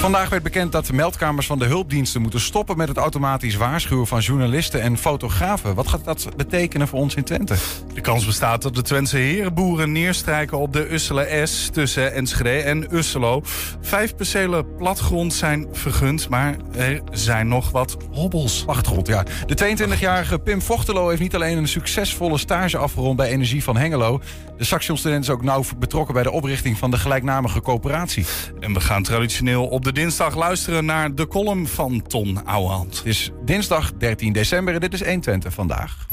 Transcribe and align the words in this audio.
Vandaag 0.00 0.28
werd 0.28 0.42
bekend 0.42 0.72
dat 0.72 0.86
de 0.86 0.92
meldkamers 0.92 1.46
van 1.46 1.58
de 1.58 1.64
hulpdiensten 1.64 2.20
moeten 2.20 2.40
stoppen 2.40 2.76
met 2.76 2.88
het 2.88 2.96
automatisch 2.96 3.56
waarschuwen 3.56 4.06
van 4.06 4.20
journalisten 4.20 4.80
en 4.80 4.98
fotografen. 4.98 5.74
Wat 5.74 5.88
gaat 5.88 6.04
dat 6.04 6.28
betekenen 6.36 6.88
voor 6.88 6.98
ons 6.98 7.14
in 7.14 7.24
Twente? 7.24 7.54
De 7.94 8.00
kans 8.00 8.26
bestaat 8.26 8.62
dat 8.62 8.74
de 8.74 8.82
Twentse 8.82 9.16
herenboeren 9.16 9.92
neerstrijken 9.92 10.58
op 10.58 10.72
de 10.72 10.92
Usselen 10.92 11.48
S 11.48 11.68
tussen 11.72 12.14
Enschede 12.14 12.62
en 12.62 12.94
Usselo. 12.96 13.40
Vijf 13.80 14.14
percelen 14.14 14.76
platgrond 14.76 15.34
zijn 15.34 15.66
vergund, 15.72 16.28
maar 16.28 16.56
er 16.72 17.02
zijn 17.10 17.48
nog 17.48 17.70
wat 17.70 17.96
hobbels. 18.10 18.64
Wachtgrond, 18.64 19.06
ja. 19.06 19.24
De 19.46 19.76
22-jarige 19.76 20.38
Pim 20.38 20.62
Vochtelo 20.62 21.08
heeft 21.08 21.20
niet 21.20 21.34
alleen 21.34 21.58
een 21.58 21.68
succesvolle 21.68 22.38
stage 22.38 22.76
afgerond 22.76 23.16
bij 23.16 23.28
Energie 23.28 23.62
van 23.62 23.76
Hengelo. 23.76 24.20
De 24.56 24.64
Saxion-student 24.64 25.24
is 25.24 25.30
ook 25.30 25.42
nauw 25.42 25.62
betrokken 25.78 26.14
bij 26.14 26.22
de 26.22 26.30
oprichting 26.30 26.78
van 26.78 26.90
de 26.90 26.98
gelijknamige 26.98 27.60
coöperatie. 27.60 28.26
En 28.60 28.72
we 28.72 28.80
gaan 28.80 29.02
traditioneel 29.02 29.66
op 29.66 29.84
de 29.84 29.89
dinsdag 29.92 30.34
luisteren 30.34 30.84
naar 30.84 31.14
de 31.14 31.26
column 31.26 31.66
van 31.66 32.02
Ton 32.02 32.46
Ouwehand. 32.46 32.96
Het 32.96 33.06
is 33.06 33.30
dinsdag 33.44 33.92
13 33.98 34.32
december 34.32 34.74
en 34.74 34.80
dit 34.80 34.92
is 34.92 35.04
120 35.04 35.52
vandaag. 35.52 36.06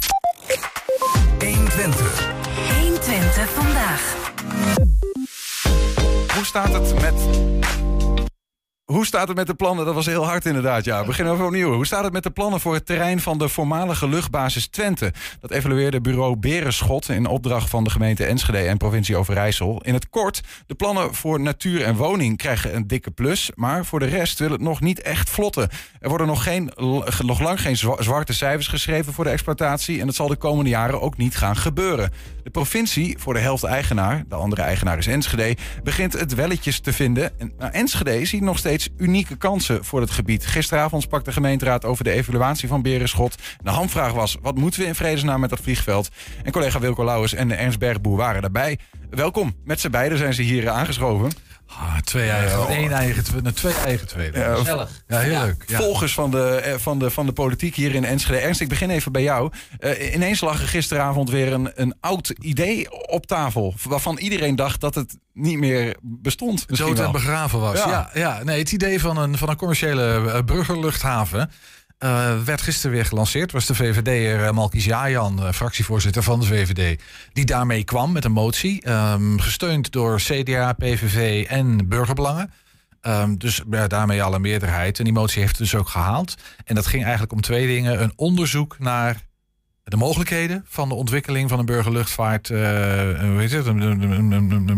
120. 1.39 2.31
120 2.79 3.49
vandaag. 3.49 4.31
Hoe 6.33 6.45
staat 6.45 6.73
het 6.73 7.01
met 7.01 7.13
hoe 8.91 9.05
staat 9.05 9.27
het 9.27 9.37
met 9.37 9.47
de 9.47 9.53
plannen? 9.53 9.85
Dat 9.85 9.93
was 9.93 10.05
heel 10.05 10.25
hard 10.25 10.45
inderdaad, 10.45 10.85
ja. 10.85 10.99
We 10.99 11.05
beginnen 11.05 11.33
over 11.33 11.45
opnieuw. 11.45 11.73
Hoe 11.73 11.85
staat 11.85 12.03
het 12.03 12.13
met 12.13 12.23
de 12.23 12.29
plannen 12.29 12.59
voor 12.59 12.73
het 12.73 12.85
terrein 12.85 13.19
van 13.19 13.37
de 13.37 13.49
voormalige 13.49 14.07
luchtbasis 14.07 14.67
Twente? 14.67 15.13
Dat 15.39 15.51
evalueerde 15.51 16.01
bureau 16.01 16.35
Berenschot 16.35 17.09
in 17.09 17.25
opdracht 17.25 17.69
van 17.69 17.83
de 17.83 17.89
gemeente 17.89 18.25
Enschede 18.25 18.57
en 18.57 18.77
provincie 18.77 19.15
Overijssel. 19.15 19.81
In 19.83 19.93
het 19.93 20.09
kort, 20.09 20.43
de 20.67 20.75
plannen 20.75 21.15
voor 21.15 21.39
natuur 21.39 21.83
en 21.83 21.95
woning 21.95 22.37
krijgen 22.37 22.75
een 22.75 22.87
dikke 22.87 23.11
plus, 23.11 23.51
maar 23.55 23.85
voor 23.85 23.99
de 23.99 24.05
rest 24.05 24.39
wil 24.39 24.51
het 24.51 24.61
nog 24.61 24.81
niet 24.81 25.01
echt 25.01 25.29
vlotten. 25.29 25.69
Er 25.99 26.09
worden 26.09 26.27
nog, 26.27 26.43
geen, 26.43 26.71
nog 27.25 27.39
lang 27.39 27.61
geen 27.61 27.77
zwarte 27.77 28.33
cijfers 28.33 28.67
geschreven 28.67 29.13
voor 29.13 29.23
de 29.23 29.29
exploitatie 29.29 29.99
en 29.99 30.05
dat 30.05 30.15
zal 30.15 30.27
de 30.27 30.35
komende 30.35 30.69
jaren 30.69 31.01
ook 31.01 31.17
niet 31.17 31.37
gaan 31.37 31.55
gebeuren. 31.55 32.11
De 32.47 32.53
provincie, 32.53 33.17
voor 33.19 33.33
de 33.33 33.39
helft 33.39 33.63
eigenaar, 33.63 34.23
de 34.27 34.35
andere 34.35 34.61
eigenaar 34.61 34.97
is 34.97 35.07
Enschede, 35.07 35.55
begint 35.83 36.13
het 36.13 36.35
welletjes 36.35 36.79
te 36.79 36.93
vinden. 36.93 37.39
En 37.39 37.51
nou, 37.57 37.71
Enschede 37.71 38.25
ziet 38.25 38.41
nog 38.41 38.57
steeds 38.57 38.89
unieke 38.97 39.35
kansen 39.35 39.85
voor 39.85 40.01
het 40.01 40.11
gebied. 40.11 40.45
Gisteravond 40.45 41.03
sprak 41.03 41.25
de 41.25 41.31
gemeenteraad 41.31 41.85
over 41.85 42.03
de 42.03 42.11
evaluatie 42.11 42.67
van 42.67 42.81
Berenschot. 42.81 43.35
De 43.63 43.69
hamvraag 43.69 44.11
was, 44.11 44.37
wat 44.41 44.55
moeten 44.55 44.79
we 44.79 44.85
in 44.85 44.95
vredesnaam 44.95 45.39
met 45.39 45.49
dat 45.49 45.59
vliegveld? 45.59 46.09
En 46.43 46.51
collega 46.51 46.79
Wilco 46.79 47.03
Lauwers 47.03 47.33
en 47.33 47.57
Ernst 47.57 47.79
Bergboer 47.79 48.17
waren 48.17 48.41
daarbij. 48.41 48.79
Welkom, 49.09 49.55
met 49.63 49.79
z'n 49.79 49.89
beiden 49.89 50.17
zijn 50.17 50.33
ze 50.33 50.41
hier 50.41 50.69
aangeschoven. 50.69 51.31
Ah, 51.67 51.97
twee 51.97 52.29
eigen, 52.29 52.59
oh. 52.59 52.69
één 52.69 52.91
eigen, 52.91 53.53
twee 53.53 53.73
eigen 53.73 54.07
tweede. 54.07 54.39
Ja, 54.39 54.55
Gezellig. 54.55 55.03
Ja, 55.07 55.19
heel 55.19 55.39
leuk. 55.39 55.63
Ja. 55.67 55.77
Volgers 55.77 56.13
van 56.13 56.31
de, 56.31 56.49
eh, 56.49 56.77
van, 56.77 56.99
de, 56.99 57.09
van 57.09 57.25
de 57.25 57.31
politiek 57.31 57.75
hier 57.75 57.95
in 57.95 58.05
Enschede. 58.05 58.39
Ernst, 58.39 58.61
ik 58.61 58.69
begin 58.69 58.89
even 58.89 59.11
bij 59.11 59.23
jou. 59.23 59.51
Uh, 59.79 60.13
ineens 60.13 60.41
lag 60.41 60.61
er 60.61 60.67
gisteravond 60.67 61.29
weer 61.29 61.53
een, 61.53 61.71
een 61.75 61.95
oud 61.99 62.33
idee 62.39 63.07
op 63.07 63.25
tafel. 63.25 63.73
Waarvan 63.83 64.17
iedereen 64.17 64.55
dacht 64.55 64.81
dat 64.81 64.95
het 64.95 65.17
niet 65.33 65.57
meer 65.57 65.95
bestond. 66.01 66.77
Dood 66.77 66.99
en 66.99 67.11
begraven 67.11 67.59
was. 67.59 67.77
Ja. 67.77 68.09
Ja, 68.13 68.43
Nee, 68.43 68.59
het 68.59 68.71
idee 68.71 68.99
van 68.99 69.17
een, 69.17 69.37
van 69.37 69.49
een 69.49 69.55
commerciële 69.55 70.21
uh, 70.25 70.41
burgerluchthaven. 70.41 71.51
Uh, 72.03 72.43
werd 72.43 72.61
gisteren 72.61 72.91
weer 72.91 73.05
gelanceerd. 73.05 73.51
Was 73.51 73.65
de 73.65 73.75
VVD'er 73.75 74.43
uh, 74.43 74.51
Malkis 74.51 74.85
Jajan, 74.85 75.39
uh, 75.39 75.51
fractievoorzitter 75.51 76.23
van 76.23 76.39
de 76.39 76.45
VVD, 76.45 77.01
die 77.33 77.45
daarmee 77.45 77.83
kwam 77.83 78.11
met 78.11 78.25
een 78.25 78.31
motie. 78.31 78.89
Um, 78.89 79.39
gesteund 79.39 79.91
door 79.91 80.19
CDA, 80.19 80.73
PVV 80.73 81.45
en 81.49 81.87
burgerbelangen. 81.87 82.51
Um, 83.01 83.37
dus 83.37 83.61
ja, 83.69 83.87
daarmee 83.87 84.23
al 84.23 84.33
een 84.33 84.41
meerderheid. 84.41 84.97
En 84.97 85.03
die 85.03 85.13
motie 85.13 85.41
heeft 85.41 85.57
dus 85.57 85.75
ook 85.75 85.89
gehaald. 85.89 86.35
En 86.63 86.75
dat 86.75 86.87
ging 86.87 87.03
eigenlijk 87.03 87.33
om 87.33 87.41
twee 87.41 87.67
dingen. 87.67 88.01
Een 88.01 88.13
onderzoek 88.15 88.79
naar 88.79 89.21
de 89.83 89.97
mogelijkheden 89.97 90.65
van 90.67 90.89
de 90.89 90.95
ontwikkeling 90.95 91.49
van 91.49 91.59
een 91.59 91.65
burgerluchtvaart. 91.65 92.47
hoe 92.47 93.35
heet? 93.37 93.53
Een, 93.53 93.81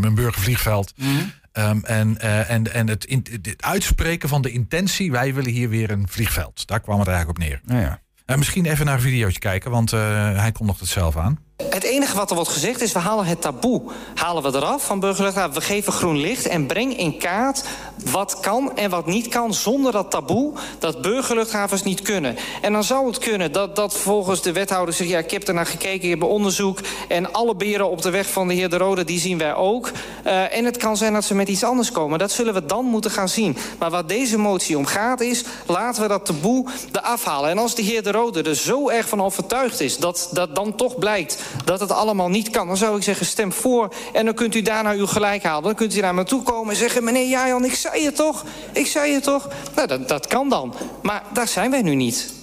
een, 0.03 0.16
burgervliegveld. 0.16 0.94
-hmm. 0.96 1.31
Um, 1.54 1.84
en 1.84 2.18
uh, 2.24 2.50
en, 2.50 2.74
en 2.74 2.88
het, 2.88 3.06
in, 3.06 3.26
het, 3.32 3.64
uitspreken 3.64 4.30
van 4.30 4.42
de 4.42 4.52
intentie, 4.52 5.12
wij 5.12 5.34
willen 5.34 5.52
hier 5.52 5.70
weer 5.70 5.92
een 5.92 6.08
vliegveld. 6.08 6.68
Daar 6.68 6.80
kwam 6.80 7.00
het 7.00 7.08
eigenlijk 7.08 7.40
op 7.40 7.46
neer. 7.46 7.62
Ja, 7.66 7.80
ja. 7.80 8.02
Uh, 8.26 8.36
misschien 8.36 8.66
even 8.66 8.86
naar 8.86 8.96
een 8.96 9.02
videootje 9.02 9.40
kijken, 9.40 9.72
want 9.72 9.92
uh, 9.92 10.00
hij 10.40 10.52
kondigt 10.52 10.80
het 10.80 10.90
zelf 10.90 11.18
aan. 11.18 11.40
Het 11.70 11.84
enige 11.84 12.16
wat 12.16 12.30
er 12.30 12.36
wordt 12.36 12.52
gezegd 12.52 12.81
is, 12.81 12.92
we 12.92 13.00
halen 13.00 13.25
het 13.25 13.42
taboe 13.42 13.81
halen 14.16 14.44
we 14.44 14.58
eraf 14.58 14.86
van 14.86 15.00
burgerluchthaven. 15.00 15.53
We 15.53 15.62
geven 15.62 15.94
groen 15.94 16.18
licht 16.18 16.47
en 16.47 16.66
breng 16.66 16.97
in 16.97 17.18
kaart 17.18 17.64
wat 18.12 18.40
kan 18.40 18.78
en 18.78 18.90
wat 18.90 19.06
niet 19.06 19.28
kan... 19.28 19.53
zonder 19.53 19.92
dat 19.92 20.12
taboe 20.12 20.53
dat 20.80 21.02
burgerluchthavens 21.02 21.84
niet 21.84 22.02
kunnen. 22.02 22.36
En 22.62 22.74
dan 22.74 22.84
zou 22.84 23.08
het 23.08 23.18
kunnen 23.18 23.52
dat, 23.52 23.75
dat 23.75 23.94
volgens 23.94 24.42
de 24.42 24.52
wethouder 24.52 24.94
zegt... 24.94 25.09
ja, 25.09 25.18
ik 25.18 25.31
heb 25.31 25.48
er 25.48 25.53
naar 25.53 25.66
gekeken, 25.66 26.03
ik 26.03 26.09
heb 26.09 26.24
onderzoek... 26.24 26.80
en 27.08 27.34
alle 27.34 27.56
beren 27.56 27.90
op 27.90 28.02
de 28.02 28.09
weg 28.09 28.30
van 28.30 28.48
de 28.48 28.53
heer 28.53 28.69
De 28.69 28.78
Rode, 28.78 29.03
die 29.03 29.19
zien 29.19 29.38
wij 29.38 29.56
ook. 29.56 29.92
Uh, 30.25 30.56
en 30.56 30.66
het 30.66 30.78
kan 30.78 30.98
zijn 30.98 31.14
dat 31.14 31.24
ze 31.24 31.36
met 31.36 31.48
iets 31.48 31.64
anders 31.64 31.92
komen. 31.92 32.19
Dat 32.19 32.31
zullen 32.31 32.53
we 32.53 32.66
dan 32.66 32.86
moeten 32.86 33.12
gaan 33.12 33.30
zien. 33.30 33.58
Maar 33.80 33.90
wat 33.90 34.09
deze 34.09 34.38
motie 34.38 34.78
om 34.78 34.86
gaat 34.86 35.22
is, 35.22 35.44
laten 35.66 36.02
we 36.02 36.08
dat 36.08 36.25
taboe 36.25 36.66
eraf 36.92 37.24
halen. 37.24 37.50
En 37.50 37.58
als 37.58 37.75
de 37.75 37.81
heer 37.81 38.03
De 38.03 38.12
Rode 38.12 38.42
er 38.42 38.56
zo 38.56 38.90
erg 38.90 39.08
van 39.08 39.24
overtuigd 39.24 39.80
is... 39.80 39.98
dat, 39.98 40.30
dat 40.31 40.56
dan 40.56 40.75
toch 40.75 40.98
blijkt 40.98 41.38
dat 41.66 41.80
het 41.80 41.92
allemaal 41.92 42.30
niet 42.30 42.50
kan... 42.50 42.68
dan 42.68 42.78
zou 42.78 42.98
ik 42.98 43.04
zeggen, 43.04 43.26
stem 43.26 43.52
voor 43.52 43.94
en 44.14 44.26
dan 44.26 44.34
kunt 44.34 44.56
u 44.56 44.62
daarna 44.62 44.92
uw 44.92 45.08
gelijk 45.08 45.44
halen. 45.44 45.64
Dan 45.64 45.76
kunt 45.76 45.96
u 45.96 46.00
naar 46.00 46.16
me 46.16 46.24
toe 46.24 46.44
komen 46.44 46.70
en 46.70 46.80
zeggen... 46.80 47.04
meneer 47.04 47.28
Jajan, 47.28 47.66
ik 47.66 47.76
zei 47.76 48.06
het 48.06 48.16
toch? 48.16 48.46
Ik 48.74 48.88
zei 48.88 49.14
het 49.14 49.24
toch? 49.24 49.48
Nou, 49.76 49.88
dat, 49.88 50.08
dat 50.08 50.28
kan 50.28 50.50
dan. 50.50 50.74
Maar 51.02 51.24
daar 51.34 51.48
zijn 51.48 51.72
wij 51.72 51.82
nu 51.82 51.96
niet. 51.96 52.38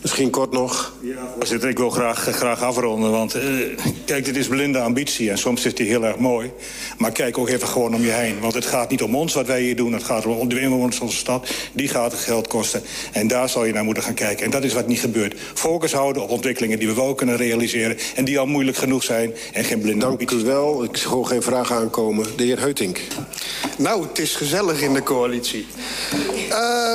Misschien 0.00 0.30
kort 0.30 0.52
nog. 0.52 0.92
Ja, 1.00 1.32
voorzitter, 1.36 1.68
ik 1.68 1.78
wil 1.78 1.90
graag, 1.90 2.18
graag 2.18 2.62
afronden. 2.62 3.10
Want 3.10 3.36
uh, 3.36 3.42
kijk, 4.04 4.24
dit 4.24 4.36
is 4.36 4.48
blinde 4.48 4.78
ambitie 4.78 5.30
en 5.30 5.38
soms 5.38 5.64
is 5.64 5.74
die 5.74 5.88
heel 5.88 6.04
erg 6.04 6.18
mooi. 6.18 6.52
Maar 6.98 7.12
kijk 7.12 7.38
ook 7.38 7.48
even 7.48 7.68
gewoon 7.68 7.94
om 7.94 8.02
je 8.02 8.10
heen. 8.10 8.40
Want 8.40 8.54
het 8.54 8.66
gaat 8.66 8.90
niet 8.90 9.02
om 9.02 9.16
ons 9.16 9.34
wat 9.34 9.46
wij 9.46 9.60
hier 9.60 9.76
doen. 9.76 9.92
Het 9.92 10.02
gaat 10.02 10.26
om 10.26 10.48
de 10.48 10.60
inwoners 10.60 10.96
van 10.96 11.06
onze 11.06 11.18
stad. 11.18 11.48
Die 11.72 11.88
gaat 11.88 12.12
het 12.12 12.20
geld 12.20 12.46
kosten. 12.46 12.82
En 13.12 13.28
daar 13.28 13.48
zal 13.48 13.64
je 13.64 13.72
naar 13.72 13.84
moeten 13.84 14.02
gaan 14.02 14.14
kijken. 14.14 14.44
En 14.44 14.50
dat 14.50 14.64
is 14.64 14.72
wat 14.72 14.86
niet 14.86 15.00
gebeurt. 15.00 15.40
Focus 15.54 15.92
houden 15.92 16.22
op 16.22 16.30
ontwikkelingen 16.30 16.78
die 16.78 16.88
we 16.88 16.94
wel 16.94 17.14
kunnen 17.14 17.36
realiseren. 17.36 17.96
En 18.14 18.24
die 18.24 18.38
al 18.38 18.46
moeilijk 18.46 18.76
genoeg 18.76 19.02
zijn. 19.02 19.34
En 19.52 19.64
geen 19.64 19.80
blinde 19.80 19.98
Dank 19.98 20.12
ambitie. 20.12 20.36
Dank 20.36 20.48
u 20.48 20.50
wel. 20.50 20.84
Ik 20.84 20.96
zie 20.96 21.08
gewoon 21.08 21.26
geen 21.26 21.42
vraag 21.42 21.72
aankomen. 21.72 22.26
De 22.36 22.44
heer 22.44 22.58
Heutink. 22.60 23.00
Nou, 23.78 24.02
het 24.08 24.18
is 24.18 24.34
gezellig 24.34 24.80
in 24.80 24.94
de 24.94 25.02
coalitie. 25.02 25.66
Uh, 26.50 26.94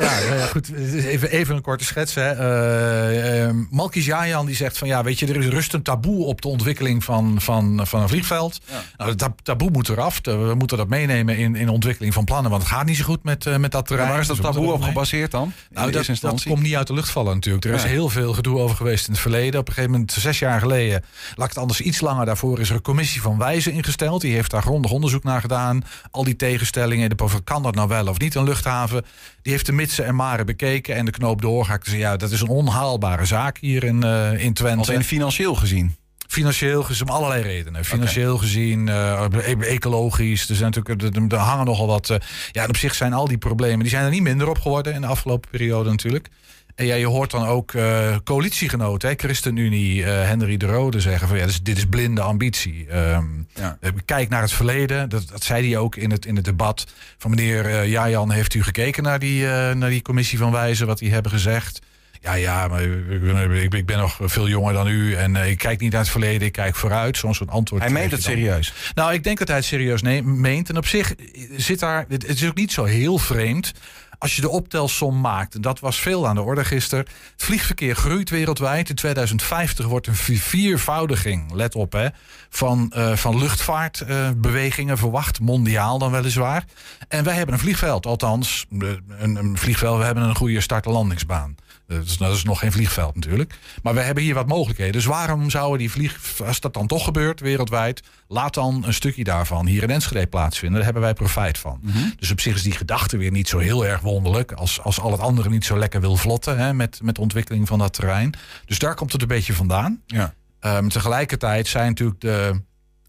ja, 0.00 0.18
ja, 0.18 0.34
ja, 0.34 0.46
goed. 0.46 0.72
Even, 0.94 1.30
even 1.30 1.56
een 1.56 1.62
korte 1.62 1.84
schets. 1.84 2.14
Hè. 2.14 2.32
Uh, 2.32 3.46
uh, 3.46 3.50
Malkis 3.70 4.04
Jajan 4.04 4.46
die 4.46 4.54
zegt 4.54 4.78
van 4.78 4.88
ja, 4.88 5.02
weet 5.02 5.18
je, 5.18 5.26
er 5.26 5.36
is 5.36 5.46
rust 5.46 5.74
een 5.74 5.82
taboe 5.82 6.24
op 6.24 6.42
de 6.42 6.48
ontwikkeling 6.48 7.04
van, 7.04 7.40
van, 7.40 7.80
van 7.86 8.02
een 8.02 8.08
vliegveld. 8.08 8.60
Ja. 8.70 8.82
Nou, 8.96 9.14
dat 9.14 9.32
taboe 9.42 9.70
moet 9.70 9.88
eraf. 9.88 10.20
We 10.22 10.54
moeten 10.58 10.76
dat 10.76 10.88
meenemen 10.88 11.36
in, 11.36 11.56
in 11.56 11.66
de 11.66 11.72
ontwikkeling 11.72 12.14
van 12.14 12.24
plannen, 12.24 12.50
want 12.50 12.62
het 12.62 12.72
gaat 12.72 12.86
niet 12.86 12.96
zo 12.96 13.04
goed 13.04 13.22
met, 13.22 13.46
uh, 13.46 13.56
met 13.56 13.72
dat 13.72 13.86
terrein. 13.86 14.10
Waar 14.10 14.20
is 14.20 14.26
dat 14.26 14.36
Dus 14.36 14.44
taboe 14.44 14.72
op 14.72 14.82
gebaseerd 14.82 15.30
dan? 15.30 15.52
nou, 15.70 15.90
dat, 15.90 16.42
komt 16.44 16.62
niet 16.62 16.76
uit 16.76 16.86
de 16.86 16.94
lucht 16.94 17.10
vallen 17.10 17.34
natuurlijk. 17.34 17.64
Er 17.64 17.74
is 17.74 17.82
heel 17.82 18.08
veel 18.08 18.32
gedoe 18.32 18.58
over 18.58 18.76
geweest 18.76 19.06
in 19.06 19.12
het 19.12 19.22
verleden. 19.22 19.60
Op 19.60 19.68
een 19.68 19.74
gegeven 19.74 19.92
moment, 19.92 20.12
zes 20.12 20.38
jaar 20.38 20.60
geleden, 20.60 20.96
ik 21.36 21.42
het 21.42 21.58
anders 21.58 21.80
iets 21.80 22.00
langer 22.00 22.26
daarvoor, 22.26 22.60
is 22.60 22.68
er 22.68 22.74
een 22.74 22.82
commissie 22.82 23.20
van 23.20 23.38
wijzen 23.38 23.72
ingesteld. 23.72 24.20
Die 24.20 24.34
heeft 24.34 24.50
daar 24.50 24.62
grondig 24.62 24.90
onderzoek 24.90 25.24
naar 25.24 25.40
gedaan. 25.40 25.84
Al 26.10 26.24
die 26.24 26.36
tegenstellingen, 26.36 27.08
de 27.08 27.14
kan 27.44 27.62
dat 27.62 27.74
nou 27.74 27.88
wel 27.88 28.06
of 28.06 28.18
niet, 28.18 28.34
een 28.34 28.44
luchthaven. 28.44 29.04
Die 29.42 29.52
heeft 29.52 29.66
de 29.66 29.72
en 29.98 30.14
maren 30.14 30.46
bekeken 30.46 30.94
en 30.94 31.04
de 31.04 31.10
knoop 31.10 31.40
doorgehakt. 31.42 31.86
Ze 31.86 31.96
ja, 31.98 32.16
dat 32.16 32.30
is 32.30 32.40
een 32.40 32.48
onhaalbare 32.48 33.24
zaak 33.24 33.58
hier 33.60 33.84
in, 33.84 34.02
eh 34.02 34.44
in 34.44 34.52
Twente. 34.52 34.92
In 34.92 35.04
financieel 35.04 35.54
gezien. 35.54 35.96
Financieel 36.28 36.82
gezien, 36.82 37.08
om 37.08 37.14
allerlei 37.14 37.42
redenen. 37.42 37.84
Financieel 37.84 38.38
gezien, 38.38 38.88
e- 38.88 39.56
ecologisch. 39.60 40.48
Er, 40.48 40.54
zijn 40.56 40.72
natuurlijk, 40.74 41.16
er, 41.16 41.22
er 41.38 41.44
hangen 41.44 41.64
nogal 41.66 41.86
wat. 41.86 42.10
eh, 42.10 42.16
ja, 42.52 42.62
en 42.62 42.68
op 42.68 42.76
zich 42.76 42.94
zijn 42.94 43.12
al 43.12 43.28
die 43.28 43.38
problemen. 43.38 43.78
Die 43.80 43.88
zijn 43.88 44.04
er 44.04 44.10
niet 44.10 44.22
minder 44.22 44.48
op 44.48 44.58
geworden 44.58 44.94
in 44.94 45.00
de 45.00 45.06
afgelopen 45.06 45.50
periode 45.50 45.90
natuurlijk. 45.90 46.28
En 46.76 46.86
ja, 46.86 46.94
je 46.94 47.06
hoort 47.06 47.30
dan 47.30 47.46
ook 47.46 47.72
eh, 47.74 48.16
coalitiegenoten, 48.24 49.08
hè, 49.08 49.14
ChristenUnie, 49.16 50.04
eh 50.04 50.28
Henry 50.28 50.56
de 50.56 50.66
Rode 50.66 51.00
zeggen 51.00 51.28
van 51.28 51.36
ja, 51.36 51.42
dit 51.44 51.52
is, 51.52 51.62
dit 51.62 51.76
is 51.76 51.86
blinde 51.86 52.20
ambitie. 52.20 52.86
Ehm, 52.88 53.24
Ja. 53.54 53.76
eh, 53.80 53.90
Kijk 54.04 54.28
naar 54.28 54.42
het 54.42 54.52
verleden. 54.52 55.08
Dat, 55.08 55.28
dat 55.28 55.44
zei 55.44 55.68
hij 55.68 55.78
ook 55.78 55.96
in 55.96 56.10
het, 56.10 56.26
in 56.26 56.36
het 56.36 56.44
debat. 56.44 56.86
Van 57.18 57.30
meneer 57.30 57.66
eh 57.66 57.88
Jajan, 57.90 58.30
heeft 58.30 58.54
u 58.54 58.62
gekeken 58.62 59.02
naar 59.02 59.18
die, 59.18 59.44
naar 59.74 59.88
die 59.90 60.02
commissie 60.02 60.38
van 60.38 60.52
wijzen, 60.52 60.86
wat 60.86 60.98
die 60.98 61.12
hebben 61.12 61.30
gezegd? 61.32 61.78
Ja, 62.20 62.34
ja, 62.34 62.68
maar 62.68 62.82
ik 62.82 63.86
ben, 63.86 63.98
nog 63.98 64.18
veel 64.22 64.48
jonger 64.48 64.72
dan 64.72 64.88
u 64.88 65.14
en 65.14 65.36
ik 65.36 65.58
kijk 65.58 65.80
niet 65.80 65.92
naar 65.92 66.00
het 66.00 66.10
verleden, 66.10 66.46
ik 66.46 66.52
kijk 66.52 66.74
vooruit. 66.74 67.16
Zo'n 67.16 67.34
soort 67.34 67.50
antwoord. 67.50 67.82
Hij 67.82 67.90
meent 67.90 68.10
het 68.10 68.22
dan. 68.22 68.32
serieus. 68.32 68.72
Nou, 68.94 69.12
ik 69.12 69.24
denk 69.24 69.38
dat 69.38 69.48
hij 69.48 69.56
het 69.56 69.66
serieus 69.66 70.02
meent. 70.22 70.68
En 70.68 70.76
op 70.76 70.86
zich 70.86 71.14
zit 71.56 71.78
daar, 71.80 72.04
het 72.08 72.24
is 72.24 72.46
ook 72.46 72.54
niet 72.56 72.72
zo 72.72 72.84
heel 72.84 73.18
vreemd 73.18 73.72
Als 74.18 74.36
je 74.36 74.40
de 74.40 74.48
optelsom 74.48 75.20
maakt, 75.20 75.54
en 75.54 75.60
dat 75.60 75.80
was 75.80 75.96
veel 75.98 76.28
aan 76.28 76.34
de 76.34 76.42
orde 76.42 76.64
gisteren. 76.64 77.04
Het 77.04 77.42
vliegverkeer 77.42 77.96
groeit 77.96 78.30
wereldwijd. 78.30 78.88
In 78.88 78.94
2050 78.94 79.86
wordt 79.86 80.06
een 80.06 80.14
viervoudiging, 80.14 81.52
let 81.52 81.74
op 81.74 81.92
hè, 81.92 82.08
van, 82.48 82.92
uh, 82.96 83.16
van 83.16 83.38
luchtvaartbewegingen 83.38 84.98
verwacht. 84.98 85.40
Mondiaal 85.40 85.98
dan 85.98 86.10
weliswaar. 86.10 86.64
En 87.08 87.24
wij 87.24 87.34
hebben 87.34 87.54
een 87.54 87.60
vliegveld, 87.60 88.06
althans 88.06 88.66
een, 88.70 89.36
een 89.36 89.58
vliegveld. 89.58 89.98
We 89.98 90.04
hebben 90.04 90.24
een 90.24 90.36
goede 90.36 90.60
start- 90.60 90.86
en 90.86 90.92
landingsbaan. 90.92 91.54
Dat 91.86 92.04
is, 92.04 92.16
dat 92.16 92.34
is, 92.34 92.42
nog 92.42 92.58
geen 92.58 92.72
vliegveld 92.72 93.14
natuurlijk. 93.14 93.54
Maar 93.82 93.94
we 93.94 94.00
hebben 94.00 94.22
hier 94.22 94.34
wat 94.34 94.46
mogelijkheden. 94.46 94.92
Dus 94.92 95.04
waarom 95.04 95.50
zouden 95.50 95.78
die 95.78 95.90
vlieg, 95.90 96.40
als 96.44 96.60
dat 96.60 96.74
dan 96.74 96.86
toch 96.86 97.04
gebeurt 97.04 97.40
wereldwijd, 97.40 98.02
laat 98.28 98.54
dan 98.54 98.84
een 98.86 98.94
stukje 98.94 99.24
daarvan 99.24 99.66
hier 99.66 99.82
in 99.82 99.90
Enschede 99.90 100.26
plaatsvinden. 100.26 100.76
Daar 100.76 100.84
hebben 100.84 101.02
wij 101.02 101.12
profijt 101.12 101.58
van. 101.58 101.78
Mhm. 101.82 101.98
Dus 102.18 102.30
op 102.30 102.40
zich 102.40 102.54
is 102.54 102.62
die 102.62 102.72
gedachte 102.72 103.16
weer 103.16 103.30
niet 103.30 103.48
zo 103.48 103.58
heel 103.58 103.86
erg 103.86 104.00
wonderlijk. 104.00 104.52
Als, 104.52 104.80
als 104.82 105.00
al 105.00 105.12
het 105.12 105.20
andere 105.20 105.48
niet 105.48 105.64
zo 105.64 105.78
lekker 105.78 106.00
wil 106.00 106.16
vlotten 106.16 106.58
hè, 106.58 106.74
met, 106.74 107.00
met 107.02 107.14
de 107.14 107.20
ontwikkeling 107.20 107.68
van 107.68 107.78
dat 107.78 107.92
terrein. 107.92 108.34
Dus 108.64 108.78
daar 108.78 108.94
komt 108.94 109.12
het 109.12 109.22
een 109.22 109.28
beetje 109.28 109.54
vandaan. 109.54 110.02
Ja. 110.06 110.34
Um, 110.60 110.88
tegelijkertijd 110.88 111.66
zijn 111.66 111.88
natuurlijk 111.88 112.20
de, 112.20 112.60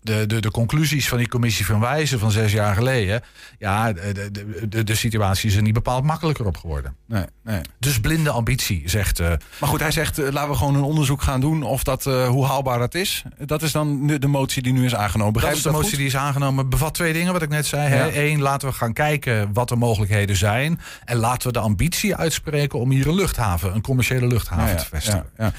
de, 0.07 0.25
de, 0.25 0.41
de 0.41 0.51
conclusies 0.51 1.07
van 1.07 1.17
die 1.17 1.27
commissie 1.27 1.65
van 1.65 1.79
Wijzen 1.79 2.19
van 2.19 2.31
zes 2.31 2.51
jaar 2.51 2.75
geleden. 2.75 3.21
Ja, 3.59 3.93
de, 3.93 4.29
de, 4.31 4.67
de, 4.69 4.83
de 4.83 4.95
situatie 4.95 5.49
is 5.49 5.55
er 5.55 5.61
niet 5.61 5.73
bepaald 5.73 6.03
makkelijker 6.03 6.45
op 6.45 6.57
geworden. 6.57 6.95
Nee, 7.05 7.25
nee. 7.43 7.61
Dus 7.79 7.99
blinde 7.99 8.29
ambitie, 8.29 8.81
zegt. 8.85 9.19
Uh, 9.19 9.27
maar 9.59 9.69
goed, 9.69 9.79
hij 9.79 9.91
zegt: 9.91 10.19
uh, 10.19 10.31
laten 10.31 10.49
we 10.49 10.55
gewoon 10.55 10.75
een 10.75 10.81
onderzoek 10.81 11.21
gaan 11.21 11.41
doen 11.41 11.63
of 11.63 11.83
dat, 11.83 12.05
uh, 12.05 12.27
hoe 12.27 12.45
haalbaar 12.45 12.79
dat 12.79 12.95
is. 12.95 13.23
Dat 13.45 13.61
is 13.61 13.71
dan 13.71 14.07
de, 14.07 14.27
motie 14.27 14.61
die 14.61 14.73
nu 14.73 14.85
is 14.85 14.95
aangenomen. 14.95 15.33
Begrijp 15.33 15.55
dat 15.55 15.65
is 15.65 15.71
de 15.71 15.77
motie 15.77 15.97
die 15.97 16.05
is 16.05 16.17
aangenomen. 16.17 16.69
Bevat 16.69 16.93
twee 16.93 17.13
dingen, 17.13 17.33
wat 17.33 17.41
ik 17.41 17.49
net 17.49 17.65
zei. 17.65 17.95
Ja. 17.95 18.09
Eén, 18.13 18.41
laten 18.41 18.67
we 18.67 18.73
gaan 18.73 18.93
kijken 18.93 19.53
wat 19.53 19.69
de 19.69 19.75
mogelijkheden 19.75 20.35
zijn. 20.35 20.79
En 21.05 21.17
laten 21.17 21.47
we 21.47 21.53
de 21.53 21.59
ambitie 21.59 22.15
uitspreken 22.15 22.79
om 22.79 22.91
hier 22.91 23.07
een 23.07 23.15
luchthaven, 23.15 23.75
een 23.75 23.81
commerciële 23.81 24.27
luchthaven 24.27 24.67
ja, 24.67 24.75
te 24.75 24.85
vestigen. 24.85 25.25
Ja, 25.37 25.51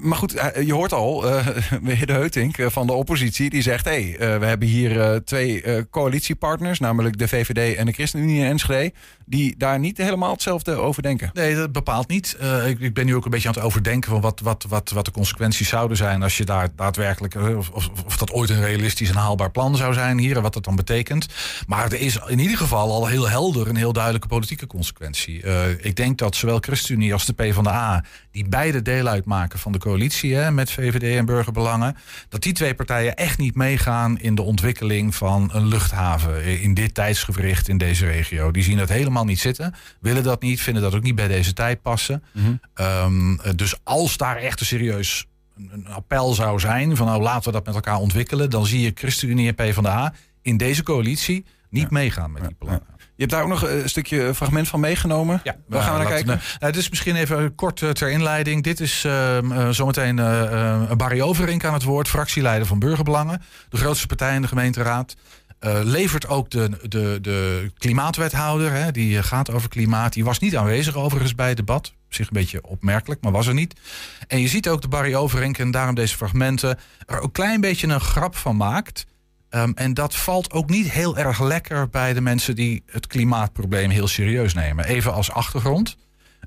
maar 0.00 0.18
goed, 0.18 0.32
je 0.64 0.72
hoort 0.72 0.92
al, 0.92 1.20
de 2.06 2.12
Heutink 2.12 2.56
van 2.58 2.86
de 2.86 2.92
oppositie, 2.92 3.50
die 3.50 3.62
zegt: 3.62 3.84
hey, 3.84 3.95
we 4.18 4.46
hebben 4.46 4.68
hier 4.68 5.24
twee 5.24 5.64
coalitiepartners, 5.90 6.78
namelijk 6.78 7.18
de 7.18 7.28
VVD 7.28 7.76
en 7.76 7.86
de 7.86 7.92
ChristenUnie 7.92 8.42
en 8.42 8.50
Enschede, 8.50 8.92
die 9.26 9.54
daar 9.56 9.78
niet 9.78 9.96
helemaal 9.96 10.32
hetzelfde 10.32 10.74
over 10.74 11.02
denken. 11.02 11.30
Nee, 11.32 11.54
dat 11.54 11.72
bepaalt 11.72 12.08
niet. 12.08 12.36
Ik, 12.66 12.80
ik, 12.80 12.94
ben 12.94 13.06
nu 13.06 13.14
ook 13.14 13.24
een 13.24 13.30
beetje 13.30 13.48
aan 13.48 13.54
het 13.54 13.62
overdenken 13.62 14.10
van 14.10 14.20
wat, 14.20 14.40
wat, 14.40 14.66
wat, 14.68 14.90
wat 14.90 15.04
de 15.04 15.10
consequenties 15.10 15.68
zouden 15.68 15.96
zijn 15.96 16.22
als 16.22 16.36
je 16.36 16.44
daar 16.44 16.68
daadwerkelijk, 16.76 17.34
of, 17.34 17.70
of, 17.70 17.90
of, 18.06 18.16
dat 18.16 18.32
ooit 18.32 18.50
een 18.50 18.60
realistisch 18.60 19.08
en 19.08 19.16
haalbaar 19.16 19.50
plan 19.50 19.76
zou 19.76 19.94
zijn 19.94 20.18
hier 20.18 20.36
en 20.36 20.42
wat 20.42 20.54
dat 20.54 20.64
dan 20.64 20.76
betekent. 20.76 21.26
Maar 21.66 21.84
er 21.84 22.00
is 22.00 22.18
in 22.26 22.38
ieder 22.38 22.56
geval 22.56 22.92
al 22.92 23.06
heel 23.06 23.28
helder 23.28 23.68
een 23.68 23.76
heel 23.76 23.92
duidelijke 23.92 24.28
politieke 24.28 24.66
consequentie. 24.66 25.42
Ik 25.80 25.96
denk 25.96 26.18
dat 26.18 26.36
zowel 26.36 26.58
ChristenUnie 26.60 27.12
als 27.12 27.26
de 27.26 27.32
PvdA, 27.32 28.04
die 28.30 28.48
beide 28.48 28.82
deel 28.82 29.06
uitmaken 29.06 29.58
van 29.58 29.72
de 29.72 29.78
coalitie 29.78 30.34
hè, 30.34 30.50
met 30.50 30.70
VVD 30.70 31.16
en 31.16 31.24
burgerbelangen, 31.24 31.96
dat 32.28 32.42
die 32.42 32.52
twee 32.52 32.74
partijen 32.74 33.16
echt 33.16 33.38
niet 33.38 33.54
meegaan 33.76 34.18
in 34.18 34.34
de 34.34 34.42
ontwikkeling 34.42 35.14
van 35.14 35.50
een 35.52 35.66
luchthaven 35.66 36.60
in 36.60 36.74
dit 36.74 36.94
tijdsgevricht 36.94 37.68
in 37.68 37.78
deze 37.78 38.06
regio. 38.06 38.50
Die 38.50 38.62
zien 38.62 38.78
dat 38.78 38.88
helemaal 38.88 39.24
niet 39.24 39.38
zitten, 39.38 39.74
willen 40.00 40.22
dat 40.22 40.42
niet, 40.42 40.60
vinden 40.60 40.82
dat 40.82 40.94
ook 40.94 41.02
niet 41.02 41.14
bij 41.14 41.28
deze 41.28 41.52
tijd 41.52 41.82
passen. 41.82 42.22
Mm 42.32 42.60
um, 42.74 43.40
dus 43.56 43.74
als 43.82 44.16
daar 44.16 44.36
echt 44.36 44.60
een 44.60 44.66
serieus 44.66 45.26
een 45.56 45.86
appel 45.88 46.32
zou 46.32 46.60
zijn 46.60 46.96
van 46.96 47.06
nou 47.06 47.22
laten 47.22 47.44
we 47.44 47.52
dat 47.52 47.66
met 47.66 47.74
elkaar 47.74 47.96
ontwikkelen, 47.96 48.50
dan 48.50 48.66
zie 48.66 48.80
je 48.80 48.92
ChristenUnie 48.94 49.48
en 49.48 49.54
PvdA 49.54 50.14
in 50.42 50.56
deze 50.56 50.82
coalitie 50.82 51.44
niet 51.70 51.82
ja. 51.82 51.88
meegaan 51.90 52.32
met 52.32 52.42
die 52.42 52.54
plannen. 52.58 52.82
Ja. 52.88 52.95
Je 53.16 53.22
hebt 53.22 53.30
daar 53.30 53.42
ook 53.42 53.48
nog 53.48 53.68
een 53.68 53.88
stukje 53.88 54.34
fragment 54.34 54.68
van 54.68 54.80
meegenomen. 54.80 55.40
Ja, 55.44 55.56
waar 55.66 55.82
gaan 55.82 55.92
we 55.92 55.98
naar 55.98 56.08
kijken? 56.08 56.34
Uh, 56.34 56.58
dit 56.58 56.76
is 56.76 56.88
misschien 56.88 57.16
even 57.16 57.54
kort 57.54 57.80
uh, 57.80 57.90
ter 57.90 58.10
inleiding. 58.10 58.62
Dit 58.62 58.80
is 58.80 59.04
uh, 59.04 59.68
zometeen 59.70 60.16
Barry 60.96 61.20
Overink 61.20 61.64
aan 61.64 61.72
het 61.72 61.82
woord, 61.82 62.08
fractieleider 62.08 62.66
van 62.66 62.78
Burgerbelangen. 62.78 63.42
De 63.68 63.76
grootste 63.76 64.06
partij 64.06 64.34
in 64.34 64.42
de 64.42 64.48
gemeenteraad. 64.48 65.16
Uh, 65.60 65.78
levert 65.82 66.28
ook 66.28 66.50
de, 66.50 66.70
de, 66.82 67.18
de 67.22 67.70
klimaatwethouder, 67.78 68.72
hè, 68.72 68.90
die 68.90 69.22
gaat 69.22 69.50
over 69.50 69.68
klimaat. 69.68 70.12
Die 70.12 70.24
was 70.24 70.38
niet 70.38 70.56
aanwezig 70.56 70.96
overigens 70.96 71.34
bij 71.34 71.48
het 71.48 71.56
debat. 71.56 71.86
Op 72.06 72.14
zich 72.14 72.26
een 72.26 72.32
beetje 72.32 72.62
opmerkelijk, 72.62 73.22
maar 73.22 73.32
was 73.32 73.46
er 73.46 73.54
niet. 73.54 73.80
En 74.26 74.40
je 74.40 74.48
ziet 74.48 74.68
ook 74.68 74.82
de 74.82 74.88
Barry 74.88 75.14
Overink 75.14 75.58
en 75.58 75.70
daarom 75.70 75.94
deze 75.94 76.16
fragmenten... 76.16 76.78
er 77.06 77.16
ook 77.16 77.24
een 77.24 77.32
klein 77.32 77.60
beetje 77.60 77.86
een 77.86 78.00
grap 78.00 78.36
van 78.36 78.56
maakt... 78.56 79.06
Um, 79.56 79.72
en 79.74 79.94
dat 79.94 80.16
valt 80.16 80.52
ook 80.52 80.70
niet 80.70 80.90
heel 80.90 81.18
erg 81.18 81.40
lekker 81.40 81.88
bij 81.88 82.12
de 82.12 82.20
mensen 82.20 82.54
die 82.54 82.82
het 82.86 83.06
klimaatprobleem 83.06 83.90
heel 83.90 84.08
serieus 84.08 84.54
nemen. 84.54 84.84
Even 84.84 85.12
als 85.12 85.30
achtergrond. 85.30 85.96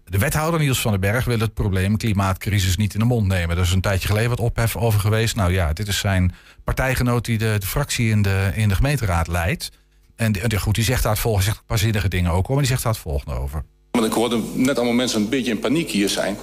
De 0.06 0.18
wethouder 0.18 0.60
Niels 0.60 0.82
van 0.82 0.92
den 0.92 1.00
Berg 1.00 1.26
wil 1.26 1.40
het 1.40 1.54
probleem 1.54 1.98
klimaatcrisis 1.98 2.78
niet 2.78 2.94
in 2.94 3.00
de 3.00 3.06
mond 3.06 3.28
nemen. 3.28 3.58
Er 3.58 3.64
is 3.64 3.72
een 3.72 3.82
tijdje 3.82 4.08
geleden 4.08 4.30
wat 4.30 4.40
ophef 4.40 4.76
over 4.76 5.00
geweest. 5.00 5.36
Nou 5.36 5.52
ja, 5.52 5.74
dit 5.74 5.88
is 5.88 6.00
zijn 6.00 6.34
partijgenoot 6.64 7.26
die 7.26 7.38
de, 7.38 7.56
de 7.60 7.66
fractie 7.66 8.10
in 8.10 8.22
de, 8.22 8.52
in 8.56 8.70
de 8.70 8.76
gemeenteraad 8.76 9.28
leidt. 9.28 9.72
En 10.16 10.60
goed, 10.60 10.76
die 10.76 10.84
zegt 10.84 11.04
daar 11.04 11.12
het 11.12 11.22
volgende, 11.22 11.46
zegt 11.46 11.58
een 11.58 11.66
paar 11.66 11.78
zinnige 11.78 12.08
dingen 12.08 12.32
ook 12.32 12.48
maar 12.48 12.58
die 12.58 12.68
zegt 12.68 12.84
daar 12.84 12.92
het 12.94 13.02
volgende 13.02 13.40
over. 13.40 13.64
Want 13.92 14.06
ik 14.06 14.14
hoorde 14.14 14.42
net 14.54 14.76
allemaal 14.76 14.96
mensen 14.96 15.22
een 15.22 15.30
beetje 15.30 15.52
in 15.52 15.60
paniek 15.60 15.90
hier 15.90 16.10
zijn. 16.10 16.38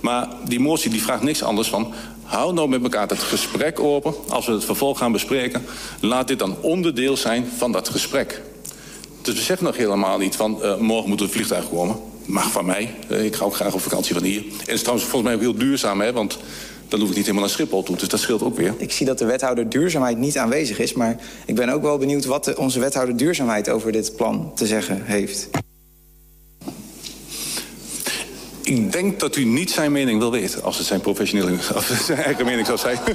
Maar 0.00 0.28
die 0.44 0.60
motie 0.60 0.90
die 0.90 1.02
vraagt 1.02 1.22
niks 1.22 1.42
anders 1.42 1.68
van... 1.68 1.94
hou 2.28 2.52
nou 2.52 2.68
met 2.68 2.82
elkaar 2.82 3.08
het 3.08 3.18
gesprek 3.18 3.80
open. 3.80 4.14
Als 4.28 4.46
we 4.46 4.52
het 4.52 4.64
vervolg 4.64 4.98
gaan 4.98 5.12
bespreken... 5.12 5.64
laat 6.00 6.28
dit 6.28 6.38
dan 6.38 6.56
onderdeel 6.60 7.16
zijn 7.16 7.46
van 7.56 7.72
dat 7.72 7.88
gesprek. 7.88 8.42
Dus 9.22 9.34
we 9.34 9.40
zeggen 9.40 9.66
nog 9.66 9.76
helemaal 9.76 10.18
niet 10.18 10.36
van... 10.36 10.58
Uh, 10.62 10.76
morgen 10.76 11.08
moet 11.08 11.20
een 11.20 11.30
vliegtuig 11.30 11.68
komen. 11.68 11.96
Mag 12.24 12.50
van 12.50 12.66
mij. 12.66 12.94
Uh, 13.10 13.24
ik 13.24 13.36
ga 13.36 13.44
ook 13.44 13.54
graag 13.54 13.74
op 13.74 13.80
vakantie 13.80 14.14
van 14.14 14.22
hier. 14.22 14.40
En 14.40 14.58
het 14.58 14.68
is 14.68 14.80
trouwens 14.80 15.08
volgens 15.08 15.22
mij 15.22 15.34
ook 15.34 15.40
heel 15.40 15.66
duurzaam, 15.66 16.00
hè, 16.00 16.12
want... 16.12 16.38
Dan 16.88 17.00
hoef 17.00 17.08
ik 17.08 17.16
niet 17.16 17.24
helemaal 17.24 17.46
naar 17.46 17.54
Schiphol 17.54 17.82
toe, 17.82 17.96
dus 17.96 18.08
dat 18.08 18.20
scheelt 18.20 18.42
ook 18.42 18.56
weer. 18.56 18.74
Ik 18.78 18.92
zie 18.92 19.06
dat 19.06 19.18
de 19.18 19.24
wethouder 19.24 19.68
duurzaamheid 19.68 20.18
niet 20.18 20.38
aanwezig 20.38 20.78
is... 20.78 20.92
maar 20.92 21.16
ik 21.46 21.54
ben 21.54 21.68
ook 21.68 21.82
wel 21.82 21.98
benieuwd 21.98 22.24
wat 22.24 22.44
de, 22.44 22.56
onze 22.56 22.80
wethouder 22.80 23.16
duurzaamheid 23.16 23.68
over 23.68 23.92
dit 23.92 24.16
plan 24.16 24.52
te 24.54 24.66
zeggen 24.66 25.02
heeft. 25.04 25.48
Ik 28.68 28.92
denk 28.92 29.20
dat 29.20 29.36
u 29.36 29.44
niet 29.44 29.70
zijn 29.70 29.92
mening 29.92 30.18
wil 30.18 30.30
weten, 30.30 30.62
als 30.62 30.78
het 30.78 30.86
zijn 30.86 31.00
professionele, 31.00 31.52
of 31.74 32.00
zijn 32.04 32.18
eigen 32.18 32.44
mening 32.44 32.66
zou 32.66 32.78
zijn. 32.78 32.98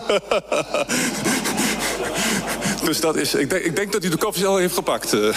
dus 2.86 3.00
dat 3.00 3.16
is, 3.16 3.34
ik 3.34 3.50
denk, 3.50 3.64
ik 3.64 3.76
denk 3.76 3.92
dat 3.92 4.04
u 4.04 4.10
de 4.10 4.18
koffie 4.18 4.46
al 4.46 4.58
heeft 4.58 4.74
gepakt. 4.74 5.12
Nee, 5.12 5.26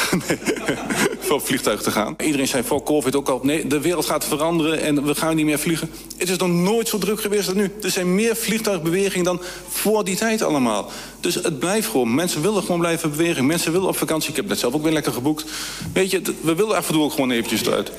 voor 1.26 1.40
vliegtuig 1.40 1.82
te 1.82 1.90
gaan. 1.90 2.14
Iedereen 2.24 2.48
zei 2.48 2.62
voor 2.62 2.82
COVID 2.82 3.16
ook 3.16 3.28
al, 3.28 3.40
nee, 3.42 3.66
de 3.66 3.80
wereld 3.80 4.06
gaat 4.06 4.24
veranderen 4.24 4.80
en 4.80 5.04
we 5.04 5.14
gaan 5.14 5.36
niet 5.36 5.44
meer 5.44 5.58
vliegen. 5.58 5.90
Het 6.16 6.28
is 6.28 6.36
nog 6.36 6.48
nooit 6.48 6.88
zo 6.88 6.98
druk 6.98 7.20
geweest 7.20 7.46
als 7.46 7.56
nu. 7.56 7.70
Er 7.82 7.90
zijn 7.90 8.14
meer 8.14 8.36
vliegtuigbewegingen 8.36 9.24
dan 9.24 9.40
voor 9.68 10.04
die 10.04 10.16
tijd 10.16 10.42
allemaal. 10.42 10.90
Dus 11.20 11.34
het 11.34 11.58
blijft 11.58 11.88
gewoon. 11.88 12.14
Mensen 12.14 12.42
willen 12.42 12.62
gewoon 12.62 12.80
blijven 12.80 13.10
bewegen. 13.10 13.46
Mensen 13.46 13.72
willen 13.72 13.88
op 13.88 13.96
vakantie. 13.96 14.30
Ik 14.30 14.36
heb 14.36 14.48
net 14.48 14.58
zelf 14.58 14.74
ook 14.74 14.82
weer 14.82 14.92
lekker 14.92 15.12
geboekt. 15.12 15.44
Weet 15.92 16.10
je, 16.10 16.22
we 16.40 16.54
willen 16.54 16.76
af 16.76 16.86
en 16.86 16.92
toe 16.92 17.02
ook 17.02 17.12
gewoon 17.12 17.30
eventjes 17.30 17.66
eruit. 17.66 17.92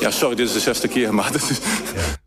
Ja, 0.00 0.10
sorry, 0.10 0.36
dit 0.36 0.46
is 0.46 0.52
de 0.52 0.60
zesde 0.60 0.88
keer, 0.88 1.14
maar 1.14 1.32
dat 1.32 1.50
is... 1.50 1.60
Ja. 1.94 2.24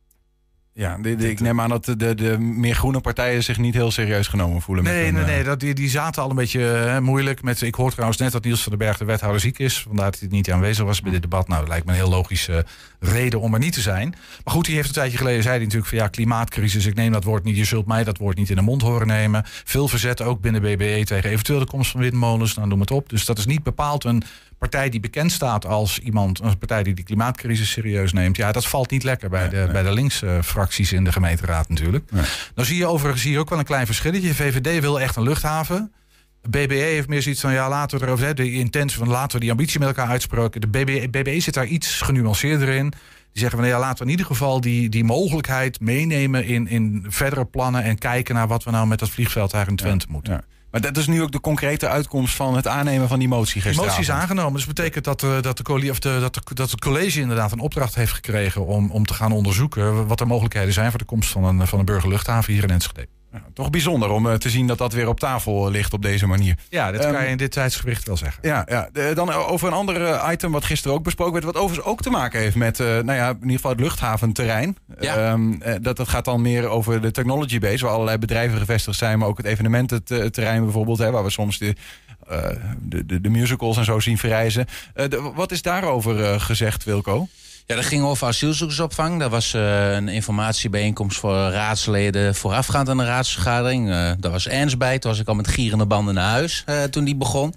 Ja, 0.80 0.98
de, 0.98 1.16
de, 1.16 1.30
ik 1.30 1.40
neem 1.40 1.62
aan 1.62 1.70
dat 1.70 1.86
de, 1.86 2.16
de, 2.16 2.38
meer 2.40 2.76
groene 2.76 3.00
partijen 3.00 3.44
zich 3.44 3.58
niet 3.58 3.74
heel 3.74 3.92
serieus 3.92 4.28
genomen 4.28 4.62
voelen. 4.62 4.84
Nee, 4.84 5.04
met 5.04 5.14
nee, 5.14 5.22
hun, 5.22 5.32
nee. 5.32 5.44
Dat, 5.44 5.60
die, 5.60 5.74
die 5.74 5.90
zaten 5.90 6.24
al 6.24 6.30
een 6.30 6.36
beetje 6.36 6.60
hè, 6.60 7.02
moeilijk. 7.02 7.42
Met, 7.42 7.62
ik 7.62 7.76
hoor 7.76 7.92
trouwens 7.92 8.20
net 8.20 8.32
dat 8.32 8.44
Niels 8.44 8.62
van 8.62 8.70
den 8.70 8.80
Berg 8.80 8.98
de 8.98 9.06
wethouder 9.06 9.42
ziek 9.42 9.60
is. 9.60 9.82
Vandaar 9.82 10.12
dat 10.12 10.20
hij 10.20 10.30
niet 10.30 10.52
aanwezig 10.52 10.86
was 10.86 11.02
bij 11.02 11.12
dit 11.12 11.22
debat. 11.22 11.48
Nou, 11.48 11.60
dat 11.60 11.70
lijkt 11.70 11.86
me 11.86 11.92
een 11.92 11.98
heel 11.98 12.10
logische 12.10 12.66
reden 13.00 13.40
om 13.42 13.54
er 13.54 13.60
niet 13.60 13.74
te 13.74 13.82
zijn. 13.82 14.16
Maar 14.44 14.54
goed, 14.54 14.66
die 14.66 14.76
heeft 14.76 14.88
een 14.88 14.94
tijdje 14.94 15.18
geleden, 15.18 15.44
zei 15.44 15.56
hij 15.56 15.64
natuurlijk 15.64 15.90
van 15.90 16.00
ja, 16.00 16.08
klimaatcrisis. 16.08 16.86
Ik 16.86 16.96
neem 16.96 17.12
dat 17.12 17.24
woord 17.24 17.44
niet. 17.44 17.58
Je 17.58 17.66
zult 17.66 17.86
mij 17.86 18.04
dat 18.04 18.18
woord 18.18 18.38
niet 18.38 18.50
in 18.50 18.56
de 18.56 18.62
mond 18.62 18.82
horen 18.82 19.08
nemen. 19.08 19.44
Veel 19.46 19.88
verzet 19.88 20.22
ook 20.22 20.42
binnen 20.42 20.62
BBE 20.62 21.02
tegen 21.06 21.30
eventueel 21.30 21.60
de 21.60 21.66
komst 21.66 21.92
van 21.92 22.00
windmolens. 22.00 22.56
Nou, 22.56 22.68
noem 22.68 22.80
het 22.80 22.92
op. 22.92 23.10
Dus 23.10 23.26
dat 23.26 23.38
is 23.38 23.46
niet 23.46 23.64
bepaald 23.64 24.04
een 24.04 24.24
partij 24.60 24.90
die 24.90 25.00
bekend 25.00 25.32
staat 25.32 25.66
als 25.66 26.00
iemand, 26.00 26.40
een 26.40 26.58
partij 26.58 26.84
die 26.84 26.94
die 26.94 27.06
klimaatcrisis 27.06 27.72
serieus 27.72 28.14
neemt. 28.14 28.38
Ja, 28.38 28.52
dat 28.52 28.68
valt 28.68 28.92
niet 28.92 29.04
lekker 29.04 29.30
bij, 29.30 29.50
de, 29.50 29.70
bij 29.72 29.84
de 29.84 29.92
linkse 29.92 30.40
fracties 30.44 30.94
in 30.94 31.04
de 31.04 31.12
gemeenteraad 31.12 31.70
natuurlijk. 31.70 32.12
Nee. 32.12 32.24
Dan 32.54 32.66
zie 32.66 32.78
je 32.78 32.86
overigens 32.86 33.24
hier 33.24 33.40
ook 33.40 33.50
wel 33.50 33.60
een 33.60 33.66
klein 33.66 33.86
verschilletje. 33.86 34.36
VVD 34.36 34.82
wil 34.82 35.00
echt 35.00 35.16
een 35.16 35.24
luchthaven. 35.24 35.94
BBE 36.42 36.74
heeft 36.74 37.08
meer 37.08 37.22
zoiets 37.22 37.42
van, 37.42 37.54
ja, 37.54 37.70
laten 37.70 38.00
we 38.00 38.06
erover 38.06 38.26
hebben. 38.26 38.46
De 38.46 38.52
intentie 38.52 38.98
van, 38.98 39.08
laten 39.08 39.34
we 39.34 39.40
die 39.40 39.52
ambitie 39.52 39.80
met 39.80 39.88
elkaar 39.88 40.08
uitspreken. 40.08 40.62
De 40.62 40.68
BBE, 40.68 41.10
BBE 41.10 41.40
zit 41.40 41.54
daar 41.54 41.66
iets 41.66 42.02
genuanceerder 42.02 42.70
in. 42.70 42.90
Die 43.32 43.42
zeggen 43.42 43.60
van, 43.60 43.68
ja, 43.68 43.80
laten 43.80 43.98
we 43.98 44.04
in 44.04 44.10
ieder 44.10 44.26
geval 44.26 44.62
die, 44.62 44.90
die 44.90 45.04
mogelijkheid 45.04 45.80
meenemen 45.80 46.46
in, 46.46 46.68
in 46.68 47.06
verdere 47.08 47.46
plannen... 47.46 47.84
en 47.84 47.98
kijken 47.98 48.36
naar 48.36 48.48
wat 48.48 48.64
we 48.64 48.72
nou 48.72 48.88
met 48.88 49.00
dat 49.00 49.10
vliegveld 49.10 49.52
daar 49.52 49.68
in 49.68 49.76
Twente 49.76 50.06
ja, 50.08 50.14
moeten. 50.14 50.34
Ja. 50.34 50.42
Maar 50.72 50.82
dat 50.82 50.98
is 50.98 51.08
nu 51.08 51.22
ook 51.22 51.32
de 51.32 51.40
concrete 51.40 51.88
uitkomst 51.88 52.36
van 52.36 52.56
het 52.56 52.68
aannemen 52.68 53.08
van 53.08 53.20
die 53.20 53.28
motie 53.28 53.62
gisteren. 53.62 53.90
Motie 53.90 54.04
is 54.04 54.12
aangenomen. 54.12 54.54
Dus 54.54 54.66
betekent 54.66 55.04
dat, 55.04 55.24
uh, 55.24 55.42
dat, 55.42 55.58
de, 55.58 55.90
of 55.90 56.00
de, 56.00 56.18
dat, 56.20 56.34
de, 56.34 56.42
dat 56.54 56.72
het 56.72 56.82
college 56.82 57.20
inderdaad 57.20 57.52
een 57.52 57.60
opdracht 57.60 57.96
heeft 57.96 58.14
gekregen 58.14 58.66
om, 58.66 58.92
om 58.92 59.06
te 59.06 59.14
gaan 59.14 59.32
onderzoeken 59.32 60.08
wat 60.08 60.18
de 60.18 60.26
mogelijkheden 60.26 60.74
zijn 60.74 60.90
voor 60.90 61.00
de 61.00 61.06
komst 61.06 61.30
van 61.30 61.44
een, 61.44 61.68
van 61.68 61.80
een 61.80 61.86
burgerluchthaven 61.86 62.54
hier 62.54 62.64
in 62.64 62.70
Enschede. 62.70 63.08
Toch 63.54 63.70
bijzonder 63.70 64.10
om 64.10 64.28
eh, 64.30 64.34
te 64.34 64.50
zien 64.50 64.68
dat 64.68 64.78
dat 64.78 64.94
weer 64.94 65.08
op 65.08 65.20
tafel 65.20 65.66
eh, 65.66 65.72
ligt 65.72 65.94
op 65.94 66.02
deze 66.02 66.28
manier. 66.28 66.56
Ja, 66.70 66.92
dat 66.92 67.04
Ehm, 67.04 67.14
kan 67.14 67.24
je 67.24 67.30
in 67.30 67.38
dit 67.38 67.52
tijdsgewicht 67.52 68.08
wel 68.08 68.18
zeggen. 68.18 68.40
Ja, 68.48 68.66
ja. 68.70 68.90
De- 68.94 69.12
dan 69.16 69.32
over 69.32 69.68
een 69.68 69.74
ander 69.74 70.06
eh, 70.06 70.30
item 70.32 70.52
wat 70.52 70.66
gisteren 70.66 70.98
ook 70.98 71.04
besproken 71.04 71.34
werd. 71.34 71.46
Wat 71.46 71.58
overigens 71.58 71.88
ook 71.88 72.02
te 72.02 72.10
maken 72.10 72.40
heeft 72.40 72.56
met, 72.56 72.80
eh, 72.80 72.86
nou 72.88 73.12
ja, 73.14 73.30
in 73.30 73.36
ieder 73.42 73.56
geval 73.56 73.72
het 73.72 73.80
luchthaventerrein. 73.80 74.78
Ja. 75.00 75.16
Ehm, 75.16 75.54
eh, 75.62 75.74
dat, 75.82 75.96
dat 75.98 76.08
gaat 76.10 76.26
dan 76.26 76.42
meer 76.42 76.68
over 76.68 77.02
de 77.02 77.12
technology 77.12 77.60
base, 77.60 77.84
waar 77.86 77.94
allerlei 77.94 78.18
bedrijven 78.18 78.58
gevestigd 78.60 78.98
zijn. 78.98 79.20
Maar 79.20 79.28
ook 79.28 79.38
het 79.38 79.46
evenemententerrein 79.46 80.64
bijvoorbeeld, 80.64 80.98
hè, 80.98 81.12
waar 81.12 81.24
we 81.24 81.30
soms 81.30 81.58
de, 81.58 81.76
eh, 82.28 82.38
de, 82.80 83.06
de, 83.06 83.22
de 83.22 83.30
musicals 83.30 83.78
en 83.78 83.86
zo 83.86 84.00
zien 84.00 84.18
verrijzen. 84.18 84.66
Eh, 84.94 85.10
de- 85.10 85.32
wat 85.36 85.52
is 85.52 85.62
daarover 85.62 86.24
eh, 86.24 86.40
gezegd, 86.42 86.84
Wilco? 86.84 87.28
Ja, 87.70 87.76
dat 87.76 87.86
ging 87.86 88.04
over 88.04 88.28
asielzoekersopvang. 88.28 89.20
Dat 89.20 89.32
was 89.32 89.54
eh, 89.54 89.92
een 89.92 90.08
informatiebijeenkomst 90.08 91.18
voor 91.18 91.34
raadsleden 91.34 92.36
voorafgaand 92.36 92.90
aan 92.90 92.98
de 92.98 93.06
raadsvergadering. 93.06 93.90
Eh 93.90 94.12
daar 94.20 94.32
was 94.32 94.48
Ernst 94.48 94.78
bij. 94.78 95.00
Toen 95.00 95.12
was 95.12 95.20
ik 95.20 95.28
al 95.28 95.36
met 95.36 95.48
gierende 95.48 95.86
banden 95.86 96.14
naar 96.14 96.30
huis 96.30 96.64
eh, 96.66 96.84
toen 96.84 97.04
die 97.04 97.16
begon. 97.16 97.54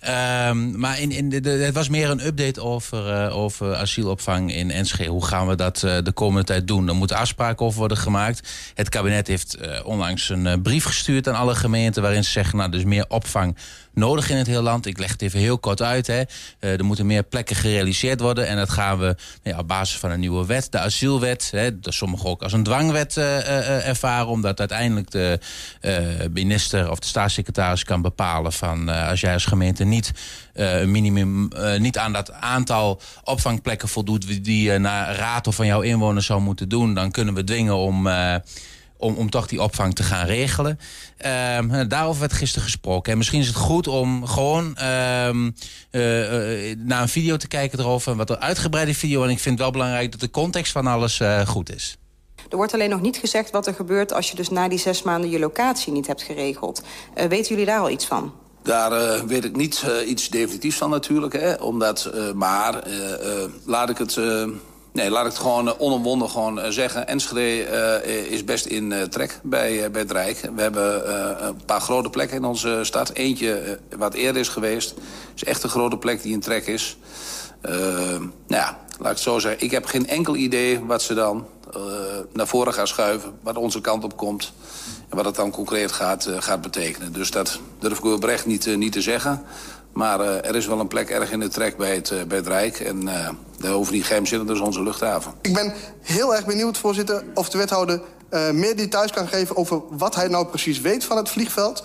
Ehm, 0.00 0.78
maar 0.78 1.00
in, 1.00 1.10
in 1.10 1.28
de, 1.28 1.50
het 1.50 1.74
was 1.74 1.88
meer 1.88 2.10
een 2.10 2.26
update 2.26 2.62
over, 2.62 3.30
over 3.30 3.74
asielopvang 3.74 4.54
in 4.54 4.70
Enschede. 4.70 5.10
Hoe 5.10 5.26
gaan 5.26 5.46
we 5.46 5.54
dat 5.54 5.78
de 5.78 6.12
komende 6.14 6.46
tijd 6.46 6.66
doen? 6.66 6.88
Er 6.88 6.94
moeten 6.94 7.16
afspraken 7.16 7.66
over 7.66 7.78
worden 7.78 7.98
gemaakt. 7.98 8.48
Het 8.74 8.88
kabinet 8.88 9.26
heeft 9.26 9.56
onlangs 9.84 10.28
een 10.28 10.62
brief 10.62 10.84
gestuurd 10.84 11.28
aan 11.28 11.34
alle 11.34 11.54
gemeenten... 11.54 12.02
waarin 12.02 12.24
ze 12.24 12.30
zeggen, 12.30 12.58
nou, 12.58 12.76
is 12.76 12.84
meer 12.84 13.04
opvang 13.08 13.56
nodig 13.94 14.30
in 14.30 14.36
het 14.36 14.46
hele 14.46 14.62
land. 14.62 14.86
Ik 14.86 14.98
leg 14.98 15.10
het 15.10 15.22
even 15.22 15.38
heel 15.38 15.58
kort 15.58 15.82
uit. 15.82 16.06
Hè. 16.06 16.22
Eh, 16.58 16.78
er 16.78 16.84
moeten 16.84 17.06
meer 17.06 17.22
plekken 17.22 17.56
gerealiseerd 17.56 18.20
worden. 18.20 18.46
En 18.46 18.56
dat 18.56 18.70
gaan 18.70 18.98
we 18.98 19.04
nou 19.04 19.16
ja, 19.56 19.58
op 19.58 19.68
basis 19.68 19.98
van 19.98 20.10
een 20.10 20.20
nieuwe 20.20 20.46
wet, 20.46 20.72
de 20.72 20.78
asielwet... 20.78 21.48
Hè, 21.50 21.70
sommigen 21.80 22.28
ook 22.28 22.42
als 22.42 22.52
een 22.52 22.62
dwangwet 22.62 23.16
eh, 23.16 23.38
eh, 23.38 23.88
ervaren... 23.88 24.28
omdat 24.28 24.58
uiteindelijk 24.58 25.10
de 25.10 25.38
minister 26.32 26.90
of 26.90 26.98
de 26.98 27.06
staatssecretaris 27.06 27.84
kan 27.84 28.02
bepalen... 28.02 28.52
van 28.52 28.88
als 28.88 29.20
jij 29.20 29.32
als 29.32 29.44
gemeente 29.44 29.84
niet, 29.84 30.12
een 30.52 30.90
minimum, 30.90 31.48
niet 31.78 31.98
aan 31.98 32.12
dat 32.12 32.32
aantal 32.32 33.00
opvangplekken 33.24 33.88
voldoet... 33.88 34.44
die 34.44 34.70
je 34.72 34.78
naar 34.78 35.16
raad 35.16 35.46
of 35.46 35.54
van 35.54 35.66
jouw 35.66 35.80
inwoners 35.80 36.26
zou 36.26 36.40
moeten 36.40 36.68
doen... 36.68 36.94
dan 36.94 37.10
kunnen 37.10 37.34
we 37.34 37.44
dwingen 37.44 37.76
om... 37.76 38.08
om, 39.00 39.14
om 39.14 39.30
toch 39.30 39.46
die 39.46 39.62
opvang 39.62 39.94
te 39.94 40.02
gaan 40.02 40.26
regelen. 40.26 40.78
Ehm, 41.16 41.88
daarover 41.88 42.20
werd 42.20 42.32
gisteren 42.32 42.64
gesproken. 42.64 43.12
En 43.12 43.18
misschien 43.18 43.40
is 43.40 43.46
het 43.46 43.56
goed 43.56 43.88
om 43.88 44.26
gewoon 44.26 44.76
ehm, 44.76 45.50
eh, 45.90 46.70
eh, 46.70 46.78
naar 46.78 47.02
een 47.02 47.08
video 47.08 47.36
te 47.36 47.48
kijken 47.48 47.78
erover. 47.78 48.10
Een 48.10 48.18
wat 48.18 48.40
uitgebreide 48.40 48.94
video. 48.94 49.24
En 49.24 49.30
ik 49.30 49.38
vind 49.38 49.54
het 49.54 49.62
wel 49.62 49.72
belangrijk 49.72 50.10
dat 50.10 50.20
de 50.20 50.30
context 50.30 50.72
van 50.72 50.86
alles 50.86 51.20
eh, 51.20 51.46
goed 51.46 51.74
is. 51.74 51.98
Er 52.48 52.56
wordt 52.56 52.74
alleen 52.74 52.90
nog 52.90 53.00
niet 53.00 53.16
gezegd 53.16 53.50
wat 53.50 53.66
er 53.66 53.74
gebeurt 53.74 54.12
als 54.12 54.30
je 54.30 54.36
dus 54.36 54.48
na 54.48 54.68
die 54.68 54.78
zes 54.78 55.02
maanden 55.02 55.30
je 55.30 55.38
locatie 55.38 55.92
niet 55.92 56.06
hebt 56.06 56.22
geregeld. 56.22 56.82
Eh, 57.14 57.26
weten 57.26 57.48
jullie 57.48 57.66
daar 57.66 57.80
al 57.80 57.90
iets 57.90 58.06
van? 58.06 58.32
Daar 58.62 59.26
weet 59.26 59.44
ik 59.44 59.56
niet 59.56 59.82
eh, 59.86 60.08
iets 60.08 60.28
definitiefs 60.28 60.76
van 60.76 60.90
natuurlijk. 60.90 61.32
Hè, 61.32 61.54
omdat, 61.54 62.04
eh, 62.04 62.32
maar 62.32 62.82
laat 63.64 63.90
ik 63.90 63.98
het... 63.98 64.20
eh, 64.92 65.00
Nee, 65.00 65.10
laat 65.10 65.26
ik 65.26 65.32
het 65.32 65.40
gewoon 65.40 65.66
uh, 65.66 65.72
onomwonden 65.78 66.30
gewoon, 66.30 66.58
uh, 66.58 66.64
zeggen. 66.68 67.08
Enschede 67.08 68.02
uh, 68.06 68.32
is 68.32 68.44
best 68.44 68.66
in 68.66 68.94
trek 69.10 69.40
bij, 69.42 69.84
uh, 69.84 69.90
bij 69.90 70.00
het 70.00 70.10
Rijk. 70.10 70.40
We 70.54 70.62
hebben 70.62 71.12
een 71.46 71.64
paar 71.64 71.80
grote 71.80 72.10
plekken 72.10 72.36
in 72.36 72.44
onze 72.44 72.78
stad. 72.82 73.12
Eentje 73.12 73.78
wat 73.96 74.14
eerder 74.14 74.40
is 74.40 74.48
geweest. 74.48 74.94
is 75.34 75.44
echt 75.44 75.62
een 75.62 75.70
grote 75.70 75.96
plek 75.96 76.22
die 76.22 76.32
in 76.32 76.40
trek 76.40 76.66
is. 76.66 76.96
Nou 77.60 78.30
ja, 78.46 78.78
laat 78.90 79.00
ik 79.00 79.06
het 79.06 79.18
zo 79.18 79.38
zeggen. 79.38 79.64
Ik 79.64 79.70
heb 79.70 79.84
geen 79.84 80.08
enkel 80.08 80.36
idee 80.36 80.84
wat 80.84 81.02
ze 81.02 81.14
dan 81.14 81.46
naar 82.32 82.46
voren 82.46 82.74
gaan 82.74 82.86
schuiven. 82.86 83.32
Wat 83.42 83.56
onze 83.56 83.80
kant 83.80 84.04
op 84.04 84.16
komt. 84.16 84.52
En 85.08 85.16
wat 85.16 85.24
het 85.24 85.34
dan 85.34 85.50
concreet 85.50 85.92
gaat, 85.92 86.28
gaat 86.38 86.60
betekenen. 86.60 87.12
Dus 87.12 87.30
dat 87.30 87.60
durf 87.78 87.98
ik 87.98 88.04
oprecht 88.04 88.46
niet, 88.46 88.76
niet 88.76 88.92
te 88.92 89.00
zeggen. 89.00 89.44
Maar 89.92 90.20
uh, 90.20 90.46
er 90.46 90.56
is 90.56 90.66
wel 90.66 90.80
een 90.80 90.88
plek 90.88 91.10
erg 91.10 91.32
in 91.32 91.40
de 91.40 91.48
trek 91.48 91.76
bij 91.76 91.94
het, 91.94 92.10
uh, 92.10 92.22
bij 92.22 92.36
het 92.36 92.46
Rijk. 92.46 92.80
En 92.80 93.02
uh, 93.02 93.28
daarover 93.58 93.92
die 93.92 94.02
geheimzinnig, 94.02 94.46
dat 94.46 94.56
is 94.56 94.62
onze 94.62 94.82
luchthaven. 94.82 95.32
Ik 95.40 95.54
ben 95.54 95.72
heel 96.02 96.34
erg 96.34 96.46
benieuwd, 96.46 96.78
voorzitter, 96.78 97.24
of 97.34 97.48
de 97.48 97.58
wethouder 97.58 98.00
meer 98.52 98.76
details 98.76 99.10
kan 99.10 99.28
geven... 99.28 99.56
over 99.56 99.80
wat 99.90 100.14
hij 100.14 100.28
nou 100.28 100.46
precies 100.46 100.80
weet 100.80 101.04
van 101.04 101.16
het 101.16 101.28
vliegveld. 101.28 101.84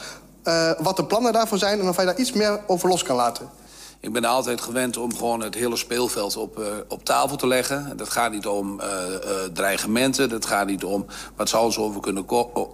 Wat 0.78 0.96
de 0.96 1.06
plannen 1.06 1.34
daarvoor 1.34 1.58
zijn 1.58 1.80
en 1.80 1.88
of 1.88 1.96
hij 1.96 2.06
daar 2.06 2.18
iets 2.18 2.32
meer 2.32 2.60
over 2.68 2.90
los 2.90 3.04
kan 3.04 3.16
laten. 3.16 3.50
Ik 4.00 4.14
ben 4.14 4.26
altijd 4.26 4.62
gewend 4.62 4.98
om 4.98 5.16
gewoon 5.16 5.42
het 5.42 5.56
hele 5.56 5.76
speelveld 5.76 6.38
op, 6.38 6.60
uh, 6.60 6.66
op 6.88 7.06
tafel 7.06 7.38
te 7.38 7.48
leggen. 7.48 7.98
Dat 7.98 8.10
gaat 8.10 8.32
niet 8.32 8.48
om 8.48 8.80
uh, 8.80 8.86
uh, 8.86 9.30
dreigementen, 9.54 10.30
dat 10.30 10.46
gaat 10.46 10.68
niet 10.68 10.84
om 10.84 11.06
wat 11.36 11.50
zou 11.50 11.66
ons 11.66 11.78
over 11.78 12.02
kunnen, 12.02 12.26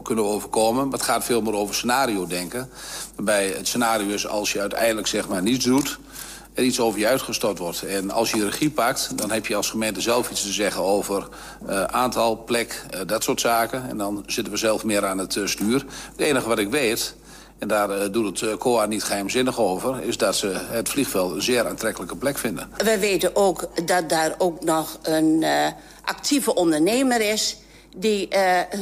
kunnen 0.03 0.25
overkomen. 0.25 0.83
Maar 0.83 0.97
het 0.97 1.07
gaat 1.07 1.23
veel 1.23 1.41
meer 1.41 1.55
over 1.55 1.75
scenario 1.75 2.27
denken. 2.27 2.69
Waarbij 3.15 3.47
het 3.47 3.67
scenario 3.67 4.07
is 4.07 4.27
als 4.27 4.51
je 4.53 4.59
uiteindelijk 4.59 5.07
zeg 5.07 5.27
maar 5.27 5.41
niets 5.41 5.65
doet 5.65 5.99
er 6.53 6.63
iets 6.63 6.79
over 6.79 6.99
je 6.99 7.07
uitgestort 7.07 7.57
wordt. 7.57 7.83
En 7.83 8.11
als 8.11 8.31
je 8.31 8.43
regie 8.45 8.69
pakt, 8.69 9.17
dan 9.17 9.31
heb 9.31 9.45
je 9.45 9.55
als 9.55 9.69
gemeente 9.69 10.01
zelf 10.01 10.31
iets 10.31 10.41
te 10.41 10.51
zeggen 10.51 10.81
over 10.81 11.27
aantal, 11.87 12.43
plek, 12.43 12.85
dat 13.05 13.23
soort 13.23 13.41
zaken. 13.41 13.89
En 13.89 13.97
dan 13.97 14.23
zitten 14.27 14.53
we 14.53 14.59
zelf 14.59 14.83
meer 14.83 15.05
aan 15.05 15.17
het 15.17 15.39
stuur. 15.45 15.85
Het 16.11 16.19
enige 16.19 16.47
wat 16.47 16.59
ik 16.59 16.69
weet, 16.69 17.15
en 17.61 17.67
daar 17.67 17.89
uh, 17.89 18.11
doet 18.11 18.25
het 18.25 18.49
uh, 18.49 18.57
COA 18.57 18.85
niet 18.85 19.03
geheimzinnig 19.03 19.59
over... 19.59 20.03
is 20.03 20.17
dat 20.17 20.35
ze 20.35 20.47
het 20.47 20.89
vliegveld 20.89 21.35
een 21.35 21.41
zeer 21.41 21.67
aantrekkelijke 21.67 22.15
plek 22.15 22.37
vinden. 22.37 22.69
We 22.77 22.99
weten 22.99 23.35
ook 23.35 23.69
dat 23.85 24.09
daar 24.09 24.35
ook 24.37 24.63
nog 24.63 24.99
een 25.01 25.41
uh, 25.41 25.67
actieve 26.05 26.55
ondernemer 26.55 27.21
is. 27.21 27.57
Die 27.95 28.27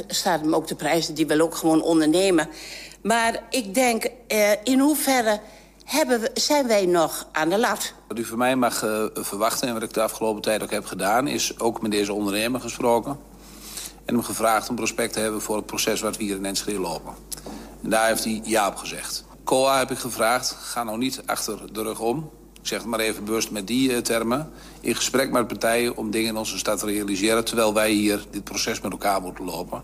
staat 0.08 0.42
hem 0.42 0.56
ook 0.56 0.68
de 0.68 0.76
prijzen, 0.76 1.14
die 1.14 1.28
wil 1.28 1.40
ook 1.40 1.56
gewoon 1.56 1.82
ondernemen. 1.82 2.50
Maar 3.02 3.44
ik 3.50 3.74
denk, 3.74 4.08
in 4.64 4.80
hoeverre 4.80 5.40
hebben 5.86 6.20
we, 6.20 6.32
zijn 6.34 6.68
wij 6.68 6.86
nog 6.86 7.28
aan 7.32 7.50
de 7.50 7.58
lat? 7.58 7.94
Wat 8.08 8.18
u 8.20 8.26
van 8.26 8.38
mij 8.38 8.56
mag 8.56 8.78
verwachten 9.14 9.68
en 9.68 9.74
wat 9.74 9.84
ik 9.84 9.94
de 9.94 10.02
afgelopen 10.02 10.42
tijd 10.42 10.64
ook 10.64 10.72
heb 10.72 10.86
gedaan... 10.86 11.28
is 11.28 11.60
ook 11.60 11.82
met 11.82 11.92
deze 11.92 12.14
ondernemer 12.14 12.62
gesproken. 12.62 13.20
En 14.06 14.14
hem 14.14 14.24
gevraagd 14.24 14.70
om 14.70 14.76
prospect 14.76 15.14
te 15.14 15.20
hebben 15.20 15.42
voor 15.42 15.56
het 15.56 15.66
proces 15.66 16.02
wat 16.02 16.18
we 16.18 16.24
hier 16.24 16.36
in 16.36 16.46
Enschede 16.46 16.80
lopen. 16.80 17.14
En 17.84 17.90
daar 17.90 18.08
heeft 18.08 18.24
hij 18.24 18.42
ja 18.44 18.68
op 18.68 18.76
gezegd. 18.76 19.24
COA 19.44 19.78
heb 19.78 19.92
ik 19.92 19.98
gevraagd, 19.98 20.56
ga 20.60 20.84
nou 20.84 20.98
niet 20.98 21.22
achter 21.26 21.74
de 21.74 21.82
rug 21.82 22.00
om. 22.00 22.30
Ik 22.62 22.68
zeg 22.68 22.80
het 22.80 22.88
maar 22.88 23.00
even 23.00 23.24
bewust 23.24 23.52
met 23.52 23.68
die 23.68 23.92
uh, 23.92 23.98
termen. 23.98 24.52
In 24.80 24.96
gesprek 24.96 25.32
met 25.32 25.48
partijen 25.48 25.98
om 25.98 26.12
dingen 26.12 26.30
in 26.30 26.38
onze 26.38 26.58
stad 26.58 26.80
te 26.80 26.86
realiseren... 26.86 27.46
terwijl 27.46 27.74
wij 27.74 27.92
hier 27.92 28.26
dit 28.32 28.44
proces 28.44 28.82
met 28.82 28.92
elkaar 28.92 29.22
moeten 29.22 29.46
lopen. 29.46 29.84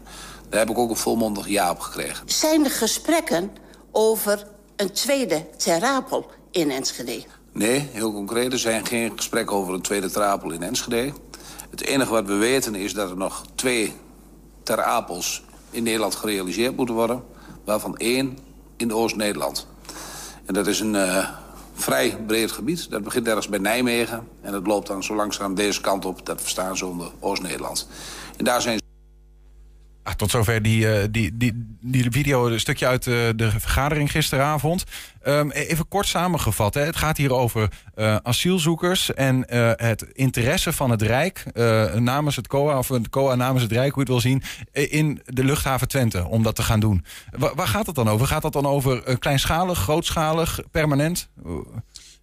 Daar 0.49 0.59
heb 0.59 0.69
ik 0.69 0.77
ook 0.77 0.89
een 0.89 0.95
volmondig 0.95 1.47
ja 1.47 1.71
op 1.71 1.79
gekregen. 1.79 2.29
Zijn 2.29 2.63
er 2.65 2.71
gesprekken 2.71 3.51
over 3.91 4.47
een 4.75 4.91
tweede 4.91 5.45
terapel 5.57 6.31
in 6.51 6.71
Enschede? 6.71 7.23
Nee, 7.51 7.89
heel 7.91 8.13
concreet. 8.13 8.53
Er 8.53 8.59
zijn 8.59 8.85
geen 8.85 9.11
gesprekken 9.15 9.55
over 9.55 9.73
een 9.73 9.81
tweede 9.81 10.11
terapel 10.11 10.51
in 10.51 10.63
Enschede. 10.63 11.13
Het 11.69 11.81
enige 11.81 12.11
wat 12.11 12.25
we 12.25 12.33
weten 12.33 12.75
is 12.75 12.93
dat 12.93 13.09
er 13.09 13.17
nog 13.17 13.43
twee 13.55 13.93
terapels 14.63 15.43
in 15.71 15.83
Nederland 15.83 16.15
gerealiseerd 16.15 16.75
moeten 16.75 16.95
worden. 16.95 17.23
Waarvan 17.65 17.97
één 17.97 18.37
in 18.77 18.93
Oost-Nederland. 18.93 19.67
En 20.45 20.53
dat 20.53 20.67
is 20.67 20.79
een 20.79 20.93
uh, 20.93 21.29
vrij 21.73 22.17
breed 22.27 22.51
gebied. 22.51 22.89
Dat 22.89 23.03
begint 23.03 23.27
ergens 23.27 23.47
bij 23.47 23.59
Nijmegen. 23.59 24.27
En 24.41 24.51
dat 24.51 24.67
loopt 24.67 24.87
dan 24.87 25.03
zo 25.03 25.15
langzaam 25.15 25.55
deze 25.55 25.81
kant 25.81 26.05
op. 26.05 26.25
Dat 26.25 26.41
verstaan 26.41 26.77
ze 26.77 26.85
onder 26.85 27.11
Oost-Nederland. 27.19 27.87
En 28.37 28.45
daar 28.45 28.61
zijn 28.61 28.79
Ah, 30.05 30.13
tot 30.13 30.31
zover 30.31 30.61
die, 30.61 30.85
uh, 30.85 31.03
die, 31.11 31.37
die, 31.37 31.77
die 31.81 32.11
video, 32.11 32.47
een 32.47 32.59
stukje 32.59 32.87
uit 32.87 33.05
uh, 33.05 33.29
de 33.35 33.51
vergadering 33.51 34.11
gisteravond. 34.11 34.83
Um, 35.27 35.51
even 35.51 35.87
kort 35.87 36.07
samengevat. 36.07 36.73
Hè. 36.73 36.81
Het 36.81 36.95
gaat 36.95 37.17
hier 37.17 37.33
over 37.33 37.69
uh, 37.95 38.15
asielzoekers 38.15 39.13
en 39.13 39.43
het 39.77 40.05
interesse 40.13 40.73
van 40.73 40.89
het 40.89 41.01
Rijk 41.01 41.43
namens 41.99 42.35
het 42.35 42.47
COA, 42.47 42.77
of 42.77 42.87
het 42.87 43.09
COA 43.09 43.35
namens 43.35 43.63
het 43.63 43.71
Rijk, 43.71 43.93
hoe 43.93 44.05
je 44.05 44.13
het 44.13 44.23
wil 44.23 44.31
zien, 44.31 44.43
in 44.91 45.21
de 45.25 45.43
luchthaven 45.43 45.87
Twente 45.87 46.25
om 46.27 46.43
dat 46.43 46.55
te 46.55 46.63
gaan 46.63 46.79
doen. 46.79 47.05
Waar 47.31 47.67
gaat 47.67 47.85
het 47.85 47.95
dan 47.95 48.09
over? 48.09 48.27
Gaat 48.27 48.41
dat 48.41 48.53
dan 48.53 48.65
over 48.65 49.17
kleinschalig, 49.19 49.79
grootschalig, 49.79 50.59
permanent? 50.71 51.29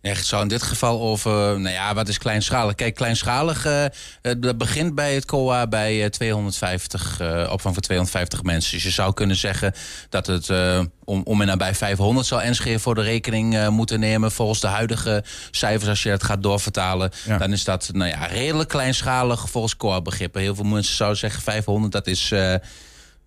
Nee, 0.02 0.14
het 0.14 0.26
zou 0.26 0.42
in 0.42 0.48
dit 0.48 0.62
geval 0.62 1.00
over, 1.00 1.30
nou 1.60 1.74
ja, 1.74 1.94
wat 1.94 2.08
is 2.08 2.18
kleinschalig? 2.18 2.74
Kijk, 2.74 2.94
kleinschalig, 2.94 3.66
uh, 3.66 3.84
dat 4.38 4.58
begint 4.58 4.94
bij 4.94 5.14
het 5.14 5.24
COA 5.24 5.66
bij 5.66 6.02
uh, 6.02 6.06
250, 6.06 7.20
uh, 7.20 7.48
opvang 7.52 7.74
van 7.74 7.82
250 7.82 8.42
mensen. 8.42 8.72
Dus 8.72 8.82
je 8.82 8.90
zou 8.90 9.14
kunnen 9.14 9.36
zeggen 9.36 9.74
dat 10.08 10.26
het 10.26 10.48
uh, 10.48 10.80
om, 11.04 11.22
om 11.24 11.40
en 11.40 11.46
nabij 11.46 11.74
500 11.74 12.26
zal 12.26 12.42
Enschede 12.42 12.78
voor 12.78 12.94
de 12.94 13.02
rekening 13.02 13.68
moeten 13.68 14.00
nemen. 14.00 14.32
Volgens 14.32 14.60
de 14.60 14.66
huidige 14.66 15.24
cijfers, 15.50 15.88
als 15.88 16.02
je 16.02 16.10
het 16.10 16.22
gaat 16.22 16.42
doorvertalen, 16.42 17.10
ja. 17.26 17.38
dan 17.38 17.52
is 17.52 17.64
dat 17.64 17.90
nou 17.92 18.10
ja, 18.10 18.26
redelijk 18.26 18.68
kleinschalig 18.68 19.50
volgens 19.50 19.76
COA-begrippen. 19.76 20.40
Heel 20.40 20.54
veel 20.54 20.64
mensen 20.64 20.96
zouden 20.96 21.18
zeggen 21.18 21.42
500, 21.42 21.92
dat 21.92 22.06
is 22.06 22.32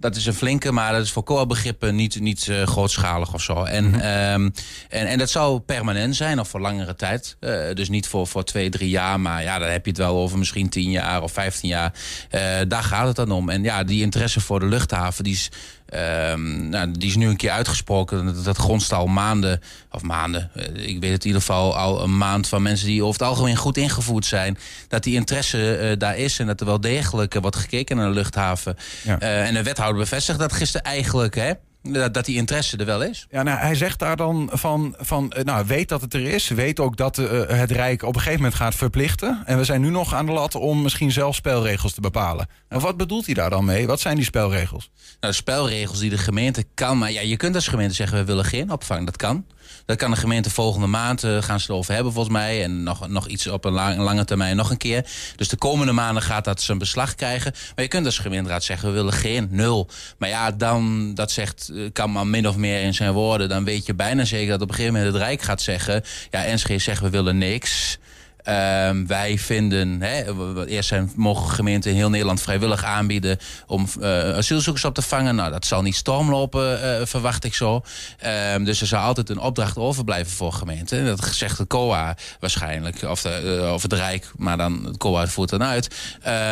Dat 0.05 0.15
is 0.15 0.25
een 0.25 0.33
flinke, 0.33 0.71
maar 0.71 0.91
dat 0.91 1.01
is 1.01 1.11
voor 1.11 1.23
COA-begrippen 1.23 1.95
niet, 1.95 2.19
niet 2.19 2.47
uh, 2.47 2.63
grootschalig 2.63 3.33
of 3.33 3.41
zo. 3.41 3.63
En, 3.63 3.85
Mhm. 3.89 3.99
ehm, 3.99 4.49
en, 4.89 5.07
en 5.07 5.17
dat 5.17 5.29
zou 5.29 5.59
permanent 5.59 6.15
zijn 6.15 6.39
of 6.39 6.47
voor 6.47 6.59
langere 6.59 6.95
tijd. 6.95 7.37
Uh, 7.39 7.73
dus 7.73 7.89
niet 7.89 8.07
voor, 8.07 8.27
voor 8.27 8.43
twee, 8.43 8.69
drie 8.69 8.89
jaar, 8.89 9.19
maar 9.19 9.43
ja, 9.43 9.59
dan 9.59 9.69
heb 9.69 9.85
je 9.85 9.91
het 9.91 9.99
wel 9.99 10.15
over 10.17 10.37
misschien 10.37 10.69
tien 10.69 10.91
jaar 10.91 11.21
of 11.23 11.31
vijftien 11.31 11.69
jaar. 11.69 11.93
Uh, 12.31 12.41
daar 12.67 12.83
gaat 12.83 13.07
het 13.07 13.15
dan 13.15 13.31
om. 13.31 13.49
En 13.49 13.63
ja, 13.63 13.83
die 13.83 14.01
interesse 14.01 14.41
voor 14.41 14.59
de 14.59 14.65
luchthaven, 14.65 15.23
die 15.23 15.33
is, 15.33 15.49
um, 15.93 16.69
nou, 16.69 16.91
die 16.91 17.09
is 17.09 17.15
nu 17.15 17.27
een 17.27 17.35
keer 17.35 17.51
uitgesproken. 17.51 18.25
Dat, 18.25 18.43
dat 18.43 18.57
grondst 18.57 18.93
al 18.93 19.07
maanden, 19.07 19.61
of 19.91 20.01
maanden, 20.01 20.51
uh, 20.55 20.63
ik 20.63 20.99
weet 20.99 21.11
het 21.11 21.21
in 21.21 21.27
ieder 21.27 21.41
geval 21.41 21.77
al 21.77 22.03
een 22.03 22.17
maand 22.17 22.47
van 22.47 22.61
mensen 22.61 22.87
die 22.87 23.03
over 23.03 23.19
het 23.19 23.29
algemeen 23.29 23.55
goed 23.55 23.77
ingevoerd 23.77 24.25
zijn. 24.25 24.57
Dat 24.87 25.03
die 25.03 25.15
interesse 25.15 25.95
daar 25.97 26.17
is 26.17 26.39
en 26.39 26.47
dat 26.47 26.59
er 26.59 26.65
wel 26.65 26.81
degelijk 26.81 27.33
wordt 27.33 27.55
gekeken 27.55 27.95
naar 27.95 28.07
de 28.07 28.13
luchthaven. 28.13 28.77
Ja. 29.03 29.19
en 29.19 29.53
de 29.53 29.63
wethouder 29.63 30.01
bevestigt 30.01 30.39
dat 30.39 30.53
gisteren 30.53 30.85
eigenlijk, 30.85 31.35
hè? 31.35 31.51
Dat, 31.91 32.13
dat 32.13 32.25
die 32.25 32.35
interesse 32.35 32.77
er 32.77 32.85
wel 32.85 33.01
is. 33.03 33.27
Ja, 33.29 33.43
nou, 33.43 33.59
hij 33.59 33.75
zegt 33.75 33.99
daar 33.99 34.17
dan 34.17 34.49
van, 34.51 34.95
van 34.97 35.33
nou, 35.43 35.65
weet 35.65 35.89
dat 35.89 36.01
het 36.01 36.13
er 36.13 36.27
is. 36.27 36.47
Weet 36.47 36.79
ook 36.79 36.97
dat 36.97 37.17
uh, 37.17 37.27
het 37.47 37.71
Rijk 37.71 38.01
op 38.01 38.15
een 38.15 38.21
gegeven 38.21 38.41
moment 38.41 38.55
gaat 38.55 38.75
verplichten. 38.75 39.41
En 39.45 39.57
we 39.57 39.63
zijn 39.63 39.81
nu 39.81 39.89
nog 39.89 40.13
aan 40.13 40.25
de 40.25 40.31
lat 40.31 40.55
om 40.55 40.81
misschien 40.81 41.11
zelf 41.11 41.35
spelregels 41.35 41.93
te 41.93 42.01
bepalen. 42.01 42.47
Maar 42.69 42.79
wat 42.79 42.97
bedoelt 42.97 43.25
hij 43.25 43.33
daar 43.33 43.49
dan 43.49 43.65
mee? 43.65 43.87
Wat 43.87 43.99
zijn 43.99 44.15
die 44.15 44.25
spelregels? 44.25 44.89
Nou, 45.19 45.33
de 45.33 45.39
spelregels 45.39 45.99
die 45.99 46.09
de 46.09 46.17
gemeente 46.17 46.65
kan. 46.73 46.97
Maar 46.97 47.11
ja, 47.11 47.21
je 47.21 47.37
kunt 47.37 47.55
als 47.55 47.67
gemeente 47.67 47.93
zeggen, 47.93 48.17
we 48.17 48.23
willen 48.23 48.45
geen 48.45 48.71
opvang. 48.71 49.05
Dat 49.05 49.17
kan. 49.17 49.45
Dat 49.85 49.97
kan 49.97 50.11
de 50.11 50.17
gemeente 50.17 50.49
volgende 50.49 50.87
maand, 50.87 51.23
uh, 51.23 51.41
gaan 51.41 51.59
ze 51.59 51.71
erover 51.71 51.93
hebben 51.93 52.13
volgens 52.13 52.33
mij. 52.33 52.63
En 52.63 52.83
nog, 52.83 53.07
nog 53.07 53.27
iets 53.27 53.47
op 53.47 53.65
een, 53.65 53.73
lang, 53.73 53.97
een 53.97 54.03
lange 54.03 54.25
termijn 54.25 54.55
nog 54.55 54.69
een 54.69 54.77
keer. 54.77 55.05
Dus 55.35 55.47
de 55.47 55.57
komende 55.57 55.91
maanden 55.91 56.23
gaat 56.23 56.45
dat 56.45 56.61
zijn 56.61 56.77
beslag 56.77 57.15
krijgen. 57.15 57.51
Maar 57.75 57.83
je 57.83 57.89
kunt 57.89 58.05
als 58.05 58.17
gemeenteraad 58.17 58.63
zeggen, 58.63 58.87
we 58.89 58.93
willen 58.93 59.13
geen, 59.13 59.47
nul. 59.51 59.89
Maar 60.17 60.29
ja, 60.29 60.51
dan, 60.51 61.13
dat 61.13 61.31
zegt, 61.31 61.71
kan 61.93 62.11
maar 62.11 62.27
min 62.27 62.47
of 62.47 62.55
meer 62.55 62.81
in 62.81 62.93
zijn 62.93 63.13
woorden. 63.13 63.49
Dan 63.49 63.63
weet 63.63 63.85
je 63.85 63.93
bijna 63.93 64.25
zeker 64.25 64.51
dat 64.51 64.61
op 64.61 64.69
een 64.69 64.75
gegeven 64.75 64.93
moment 64.95 65.13
het 65.13 65.23
Rijk 65.23 65.41
gaat 65.41 65.61
zeggen... 65.61 66.03
ja, 66.29 66.53
NSG 66.53 66.81
zegt, 66.81 67.01
we 67.01 67.09
willen 67.09 67.37
niks... 67.37 67.97
Um, 68.49 69.07
wij 69.07 69.37
vinden, 69.37 70.01
hè, 70.01 70.23
eerst 70.65 70.87
zijn, 70.87 71.11
mogen 71.15 71.49
gemeenten 71.49 71.91
in 71.91 71.97
heel 71.97 72.09
Nederland 72.09 72.41
vrijwillig 72.41 72.83
aanbieden 72.83 73.37
om 73.67 73.87
uh, 73.99 74.35
asielzoekers 74.35 74.85
op 74.85 74.93
te 74.93 75.01
vangen. 75.01 75.35
Nou, 75.35 75.51
dat 75.51 75.65
zal 75.65 75.81
niet 75.81 75.95
stormlopen, 75.95 76.79
uh, 76.83 77.05
verwacht 77.05 77.43
ik 77.43 77.53
zo. 77.53 77.81
Um, 78.53 78.63
dus 78.63 78.81
er 78.81 78.87
zal 78.87 78.99
altijd 78.99 79.29
een 79.29 79.39
opdracht 79.39 79.77
overblijven 79.77 80.31
voor 80.31 80.53
gemeenten. 80.53 81.05
Dat 81.05 81.25
zegt 81.31 81.57
het 81.57 81.67
COA 81.67 82.17
waarschijnlijk, 82.39 83.01
of, 83.01 83.21
de, 83.21 83.59
uh, 83.61 83.73
of 83.73 83.81
het 83.81 83.93
Rijk, 83.93 84.31
maar 84.35 84.57
dan 84.57 84.85
het 84.85 84.97
COA 84.97 85.27
voert 85.27 85.49
dan 85.49 85.63
uit. 85.63 85.95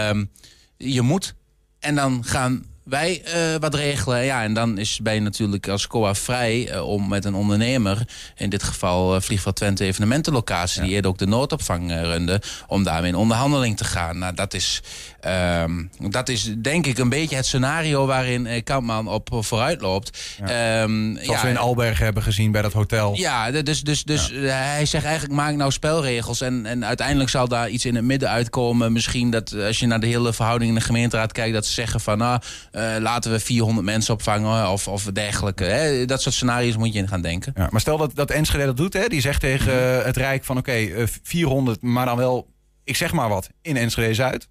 Um, 0.09 0.29
je 0.77 1.01
moet. 1.01 1.33
En 1.79 1.95
dan 1.95 2.23
gaan 2.25 2.65
wij 2.83 3.23
uh, 3.25 3.55
wat 3.59 3.75
regelen. 3.75 4.23
Ja, 4.23 4.43
en 4.43 4.53
dan 4.53 4.77
is, 4.77 4.99
ben 5.01 5.13
je 5.13 5.19
natuurlijk 5.19 5.67
als 5.67 5.87
COA 5.87 6.15
vrij 6.15 6.73
uh, 6.73 6.87
om 6.87 7.07
met 7.07 7.25
een 7.25 7.33
ondernemer... 7.33 8.07
in 8.35 8.49
dit 8.49 8.63
geval 8.63 9.15
uh, 9.15 9.21
Vliegveld 9.21 9.55
Twente 9.55 9.83
evenementenlocatie... 9.83 10.81
Ja. 10.81 10.87
die 10.87 10.95
eerder 10.95 11.11
ook 11.11 11.17
de 11.17 11.27
noodopvang 11.27 11.91
runde... 11.91 12.41
om 12.67 12.83
daarmee 12.83 13.09
in 13.09 13.17
onderhandeling 13.17 13.77
te 13.77 13.83
gaan. 13.83 14.17
Nou, 14.17 14.33
dat 14.33 14.53
is, 14.53 14.81
um, 15.27 15.89
dat 16.09 16.29
is 16.29 16.55
denk 16.57 16.85
ik 16.85 16.97
een 16.97 17.09
beetje 17.09 17.35
het 17.35 17.45
scenario... 17.45 18.05
waarin 18.05 18.63
Kampman 18.63 19.07
op 19.07 19.29
vooruit 19.39 19.81
loopt. 19.81 20.35
Ja. 20.45 20.81
Um, 20.81 21.17
Zoals 21.21 21.41
ja, 21.41 21.45
we 21.45 21.49
in 21.49 21.57
Alberg 21.57 21.99
hebben 21.99 22.23
gezien 22.23 22.51
bij 22.51 22.61
dat 22.61 22.73
hotel. 22.73 23.15
Ja, 23.15 23.51
dus, 23.51 23.81
dus, 23.81 24.03
dus 24.03 24.27
ja. 24.33 24.39
hij 24.41 24.85
zegt 24.85 25.05
eigenlijk 25.05 25.33
maak 25.35 25.55
nou 25.55 25.71
spelregels... 25.71 26.41
En, 26.41 26.65
en 26.65 26.85
uiteindelijk 26.85 27.29
zal 27.29 27.47
daar 27.47 27.69
iets 27.69 27.85
in 27.85 27.95
het 27.95 28.05
midden 28.05 28.29
uitkomen. 28.29 28.93
Misschien 28.93 29.29
dat 29.29 29.53
als 29.53 29.79
je 29.79 29.87
naar 29.87 29.99
de 29.99 30.07
hele 30.07 30.33
verhouding 30.33 30.69
in 30.69 30.77
de 30.77 30.83
gemeenteraad 30.85 31.31
kijkt... 31.31 31.53
dat 31.53 31.65
ze 31.65 31.73
zeggen 31.73 31.99
van... 31.99 32.17
nou 32.17 32.41
uh, 32.71 32.95
laten 32.99 33.31
we 33.31 33.39
400 33.39 33.85
mensen 33.85 34.13
opvangen 34.13 34.69
of, 34.69 34.87
of 34.87 35.03
dergelijke. 35.03 35.63
Hè? 35.63 36.05
Dat 36.05 36.21
soort 36.21 36.35
scenario's 36.35 36.77
moet 36.77 36.93
je 36.93 36.99
in 36.99 37.07
gaan 37.07 37.21
denken. 37.21 37.53
Ja, 37.55 37.67
maar 37.71 37.81
stel 37.81 37.97
dat, 37.97 38.15
dat 38.15 38.31
Enschede 38.31 38.65
dat 38.65 38.77
doet, 38.77 38.93
hè? 38.93 39.07
die 39.07 39.21
zegt 39.21 39.39
tegen 39.39 39.73
uh, 39.73 40.03
het 40.03 40.17
Rijk 40.17 40.43
van 40.43 40.57
oké, 40.57 40.69
okay, 40.69 40.85
uh, 40.85 41.07
400, 41.23 41.81
maar 41.81 42.05
dan 42.05 42.17
wel, 42.17 42.47
ik 42.83 42.95
zeg 42.95 43.11
maar 43.11 43.29
wat, 43.29 43.49
in 43.61 43.77
Enschede-Zuid. 43.77 44.47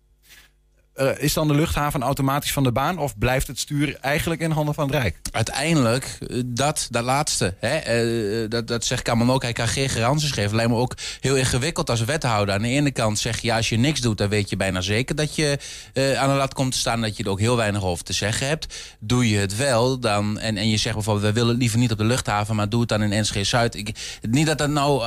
Uh, 0.96 1.10
is 1.18 1.32
dan 1.32 1.48
de 1.48 1.54
luchthaven 1.54 2.02
automatisch 2.02 2.52
van 2.52 2.62
de 2.62 2.72
baan 2.72 2.98
of 2.98 3.18
blijft 3.18 3.46
het 3.46 3.58
stuur 3.58 3.96
eigenlijk 4.00 4.40
in 4.40 4.50
handen 4.50 4.74
van 4.74 4.86
het 4.86 4.94
Rijk? 4.94 5.16
Uiteindelijk, 5.30 6.18
dat, 6.46 6.86
dat 6.90 7.04
laatste. 7.04 7.54
Hè, 7.58 8.02
uh, 8.42 8.50
dat, 8.50 8.66
dat 8.68 8.84
zegt 8.84 9.02
Kamerman 9.02 9.34
ook. 9.34 9.42
Hij 9.42 9.52
kan 9.52 9.68
geen 9.68 9.88
garanties 9.88 10.30
geven. 10.30 10.56
Lijkt 10.56 10.70
me 10.70 10.76
ook 10.76 10.94
heel 11.20 11.36
ingewikkeld 11.36 11.90
als 11.90 12.04
wethouder. 12.04 12.54
Aan 12.54 12.62
de 12.62 12.68
ene 12.68 12.90
kant 12.90 13.18
zeg 13.18 13.40
je, 13.40 13.46
ja, 13.46 13.56
als 13.56 13.68
je 13.68 13.76
niks 13.76 14.00
doet, 14.00 14.18
dan 14.18 14.28
weet 14.28 14.50
je 14.50 14.56
bijna 14.56 14.80
zeker 14.80 15.14
dat 15.14 15.34
je 15.34 15.58
uh, 15.94 16.20
aan 16.20 16.28
de 16.28 16.34
lat 16.34 16.54
komt 16.54 16.72
te 16.72 16.78
staan. 16.78 17.00
Dat 17.00 17.16
je 17.16 17.24
er 17.24 17.30
ook 17.30 17.40
heel 17.40 17.56
weinig 17.56 17.84
over 17.84 18.04
te 18.04 18.12
zeggen 18.12 18.46
hebt. 18.46 18.96
Doe 19.00 19.28
je 19.28 19.38
het 19.38 19.56
wel, 19.56 19.98
dan, 19.98 20.38
en, 20.38 20.56
en 20.56 20.68
je 20.68 20.76
zegt 20.76 20.94
bijvoorbeeld, 20.94 21.26
we 21.26 21.32
willen 21.32 21.50
het 21.50 21.58
liever 21.58 21.78
niet 21.78 21.92
op 21.92 21.98
de 21.98 22.04
luchthaven, 22.04 22.56
maar 22.56 22.68
doe 22.68 22.80
het 22.80 22.88
dan 22.88 23.02
in 23.02 23.20
NSG 23.20 23.46
Zuid. 23.46 23.74
Ik, 23.74 24.18
niet 24.20 24.46
dat 24.46 24.60
er 24.60 24.70
nou 24.70 25.02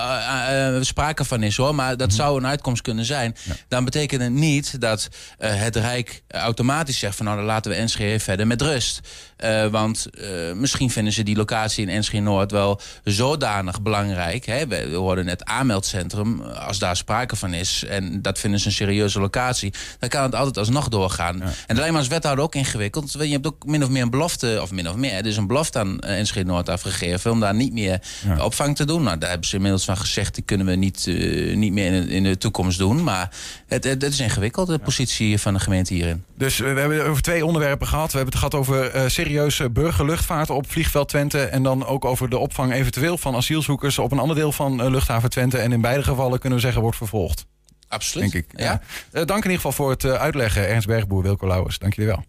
sprake 0.84 1.26
van 1.26 1.44
is 1.44 1.58
hoor, 1.58 1.76
maar 1.76 1.90
dat 1.90 2.00
mm 2.00 2.06
-hmm. 2.06 2.16
zou 2.16 2.38
een 2.38 2.48
uitkomst 2.48 2.82
kunnen 2.82 3.06
zijn. 3.06 3.36
Ja. 3.44 3.56
Dan 3.68 3.86
betekent 3.86 4.22
het 4.22 4.32
niet 4.32 4.82
dat 4.82 5.10
het 5.38 5.75
Rijk 5.80 6.24
automatisch 6.28 7.00
zegt 7.00 7.16
van 7.16 7.26
nou 7.26 7.38
dan 7.38 7.46
laten 7.46 7.72
we 7.72 7.84
NSG 7.84 8.24
verder 8.24 8.48
met 8.48 8.62
rust. 8.62 9.02
Uh, 9.44 9.68
want 9.68 10.08
uh, 10.14 10.54
misschien 10.54 10.90
vinden 10.90 11.14
ze 11.14 11.24
die 11.24 11.36
locatie 11.36 11.88
in 11.88 12.00
NSG 12.00 12.14
Noord 12.14 12.52
wel 12.52 12.82
zodanig 13.04 13.82
belangrijk. 13.82 14.46
Hè? 14.46 14.68
We, 14.68 14.90
we 14.90 14.96
hoorden 14.96 15.26
net 15.26 15.46
aanmeldcentrum, 15.46 16.42
als 16.42 16.80
daar 16.80 16.96
sprake 16.96 17.36
van 17.36 17.54
is 17.54 17.84
en 17.84 18.22
dat 18.22 18.40
vinden 18.40 18.60
ze 18.60 18.66
een 18.66 18.72
serieuze 18.72 19.20
locatie, 19.20 19.74
dan 20.00 20.10
kan 20.10 20.24
het 20.24 20.36
altijd 20.36 20.58
alsnog 20.58 20.88
doorgaan. 20.88 21.38
Ja. 21.38 21.52
En 21.68 21.76
lijkt 21.76 21.92
me 21.92 21.98
als 21.98 22.08
wethouder 22.08 22.44
ook 22.44 22.56
ingewikkeld. 22.56 23.12
Je 23.12 23.28
hebt 23.28 23.48
ook 23.48 23.66
min 23.66 23.84
of 23.84 23.90
meer 23.90 24.02
een 24.02 24.10
belofte, 24.10 24.60
of 24.62 24.72
min 24.72 24.90
of 24.90 24.96
meer, 24.96 25.24
dus 25.24 25.38
een 25.38 25.48
belofte 25.48 25.80
aan 25.80 25.98
uh, 26.08 26.22
NSG 26.22 26.44
Noord 26.44 26.70
afgegeven 26.70 27.32
om 27.32 27.40
daar 27.40 27.56
niet 27.56 27.74
meer 27.74 28.02
ja. 28.26 28.44
opvang 28.44 28.76
te 28.76 28.86
doen. 28.86 29.04
Nou, 29.04 29.18
daar 29.18 29.30
hebben 29.30 29.48
ze 29.48 29.56
inmiddels 29.56 29.86
van 29.86 29.98
gezegd, 29.98 30.36
die 30.36 30.44
kunnen 30.44 30.66
we 30.66 30.76
niet, 30.76 31.06
niet 31.54 31.74
meer 31.74 31.94
in, 31.94 32.10
in, 32.10 32.24
de 32.24 32.38
toekomst 32.38 32.78
doen. 32.78 33.04
Maar 33.04 33.30
het, 33.68 33.84
het, 33.84 34.02
het 34.02 34.14
is 34.14 34.20
ingewikkeld, 34.20 34.68
de 34.68 34.80
positie 34.80 35.40
van 35.40 35.54
de 35.54 35.60
gemeente 35.66 35.94
hierin. 35.94 36.24
Dus 36.38 36.58
we 36.58 36.66
hebben 36.66 36.98
het 36.98 37.08
over 37.08 37.22
twee 37.22 37.46
onderwerpen 37.46 37.88
gehad. 37.88 38.12
We 38.12 38.18
hebben 38.18 38.40
het 38.40 38.44
gehad 38.44 38.56
over 38.56 38.96
uh, 38.96 39.08
serieuze 39.08 39.70
burgerluchtvaart 39.70 40.50
op 40.50 40.72
vliegveld 40.72 41.10
Twente. 41.10 41.44
En 41.44 41.64
dan 41.64 41.86
ook 41.86 42.06
over 42.06 42.30
de 42.30 42.38
opvang 42.38 42.74
eventueel 42.74 43.18
van 43.18 43.36
asielzoekers 43.36 44.00
op 44.00 44.12
een 44.12 44.20
ander 44.20 44.36
deel 44.36 44.52
van 44.52 44.82
uh, 44.82 44.90
luchthaven 44.90 45.30
Twente. 45.30 45.58
En 45.58 45.72
in 45.72 45.82
beide 45.82 46.04
gevallen 46.04 46.40
kunnen 46.40 46.58
we 46.58 46.64
zeggen 46.64 46.82
wordt 46.82 46.98
vervolgd. 46.98 47.46
Absoluut. 47.88 48.32
Denk 48.32 48.46
ik. 48.46 48.60
Ja. 48.60 48.82
ja. 49.12 49.26
Dank 49.26 49.44
in 49.44 49.52
ieder 49.52 49.56
geval 49.56 49.72
voor 49.72 49.90
het 49.90 50.06
uitleggen. 50.06 50.68
Ernst 50.68 50.88
Bergboer, 50.88 51.24
Wilco 51.24 51.48
Lauwers. 51.48 51.80
Dank 51.80 51.94
jullie 51.94 52.12
wel. 52.12 52.24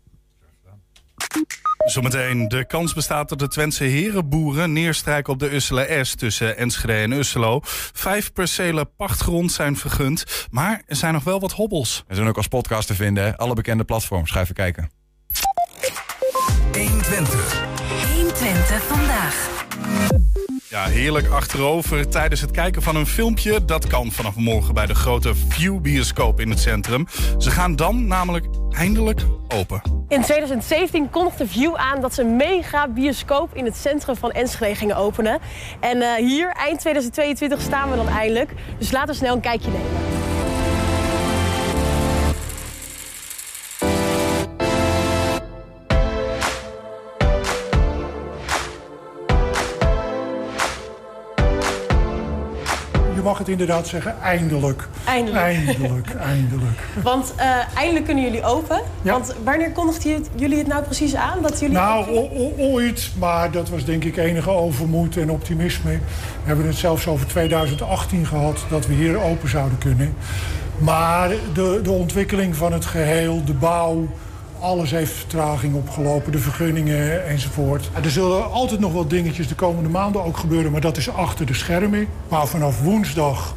Zometeen. 1.86 2.48
De 2.48 2.64
kans 2.64 2.94
bestaat 2.94 3.28
dat 3.28 3.38
de 3.38 3.48
Twentse 3.48 3.84
herenboeren 3.84 4.72
neerstrijken 4.72 5.32
op 5.32 5.38
de 5.38 5.54
Usselen 5.54 6.06
S 6.06 6.14
tussen 6.14 6.56
Enschede 6.56 6.92
en 6.92 7.12
Usselo. 7.12 7.60
Vijf 7.92 8.32
percelen 8.32 8.94
pachtgrond 8.96 9.52
zijn 9.52 9.76
vergund, 9.76 10.46
maar 10.50 10.82
er 10.86 10.96
zijn 10.96 11.12
nog 11.12 11.24
wel 11.24 11.40
wat 11.40 11.52
hobbels. 11.52 12.04
We 12.06 12.14
zijn 12.14 12.28
ook 12.28 12.36
als 12.36 12.48
podcast 12.48 12.86
te 12.86 12.94
vinden. 12.94 13.24
Hè? 13.24 13.36
Alle 13.36 13.54
bekende 13.54 13.84
platforms. 13.84 14.30
Ga 14.30 14.40
even 14.40 14.54
kijken. 14.54 14.90
120. 16.72 17.64
120 18.14 18.82
vandaag. 18.82 19.64
Ja, 20.68 20.84
heerlijk 20.84 21.28
achterover 21.28 22.08
tijdens 22.08 22.40
het 22.40 22.50
kijken 22.50 22.82
van 22.82 22.96
een 22.96 23.06
filmpje. 23.06 23.64
Dat 23.64 23.86
kan 23.86 24.12
vanaf 24.12 24.34
morgen 24.34 24.74
bij 24.74 24.86
de 24.86 24.94
grote 24.94 25.34
View-bioscoop 25.48 26.40
in 26.40 26.50
het 26.50 26.60
centrum. 26.60 27.06
Ze 27.38 27.50
gaan 27.50 27.76
dan 27.76 28.06
namelijk 28.06 28.46
eindelijk 28.70 29.20
open. 29.48 29.82
In 30.08 30.22
2017 30.22 31.10
kondigde 31.10 31.46
View 31.46 31.74
aan 31.74 32.00
dat 32.00 32.14
ze 32.14 32.22
een 32.22 32.36
mega 32.36 32.88
bioscoop 32.88 33.54
in 33.54 33.64
het 33.64 33.76
centrum 33.76 34.16
van 34.16 34.32
Enschede 34.32 34.74
gingen 34.74 34.96
openen. 34.96 35.38
En 35.80 35.96
uh, 35.96 36.14
hier, 36.14 36.48
eind 36.48 36.80
2022, 36.80 37.60
staan 37.60 37.90
we 37.90 37.96
dan 37.96 38.08
eindelijk. 38.08 38.50
Dus 38.78 38.90
laten 38.90 39.08
we 39.08 39.14
snel 39.14 39.34
een 39.34 39.40
kijkje 39.40 39.70
nemen. 39.70 40.35
Mag 53.36 53.46
het 53.46 53.60
inderdaad 53.60 53.88
zeggen, 53.88 54.20
eindelijk. 54.22 54.88
Eindelijk. 55.04 55.42
Eindelijk, 55.42 56.14
eindelijk. 56.34 56.80
Want 57.02 57.32
uh, 57.38 57.76
eindelijk 57.76 58.04
kunnen 58.04 58.24
jullie 58.24 58.44
open. 58.44 58.80
Ja. 59.02 59.12
Want 59.12 59.34
wanneer 59.44 59.72
kondigden 59.72 60.24
jullie 60.34 60.58
het 60.58 60.66
nou 60.66 60.82
precies 60.82 61.14
aan? 61.14 61.42
Dat 61.42 61.60
jullie 61.60 61.76
nou, 61.76 62.28
ooit, 62.58 63.10
maar 63.18 63.50
dat 63.50 63.68
was 63.68 63.84
denk 63.84 64.04
ik 64.04 64.16
enige 64.16 64.50
overmoed 64.50 65.16
en 65.16 65.30
optimisme. 65.30 65.90
We 65.90 65.98
hebben 66.44 66.66
het 66.66 66.76
zelfs 66.76 67.06
over 67.06 67.26
2018 67.26 68.26
gehad 68.26 68.64
dat 68.70 68.86
we 68.86 68.94
hier 68.94 69.20
open 69.20 69.48
zouden 69.48 69.78
kunnen. 69.78 70.14
Maar 70.78 71.28
de, 71.54 71.80
de 71.82 71.90
ontwikkeling 71.90 72.56
van 72.56 72.72
het 72.72 72.84
geheel, 72.84 73.44
de 73.44 73.54
bouw... 73.54 74.08
Alles 74.60 74.90
heeft 74.90 75.12
vertraging 75.12 75.74
opgelopen, 75.74 76.32
de 76.32 76.38
vergunningen 76.38 77.26
enzovoort. 77.26 77.90
Er 78.02 78.10
zullen 78.10 78.50
altijd 78.50 78.80
nog 78.80 78.92
wel 78.92 79.08
dingetjes 79.08 79.48
de 79.48 79.54
komende 79.54 79.88
maanden 79.88 80.24
ook 80.24 80.36
gebeuren... 80.36 80.72
maar 80.72 80.80
dat 80.80 80.96
is 80.96 81.10
achter 81.10 81.46
de 81.46 81.54
schermen. 81.54 82.06
Maar 82.28 82.46
vanaf 82.46 82.82
woensdag 82.82 83.54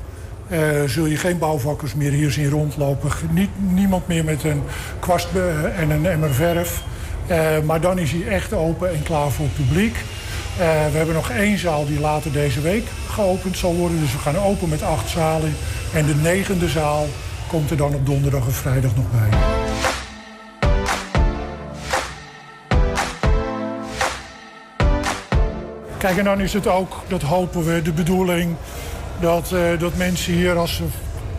uh, 0.48 0.60
zul 0.86 1.06
je 1.06 1.18
geen 1.18 1.38
bouwvakkers 1.38 1.96
meer 1.96 2.12
hier 2.12 2.32
zien 2.32 2.50
rondlopen. 2.50 3.12
Niet, 3.32 3.50
niemand 3.58 4.08
meer 4.08 4.24
met 4.24 4.44
een 4.44 4.62
kwast 5.00 5.28
en 5.76 5.90
een 5.90 6.06
emmer 6.06 6.34
verf. 6.34 6.84
Eh, 7.28 7.60
maar 7.66 7.82
dan 7.82 8.00
is 8.00 8.12
hij 8.12 8.28
echt 8.28 8.54
open 8.54 8.90
en 8.90 9.04
klaar 9.04 9.30
voor 9.30 9.46
het 9.46 9.56
publiek. 9.56 9.96
Eh, 9.96 10.66
we 10.92 10.98
hebben 10.98 11.16
nog 11.16 11.30
één 11.30 11.58
zaal 11.58 11.86
die 11.86 12.00
later 12.00 12.32
deze 12.32 12.62
week 12.62 12.88
geopend 13.10 13.58
zal 13.58 13.76
worden. 13.76 14.00
Dus 14.00 14.12
we 14.12 14.18
gaan 14.18 14.38
open 14.38 14.70
met 14.70 14.84
acht 14.84 15.10
zalen. 15.10 15.56
En 15.94 16.06
de 16.06 16.16
negende 16.16 16.68
zaal 16.68 17.08
komt 17.48 17.72
er 17.72 17.78
dan 17.78 17.94
op 17.94 18.06
donderdag 18.06 18.46
en 18.46 18.54
vrijdag 18.54 18.96
nog 18.96 19.06
bij. 19.12 19.69
Kijk, 26.00 26.18
en 26.18 26.24
dan 26.24 26.42
is 26.42 26.54
het 26.54 26.68
ook, 26.68 26.96
dat 27.08 27.22
hopen 27.22 27.66
we, 27.66 27.82
de 27.82 27.92
bedoeling... 27.92 28.56
dat, 29.20 29.52
eh, 29.52 29.80
dat 29.80 29.96
mensen 29.96 30.34
hier, 30.34 30.58
als 30.58 30.76
ze 30.76 30.84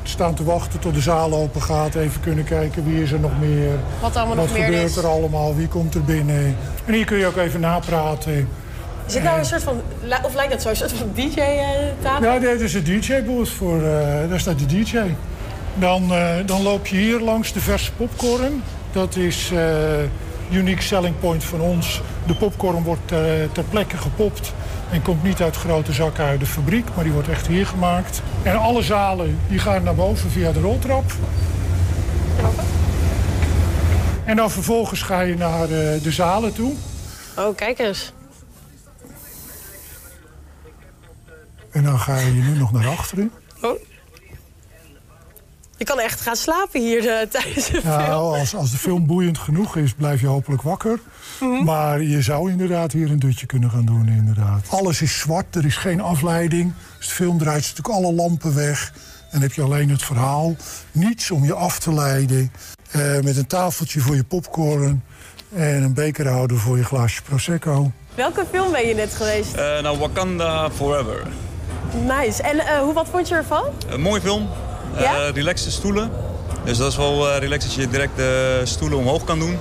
staan 0.03 0.35
te 0.35 0.44
wachten 0.44 0.81
tot 0.81 0.94
de 0.94 1.01
zaal 1.01 1.33
open 1.33 1.62
gaat... 1.62 1.94
even 1.94 2.20
kunnen 2.20 2.44
kijken 2.44 2.85
wie 2.85 3.03
is 3.03 3.12
er 3.12 3.20
nog 3.20 3.31
meer. 3.40 3.70
Wat 4.01 4.16
allemaal 4.16 4.37
Wat 4.37 4.44
nog 4.44 4.55
meer 4.55 4.64
gebeurt 4.64 4.90
is. 4.90 4.96
er 4.96 5.07
allemaal, 5.07 5.57
wie 5.57 5.68
komt 5.68 5.94
er 5.94 6.05
binnen. 6.05 6.57
En 6.85 6.94
hier 6.94 7.05
kun 7.05 7.18
je 7.18 7.27
ook 7.27 7.37
even 7.37 7.61
napraten. 7.61 8.49
Is 9.07 9.12
dit 9.12 9.23
nou 9.23 9.38
een 9.38 9.44
soort 9.44 9.62
van, 9.62 9.81
of 10.23 10.35
lijkt 10.35 10.53
dat 10.53 10.62
zo, 10.62 10.68
een 10.68 10.77
soort 10.77 10.92
van 10.92 11.11
eh, 11.14 11.25
DJ-tafel? 11.25 12.25
Ja, 12.25 12.38
dit 12.38 12.61
is 12.61 12.73
de 12.73 12.83
DJ-booth. 12.83 13.49
Voor, 13.49 13.83
eh, 13.83 14.29
daar 14.29 14.40
staat 14.40 14.59
de 14.59 14.66
DJ. 14.66 14.99
Dan, 15.75 16.12
eh, 16.12 16.35
dan 16.46 16.62
loop 16.62 16.87
je 16.87 16.96
hier 16.96 17.20
langs 17.20 17.53
de 17.53 17.61
verse 17.61 17.92
popcorn. 17.92 18.62
Dat 18.92 19.16
is 19.16 19.51
eh 19.55 19.68
unique 20.51 20.83
selling 20.83 21.18
point 21.20 21.44
van 21.44 21.61
ons. 21.61 22.01
De 22.31 22.37
popcorn 22.37 22.83
wordt 22.83 23.09
ter, 23.09 23.53
ter 23.53 23.64
plekke 23.64 23.97
gepopt. 23.97 24.53
En 24.90 25.03
komt 25.03 25.23
niet 25.23 25.43
uit 25.43 25.57
grote 25.57 25.93
zakken 25.93 26.25
uit 26.25 26.40
de 26.40 26.47
fabriek, 26.47 26.87
maar 26.95 27.05
die 27.05 27.12
wordt 27.12 27.29
echt 27.29 27.47
hier 27.47 27.66
gemaakt. 27.66 28.23
En 28.43 28.57
alle 28.57 28.83
zalen 28.83 29.38
die 29.49 29.59
gaan 29.59 29.83
naar 29.83 29.95
boven 29.95 30.31
via 30.31 30.53
de 30.53 30.61
roltrap. 30.61 31.12
En 34.25 34.37
dan 34.37 34.51
vervolgens 34.51 35.03
ga 35.03 35.21
je 35.21 35.37
naar 35.37 35.62
eh, 35.62 36.03
de 36.03 36.11
zalen 36.11 36.53
toe. 36.53 36.73
Oh, 37.37 37.57
kijk 37.57 37.79
eens. 37.79 38.12
En 41.71 41.85
dan 41.85 41.99
ga 41.99 42.19
je 42.19 42.31
nu 42.31 42.59
nog 42.59 42.73
naar 42.73 42.88
achteren. 42.88 43.33
Oh. 43.61 43.89
Je 45.81 45.87
kan 45.87 46.01
echt 46.01 46.21
gaan 46.21 46.37
slapen 46.37 46.81
hier 46.81 47.09
eh, 47.09 47.27
tijdens 47.40 47.66
de 47.66 47.81
film. 47.81 48.11
Als, 48.11 48.55
als 48.55 48.71
de 48.71 48.77
film 48.77 49.07
boeiend 49.07 49.38
genoeg 49.38 49.77
is, 49.77 49.95
blijf 49.95 50.21
je 50.21 50.27
hopelijk 50.27 50.62
wakker. 50.62 51.01
Mhm. 51.40 51.64
Maar 51.64 52.03
je 52.03 52.23
zou 52.23 52.51
inderdaad 52.51 52.93
hier 52.93 53.11
een 53.11 53.19
dutje 53.19 53.47
kunnen 53.47 53.71
gaan 53.71 53.85
doen, 53.85 54.09
inderdaad. 54.09 54.66
Alles 54.69 55.03
is 55.03 55.19
zwart, 55.19 55.57
er 55.57 55.64
is 55.64 55.77
geen 55.77 56.01
afleiding. 56.01 56.73
Dus 56.99 57.09
de 57.09 57.14
film 57.14 57.38
draait 57.38 57.61
natuurlijk 57.61 57.88
alle 57.88 58.12
lampen 58.12 58.55
weg. 58.55 58.93
En 59.31 59.40
heb 59.40 59.53
je 59.53 59.62
alleen 59.62 59.90
het 59.90 60.03
verhaal. 60.03 60.57
Niets 60.93 61.31
om 61.31 61.45
je 61.45 61.55
af 61.55 61.79
te 61.79 61.95
leiden. 61.95 62.53
Eh, 62.90 63.21
met 63.21 63.37
een 63.37 63.47
tafeltje 63.47 64.01
voor 64.01 64.14
je 64.14 64.25
popcorn. 64.25 65.05
En 65.55 65.83
een 65.83 65.95
bekerhouder 65.95 66.59
voor 66.59 66.77
je 66.77 66.85
glaasje 66.85 67.23
Prosecco. 67.23 67.93
Welke 68.14 68.45
film 68.51 68.73
ben 68.73 68.87
je 68.87 68.95
net 68.95 69.14
geweest? 69.14 69.55
Eh, 69.55 69.81
nou, 69.83 69.99
Wakanda 69.99 70.71
Forever. 70.71 71.27
Nice. 72.03 72.43
En 72.43 72.59
eh, 72.59 72.79
hoe, 72.79 72.93
wat 72.93 73.09
vond 73.11 73.29
je 73.29 73.35
ervan? 73.35 73.64
Een 73.88 74.01
mooie 74.01 74.21
film. 74.21 74.49
Eh 74.94 75.00
Ja? 75.03 75.31
relaxte 75.31 75.70
stoelen. 75.70 76.11
Dus 76.64 76.76
dat 76.79 76.90
is 76.90 76.96
wel 76.96 77.29
eh 77.31 77.38
relaxed 77.38 77.70
dat 77.70 77.85
je 77.85 77.88
direct 77.90 78.16
de 78.16 78.61
stoelen 78.64 78.98
omhoog 78.98 79.24
kan 79.24 79.38
doen. 79.38 79.59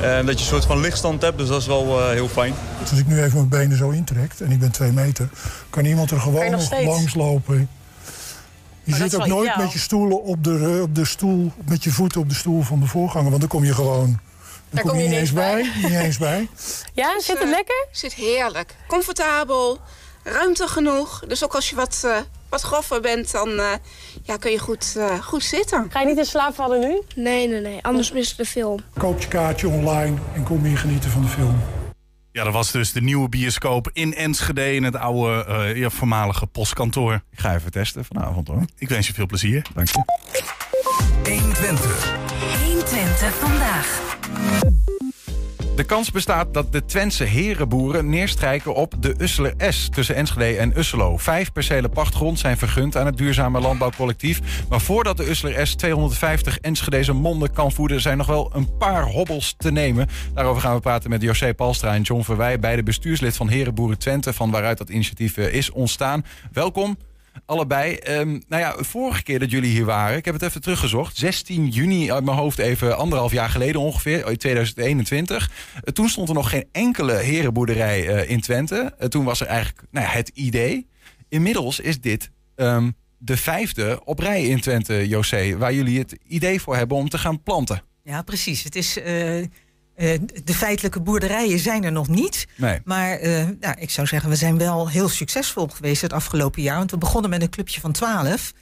En 0.00 0.26
dat 0.26 0.34
je 0.34 0.40
een 0.44 0.50
soort 0.50 0.64
van 0.64 0.80
lichtstand 0.80 1.22
hebt, 1.22 1.38
dus 1.38 1.48
dat 1.48 1.60
is 1.60 1.66
wel 1.66 2.00
eh, 2.00 2.10
heel 2.10 2.28
fijn. 2.28 2.54
Als 2.80 2.92
ik 2.98 3.06
nu 3.06 3.22
even 3.22 3.36
mijn 3.36 3.48
benen 3.48 3.76
zo 3.76 3.90
intrek, 3.90 4.32
en 4.38 4.50
ik 4.50 4.58
ben 4.60 4.70
twee 4.70 4.92
meter... 4.92 5.28
kan 5.70 5.84
iemand 5.84 6.10
er 6.10 6.20
gewoon 6.20 6.50
nog 6.50 6.80
langs 6.84 7.14
lopen. 7.14 7.68
Je 8.84 8.94
zit 8.94 9.14
ook 9.14 9.26
nooit 9.26 9.48
ideaal. 9.48 9.64
met 9.64 9.72
je 9.72 9.78
stoelen 9.78 10.22
op 10.22 10.44
de, 10.44 10.78
op 10.82 10.94
de 10.94 11.04
stoel, 11.04 11.52
met 11.68 11.84
je 11.84 11.90
voeten 11.90 12.20
op 12.20 12.28
de 12.28 12.34
stoel 12.34 12.62
van 12.62 12.80
de 12.80 12.86
voorganger. 12.86 13.28
Want 13.28 13.40
dan 13.40 13.50
kom 13.50 13.64
je 13.64 13.74
gewoon. 13.74 14.06
Dan 14.06 14.18
Daar 14.70 14.80
kom 14.82 14.90
kom 14.90 15.00
je 15.00 15.08
niet 15.08 15.18
eens 15.18 15.32
bij. 15.32 15.70
bij. 15.80 15.90
Niet 15.90 15.98
eens 16.00 16.18
bij. 16.18 16.48
Ja, 16.94 17.20
zit 17.20 17.38
het 17.38 17.48
lekker? 17.48 17.86
Zit 17.90 18.14
heerlijk. 18.14 18.76
Comfortabel, 18.88 19.78
ruimte 20.24 20.66
genoeg. 20.68 21.22
Dus 21.28 21.44
ook 21.44 21.54
als 21.54 21.70
je 21.70 21.76
wat, 21.76 22.02
eh, 22.04 22.16
wat 22.52 22.62
groffer 22.62 23.00
bent, 23.00 23.32
dan 23.32 23.48
eh, 23.58 23.72
ja, 24.22 24.36
kun 24.36 24.50
je 24.50 24.58
goed, 24.58 24.94
eh, 24.96 25.18
goed 25.18 25.42
zitten. 25.42 25.86
Ga 25.90 26.00
je 26.00 26.06
niet 26.06 26.18
in 26.18 26.24
slaap 26.24 26.54
vallen 26.54 26.80
nu? 26.80 27.02
Nee, 27.14 27.48
nee, 27.48 27.60
nee. 27.60 27.82
Anders 27.82 28.12
mis 28.12 28.30
ik 28.30 28.36
de 28.36 28.44
film. 28.44 28.80
Koop 28.98 29.20
je 29.20 29.28
kaartje 29.28 29.68
online 29.68 30.16
en 30.34 30.42
kom 30.42 30.64
hier 30.64 30.78
genieten 30.78 31.10
van 31.10 31.22
de 31.22 31.28
film. 31.28 31.58
Ja, 32.32 32.44
dat 32.44 32.52
was 32.52 32.70
dus 32.70 32.92
de 32.92 33.00
nieuwe 33.00 33.28
bioscoop 33.28 33.90
in 33.92 34.14
Enschede 34.14 34.74
in 34.74 34.84
het 34.84 34.96
oude, 34.96 35.44
eh, 35.44 35.76
ja, 35.76 35.90
voormalige 35.90 36.46
postkantoor. 36.46 37.14
Ik 37.30 37.38
ga 37.38 37.54
even 37.54 37.70
testen 37.70 38.04
vanavond 38.04 38.48
hoor. 38.48 38.64
Ik 38.78 38.88
wens 38.88 39.06
je 39.06 39.12
veel 39.12 39.26
plezier. 39.26 39.66
Dank 39.74 39.88
je. 39.88 40.02
120. 41.24 42.14
120 42.64 43.34
vandaag. 43.34 44.00
De 45.76 45.84
kans 45.84 46.10
bestaat 46.10 46.54
dat 46.54 46.72
de 46.72 46.84
Twentse 46.84 47.24
herenboeren 47.24 48.08
neerstrijken 48.08 48.74
op 48.74 48.94
de 49.00 49.14
Usseler 49.18 49.54
S 49.58 49.88
tussen 49.88 50.14
Enschede 50.14 50.58
en 50.58 50.78
Usselo. 50.78 51.16
Vijf 51.16 51.52
percelen 51.52 51.90
pachtgrond 51.90 52.38
zijn 52.38 52.56
vergund 52.56 52.96
aan 52.96 53.06
het 53.06 53.16
duurzame 53.16 53.60
landbouwcollectief. 53.60 54.40
Maar 54.68 54.80
voordat 54.80 55.16
de 55.16 55.30
Usseler 55.30 55.66
S 55.66 55.74
250 55.74 56.58
Enschedeze 56.58 57.12
monden 57.12 57.52
kan 57.52 57.72
voeden, 57.72 58.00
zijn 58.00 58.16
nog 58.16 58.26
wel 58.26 58.50
een 58.54 58.76
paar 58.76 59.04
hobbels 59.04 59.54
te 59.58 59.72
nemen. 59.72 60.08
Daarover 60.34 60.62
gaan 60.62 60.74
we 60.74 60.80
praten 60.80 61.10
met 61.10 61.22
José 61.22 61.54
Palstra 61.54 61.94
en 61.94 62.02
John 62.02 62.22
Verwij, 62.22 62.58
beide 62.58 62.82
bestuurslid 62.82 63.36
van 63.36 63.48
Herenboeren 63.48 63.98
Twente, 63.98 64.32
van 64.32 64.50
waaruit 64.50 64.78
dat 64.78 64.88
initiatief 64.88 65.36
eh, 65.36 65.54
is 65.54 65.70
ontstaan. 65.70 66.24
Welkom. 66.52 66.96
Allebei. 67.46 67.94
Ehm, 67.94 68.40
nou 68.48 68.62
ja, 68.62 68.74
vorige 68.78 69.22
keer 69.22 69.38
dat 69.38 69.50
jullie 69.50 69.70
hier 69.70 69.84
waren, 69.84 70.16
ik 70.16 70.24
heb 70.24 70.34
het 70.34 70.42
even 70.42 70.60
teruggezocht. 70.60 71.16
16 71.16 71.68
juni 71.68 72.12
uit 72.12 72.24
mijn 72.24 72.36
hoofd 72.36 72.58
even 72.58 72.96
anderhalf 72.96 73.32
jaar 73.32 73.50
geleden 73.50 73.80
ongeveer, 73.80 74.30
in 74.30 74.36
2021. 74.36 75.50
Eh, 75.74 75.80
toen 75.80 76.08
stond 76.08 76.28
er 76.28 76.34
nog 76.34 76.50
geen 76.50 76.68
enkele 76.72 77.14
herenboerderij 77.14 78.08
eh, 78.08 78.30
in 78.30 78.40
Twente. 78.40 78.94
Eh, 78.98 79.08
toen 79.08 79.24
was 79.24 79.40
er 79.40 79.46
eigenlijk 79.46 79.82
nou 79.90 80.06
het 80.06 80.28
idee. 80.28 80.86
Inmiddels 81.28 81.80
is 81.80 82.00
dit 82.00 82.30
ehm, 82.54 82.90
de 83.18 83.36
vijfde 83.36 84.00
op 84.04 84.18
rij 84.18 84.44
in 84.44 84.60
Twente, 84.60 85.08
José, 85.08 85.56
waar 85.56 85.74
jullie 85.74 85.98
het 85.98 86.18
idee 86.26 86.60
voor 86.60 86.76
hebben 86.76 86.96
om 86.96 87.08
te 87.08 87.18
gaan 87.18 87.42
planten. 87.42 87.82
Ja, 88.04 88.22
precies. 88.22 88.62
Het 88.62 88.76
is, 88.76 88.98
eh, 90.02 90.18
de 90.44 90.54
feitelijke 90.54 91.00
boerderijen 91.00 91.58
zijn 91.58 91.84
er 91.84 91.92
nog 91.92 92.08
niet. 92.08 92.46
Nee. 92.56 92.80
Maar 92.84 93.18
eh, 93.18 93.44
nou, 93.60 93.74
ik 93.78 93.90
zou 93.90 94.06
zeggen, 94.06 94.30
we 94.30 94.36
zijn 94.36 94.58
wel 94.58 94.88
heel 94.88 95.08
succesvol 95.08 95.68
geweest 95.68 96.02
het 96.02 96.12
afgelopen 96.12 96.62
jaar. 96.62 96.76
Want 96.76 96.90
we 96.90 96.98
begonnen 96.98 97.30
met 97.30 97.42
een 97.42 97.50
clubje 97.50 97.80
van 97.80 97.92
12. 97.92 98.52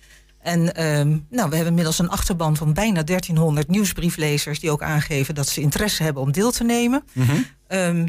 En 0.42 0.74
ehm, 0.74 1.08
nou, 1.08 1.48
we 1.48 1.54
hebben 1.54 1.66
inmiddels 1.66 1.98
een 1.98 2.08
achterban 2.08 2.56
van 2.56 2.72
bijna 2.72 3.02
1300 3.02 3.68
nieuwsbrieflezers... 3.68 4.60
die 4.60 4.70
ook 4.70 4.82
aangeven 4.82 5.34
dat 5.34 5.48
ze 5.48 5.60
interesse 5.60 6.02
hebben 6.02 6.22
om 6.22 6.32
deel 6.32 6.50
te 6.50 6.64
nemen. 6.64 7.04
Ehm, 7.66 8.06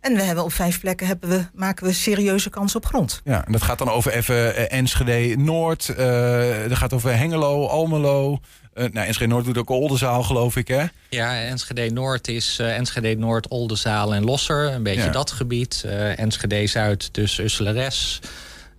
en 0.00 0.14
we 0.14 0.22
hebben 0.22 0.44
op 0.44 0.52
vijf 0.52 0.80
plekken 0.80 1.06
hebben 1.06 1.28
we, 1.28 1.44
maken 1.54 1.86
we 1.86 1.92
serieuze 1.92 2.50
kans 2.50 2.76
op 2.76 2.86
grond. 2.86 3.20
Ja, 3.24 3.46
en 3.46 3.52
dat 3.52 3.62
gaat 3.62 3.78
dan 3.78 3.90
over 3.90 4.12
even 4.12 4.56
eh, 4.56 4.78
Enschede 4.78 5.36
Noord. 5.36 5.86
dat 6.68 6.78
gaat 6.78 6.92
over 6.92 7.16
Hengelo, 7.16 7.66
Almelo. 7.66 8.40
Eh 8.74 8.84
nou, 8.92 9.06
Enschede 9.06 9.30
Noord 9.32 9.44
doet 9.44 9.58
ook 9.58 9.68
Oldenzaal, 9.70 10.22
geloof 10.22 10.56
ik, 10.56 10.68
hè? 10.68 10.84
Ja, 11.08 11.40
Enschede 11.42 11.90
Noord 11.90 12.28
is 12.28 12.58
eh, 12.60 12.76
Enschede 12.76 13.16
Noord, 13.16 13.48
Oldenzaal 13.48 14.14
en 14.14 14.24
Losser. 14.24 14.72
Een 14.72 14.82
beetje 14.82 15.04
Ja. 15.04 15.10
dat 15.10 15.30
gebied. 15.30 15.82
Eh, 15.86 16.18
Enschede 16.18 16.66
Zuid, 16.66 17.08
dus 17.14 17.38
Usseleres. 17.38 18.20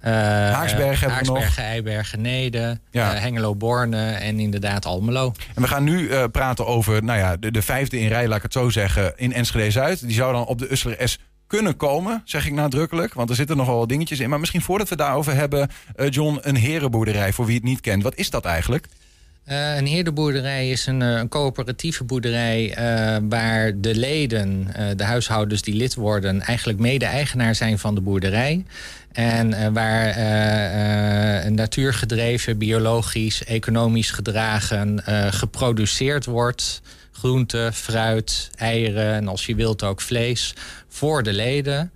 Uh, 0.05 0.11
Haaksbergen 0.11 0.99
hebben 1.11 1.17
we 1.25 1.31
nog. 1.31 1.37
Haaksbergen, 1.41 1.63
Eibergen, 1.63 2.21
Nede. 2.21 2.79
Ja. 2.91 3.13
eh, 3.15 3.21
Hengelo, 3.21 3.55
Borne 3.55 4.11
en 4.11 4.39
inderdaad 4.39 4.85
Almelo. 4.85 5.31
En 5.55 5.61
we 5.61 5.67
gaan 5.67 5.83
nu 5.83 6.09
praten 6.29 6.67
over 6.67 7.03
nou 7.03 7.19
ja, 7.19 7.37
de, 7.37 7.51
de 7.51 7.61
vijfde 7.61 7.99
in 7.99 8.07
rij, 8.07 8.27
laat 8.27 8.37
ik 8.37 8.43
het 8.43 8.53
zo 8.53 8.69
zeggen, 8.69 9.13
in 9.15 9.33
Enschede 9.33 9.71
Zuid. 9.71 9.99
Die 9.99 10.15
zou 10.15 10.33
dan 10.33 10.45
op 10.45 10.59
de 10.59 10.71
Usseler 10.71 11.09
S 11.09 11.17
kunnen 11.47 11.75
komen, 11.77 12.21
zeg 12.25 12.45
ik 12.45 12.53
nadrukkelijk. 12.53 13.13
Want 13.13 13.29
er 13.29 13.35
zitten 13.35 13.57
nogal 13.57 13.77
wat 13.77 13.89
dingetjes 13.89 14.19
in. 14.19 14.29
Maar 14.29 14.39
misschien 14.39 14.61
voordat 14.61 14.89
we 14.89 14.95
daarover 14.95 15.33
hebben, 15.35 15.69
John, 16.09 16.37
een 16.41 16.55
herenboerderij, 16.55 17.33
voor 17.33 17.45
wie 17.45 17.55
het 17.55 17.63
niet 17.63 17.81
kent. 17.81 18.03
Wat 18.03 18.15
is 18.15 18.29
dat 18.29 18.45
eigenlijk? 18.45 18.87
Eh, 19.45 19.75
een 19.75 19.85
heerderboerderij 19.85 20.69
is 20.69 20.85
een, 20.85 21.01
eh, 21.01 21.09
een 21.09 21.27
coöperatieve 21.27 22.03
boerderij 22.03 22.73
eh, 22.73 23.17
waar 23.29 23.79
de 23.79 23.95
leden, 23.95 24.67
de 24.95 25.03
huishoudens 25.03 25.61
die 25.61 25.75
lid 25.75 25.95
worden, 25.95 26.41
eigenlijk 26.41 26.79
mede-eigenaar 26.79 27.55
zijn 27.55 27.79
van 27.79 27.95
de 27.95 28.01
boerderij. 28.01 28.65
En 29.11 29.73
waar 29.73 30.07
eh, 30.07 31.49
natuurgedreven, 31.51 32.57
biologisch, 32.57 33.43
economisch 33.43 34.11
gedragen 34.11 35.01
geproduceerd 35.33 36.25
wordt. 36.25 36.81
Groente, 37.17 37.69
fruit, 37.73 38.49
eieren 38.55 39.13
en 39.13 39.27
als 39.27 39.45
je 39.45 39.55
wilt 39.55 39.83
ook 39.83 40.01
vlees 40.01 40.53
voor 40.87 41.23
de 41.23 41.33
leden. 41.33 41.91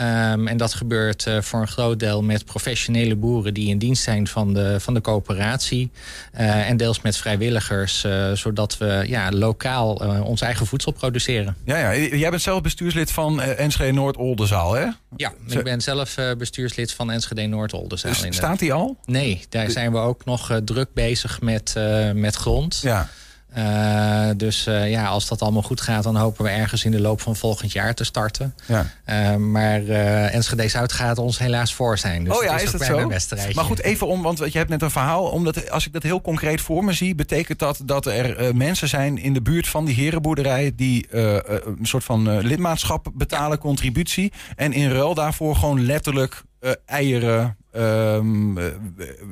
Um, 0.00 0.48
en 0.48 0.56
dat 0.56 0.74
gebeurt 0.74 1.26
uh, 1.26 1.40
voor 1.40 1.60
een 1.60 1.68
groot 1.68 2.00
deel 2.00 2.22
met 2.22 2.44
professionele 2.44 3.16
boeren 3.16 3.54
die 3.54 3.68
in 3.68 3.78
dienst 3.78 4.02
zijn 4.02 4.26
van 4.26 4.54
de, 4.54 4.80
van 4.80 4.94
de 4.94 5.00
coöperatie. 5.00 5.90
Uh, 6.38 6.68
en 6.68 6.76
deels 6.76 7.00
met 7.00 7.16
vrijwilligers, 7.16 8.04
uh, 8.04 8.32
zodat 8.32 8.78
we 8.78 9.04
ja, 9.06 9.30
lokaal 9.30 9.94
ons 10.24 10.40
eigen 10.40 10.66
voedsel 10.66 10.92
produceren. 10.92 11.56
Ja, 11.64 11.92
ja, 11.92 12.16
jij 12.16 12.30
bent 12.30 12.42
zelf 12.42 12.60
bestuurslid 12.60 13.10
van 13.10 13.40
Enschede 13.40 13.92
Noord-Oldenzaal, 13.92 14.74
hè? 14.74 14.86
Ja, 15.16 15.32
ik 15.46 15.64
ben 15.64 15.80
zelf 15.80 16.16
bestuurslid 16.38 16.92
van 16.92 17.10
Enschede 17.10 17.46
Noord-Oldenzaal. 17.46 18.12
Dus 18.12 18.36
staat 18.36 18.58
die 18.58 18.72
al? 18.72 18.96
Nee, 19.04 19.44
daar 19.48 19.70
zijn 19.70 19.92
we 19.92 19.98
ook 19.98 20.24
nog 20.24 20.60
druk 20.64 20.88
bezig 20.94 21.40
met, 21.40 21.74
met 22.14 22.36
grond. 22.36 22.80
Ja. 22.82 23.08
Uh, 23.56 24.28
dus 24.36 24.66
uh, 24.66 24.90
ja, 24.90 25.06
als 25.06 25.28
dat 25.28 25.42
allemaal 25.42 25.62
goed 25.62 25.80
gaat, 25.80 26.02
dan 26.02 26.16
hopen 26.16 26.44
we 26.44 26.50
ergens 26.50 26.84
in 26.84 26.90
de 26.90 27.00
loop 27.00 27.20
van 27.20 27.36
volgend 27.36 27.72
jaar 27.72 27.94
te 27.94 28.04
starten. 28.04 28.54
Ja. 28.66 28.86
Uh, 29.06 29.36
maar 29.36 29.86
Enschede 30.28 30.68
Zuid 30.68 30.92
gaat 30.92 31.18
ons 31.18 31.38
helaas 31.38 31.74
voor 31.74 31.98
zijn. 31.98 32.24
Dus 32.24 32.36
oh 32.36 32.42
ja, 32.42 32.58
is, 32.58 32.70
dat 32.70 32.80
bijna 32.80 33.18
zo? 33.18 33.36
Maar 33.54 33.64
goed, 33.64 33.80
even 33.80 34.06
om, 34.06 34.22
want 34.22 34.38
je 34.38 34.58
hebt 34.58 34.70
net 34.70 34.82
een 34.82 34.90
verhaal. 34.90 35.24
Omdat 35.24 35.70
als 35.70 35.86
ik 35.86 35.92
dat 35.92 36.02
heel 36.02 36.20
concreet 36.20 36.60
voor 36.60 36.84
me 36.84 36.92
zie, 36.92 37.14
betekent 37.14 37.58
dat 37.58 37.80
dat 37.84 38.06
er 38.06 38.56
mensen 38.56 38.88
zijn 38.88 39.18
in 39.18 39.32
de 39.32 39.42
buurt 39.42 39.68
van 39.68 39.84
die 39.84 39.94
herenboerderij 39.94 40.72
die 40.76 41.06
een 41.10 41.78
soort 41.82 42.04
van 42.04 42.38
lidmaatschap 42.38 43.10
betalen, 43.14 43.58
contributie. 43.58 44.32
En 44.56 44.72
in 44.72 44.90
ruil 44.90 45.14
daarvoor 45.14 45.56
gewoon 45.56 45.86
letterlijk 45.86 46.42
eieren, 46.84 47.56
um, 47.76 48.58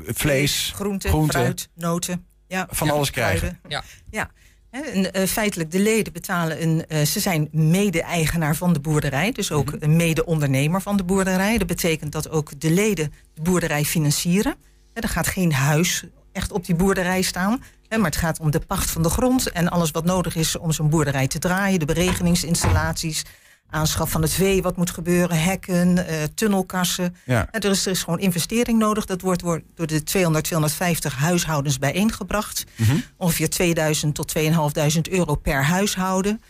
vlees, 0.06 0.72
groente, 0.74 1.08
groenten. 1.08 1.40
fruit, 1.40 1.68
noten. 1.74 2.24
Ja, 2.54 2.66
van 2.70 2.86
ja, 2.86 2.92
alles 2.92 3.10
krijgen. 3.10 3.60
Ja. 3.68 3.82
ja. 4.10 4.30
En, 4.70 5.18
uh, 5.20 5.26
feitelijk, 5.26 5.70
de 5.70 5.78
leden 5.78 6.12
betalen 6.12 6.62
een. 6.62 6.84
Uh, 6.88 7.02
ze 7.02 7.20
zijn 7.20 7.48
mede-eigenaar 7.52 8.56
van 8.56 8.72
de 8.72 8.80
boerderij, 8.80 9.32
dus 9.32 9.52
ook 9.52 9.72
Mhm. 9.72 9.76
een 9.84 9.96
mede-ondernemer 9.96 10.80
van 10.82 10.96
de 10.96 11.04
boerderij. 11.04 11.58
Dat 11.58 11.66
betekent 11.66 12.12
dat 12.12 12.30
ook 12.30 12.60
de 12.60 12.70
leden 12.70 13.12
de 13.34 13.42
boerderij 13.42 13.84
financieren. 13.84 14.54
Hè, 14.92 15.00
er 15.00 15.08
gaat 15.08 15.26
geen 15.26 15.52
huis 15.52 16.04
echt 16.32 16.52
op 16.52 16.66
die 16.66 16.74
boerderij 16.74 17.22
staan. 17.22 17.62
Hè, 17.88 17.96
maar 17.96 18.10
het 18.10 18.20
gaat 18.20 18.40
om 18.40 18.50
de 18.50 18.60
pacht 18.60 18.90
van 18.90 19.02
de 19.02 19.08
grond 19.10 19.50
en 19.50 19.68
alles 19.68 19.90
wat 19.90 20.04
nodig 20.04 20.36
is 20.36 20.56
om 20.58 20.72
zo'n 20.72 20.88
boerderij 20.90 21.26
te 21.26 21.38
draaien. 21.38 21.78
De 21.78 21.84
beregeningsinstallaties, 21.84 23.22
aanschaf 23.70 24.10
van 24.10 24.22
het 24.22 24.32
vee, 24.32 24.62
wat 24.62 24.76
moet 24.76 24.90
gebeuren, 24.90 25.42
hekken, 25.42 25.96
uh, 25.96 26.04
tunnelkassen. 26.34 27.16
Ja. 27.24 27.48
En 27.50 27.60
er, 27.60 27.70
is, 27.70 27.86
er 27.86 27.92
is 27.92 28.02
gewoon 28.02 28.18
investering 28.18 28.78
nodig. 28.78 29.04
Dat 29.04 29.20
wordt, 29.20 29.42
wordt 29.42 29.64
door 29.74 29.86
de 29.86 30.02
200, 30.02 30.44
250 30.44 31.16
huishoudens 31.16 31.78
bijeengebracht. 31.78 32.64
Mhm. 32.76 32.96
Ongeveer 33.16 33.50
2000 33.50 34.14
tot 34.14 34.28
2500 34.28 35.08
euro 35.08 35.34
per 35.34 35.64
huishouden. 35.64 36.40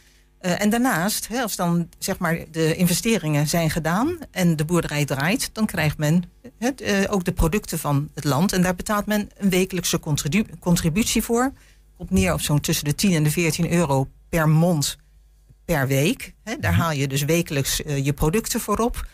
Uh, 0.40 0.60
en 0.60 0.70
daarnaast, 0.70 1.28
hè, 1.28 1.42
als 1.42 1.56
dan 1.56 1.88
zeg 1.98 2.18
maar 2.18 2.38
de 2.50 2.74
investeringen 2.74 3.48
zijn 3.48 3.70
gedaan 3.70 4.18
en 4.30 4.56
de 4.56 4.64
boerderij 4.64 5.04
draait, 5.04 5.50
dan 5.52 5.66
krijgt 5.66 5.98
men 5.98 6.24
het, 6.58 6.82
uh, 6.82 7.04
ook 7.08 7.24
de 7.24 7.32
producten 7.32 7.78
van 7.78 8.10
het 8.14 8.24
land. 8.24 8.52
En 8.52 8.62
daar 8.62 8.74
betaalt 8.74 9.06
men 9.06 9.28
een 9.36 9.50
wekelijkse 9.50 10.00
contribu 10.00 10.44
contributie 10.60 11.22
voor. 11.22 11.52
Komt 11.96 12.10
neer 12.10 12.32
op 12.32 12.40
zo'n 12.40 12.60
tussen 12.60 12.84
de 12.84 12.94
10 12.94 13.12
en 13.12 13.22
de 13.22 13.30
14 13.30 13.72
euro 13.72 14.08
per 14.28 14.48
mond 14.48 14.96
per 15.64 15.86
week. 15.86 16.34
Hè. 16.44 16.54
Daar 16.60 16.74
haal 16.74 16.92
je 16.92 17.08
dus 17.08 17.22
wekelijks 17.24 17.80
uh, 17.80 18.04
je 18.04 18.12
producten 18.12 18.60
voor 18.60 18.78
op. 18.78 19.06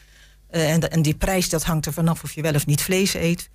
Uh, 0.50 0.72
en, 0.72 0.80
de, 0.80 0.88
en 0.88 1.02
die 1.02 1.14
prijs 1.14 1.48
dat 1.48 1.64
hangt 1.64 1.86
er 1.86 1.92
vanaf 1.92 2.22
of 2.22 2.32
je 2.32 2.42
wel 2.42 2.54
of 2.54 2.66
niet 2.66 2.82
vlees 2.82 3.14
eet. 3.14 3.50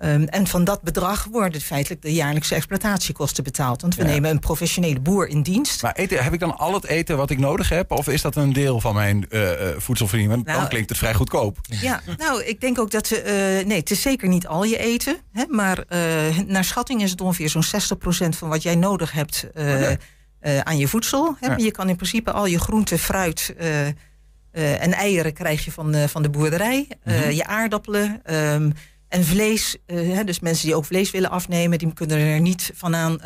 Um, 0.00 0.24
en 0.24 0.46
van 0.46 0.64
dat 0.64 0.82
bedrag 0.82 1.24
worden 1.30 1.60
feitelijk 1.60 2.02
de 2.02 2.12
jaarlijkse 2.12 2.54
exploitatiekosten 2.54 3.44
betaald. 3.44 3.80
Want 3.82 3.94
we 3.94 4.02
Ja. 4.02 4.08
nemen 4.08 4.30
een 4.30 4.38
professionele 4.38 5.00
boer 5.00 5.28
in 5.28 5.42
dienst. 5.42 5.82
Maar 5.82 5.92
eten, 5.94 6.24
heb 6.24 6.32
ik 6.32 6.40
dan 6.40 6.56
al 6.58 6.74
het 6.74 6.84
eten 6.86 7.16
wat 7.16 7.30
ik 7.30 7.38
nodig 7.38 7.68
heb? 7.68 7.90
Of 7.90 8.08
is 8.08 8.22
dat 8.22 8.36
een 8.36 8.52
deel 8.52 8.80
van 8.80 8.94
mijn 8.94 9.26
uh, 9.30 9.50
voedselvoorziening? 9.76 10.30
Want 10.30 10.46
Nou, 10.46 10.58
dan 10.60 10.68
klinkt 10.68 10.88
het 10.88 10.98
vrij 10.98 11.14
goedkoop. 11.14 11.58
Ja, 11.80 12.00
nou, 12.16 12.44
ik 12.44 12.60
denk 12.60 12.78
ook 12.78 12.90
dat... 12.90 13.06
ze. 13.06 13.62
nee, 13.66 13.78
het 13.78 13.90
is 13.90 14.02
zeker 14.02 14.28
niet 14.28 14.46
al 14.46 14.64
je 14.64 14.78
eten. 14.78 15.16
Hè, 15.32 15.44
maar 15.48 15.78
uh, 15.88 16.38
naar 16.46 16.64
schatting 16.64 17.02
is 17.02 17.10
het 17.10 17.20
ongeveer 17.20 17.48
zo'n 17.48 17.64
60% 17.64 18.28
van 18.28 18.48
wat 18.48 18.62
jij 18.62 18.74
nodig 18.74 19.12
hebt... 19.12 19.46
uh, 20.46 20.58
aan 20.58 20.78
je 20.78 20.88
voedsel. 20.88 21.36
Hè. 21.40 21.46
Ja. 21.46 21.56
Je 21.56 21.70
kan 21.70 21.88
in 21.88 21.96
principe 21.96 22.32
al 22.32 22.46
je 22.46 22.58
groenten, 22.58 22.98
fruit 22.98 23.54
uh, 23.60 23.86
uh, 23.86 24.82
en 24.82 24.92
eieren 24.92 25.32
krijg 25.32 25.64
je 25.64 25.72
van, 25.72 25.94
van 26.08 26.22
de 26.22 26.30
boerderij. 26.30 26.88
Mhm. 27.04 27.30
Je 27.30 27.46
aardappelen 27.46 28.34
um, 28.34 28.72
en 29.08 29.24
vlees. 29.24 29.76
Hè, 29.86 30.24
dus 30.24 30.40
mensen 30.40 30.66
die 30.66 30.74
ook 30.74 30.84
vlees 30.84 31.10
willen 31.10 31.30
afnemen... 31.30 31.78
die 31.78 31.92
kunnen 31.92 32.18
er 32.18 32.40
niet 32.40 32.70
van, 32.74 32.96
aan, 32.96 33.18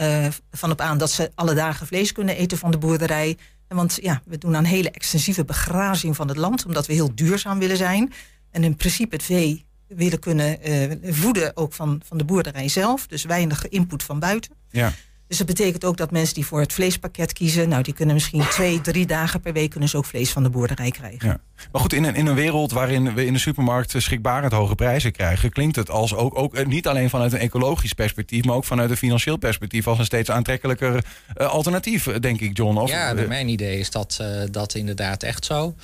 van 0.50 0.70
op 0.70 0.80
aan 0.80 0.98
dat 0.98 1.10
ze 1.10 1.30
alle 1.34 1.54
dagen 1.54 1.86
vlees 1.86 2.12
kunnen 2.12 2.36
eten 2.36 2.58
van 2.58 2.70
de 2.70 2.78
boerderij. 2.78 3.36
Want 3.68 3.98
ja, 4.02 4.22
we 4.24 4.38
doen 4.38 4.56
aan 4.56 4.64
hele 4.64 4.90
extensieve 4.90 5.44
begrazing 5.44 6.16
van 6.16 6.28
het 6.28 6.36
land... 6.36 6.66
omdat 6.66 6.86
we 6.86 6.92
heel 6.92 7.14
duurzaam 7.14 7.58
willen 7.58 7.76
zijn. 7.76 8.12
En 8.50 8.64
in 8.64 8.76
principe 8.76 9.14
het 9.14 9.24
vee 9.24 9.66
willen 9.86 10.18
kunnen 10.18 10.68
uh, 10.68 11.12
voeden 11.14 11.56
ook 11.56 11.72
van, 11.72 12.00
van 12.04 12.18
de 12.18 12.24
boerderij 12.24 12.68
zelf. 12.68 13.06
Dus 13.06 13.24
weinig 13.24 13.68
input 13.68 14.02
van 14.02 14.18
buiten. 14.18 14.52
Ja. 14.70 14.92
Dus 15.30 15.38
dat 15.38 15.46
betekent 15.46 15.84
ook 15.84 15.96
dat 15.96 16.10
mensen 16.10 16.34
die 16.34 16.46
voor 16.46 16.60
het 16.60 16.72
vleespakket 16.72 17.32
kiezen... 17.32 17.68
nou, 17.68 17.82
die 17.82 17.94
kunnen 17.94 18.14
misschien 18.14 18.48
twee, 18.48 18.80
drie 18.80 19.06
dagen 19.06 19.40
per 19.40 19.52
week... 19.52 19.70
kunnen 19.70 19.88
ze 19.88 19.96
ook 19.96 20.04
vlees 20.04 20.30
van 20.30 20.42
de 20.42 20.50
boerderij 20.50 20.90
krijgen. 20.90 21.28
Ja. 21.28 21.40
Maar 21.72 21.80
goed, 21.80 21.92
in 21.92 22.04
een, 22.04 22.14
in 22.14 22.26
een 22.26 22.34
wereld 22.34 22.72
waarin 22.72 23.14
we 23.14 23.26
in 23.26 23.32
de 23.32 23.38
supermarkt 23.38 23.94
schrikbarend 23.96 24.52
hoge 24.52 24.74
prijzen 24.74 25.12
krijgen... 25.12 25.50
klinkt 25.50 25.76
het 25.76 25.90
als 25.90 26.14
ook, 26.14 26.38
ook 26.38 26.54
eh, 26.54 26.66
niet 26.66 26.86
alleen 26.86 27.10
vanuit 27.10 27.32
een 27.32 27.38
ecologisch 27.38 27.92
perspectief... 27.92 28.44
maar 28.44 28.54
ook 28.54 28.64
vanuit 28.64 28.90
een 28.90 28.96
financieel 28.96 29.36
perspectief... 29.36 29.86
als 29.86 29.98
een 29.98 30.04
steeds 30.04 30.30
aantrekkelijker 30.30 31.04
uh, 31.36 31.46
alternatief, 31.46 32.04
denk 32.04 32.40
ik, 32.40 32.56
John. 32.56 32.76
Of, 32.76 32.90
ja, 32.90 33.12
naar 33.12 33.28
mijn 33.28 33.48
idee 33.48 33.78
is 33.78 33.90
dat, 33.90 34.18
uh, 34.20 34.42
dat 34.50 34.74
inderdaad 34.74 35.22
echt 35.22 35.44
zo. 35.44 35.74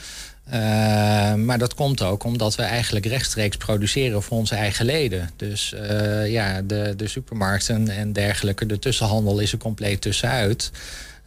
Uh, 0.49 1.35
maar 1.35 1.59
dat 1.59 1.75
komt 1.75 2.03
ook 2.03 2.25
omdat 2.25 2.55
we 2.55 2.63
eigenlijk 2.63 3.07
rechtstreeks 3.07 3.57
produceren 3.57 4.23
voor 4.23 4.39
onze 4.39 4.55
eigen 4.55 4.85
leden. 4.85 5.31
Dus 5.37 5.75
uh, 5.75 6.31
ja, 6.31 6.63
de, 6.63 6.95
de 6.97 7.09
supermarkten 7.09 7.89
en 7.89 8.13
dergelijke, 8.13 8.67
de 8.67 8.79
tussenhandel 8.79 9.39
is 9.39 9.53
er 9.53 9.59
compleet 9.59 10.01
tussenuit. 10.01 10.71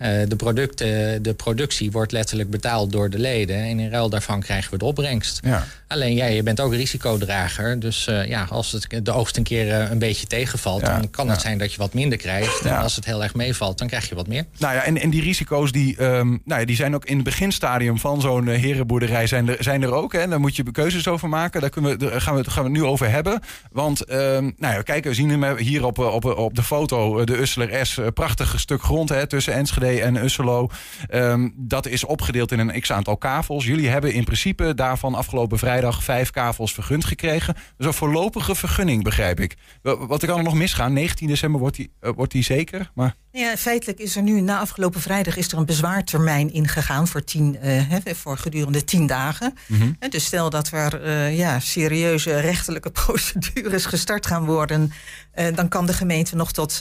Uh, 0.01 0.07
de, 0.27 0.35
producten, 0.35 1.23
de 1.23 1.33
productie 1.33 1.91
wordt 1.91 2.11
letterlijk 2.11 2.49
betaald 2.49 2.91
door 2.91 3.09
de 3.09 3.19
leden. 3.19 3.55
En 3.55 3.79
in 3.79 3.89
ruil 3.89 4.09
daarvan 4.09 4.41
krijgen 4.41 4.71
we 4.71 4.77
de 4.77 4.85
opbrengst. 4.85 5.39
Ja. 5.43 5.65
Alleen 5.87 6.13
jij, 6.13 6.35
je 6.35 6.43
bent 6.43 6.59
ook 6.59 6.73
risicodrager. 6.73 7.79
Dus 7.79 8.07
uh, 8.07 8.27
ja, 8.27 8.47
als 8.49 8.71
het 8.71 8.87
de 9.03 9.11
oogst 9.11 9.37
een 9.37 9.43
keer 9.43 9.67
uh, 9.67 9.89
een 9.89 9.99
beetje 9.99 10.27
tegenvalt... 10.27 10.81
Ja, 10.81 10.99
dan 10.99 11.09
kan 11.09 11.29
het 11.29 11.41
zijn 11.41 11.57
dat 11.57 11.71
je 11.71 11.77
wat 11.77 11.93
minder 11.93 12.17
krijgt. 12.17 12.61
En 12.61 12.77
als 12.77 12.95
het 12.95 13.05
heel 13.05 13.23
erg 13.23 13.35
meevalt, 13.35 13.77
dan 13.77 13.87
krijg 13.87 14.09
je 14.09 14.15
wat 14.15 14.27
meer. 14.27 14.45
Nou 14.57 14.73
ja, 14.73 14.83
en, 14.83 15.01
en 15.01 15.09
die 15.09 15.21
risico's 15.21 15.71
die, 15.71 16.03
um, 16.03 16.41
nou 16.45 16.59
ja, 16.59 16.65
die 16.65 16.75
zijn 16.75 16.95
ook 16.95 17.05
in 17.05 17.15
het 17.15 17.23
beginstadium 17.23 17.99
van 17.99 18.21
zo'n 18.21 18.47
herenboerderij 18.47 19.27
zijn 19.27 19.49
er, 19.49 19.57
zijn 19.59 19.81
er 19.81 19.93
ook. 19.93 20.13
Hè. 20.13 20.27
Daar 20.27 20.39
moet 20.39 20.55
je 20.55 20.71
keuzes 20.71 21.07
over 21.07 21.29
maken. 21.29 21.61
Daar, 21.61 21.69
kunnen 21.69 21.91
we, 21.91 21.97
daar 21.97 22.21
gaan, 22.21 22.35
we, 22.35 22.43
daar 22.43 22.51
gaan 22.51 22.63
we 22.63 22.69
het 22.69 22.79
nu 22.79 22.85
over 22.85 23.09
hebben. 23.11 23.41
Want 23.71 24.11
um, 24.11 24.53
nou 24.57 24.73
ja, 24.73 24.81
kijk, 24.81 25.03
we 25.03 25.13
zien 25.13 25.29
hem 25.29 25.57
hier 25.57 25.85
op, 25.85 25.97
op, 25.97 26.25
op 26.25 26.55
de 26.55 26.63
foto, 26.63 27.25
de 27.25 27.41
Usseler 27.41 27.85
S. 27.85 27.99
Prachtig 28.13 28.59
stuk 28.59 28.81
grond 28.81 29.09
hè, 29.09 29.27
tussen 29.27 29.53
Enschede 29.53 29.87
en 29.97 30.23
Usselo. 30.23 30.69
Um, 31.13 31.53
dat 31.55 31.87
is 31.87 32.03
opgedeeld 32.03 32.51
in 32.51 32.59
een 32.59 32.81
x-aantal 32.81 33.17
kavels. 33.17 33.65
Jullie 33.65 33.89
hebben 33.89 34.13
in 34.13 34.23
principe 34.23 34.73
daarvan 34.73 35.15
afgelopen 35.15 35.57
vrijdag 35.57 36.03
vijf 36.03 36.31
kavels 36.31 36.73
vergund 36.73 37.05
gekregen. 37.05 37.55
Dus 37.77 37.85
een 37.85 37.93
voorlopige 37.93 38.55
vergunning, 38.55 39.03
begrijp 39.03 39.39
ik. 39.39 39.55
Wat 39.81 40.25
kan 40.25 40.37
er 40.37 40.43
nog 40.43 40.53
misgaan? 40.53 40.93
19 40.93 41.27
december 41.27 41.59
wordt 41.59 41.75
die, 41.75 41.91
uh, 42.01 42.11
wordt 42.15 42.31
die 42.31 42.43
zeker? 42.43 42.91
Maar... 42.93 43.15
Ja, 43.31 43.57
feitelijk 43.57 43.99
is 43.99 44.15
er 44.15 44.21
nu, 44.21 44.41
na 44.41 44.59
afgelopen 44.59 45.01
vrijdag, 45.01 45.37
is 45.37 45.51
er 45.51 45.57
een 45.57 45.65
bezwaartermijn 45.65 46.53
ingegaan 46.53 47.07
voor, 47.07 47.23
tien, 47.23 47.57
uh, 47.63 47.81
he, 47.87 48.15
voor 48.15 48.37
gedurende 48.37 48.83
tien 48.83 49.07
dagen. 49.07 49.57
Mm 49.65 49.79
-hmm. 49.79 50.09
Dus 50.09 50.25
stel 50.25 50.49
dat 50.49 50.69
er 50.71 51.05
uh, 51.05 51.37
ja, 51.37 51.59
serieuze 51.59 52.39
rechterlijke 52.39 52.91
procedures 53.05 53.85
gestart 53.85 54.25
gaan 54.25 54.45
worden, 54.45 54.91
uh, 55.39 55.55
dan 55.55 55.67
kan 55.67 55.85
de 55.85 55.93
gemeente 55.93 56.35
nog 56.35 56.51
tot, 56.51 56.77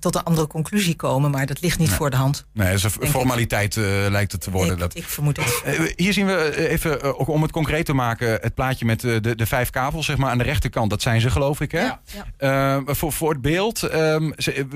tot 0.00 0.14
een 0.14 0.22
andere 0.22 0.46
conclusie 0.46 0.96
komen. 0.96 1.30
Maar 1.30 1.46
dat 1.46 1.60
ligt 1.60 1.78
niet 1.78 1.88
nee. 1.88 1.96
voor 1.96 2.10
de 2.10 2.16
hand. 2.16 2.46
Nee, 2.52 2.66
dat 2.66 2.76
is 2.76 2.84
een 2.84 3.08
formaliteit 3.08 3.76
lijkt 4.10 4.32
het 4.32 4.40
te 4.40 4.50
worden. 4.50 4.72
Ik, 4.72 4.78
dat... 4.78 4.96
ik 4.96 5.04
vermoed 5.04 5.36
het. 5.36 5.92
hier 5.96 6.12
zien 6.12 6.26
we 6.26 6.68
even, 6.68 7.18
ook 7.18 7.28
om 7.28 7.42
het 7.42 7.50
concreet 7.50 7.86
te 7.86 7.92
maken, 7.92 8.28
het 8.28 8.54
plaatje 8.54 8.84
met 8.84 9.00
de, 9.00 9.20
de, 9.20 9.34
de, 9.34 9.46
vijf 9.46 9.70
kavels 9.70 10.06
zeg 10.06 10.16
maar, 10.16 10.30
aan 10.30 10.38
de 10.38 10.44
rechterkant. 10.44 10.90
Dat 10.90 11.02
zijn 11.02 11.20
ze 11.20 11.30
geloof 11.30 11.60
ik, 11.60 11.72
hè? 11.72 11.80
Ja. 11.80 12.00
ja. 12.38 12.82
voor, 12.86 13.12
voor 13.12 13.30
het 13.30 13.40
beeld 13.40 13.94
um, 13.94 14.32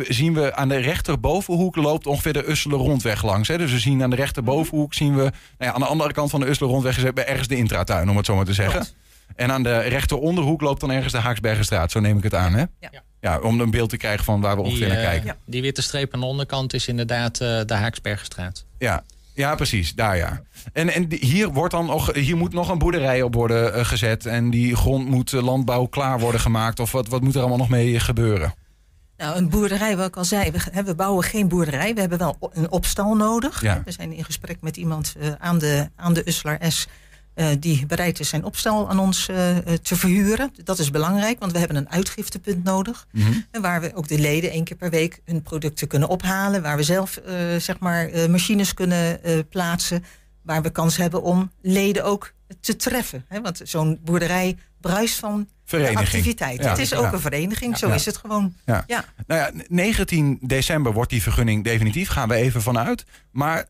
zien 0.09 0.35
we 0.35 0.52
aan 0.55 0.69
de 0.69 0.77
rechterbovenhoek 0.77 1.77
loopt 1.77 2.07
ongeveer 2.07 2.33
de 2.33 2.49
Usselen 2.49 2.79
rondweg 2.79 3.23
langs. 3.23 3.49
Hè? 3.49 3.59
Dus 3.59 3.73
we 3.73 3.79
zien 3.79 4.03
aan 4.03 4.11
de 4.11 4.17
rechterbovenhoek 4.17 4.95
zien 4.95 5.15
we... 5.15 5.23
Nou 5.23 5.33
ja, 5.59 5.73
aan 5.73 5.81
de 5.81 5.87
andere 5.87 6.13
kant 6.13 6.31
van 6.31 6.41
de 6.41 6.49
Usselen 6.49 6.71
rondweg 6.71 6.97
is 6.97 7.05
ergens 7.05 7.49
de 7.49 7.57
intratuin, 7.57 8.11
om 8.11 8.17
het 8.17 8.27
zo 8.27 8.37
maar 8.37 8.45
te 8.45 8.55
zeggen. 8.55 8.81
Klopt. 8.81 8.97
En 9.37 9.53
aan 9.53 9.63
de 9.63 9.79
rechteronderhoek 9.79 10.61
loopt 10.61 10.81
dan 10.81 10.91
ergens 10.91 11.13
de 11.13 11.19
Haaksbergenstraat. 11.19 11.91
Zo 11.91 12.01
neem 12.01 12.17
ik 12.17 12.23
het 12.23 12.35
aan, 12.35 12.55
hè? 12.55 12.65
Ja. 12.81 12.91
Ja, 13.21 13.39
om 13.39 13.61
een 13.61 13.71
beeld 13.71 13.91
te 13.91 13.97
krijgen 13.97 14.25
van 14.25 14.41
waar 14.41 14.57
we 14.57 14.63
ongeveer 14.63 14.87
die, 14.87 14.95
naar 14.95 15.05
kijken. 15.05 15.27
Uh, 15.29 15.33
die 15.47 15.63
witte 15.63 15.83
streep 15.83 16.15
aan 16.15 16.21
de 16.21 16.27
onderkant 16.27 16.75
is 16.75 16.89
inderdaad 16.89 17.41
uh, 17.41 17.61
de 17.67 17.75
Haaksbergenstraat. 17.75 18.65
Ja, 18.79 19.05
ja, 19.35 19.55
precies, 19.55 19.95
daar 19.95 20.17
ja. 20.17 20.43
En, 20.73 20.89
en 20.89 21.07
hier, 21.21 21.49
wordt 21.49 21.73
dan 21.73 21.87
nog, 21.87 22.15
hier 22.15 22.37
moet 22.37 22.53
nog 22.53 22.69
een 22.69 22.79
boerderij 22.79 23.23
op 23.23 23.35
worden 23.35 23.79
uh, 23.79 23.85
gezet. 23.85 24.27
En 24.27 24.51
die 24.51 24.77
grond 24.77 25.09
moet 25.09 25.33
landbouw 25.33 25.85
klaar 25.85 26.21
worden 26.21 26.41
gemaakt. 26.41 26.81
Of 26.81 26.93
wat, 26.93 27.09
wat 27.09 27.21
moet 27.21 27.35
er 27.35 27.41
allemaal 27.41 27.59
nog 27.59 27.69
mee 27.69 28.01
gebeuren? 28.01 28.55
Nou, 29.23 29.37
een 29.37 29.49
boerderij, 29.49 29.97
wat 29.97 30.07
ik 30.07 30.17
al 30.17 30.25
zei, 30.25 30.51
we, 30.51 30.83
we 30.85 30.95
bouwen 30.95 31.25
geen 31.25 31.49
boerderij. 31.49 31.95
We 31.95 32.01
hebben 32.01 32.19
wel 32.19 32.37
een 32.53 32.71
opstal 32.71 33.15
nodig. 33.15 33.63
Ja. 33.63 33.83
We 33.85 33.93
zijn 33.93 34.13
in 34.13 34.25
gesprek 34.25 34.61
met 34.61 34.77
iemand 34.77 35.15
uh, 35.19 35.33
aan, 35.39 35.59
de, 35.59 35.91
aan 35.97 36.13
de 36.13 36.29
Uslar 36.29 36.59
S... 36.69 36.87
Uh, 37.35 37.47
die 37.59 37.87
bereid 37.87 38.21
is 38.21 38.29
zijn 38.29 38.45
opstal 38.45 38.89
aan 38.89 38.99
ons 38.99 39.29
uh, 39.29 39.57
te 39.83 39.97
verhuren. 39.97 40.53
Dat 40.65 40.79
is 40.79 40.91
belangrijk, 40.91 41.39
want 41.39 41.53
we 41.53 41.59
hebben 41.59 41.77
een 41.77 41.91
uitgiftepunt 41.91 42.65
nodig. 42.65 43.07
Mm 43.13 43.23
-hmm. 43.23 43.47
En 43.51 43.63
waar 43.63 43.81
we 43.81 43.95
ook 43.95 44.09
de 44.09 44.19
leden 44.19 44.51
één 44.51 44.65
keer 44.65 44.77
per 44.77 44.91
week 44.91 45.21
hun 45.25 45.43
producten 45.43 45.87
kunnen 45.89 46.09
ophalen. 46.09 46.63
Waar 46.63 46.77
we 46.77 46.83
zelf 46.83 47.21
zeg 47.59 47.79
maar, 47.79 48.11
machines 48.31 48.75
kunnen 48.75 49.21
plaatsen. 49.49 50.05
Waar 50.43 50.63
we 50.63 50.71
kans 50.71 50.97
hebben 50.97 51.23
om 51.23 51.51
leden 51.61 52.05
ook 52.05 52.33
te 52.61 52.77
treffen. 52.77 53.25
Hè? 53.29 53.41
Want 53.41 53.61
zo'n 53.65 54.01
boerderij 54.05 54.57
bruist 54.81 55.19
van 55.19 55.49
Vereniging. 55.79 55.99
activiteit. 56.09 56.63
Ja. 56.63 56.69
Het 56.69 56.79
is 56.79 56.95
ook 56.95 57.05
Ja. 57.05 57.13
een 57.13 57.21
vereniging, 57.21 57.79
zo 57.79 57.89
Ja. 57.89 57.95
is 57.95 58.05
het 58.07 58.17
gewoon. 58.17 58.55
Ja. 58.67 58.85
Ja. 58.87 59.05
Nou 59.27 59.41
ja, 59.41 59.63
19 59.69 60.39
december 60.43 60.93
wordt 60.93 61.11
die 61.11 61.23
vergunning 61.23 61.65
definitief. 61.65 62.09
Gaan 62.09 62.29
we 62.29 62.35
even 62.35 62.63
vanuit. 62.63 63.05
Maar 63.31 63.67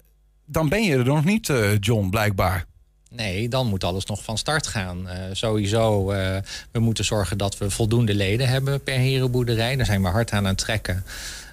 dan 0.47 0.69
ben 0.69 0.83
je 0.83 0.97
er 0.97 1.05
nog 1.05 1.25
niet, 1.25 1.49
eh, 1.49 1.79
John, 1.81 2.09
blijkbaar. 2.09 2.65
Nee, 3.11 3.49
dan 3.49 3.67
moet 3.67 3.85
alles 3.85 4.05
nog 4.07 4.25
van 4.25 4.39
start 4.39 4.67
gaan. 4.67 5.09
Eh, 5.09 5.19
sowieso, 5.33 6.11
eh, 6.11 6.37
we 6.73 6.79
moeten 6.79 7.05
zorgen 7.05 7.39
dat 7.39 7.59
we 7.59 7.71
voldoende 7.71 8.15
leden 8.15 8.49
hebben 8.49 8.83
per 8.83 8.95
herenboerderij. 8.95 9.77
Daar 9.77 9.87
zijn 9.87 10.03
we 10.03 10.09
hard 10.09 10.31
aan 10.31 10.39
aan 10.39 10.45
het 10.45 10.59
trekken. 10.59 11.05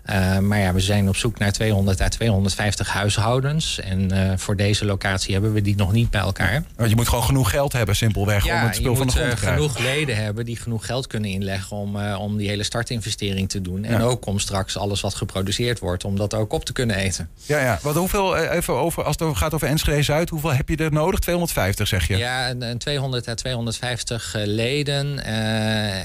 Eh, 0.09 0.37
maar 0.37 0.59
ja, 0.59 0.73
we 0.73 0.79
zijn 0.79 1.07
op 1.07 1.15
zoek 1.15 1.37
naar 1.37 1.51
200 1.51 2.01
à 2.01 2.07
250 2.07 2.89
huishoudens. 2.89 3.79
En 3.79 4.11
eh, 4.11 4.37
voor 4.37 4.55
deze 4.55 4.85
locatie 4.85 5.33
hebben 5.33 5.53
we 5.53 5.61
die 5.61 5.75
nog 5.75 5.91
niet 5.91 6.09
bij 6.09 6.21
elkaar. 6.21 6.63
Want 6.75 6.89
je 6.89 6.95
moet 6.95 7.07
gewoon 7.07 7.23
genoeg 7.23 7.49
geld 7.49 7.73
hebben, 7.73 7.95
simpelweg, 7.95 8.45
om 8.45 8.51
het 8.51 8.75
spul 8.75 8.95
van 8.95 9.07
de 9.07 9.13
grond 9.13 9.25
eh, 9.27 9.33
te 9.33 9.41
krijgen. 9.41 9.61
genoeg 9.61 9.79
leden 9.79 10.15
hebben 10.15 10.45
die 10.45 10.55
genoeg 10.57 10.85
geld 10.85 11.07
kunnen 11.07 11.29
inleggen 11.29 11.77
om, 11.77 11.97
om 12.05 12.37
die 12.37 12.47
hele 12.49 12.63
startinvestering 12.63 13.49
te 13.49 13.61
doen. 13.61 13.83
En 13.83 13.99
Ja. 13.99 14.05
ook 14.05 14.25
om 14.25 14.39
straks 14.39 14.77
alles 14.77 15.01
wat 15.01 15.15
geproduceerd 15.15 15.79
wordt, 15.79 16.03
om 16.03 16.17
dat 16.17 16.33
ook 16.33 16.53
op 16.53 16.65
te 16.65 16.73
kunnen 16.73 16.95
eten. 16.95 17.29
Ja, 17.45 17.59
ja. 17.59 17.79
Wat, 17.81 17.95
hoeveel, 17.95 18.37
even 18.37 18.73
over, 18.73 19.03
als 19.03 19.15
het 19.19 19.37
gaat 19.37 19.53
over 19.53 19.67
Enschede 19.67 20.03
Zuid, 20.03 20.29
hoeveel 20.29 20.53
heb 20.53 20.69
je 20.69 20.75
er 20.75 20.91
nodig? 20.91 21.19
250, 21.19 21.87
zeg 21.87 22.07
je? 22.07 22.17
Ja, 22.17 22.49
een, 22.49 22.61
een 22.61 22.77
200 22.77 23.27
à 23.27 23.33
250 23.33 24.35
eh, 24.35 24.41
leden. 24.45 25.23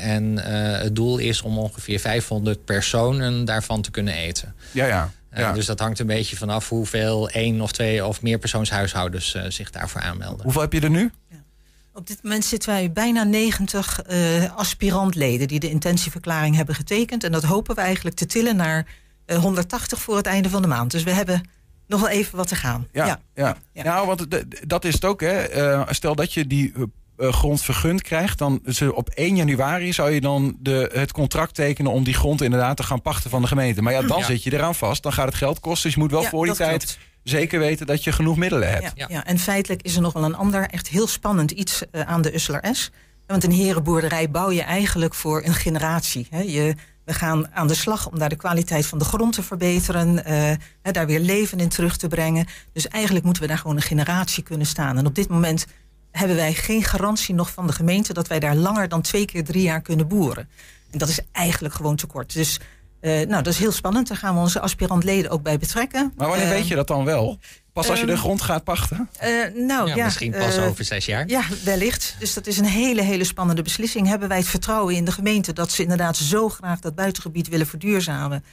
en 0.01 0.37
het 0.83 0.97
doel 0.97 1.19
is 1.19 1.43
om 1.43 1.59
ongeveer 1.59 2.01
500 2.01 2.65
personen 2.65 3.45
daarvan 3.45 3.83
te 3.83 3.91
kunnen 3.95 4.15
eten. 4.15 4.55
Ja, 4.73 4.87
ja. 4.87 5.11
Eh, 5.31 5.41
ja. 5.41 5.53
dus 5.53 5.67
dat 5.67 5.79
hangt 5.79 5.99
een 5.99 6.07
beetje 6.07 6.37
vanaf 6.37 6.69
hoeveel 6.69 7.29
één 7.29 7.61
of 7.61 7.73
twee 7.73 8.07
of 8.07 8.23
meer 8.23 8.39
persoonshuishoudens 8.39 9.35
eh, 9.35 9.43
zich 9.49 9.71
daarvoor 9.71 10.01
aanmelden. 10.01 10.43
Hoeveel 10.43 10.61
heb 10.61 10.73
je 10.73 10.81
er 10.81 10.91
nu? 10.91 11.11
Op 11.93 12.07
dit 12.07 12.23
moment 12.23 12.45
zitten 12.45 12.71
wij 12.71 12.93
bijna 12.93 13.23
90 13.23 14.03
eh 14.03 14.57
aspirantleden 14.57 15.49
die 15.49 15.61
de 15.61 15.71
intentieverklaring 15.71 16.57
hebben 16.57 16.75
getekend. 16.75 17.25
En 17.25 17.33
dat 17.33 17.43
hopen 17.43 17.75
we 17.75 17.81
eigenlijk 17.81 18.17
te 18.17 18.27
tillen 18.27 18.57
naar 18.57 18.87
eh, 19.27 19.39
180 19.39 20.01
voor 20.01 20.17
het 20.17 20.27
einde 20.27 20.49
van 20.49 20.63
de 20.63 20.69
maand. 20.69 20.91
Dus 20.91 21.03
we 21.03 21.11
hebben 21.11 21.49
nog 21.87 22.01
wel 22.01 22.09
even 22.09 22.37
wat 22.37 22.49
te 22.49 22.57
gaan. 22.57 22.87
Ja, 22.93 23.21
ja. 23.35 23.57
Nou, 23.73 24.07
want 24.07 24.27
dat 24.67 24.85
is 24.85 24.95
het 24.95 25.05
ook. 25.05 25.21
Hè. 25.21 25.33
Eh, 25.33 25.87
stel 25.91 26.15
dat 26.15 26.33
je 26.33 26.47
die 26.47 26.73
eh, 27.17 27.33
grond 27.33 27.63
vergund 27.63 28.03
krijgt, 28.03 28.39
dan 28.39 28.61
ze 28.67 28.95
op 28.95 29.09
1 29.09 29.37
januari 29.37 29.93
zou 29.93 30.11
je 30.11 30.21
dan 30.21 30.57
de, 30.61 30.91
het 30.93 31.13
contract 31.13 31.55
tekenen 31.55 31.93
om 31.93 32.05
die 32.05 32.15
grond 32.15 32.43
inderdaad 32.43 32.77
te 32.77 32.83
gaan 32.83 33.03
pachten 33.03 33.31
van 33.31 33.43
de 33.43 33.49
gemeente. 33.49 33.83
Maar 33.83 33.93
ja, 33.93 34.03
dan 34.03 34.19
Ja. 34.19 34.25
zit 34.25 34.43
je 34.43 34.53
eraan 34.53 34.75
vast. 34.75 35.03
Dan 35.03 35.13
gaat 35.13 35.27
het 35.27 35.35
geld 35.35 35.61
kosten. 35.61 35.83
Dus 35.85 35.95
je 35.95 36.01
moet 36.01 36.11
wel 36.11 36.23
Ja, 36.23 36.29
voor 36.29 36.47
die 36.47 36.55
tijd 36.55 36.85
klopt. 36.85 36.99
zeker 37.23 37.59
weten 37.59 37.87
dat 37.87 38.05
je 38.05 38.13
genoeg 38.13 38.37
middelen 38.37 38.71
hebt. 38.71 38.93
Ja, 38.95 39.07
ja. 39.11 39.25
en 39.25 39.39
feitelijk 39.39 39.83
is 39.83 39.97
er 39.97 40.03
nog 40.03 40.13
wel 40.13 40.25
een 40.25 40.37
ander 40.37 40.67
echt 40.71 40.89
heel 40.89 41.07
spannend 41.07 41.51
iets 41.51 41.83
eh, 41.91 42.01
aan 42.01 42.23
de 42.23 42.35
Usseler 42.35 42.69
S. 42.73 42.91
Want 43.27 43.45
een 43.45 43.53
herenboerderij 43.53 44.31
bouw 44.31 44.51
je 44.51 44.63
eigenlijk 44.63 45.15
voor 45.15 45.45
een 45.45 45.55
generatie. 45.55 46.27
Hè. 46.31 46.41
Je, 46.41 46.75
we 47.05 47.13
gaan 47.15 47.55
aan 47.55 47.67
de 47.69 47.75
slag 47.75 48.11
om 48.11 48.19
daar 48.19 48.29
de 48.29 48.37
kwaliteit 48.37 48.87
van 48.87 48.99
de 48.99 49.05
grond 49.05 49.33
te 49.33 49.43
verbeteren. 49.43 50.25
eh, 50.25 50.53
hè, 50.83 50.91
daar 50.93 51.07
weer 51.07 51.21
leven 51.21 51.59
in 51.61 51.69
terug 51.69 51.97
te 51.97 52.09
brengen. 52.09 52.47
Dus 52.73 52.89
eigenlijk 52.89 53.25
moeten 53.25 53.43
we 53.43 53.49
daar 53.49 53.59
gewoon 53.59 53.77
een 53.77 53.83
generatie 53.83 54.43
kunnen 54.43 54.67
staan. 54.67 54.99
En 54.99 55.07
op 55.07 55.15
dit 55.15 55.29
moment 55.29 55.67
hebben 56.19 56.37
wij 56.37 56.55
geen 56.55 56.83
garantie 56.85 57.35
nog 57.35 57.51
van 57.51 57.67
de 57.67 57.73
gemeente... 57.73 58.13
dat 58.13 58.29
wij 58.29 58.41
daar 58.41 58.55
langer 58.55 58.89
dan 58.89 59.01
twee 59.01 59.25
keer 59.25 59.45
drie 59.45 59.63
jaar 59.63 59.81
kunnen 59.83 60.09
boeren. 60.09 60.49
En 60.91 60.99
dat 60.99 61.09
is 61.09 61.21
eigenlijk 61.33 61.75
gewoon 61.75 61.97
te 61.97 62.07
kort. 62.07 62.33
Dus 62.33 62.61
eh, 63.01 63.13
nou, 63.13 63.43
dat 63.43 63.53
is 63.53 63.59
heel 63.59 63.73
spannend. 63.73 64.09
Daar 64.09 64.17
gaan 64.17 64.35
we 64.35 64.41
onze 64.41 64.61
aspirantleden 64.61 65.31
ook 65.31 65.43
bij 65.43 65.59
betrekken. 65.59 66.13
Maar 66.17 66.29
wanneer 66.29 66.47
Eh, 66.47 66.53
weet 66.53 66.69
je 66.69 66.75
dat 66.75 66.87
dan 66.87 67.05
wel? 67.05 67.39
Pas 67.73 67.91
als 67.91 68.01
je 68.01 68.07
de 68.07 68.13
ehm, 68.13 68.21
grond 68.21 68.43
gaat 68.43 68.65
pachten? 68.65 69.09
eh, 69.19 69.31
nou 69.55 69.89
Ja, 69.89 69.95
ja, 69.97 70.05
misschien 70.05 70.31
pas 70.31 70.57
eh, 70.57 70.67
over 70.67 70.85
zes 70.85 71.05
jaar. 71.07 71.29
Ja, 71.29 71.43
wellicht. 71.65 72.17
Dus 72.19 72.35
dat 72.35 72.47
is 72.47 72.59
een 72.59 72.65
hele, 72.65 73.03
hele 73.03 73.25
spannende 73.25 73.63
beslissing. 73.63 74.07
Hebben 74.07 74.29
wij 74.29 74.39
het 74.39 74.47
vertrouwen 74.49 74.95
in 74.95 75.05
de 75.05 75.13
gemeente 75.13 75.53
dat 75.53 75.71
ze 75.71 75.83
inderdaad 75.83 76.17
zo 76.17 76.49
graag 76.49 76.81
dat 76.81 76.95
buitengebied 76.95 77.49
willen 77.49 77.67
verduurzamen? 77.67 78.45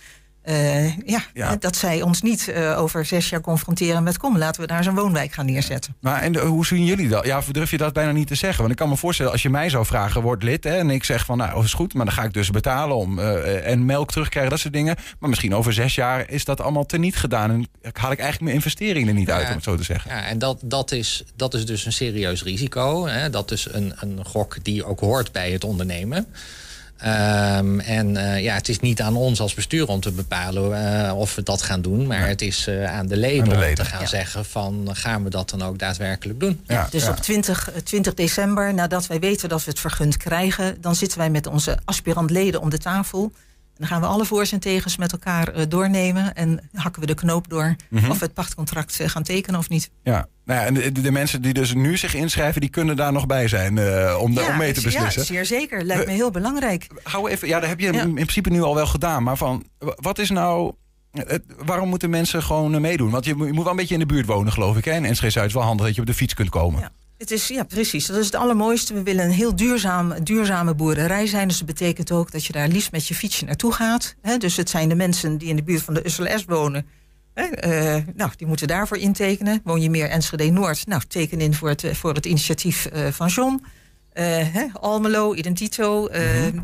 Eh, 0.41 0.97
ja, 0.97 1.23
Ja. 1.34 1.56
dat 1.56 1.75
zij 1.75 2.01
ons 2.01 2.21
niet 2.21 2.47
eh, 2.47 2.80
over 2.80 3.06
zes 3.06 3.30
jaar 3.30 3.41
confronteren 3.41 4.04
met 4.04 4.17
kom, 4.17 4.38
laten 4.38 4.62
we 4.62 4.67
daar 4.67 4.84
zo'n 4.84 4.95
woonwijk 4.95 5.34
gaan 5.34 5.45
neerzetten. 5.45 5.95
Maar 5.99 6.21
en 6.21 6.32
de- 6.32 6.39
hoe 6.39 6.65
zien 6.65 6.86
jullie 6.86 7.08
dat? 7.08 7.25
Ja, 7.25 7.41
durf 7.51 7.71
je 7.71 7.77
dat 7.77 7.93
bijna 7.93 8.12
niet 8.12 8.27
te 8.27 8.36
zeggen? 8.36 8.60
Want 8.60 8.71
ik 8.71 8.77
kan 8.77 8.89
me 8.89 8.97
voorstellen, 8.97 9.32
als 9.32 9.41
je 9.41 9.49
mij 9.49 9.69
zou 9.69 9.86
vragen, 9.86 10.21
word 10.21 10.43
lid. 10.43 10.63
Hè, 10.63 10.77
en 10.77 10.89
ik 10.89 11.04
zeg 11.04 11.25
van, 11.25 11.38
nou, 11.38 11.63
is 11.63 11.73
goed, 11.73 11.93
maar 11.93 12.06
dan 12.06 12.13
ga 12.13 12.23
ik 12.23 12.34
dus 12.34 12.49
betalen 12.49 12.95
om 12.95 13.19
eh, 13.19 13.67
en 13.71 13.86
melk 13.86 14.12
terugkrijgen, 14.12 14.51
dat 14.51 14.60
soort 14.60 14.73
dingen. 14.73 14.95
Maar 15.19 15.30
misschien 15.30 15.56
over 15.56 15.73
zes 15.73 15.95
jaar 15.95 16.30
is 16.30 16.45
dat 16.45 16.62
allemaal 16.62 16.86
teniet 16.86 17.15
gedaan. 17.15 17.49
En 17.51 17.67
haal 17.93 18.12
ik 18.12 18.19
eigenlijk 18.19 18.41
mijn 18.41 18.56
investeringen 18.56 19.08
er 19.08 19.13
niet 19.13 19.30
uit, 19.32 19.41
Ja. 19.41 19.47
om 19.49 19.56
het 19.56 19.63
zo 19.63 19.75
te 19.75 19.84
zeggen. 19.84 20.12
Ja, 20.12 20.23
en 20.25 20.39
dat, 20.39 20.60
dat, 20.63 20.91
is, 20.91 21.23
dat 21.36 21.54
is 21.54 21.65
dus 21.65 21.86
een 21.86 21.93
serieus 21.93 22.43
risico. 22.43 23.08
Hè. 23.08 23.30
Dat 23.30 23.51
is 23.51 23.67
een, 23.71 23.93
een 23.99 24.19
gok 24.25 24.63
die 24.63 24.86
ook 24.86 24.99
hoort 24.99 25.32
bij 25.32 25.51
het 25.51 25.63
ondernemen. 25.63 26.27
Ehm, 27.01 27.79
en 27.79 28.17
eh, 28.17 28.43
ja, 28.43 28.53
het 28.53 28.69
is 28.69 28.79
niet 28.79 29.01
aan 29.01 29.15
ons 29.15 29.39
als 29.39 29.53
bestuur 29.53 29.87
om 29.87 29.99
te 29.99 30.11
bepalen 30.11 31.05
eh, 31.07 31.17
of 31.17 31.35
we 31.35 31.43
dat 31.43 31.61
gaan 31.61 31.81
doen. 31.81 32.07
Maar 32.07 32.27
het 32.27 32.41
is 32.41 32.67
eh, 32.67 32.93
aan 32.93 33.07
de 33.07 33.17
leden, 33.17 33.43
Aan 33.43 33.49
de 33.49 33.55
om 33.55 33.61
leden, 33.61 33.75
te 33.75 33.85
gaan 33.85 34.01
ja. 34.01 34.07
zeggen 34.07 34.45
van 34.45 34.89
gaan 34.91 35.23
we 35.23 35.29
dat 35.29 35.49
dan 35.49 35.61
ook 35.61 35.79
daadwerkelijk 35.79 36.39
doen. 36.39 36.65
dus 36.89 37.07
op 37.07 37.15
20, 37.15 37.71
eh, 37.71 37.81
20 37.81 38.13
december, 38.13 38.73
nadat 38.73 39.07
wij 39.07 39.19
weten 39.19 39.49
dat 39.49 39.63
we 39.63 39.69
het 39.69 39.79
vergund 39.79 40.17
krijgen, 40.17 40.81
dan 40.81 40.95
zitten 40.95 41.17
wij 41.17 41.29
met 41.29 41.47
onze 41.47 41.77
aspirantleden 41.85 42.61
om 42.61 42.69
de 42.69 42.77
tafel. 42.77 43.31
Dan 43.82 43.89
gaan 43.89 44.02
we 44.02 44.08
alle 44.08 44.26
voor's 44.26 44.52
en 44.52 44.60
tegens 44.60 44.98
met 44.98 45.12
elkaar 45.12 45.48
eh, 45.48 45.63
doornemen 45.67 46.34
en 46.34 46.70
hakken 46.74 47.02
we 47.02 47.08
de 47.08 47.13
knoop 47.13 47.50
door 47.50 47.76
Mhm. 47.89 48.10
of 48.12 48.20
we 48.20 48.26
het 48.26 48.34
pachtcontract 48.34 49.00
eh, 49.00 49.10
gaan 49.10 49.24
tekenen 49.24 49.60
of 49.60 49.70
niet. 49.70 49.89
Ja, 50.04 50.28
nou 50.46 50.60
ja, 50.60 50.65
en 50.65 50.74
de, 50.74 50.91
de 51.02 51.12
mensen 51.12 51.41
die 51.41 51.54
dus 51.54 51.74
nu 51.74 51.98
zich 51.98 52.13
inschrijven, 52.15 52.62
die 52.62 52.70
kunnen 52.70 52.96
daar 52.96 53.12
nog 53.12 53.26
bij 53.26 53.48
zijn 53.48 53.78
eh, 53.78 54.17
om, 54.20 54.38
om 54.38 54.58
mee 54.58 54.74
te 54.74 54.82
beslissen. 54.82 55.22
Ja, 55.22 55.28
zeer 55.28 55.46
zeker. 55.46 55.84
Lijkt 55.84 56.06
me 56.06 56.12
heel 56.12 56.32
belangrijk. 56.32 56.88
Hou 57.04 57.30
even, 57.30 57.48
ja, 57.48 57.60
dat 57.60 57.70
heb 57.70 57.80
je 57.80 57.88
in 57.88 57.94
in 58.08 58.13
principe 58.13 58.50
nu 58.50 58.62
al 58.62 58.76
wel 58.76 58.88
gedaan. 58.88 59.24
Maar 59.24 59.38
van, 59.38 59.63
wa- 59.78 59.96
wat 59.96 60.20
is 60.20 60.30
nou. 60.30 60.74
het- 61.12 61.44
waarom 61.65 61.89
moeten 61.89 62.10
mensen 62.10 62.44
gewoon 62.44 62.82
meedoen? 62.82 63.10
Want 63.12 63.26
je, 63.26 63.36
moet- 63.36 63.48
je 63.48 63.54
moet 63.54 63.63
wel 63.63 63.72
een 63.72 63.78
beetje 63.78 63.94
in 63.94 64.00
de 64.00 64.06
buurt 64.06 64.26
wonen, 64.26 64.54
geloof 64.54 64.78
ik. 64.78 64.86
Hè? 64.86 64.91
En 64.91 65.06
Enschede 65.06 65.32
Zuid 65.32 65.48
is 65.48 65.54
wel 65.54 65.63
handig 65.63 65.86
dat 65.86 65.96
je 65.96 66.02
op 66.02 66.08
de 66.08 66.13
fiets 66.13 66.34
kunt 66.34 66.50
komen. 66.50 66.91
Het 67.21 67.31
is, 67.31 67.47
ja, 67.47 67.63
precies. 67.63 68.05
Dat 68.05 68.17
is 68.17 68.25
het 68.25 68.36
allermooiste. 68.36 68.93
We 68.93 69.03
willen 69.03 69.25
een 69.25 69.31
heel 69.31 69.55
duurzaam, 69.55 70.23
duurzame 70.23 70.73
boerderij 70.75 71.27
zijn. 71.27 71.47
Dus 71.47 71.57
dat 71.57 71.67
betekent 71.67 72.12
ook 72.12 72.31
dat 72.31 72.45
je 72.45 72.53
daar 72.53 72.67
liefst 72.67 72.91
met 72.91 73.07
je 73.07 73.15
fietsje 73.15 73.45
naartoe 73.45 73.73
gaat. 73.73 74.15
Hè? 74.21 74.38
Dus 74.38 74.57
het 74.57 74.69
zijn 74.69 74.89
de 74.89 74.95
mensen 74.95 75.38
die 75.38 75.49
in 75.49 75.55
de 75.55 75.63
buurt 75.63 75.81
van 75.81 75.93
de 75.93 76.05
USLS 76.05 76.45
wonen. 76.45 76.86
Hè? 77.34 77.43
eh, 77.43 78.03
nou, 78.15 78.31
die 78.36 78.47
moeten 78.47 78.67
daarvoor 78.67 78.97
intekenen. 78.97 79.62
Woon 79.63 79.81
je 79.81 79.89
meer 79.89 80.10
Enschede 80.10 80.51
Noord? 80.51 80.88
Nou, 80.88 81.01
teken 81.07 81.41
in 81.41 81.53
voor 81.53 81.69
het, 81.69 81.86
voor 81.91 82.13
het 82.13 82.25
initiatief 82.25 82.86
eh, 82.86 83.07
van 83.07 83.27
John. 83.27 83.65
Eh, 84.13 84.25
hè? 84.53 84.65
Almelo, 84.73 85.36
Identito, 85.36 86.07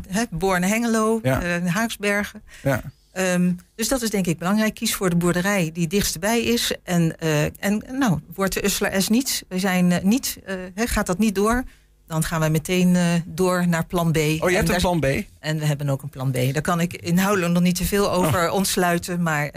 hè? 0.08 0.24
Borne-Hengelo, 0.30 1.20
Ja. 1.22 1.60
Haaksbergen. 1.60 2.42
Ja. 2.62 2.82
Ehm, 3.18 3.52
dus 3.74 3.88
dat 3.88 4.02
is 4.02 4.10
denk 4.10 4.26
ik 4.26 4.38
belangrijk. 4.38 4.74
Kies 4.74 4.94
voor 4.94 5.10
de 5.10 5.16
boerderij 5.16 5.70
die 5.72 5.86
dichtstbij 5.86 6.42
is. 6.42 6.72
En, 6.82 7.18
eh, 7.18 7.44
en 7.44 7.82
nou, 7.92 8.18
wordt 8.34 8.54
de 8.54 8.64
Usseler 8.64 9.02
S 9.02 9.08
niet, 9.08 9.44
we 9.48 9.58
zijn 9.58 9.92
eh, 9.92 10.02
niet, 10.02 10.38
eh, 10.44 10.56
gaat 10.74 11.06
dat 11.06 11.18
niet 11.18 11.34
door, 11.34 11.62
dan 12.06 12.24
gaan 12.24 12.40
wij 12.40 12.50
meteen 12.50 12.96
door 13.26 13.68
naar 13.68 13.86
plan 13.86 14.12
B. 14.12 14.16
Oh, 14.16 14.50
je 14.50 14.56
hebt 14.56 14.68
een 14.68 14.76
plan 14.76 15.00
B? 15.00 15.06
En 15.38 15.58
we 15.58 15.64
hebben 15.64 15.88
ook 15.88 16.02
een 16.02 16.08
plan 16.08 16.30
B. 16.30 16.34
Daar 16.34 16.62
kan 16.62 16.80
ik 16.80 16.92
inhoudelijk 16.92 17.52
nog 17.52 17.62
niet 17.62 17.76
te 17.76 17.84
veel 17.84 18.12
over 18.12 18.50
ontsluiten, 18.50 19.22
maar 19.22 19.50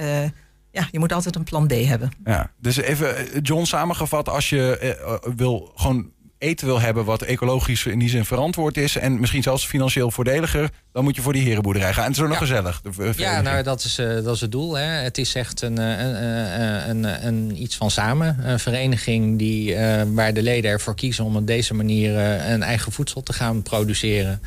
ja, 0.71 0.87
je 0.91 0.99
moet 0.99 1.11
altijd 1.11 1.35
een 1.35 1.43
plan 1.43 1.67
B 1.67 1.71
hebben. 1.71 2.11
Ja, 2.25 2.51
dus 2.57 2.77
even, 2.77 3.41
John, 3.41 3.63
samengevat, 3.63 4.29
als 4.29 4.49
je 4.49 5.21
wil 5.35 5.71
gewoon 5.75 6.11
eten 6.41 6.67
wil 6.67 6.79
hebben 6.81 7.05
wat 7.05 7.21
ecologisch 7.21 7.85
in 7.85 7.99
die 7.99 8.09
zin 8.09 8.25
verantwoord 8.25 8.77
is 8.77 8.95
en 8.97 9.19
misschien 9.19 9.43
zelfs 9.43 9.65
financieel 9.65 10.11
voordeliger, 10.11 10.69
dan 10.91 11.03
moet 11.03 11.15
je 11.15 11.21
voor 11.21 11.33
die 11.33 11.43
herenboerderij 11.43 11.93
gaan. 11.93 12.03
En 12.03 12.07
het 12.09 12.17
is 12.17 12.23
ook 12.23 12.29
nog 12.29 12.39
Ja. 12.39 12.45
gezellig. 12.45 12.81
de 12.81 13.13
Ja, 13.17 13.41
nou, 13.41 13.63
dat 13.63 13.83
is, 13.83 13.97
eh, 13.97 14.07
dat 14.23 14.35
is 14.35 14.41
het 14.41 14.51
doel. 14.51 14.77
Hè. 14.77 14.83
Het 14.83 15.17
is 15.17 15.35
echt 15.35 15.61
een, 15.61 15.77
eh, 15.77 15.99
een, 15.99 16.15
eh, 16.15 16.87
een, 16.87 17.27
een, 17.27 17.61
iets 17.61 17.75
van 17.75 17.91
samen. 17.91 18.37
Een 18.43 18.59
vereniging 18.59 19.37
die, 19.37 19.75
eh, 19.75 20.03
waar 20.07 20.33
de 20.33 20.41
leden 20.43 20.71
ervoor 20.71 20.95
kiezen 20.95 21.25
om 21.25 21.35
op 21.35 21.47
deze 21.47 21.73
manier 21.73 22.17
eh, 22.17 22.49
een 22.49 22.63
eigen 22.63 22.91
voedsel 22.91 23.23
te 23.23 23.33
gaan 23.33 23.61
produceren. 23.61 24.41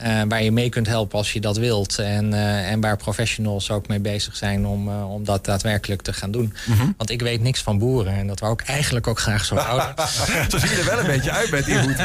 Eh, 0.00 0.22
waar 0.28 0.42
je 0.42 0.52
mee 0.52 0.68
kunt 0.68 0.86
helpen 0.86 1.18
als 1.18 1.32
je 1.32 1.40
dat 1.40 1.56
wilt. 1.56 1.98
En, 1.98 2.34
eh, 2.34 2.70
en 2.70 2.80
waar 2.80 2.96
professionals 2.96 3.70
ook 3.70 3.88
mee 3.88 3.98
bezig 3.98 4.36
zijn 4.36 4.66
om, 4.66 4.88
eh, 4.88 5.12
om 5.12 5.24
dat 5.24 5.44
daadwerkelijk 5.44 6.02
te 6.02 6.12
gaan 6.12 6.30
doen. 6.30 6.54
Mhm. 6.66 6.86
Want 6.96 7.10
ik 7.10 7.22
weet 7.22 7.42
niks 7.42 7.62
van 7.62 7.78
boeren. 7.78 8.12
En 8.12 8.26
dat 8.26 8.40
wou 8.40 8.52
ik 8.52 8.62
eigenlijk 8.62 9.06
ook 9.06 9.18
graag 9.18 9.44
zo 9.44 9.56
houden. 9.56 9.94
Zo 10.50 10.58
zie 10.58 10.70
je 10.70 10.76
er 10.76 10.84
wel 10.84 10.98
een 10.98 11.06
beetje 11.06 11.30
uit 11.30 11.50
met 11.50 11.64
die 11.64 11.78
hoed. 11.78 11.96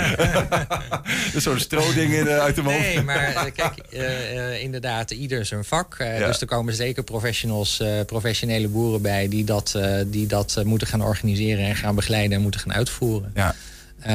Zo'n 1.44 1.60
stroding 1.60 2.14
in, 2.14 2.28
eh, 2.28 2.38
uit 2.38 2.56
de 2.56 2.62
mond. 2.62 2.80
Nee, 2.80 3.02
maar 3.02 3.52
kijk, 3.52 3.74
inderdaad, 4.62 5.12
ieder 5.12 5.46
zijn 5.46 5.66
vak. 5.66 5.96
Ja. 6.00 6.28
Dus 6.28 6.42
er 6.42 6.48
komen 6.48 6.74
zeker 6.74 7.04
professionals, 7.04 7.84
professionele 8.06 8.68
boeren 8.68 9.02
bij... 9.02 9.28
die 9.30 9.44
dat, 9.44 9.80
die 10.06 10.28
dat 10.28 10.62
moeten 10.66 10.88
gaan 10.88 11.02
organiseren 11.02 11.66
en 11.66 11.76
gaan 11.76 11.96
begeleiden 11.96 12.38
en 12.38 12.42
moeten 12.42 12.60
gaan 12.60 12.74
uitvoeren. 12.74 13.32
Ja. 13.36 13.56
Eh, 14.06 14.12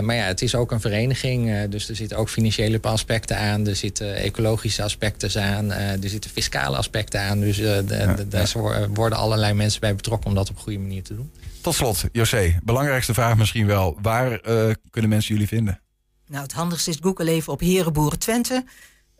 maar 0.00 0.14
ja, 0.14 0.24
het 0.24 0.42
is 0.42 0.54
ook 0.54 0.70
een 0.72 0.80
vereniging, 0.80 1.50
eh, 1.50 1.56
dus 1.70 1.88
er 1.88 1.96
zitten 1.96 2.16
ook 2.18 2.28
financiële 2.28 2.78
aspecten 2.82 3.38
aan. 3.38 3.66
Er 3.66 3.76
zitten 3.76 4.14
ecologische 4.14 4.82
aspecten 4.82 5.42
aan. 5.42 5.72
eh, 5.72 6.02
er 6.02 6.08
zitten 6.08 6.30
fiscale 6.30 6.76
aspecten 6.76 7.20
aan. 7.20 7.40
Dus 7.40 7.58
eh, 7.58 7.64
de- 7.86 8.26
daar 8.28 8.52
worden 8.94 9.18
allerlei 9.18 9.52
mensen 9.54 9.80
bij 9.80 9.94
betrokken 9.94 10.28
om 10.28 10.34
dat 10.34 10.50
op 10.50 10.56
een 10.56 10.62
goede 10.62 10.78
manier 10.78 11.02
te 11.02 11.14
doen. 11.14 11.30
Tot 11.60 11.74
slot, 11.74 12.04
José, 12.12 12.58
belangrijkste 12.62 13.14
vraag 13.14 13.36
misschien 13.36 13.66
wel. 13.66 13.98
Waar 14.02 14.32
eh, 14.40 14.70
kunnen 14.90 15.10
mensen 15.10 15.32
jullie 15.34 15.48
vinden? 15.48 15.80
Nou, 16.26 16.42
het 16.42 16.52
handigste 16.52 16.90
is 16.90 16.98
Google 17.00 17.30
even 17.30 17.52
op 17.52 17.60
Herenboeren 17.60 18.18
Twente. 18.18 18.64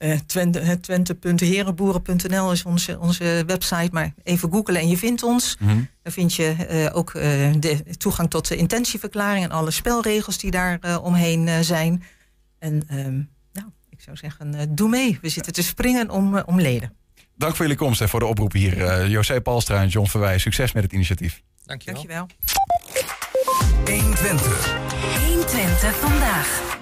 Uh, 0.03 0.19
Twente 0.27 0.81
Twente.herenboeren.nl 0.81 2.53
is 2.53 2.65
onze, 2.65 2.99
onze 2.99 3.43
website. 3.47 3.89
Maar 3.93 4.15
even 4.23 4.53
googlen 4.53 4.81
en 4.81 4.89
je 4.89 4.97
vindt 4.97 5.23
ons. 5.23 5.57
Mhm. 5.59 5.81
Dan 6.03 6.13
vind 6.13 6.35
je 6.35 6.55
uh, 6.71 6.97
ook 6.97 7.15
uh, 7.15 7.23
de 7.59 7.85
toegang 7.97 8.31
tot 8.31 8.49
de 8.49 8.57
intentieverklaring 8.57 9.45
en 9.45 9.51
alle 9.51 9.71
spelregels 9.71 10.39
die 10.39 10.51
daar 10.51 11.01
omheen 11.03 11.65
zijn. 11.65 12.03
En 12.59 12.73
um, 12.93 13.29
nou, 13.53 13.69
ik 13.89 14.01
zou 14.01 14.17
zeggen, 14.17 14.75
doe 14.75 14.89
mee. 14.89 15.19
We 15.23 15.29
zitten 15.29 15.53
te 15.53 15.63
springen 15.63 16.11
om, 16.11 16.39
om 16.39 16.61
leden. 16.61 16.93
Dank 17.37 17.57
voor 17.57 17.65
jullie 17.65 17.81
komst 17.81 18.01
en 18.01 18.09
voor 18.09 18.21
de 18.21 18.27
oproep 18.27 18.53
hier. 18.53 19.09
José 19.09 19.41
Palstra 19.41 19.83
en 19.83 19.89
John 19.89 20.09
Verwij, 20.09 20.39
succes 20.39 20.73
met 20.73 20.83
het 20.83 20.93
initiatief. 20.93 21.43
Dankjewel. 21.71 22.27
Dankjewel. 22.27 22.27
120. 23.85 24.77
120 25.27 25.97
vandaag. 25.97 26.79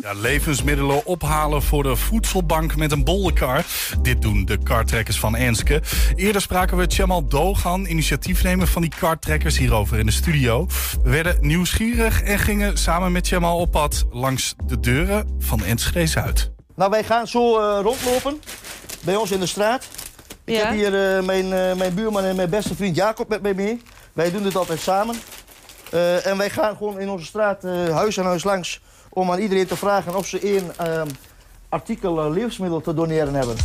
Ja, 0.00 0.12
levensmiddelen 0.12 1.06
ophalen 1.06 1.62
voor 1.62 1.82
de 1.82 1.96
voedselbank 1.96 2.76
met 2.76 2.92
een 2.92 3.04
bollenkar. 3.04 3.64
Dit 4.02 4.22
doen 4.22 4.44
de 4.44 4.58
kartrekkers 4.62 5.18
van 5.18 5.36
Enske. 5.36 5.82
Eerder 6.14 6.40
spraken 6.40 6.76
we 6.76 6.84
Chemal 6.88 7.28
Dogan, 7.28 7.86
initiatiefnemer 7.86 8.66
van 8.66 8.82
die 8.82 8.92
kartrekkers, 8.98 9.58
hierover 9.58 9.98
in 9.98 10.06
de 10.06 10.12
studio. 10.12 10.66
We 11.02 11.10
werden 11.10 11.36
nieuwsgierig 11.40 12.22
en 12.22 12.38
gingen 12.38 12.78
samen 12.78 13.12
met 13.12 13.26
Chemal 13.26 13.58
op 13.58 13.70
pad 13.70 14.06
langs 14.10 14.54
de 14.66 14.80
deuren 14.80 15.36
van 15.38 15.64
Enschede 15.64 16.06
Zuid. 16.06 16.50
Nou, 16.76 16.90
wij 16.90 17.04
gaan 17.04 17.26
zo 17.26 17.58
uh, 17.58 17.78
rondlopen 17.82 18.40
bij 19.00 19.16
ons 19.16 19.30
in 19.30 19.40
de 19.40 19.46
straat. 19.46 19.88
Ik 20.50 20.56
Ja. 20.56 20.64
heb 20.64 20.74
hier 20.74 21.16
uh, 21.18 21.22
mijn, 21.24 21.44
uh, 21.44 21.74
mijn 21.74 21.94
buurman 21.94 22.24
en 22.24 22.36
mijn 22.36 22.50
beste 22.50 22.74
vriend 22.74 22.96
Jacob 22.96 23.28
met 23.28 23.42
mij 23.42 23.54
mee. 23.54 23.82
Wij 24.12 24.30
doen 24.30 24.42
dit 24.42 24.56
altijd 24.56 24.80
samen. 24.80 25.16
Uh, 25.94 26.26
en 26.26 26.36
wij 26.36 26.50
gaan 26.50 26.76
gewoon 26.76 27.00
in 27.00 27.08
onze 27.08 27.24
straat 27.26 27.62
huis 27.92 28.18
aan 28.18 28.24
huis 28.24 28.44
langs 28.44 28.80
om 29.08 29.30
aan 29.30 29.38
iedereen 29.38 29.66
te 29.66 29.76
vragen 29.76 30.16
of 30.16 30.26
ze 30.26 30.40
één 30.40 30.72
artikel 31.68 32.30
levensmiddel 32.30 32.80
te 32.80 32.94
doneren 32.94 33.34
hebben. 33.34 33.56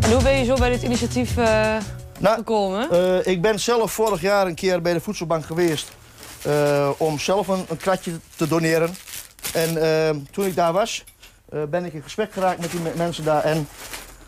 En 0.00 0.12
hoe 0.12 0.22
ben 0.22 0.38
je 0.38 0.44
zo 0.44 0.54
bij 0.54 0.70
dit 0.70 0.82
initiatief 0.82 1.36
uh, 1.36 1.76
gekomen? 2.22 2.88
Ik 3.26 3.42
ben 3.42 3.60
zelf 3.60 3.92
vorig 3.92 4.20
jaar 4.20 4.46
een 4.46 4.54
keer 4.54 4.82
bij 4.82 4.92
de 4.92 5.00
voedselbank 5.00 5.44
geweest 5.44 5.88
om 6.96 7.18
zelf 7.18 7.48
een, 7.48 7.66
kratje 7.76 8.12
te 8.36 8.48
doneren. 8.48 8.94
En 9.52 10.26
toen 10.30 10.46
ik 10.46 10.54
daar 10.54 10.72
was, 10.72 11.04
ben 11.68 11.84
ik 11.84 11.92
in 11.92 12.02
gesprek 12.02 12.32
geraakt 12.32 12.60
met 12.60 12.70
die 12.70 12.80
mensen 12.96 13.24
daar. 13.24 13.42
En 13.42 13.68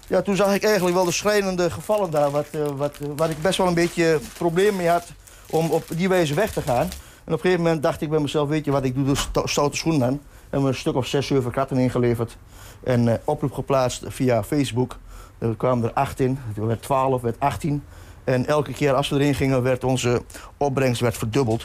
ja, 0.08 0.22
toen 0.22 0.36
zag 0.36 0.54
ik 0.54 0.64
eigenlijk 0.64 0.96
wel 0.96 1.04
de 1.04 1.12
schrijnende 1.12 1.70
gevallen 1.70 2.10
daar, 2.10 2.30
wat, 2.30 2.46
wat, 2.76 2.98
waar 3.16 3.30
ik 3.30 3.42
best 3.42 3.58
wel 3.58 3.66
een 3.66 3.74
beetje 3.74 4.18
probleem 4.38 4.76
mee 4.76 4.88
had 4.88 5.12
om 5.50 5.70
op 5.70 5.84
die 5.96 6.08
wijze 6.08 6.34
weg 6.34 6.52
te 6.52 6.62
gaan. 6.62 6.88
En 7.24 7.32
op 7.32 7.38
een 7.38 7.38
gegeven 7.38 7.62
moment 7.62 7.82
dacht 7.82 8.00
ik 8.00 8.10
bij 8.10 8.20
mezelf, 8.20 8.48
weet 8.48 8.64
je 8.64 8.70
wat, 8.70 8.84
ik 8.84 8.94
doe 8.94 9.04
de 9.04 9.14
sto 9.14 9.46
stoute 9.46 9.76
schoenen 9.76 10.06
aan. 10.06 10.20
En 10.50 10.62
we 10.62 10.68
een 10.68 10.74
stuk 10.74 10.94
of 10.94 11.06
zes, 11.06 11.26
zeven 11.26 11.50
kratten 11.50 11.76
ingeleverd. 11.76 12.36
En 12.84 13.20
oproep 13.24 13.52
geplaatst 13.52 14.04
via 14.06 14.42
Facebook. 14.42 14.98
Er 15.38 15.56
kwamen 15.56 15.84
er 15.84 15.92
acht 15.92 16.20
in, 16.20 16.38
er 16.56 16.66
werd 16.66 16.82
12, 16.82 17.22
werd 17.22 17.40
18. 17.40 17.84
En 18.24 18.46
elke 18.46 18.72
keer 18.72 18.92
als 18.94 19.08
we 19.08 19.16
erin 19.16 19.34
gingen, 19.34 19.62
werd 19.62 19.84
onze 19.84 20.22
opbrengst 20.56 21.00
werd 21.00 21.16
verdubbeld. 21.16 21.64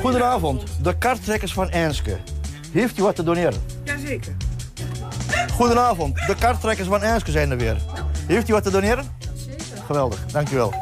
Goedenavond, 0.00 0.62
de 0.82 0.98
karttrekkers 0.98 1.52
van 1.52 1.70
Enske. 1.70 2.16
Heeft 2.72 2.98
u 2.98 3.02
wat 3.02 3.16
te 3.16 3.22
doneren? 3.22 3.62
Jazeker. 3.84 4.36
Goedenavond, 5.52 6.16
de 6.26 6.34
karttrekkers 6.40 6.88
van 6.88 7.02
Enske 7.02 7.30
zijn 7.30 7.50
er 7.50 7.56
weer. 7.56 7.76
Heeft 8.26 8.48
u 8.48 8.52
wat 8.52 8.62
te 8.62 8.70
doneren? 8.70 9.04
Zeker. 9.34 9.84
Geweldig, 9.86 10.26
dankjewel. 10.26 10.74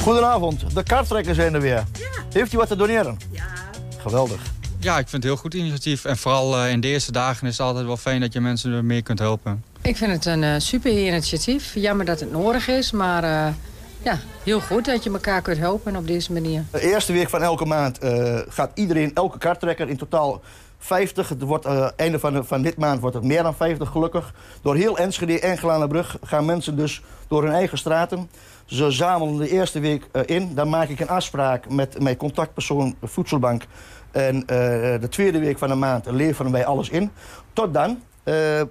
Goedenavond, 0.00 0.74
de 0.74 0.82
karttrekkers 0.82 1.36
zijn 1.36 1.54
er 1.54 1.60
weer. 1.60 1.84
Heeft 2.32 2.52
u 2.52 2.56
wat 2.56 2.68
te 2.68 2.76
doneren? 2.76 3.18
Ja. 3.30 3.44
Geweldig. 3.98 4.40
Ja, 4.78 4.98
ik 4.98 5.08
vind 5.08 5.12
het 5.12 5.22
een 5.22 5.28
heel 5.28 5.36
goed 5.36 5.54
initiatief. 5.54 6.04
En 6.04 6.16
vooral 6.16 6.64
uh, 6.64 6.70
in 6.70 6.80
de 6.80 6.88
eerste 6.88 7.12
dagen 7.12 7.46
is 7.46 7.58
het 7.58 7.66
altijd 7.66 7.86
wel 7.86 7.96
fijn 7.96 8.20
dat 8.20 8.32
je 8.32 8.40
mensen 8.40 8.72
er 8.72 8.84
meer 8.84 9.02
kunt 9.02 9.18
helpen. 9.18 9.64
Ik 9.84 9.96
vind 9.96 10.12
het 10.12 10.24
een 10.24 10.42
uh, 10.42 10.54
super 10.58 10.90
initiatief. 10.90 11.74
Jammer 11.74 12.06
dat 12.06 12.20
het 12.20 12.32
nodig 12.32 12.68
is, 12.68 12.92
maar 12.92 13.24
uh, 13.24 13.54
ja, 14.02 14.18
heel 14.44 14.60
goed 14.60 14.84
dat 14.84 15.04
je 15.04 15.10
elkaar 15.10 15.42
kunt 15.42 15.58
helpen 15.58 15.96
op 15.96 16.06
deze 16.06 16.32
manier. 16.32 16.64
De 16.70 16.80
eerste 16.80 17.12
week 17.12 17.28
van 17.28 17.42
elke 17.42 17.64
maand 17.64 17.98
gaat 18.48 18.70
iedereen, 18.74 19.14
elke 19.14 19.38
karttrekker 19.38 19.88
in 19.88 19.96
totaal 19.96 20.40
50. 20.78 21.28
Het 21.28 21.42
wordt, 21.42 21.66
einde 21.96 22.18
van, 22.18 22.46
van 22.46 22.62
dit 22.62 22.76
maand 22.76 23.00
wordt 23.00 23.16
het 23.16 23.24
meer 23.24 23.42
dan 23.42 23.54
50 23.54 23.88
gelukkig. 23.88 24.34
Door 24.62 24.76
heel 24.76 24.98
Enschede 24.98 25.40
en 25.40 25.58
Gelanenbrug 25.58 26.18
gaan 26.22 26.44
mensen 26.44 26.76
dus 26.76 27.02
door 27.28 27.42
hun 27.42 27.52
eigen 27.52 27.78
straten. 27.78 28.30
Ze 28.64 28.90
zamelen 28.90 29.36
de 29.36 29.48
eerste 29.48 29.80
week 29.80 30.06
in. 30.26 30.54
Dan 30.54 30.68
maak 30.68 30.88
ik 30.88 31.00
een 31.00 31.08
afspraak 31.08 31.68
met 31.68 32.00
mijn 32.00 32.16
contactpersoon 32.16 32.96
Voedselbank. 33.02 33.62
En 34.10 34.40
de 35.00 35.08
tweede 35.10 35.38
week 35.38 35.58
van 35.58 35.68
de 35.68 35.74
maand 35.74 36.06
leveren 36.10 36.52
wij 36.52 36.66
alles 36.66 36.88
in. 36.88 37.10
Tot 37.52 37.74
dan 37.74 38.00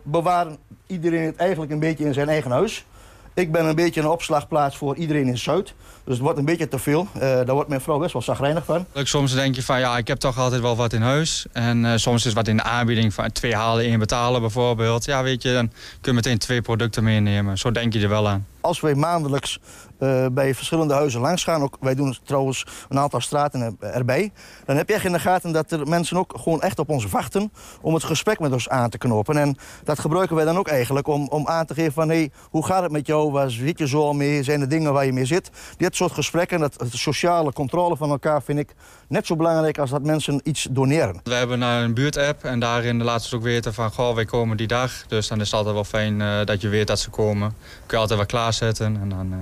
bewaren 0.03 0.57
iedereen 0.93 1.25
het 1.25 1.35
eigenlijk 1.35 1.71
een 1.71 1.79
beetje 1.79 2.05
in 2.05 2.13
zijn 2.13 2.29
eigen 2.29 2.51
huis. 2.51 2.85
Ik 3.33 3.51
ben 3.51 3.65
een 3.65 3.75
beetje 3.75 4.01
een 4.01 4.07
opslagplaats 4.07 4.77
voor 4.77 4.95
iedereen 4.95 5.27
in 5.27 5.37
Zuid. 5.37 5.73
Dus 6.03 6.13
het 6.13 6.23
wordt 6.23 6.39
een 6.39 6.45
beetje 6.45 6.67
te 6.67 6.79
veel. 6.79 7.07
Uh, 7.15 7.21
daar 7.21 7.53
wordt 7.53 7.69
mijn 7.69 7.81
vrouw 7.81 7.99
best 7.99 8.13
wel 8.13 8.21
zagrijnig 8.21 8.65
van. 8.65 8.85
Soms 8.93 9.33
denk 9.33 9.55
je 9.55 9.63
van 9.63 9.79
ja, 9.79 9.97
ik 9.97 10.07
heb 10.07 10.17
toch 10.17 10.39
altijd 10.39 10.61
wel 10.61 10.75
wat 10.75 10.93
in 10.93 11.01
huis. 11.01 11.45
En 11.51 11.83
uh, 11.83 11.91
soms 11.95 12.25
is 12.25 12.33
wat 12.33 12.47
in 12.47 12.57
de 12.57 12.63
aanbieding 12.63 13.13
van 13.13 13.31
twee 13.31 13.55
halen, 13.55 13.85
één 13.85 13.99
betalen 13.99 14.41
bijvoorbeeld. 14.41 15.05
Ja, 15.05 15.23
weet 15.23 15.43
je, 15.43 15.53
dan 15.53 15.67
kun 16.01 16.11
je 16.11 16.13
meteen 16.13 16.37
twee 16.37 16.61
producten 16.61 17.03
meenemen. 17.03 17.57
Zo 17.57 17.71
denk 17.71 17.93
je 17.93 17.99
er 17.99 18.09
wel 18.09 18.29
aan. 18.29 18.45
Als 18.63 18.79
wij 18.79 18.95
maandelijks 18.95 19.59
uh, 19.99 20.25
bij 20.31 20.55
verschillende 20.55 20.93
huizen 20.93 21.21
langs 21.21 21.43
gaan, 21.43 21.61
ook, 21.61 21.77
wij 21.79 21.95
doen 21.95 22.17
trouwens 22.23 22.65
een 22.89 22.99
aantal 22.99 23.21
straten 23.21 23.77
erbij, 23.79 24.31
dan 24.65 24.75
heb 24.75 24.87
je 24.87 24.93
echt 24.93 25.05
in 25.05 25.11
de 25.11 25.19
gaten 25.19 25.51
dat 25.51 25.71
er 25.71 25.87
mensen 25.87 26.17
ook 26.17 26.33
gewoon 26.41 26.61
echt 26.61 26.79
op 26.79 26.89
ons 26.89 27.05
wachten 27.05 27.51
om 27.81 27.93
het 27.93 28.03
gesprek 28.03 28.39
met 28.39 28.51
ons 28.51 28.69
aan 28.69 28.89
te 28.89 28.97
knopen. 28.97 29.37
En 29.37 29.57
dat 29.83 29.99
gebruiken 29.99 30.35
wij 30.35 30.45
dan 30.45 30.57
ook 30.57 30.67
eigenlijk 30.67 31.07
om, 31.07 31.27
om 31.27 31.47
aan 31.47 31.65
te 31.65 31.73
geven 31.73 31.93
van 31.93 32.09
hé, 32.09 32.15
hey, 32.15 32.31
hoe 32.49 32.65
gaat 32.65 32.83
het 32.83 32.91
met 32.91 33.07
jou, 33.07 33.31
waar 33.31 33.49
zit 33.49 33.79
je 33.79 33.87
zo 33.87 34.13
mee, 34.13 34.43
zijn 34.43 34.61
er 34.61 34.69
dingen 34.69 34.93
waar 34.93 35.05
je 35.05 35.13
mee 35.13 35.25
zit. 35.25 35.49
Dit 35.77 35.95
soort 35.95 36.11
gesprekken, 36.11 36.59
dat 36.59 36.79
de 36.79 36.97
sociale 36.97 37.53
controle 37.53 37.97
van 37.97 38.09
elkaar 38.09 38.43
vind 38.43 38.59
ik 38.59 38.75
net 39.07 39.25
zo 39.25 39.35
belangrijk 39.35 39.77
als 39.77 39.89
dat 39.89 40.03
mensen 40.03 40.39
iets 40.43 40.67
doneren. 40.71 41.19
We 41.23 41.33
hebben 41.33 41.61
een 41.61 41.93
buurtapp 41.93 42.43
en 42.43 42.59
daarin 42.59 43.03
laten 43.03 43.29
ze 43.29 43.35
ook 43.35 43.41
weten 43.41 43.73
van 43.73 43.91
goh, 43.91 44.15
wij 44.15 44.25
komen 44.25 44.57
die 44.57 44.67
dag. 44.67 45.07
Dus 45.07 45.27
dan 45.27 45.39
is 45.39 45.45
het 45.45 45.55
altijd 45.55 45.73
wel 45.73 45.83
fijn 45.83 46.19
uh, 46.19 46.45
dat 46.45 46.61
je 46.61 46.67
weet 46.67 46.87
dat 46.87 46.99
ze 46.99 47.09
komen. 47.09 47.55
Kun 47.85 47.97
je 47.97 47.97
altijd 47.97 48.17
wel 48.19 48.27
klaarzetten 48.57 49.01
en 49.01 49.09
dan 49.09 49.31
uh, 49.31 49.37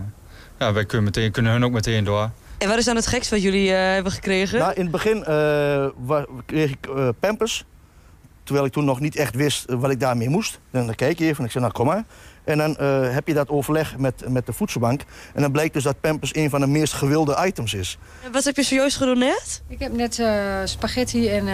ja, 0.59 0.73
wij 0.73 0.85
kunnen, 0.85 1.05
meteen, 1.05 1.31
kunnen 1.31 1.51
hun 1.51 1.65
ook 1.65 1.71
meteen 1.71 2.03
door. 2.03 2.29
En 2.57 2.67
wat 2.67 2.77
is 2.77 2.85
dan 2.85 2.95
het 2.95 3.07
gekst 3.07 3.29
wat 3.29 3.41
jullie 3.41 3.69
uh, 3.69 3.75
hebben 3.75 4.11
gekregen? 4.11 4.59
Nou, 4.59 4.73
in 4.73 4.81
het 4.81 4.91
begin 4.91 5.17
uh, 5.17 6.23
kreeg 6.45 6.69
ik 6.69 6.87
uh, 6.87 7.09
pampers. 7.19 7.65
Terwijl 8.43 8.65
ik 8.65 8.71
toen 8.71 8.85
nog 8.85 8.99
niet 8.99 9.15
echt 9.15 9.35
wist 9.35 9.65
wat 9.69 9.91
ik 9.91 9.99
daarmee 9.99 10.29
moest. 10.29 10.59
En 10.71 10.85
dan 10.85 10.95
kijk 10.95 11.19
je 11.19 11.25
even 11.25 11.37
en 11.37 11.45
ik 11.45 11.51
zei, 11.51 11.63
nou 11.63 11.75
kom 11.75 11.85
maar. 11.85 12.03
En 12.43 12.57
dan 12.57 12.77
uh, 12.81 13.13
heb 13.13 13.27
je 13.27 13.33
dat 13.33 13.49
overleg 13.49 13.97
met, 13.97 14.29
met 14.29 14.45
de 14.45 14.53
voedselbank. 14.53 15.01
En 15.33 15.41
dan 15.41 15.51
blijkt 15.51 15.73
dus 15.73 15.83
dat 15.83 16.01
Pampers 16.01 16.35
een 16.35 16.49
van 16.49 16.59
de 16.59 16.67
meest 16.67 16.93
gewilde 16.93 17.45
items 17.45 17.73
is. 17.73 17.97
En 18.23 18.31
wat 18.31 18.43
heb 18.43 18.55
je 18.55 18.63
zojuist 18.63 18.97
gedoneerd? 18.97 19.61
Ik 19.67 19.79
heb 19.79 19.93
net 19.93 20.17
uh, 20.17 20.55
spaghetti 20.63 21.29
en 21.29 21.47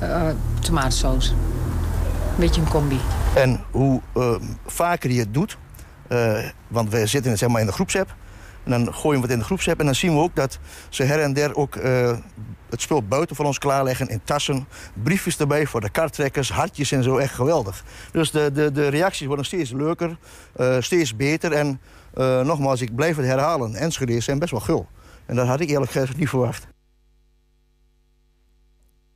uh, 0.00 0.28
tomatensaus. 0.60 1.28
Een 1.28 2.36
beetje 2.36 2.60
een 2.60 2.68
combi. 2.68 3.00
En 3.34 3.60
hoe 3.70 4.00
vaker 4.66 5.10
je 5.10 5.18
het 5.18 5.34
doet... 5.34 5.56
want 6.68 6.90
we 6.90 7.06
zitten 7.06 7.38
zeg 7.38 7.48
maar, 7.48 7.60
in 7.60 7.66
de 7.66 7.72
groepsapp... 7.72 8.14
En 8.64 8.70
dan 8.70 8.94
gooien 8.94 9.20
we 9.20 9.26
het 9.26 9.34
in 9.34 9.38
de 9.38 9.44
groepsapp 9.44 9.80
en 9.80 9.84
dan 9.84 9.94
zien 9.94 10.14
we 10.14 10.20
ook 10.20 10.34
dat 10.34 10.58
ze 10.88 11.02
her 11.02 11.20
en 11.20 11.32
der 11.32 11.56
ook 11.56 11.76
uh, 11.76 12.16
het 12.70 12.80
spul 12.80 13.02
buiten 13.02 13.36
voor 13.36 13.44
ons 13.44 13.58
klaarleggen 13.58 14.08
in 14.08 14.20
tassen. 14.24 14.66
Briefjes 15.02 15.38
erbij 15.38 15.66
voor 15.66 15.80
de 15.80 15.90
karttrekkers, 15.90 16.52
hartjes 16.52 16.92
en 16.92 17.02
zo, 17.02 17.16
echt 17.16 17.34
geweldig. 17.34 17.84
Dus 18.12 18.30
de, 18.30 18.52
de, 18.52 18.72
de 18.72 18.88
reacties 18.88 19.26
worden 19.26 19.44
steeds 19.44 19.70
leuker, 19.70 20.16
uh, 20.56 20.76
steeds 20.80 21.16
beter. 21.16 21.52
En 21.52 21.80
nogmaals, 22.46 22.80
ik 22.80 22.94
blijf 22.94 23.16
het 23.16 23.26
herhalen, 23.26 23.74
Enschede's 23.74 24.24
zijn 24.24 24.38
best 24.38 24.50
wel 24.50 24.60
gul. 24.60 24.88
En 25.26 25.36
dat 25.36 25.46
had 25.46 25.60
ik 25.60 25.68
eerlijk 25.68 25.90
gezegd 25.90 26.16
niet 26.16 26.28
verwacht. 26.28 26.66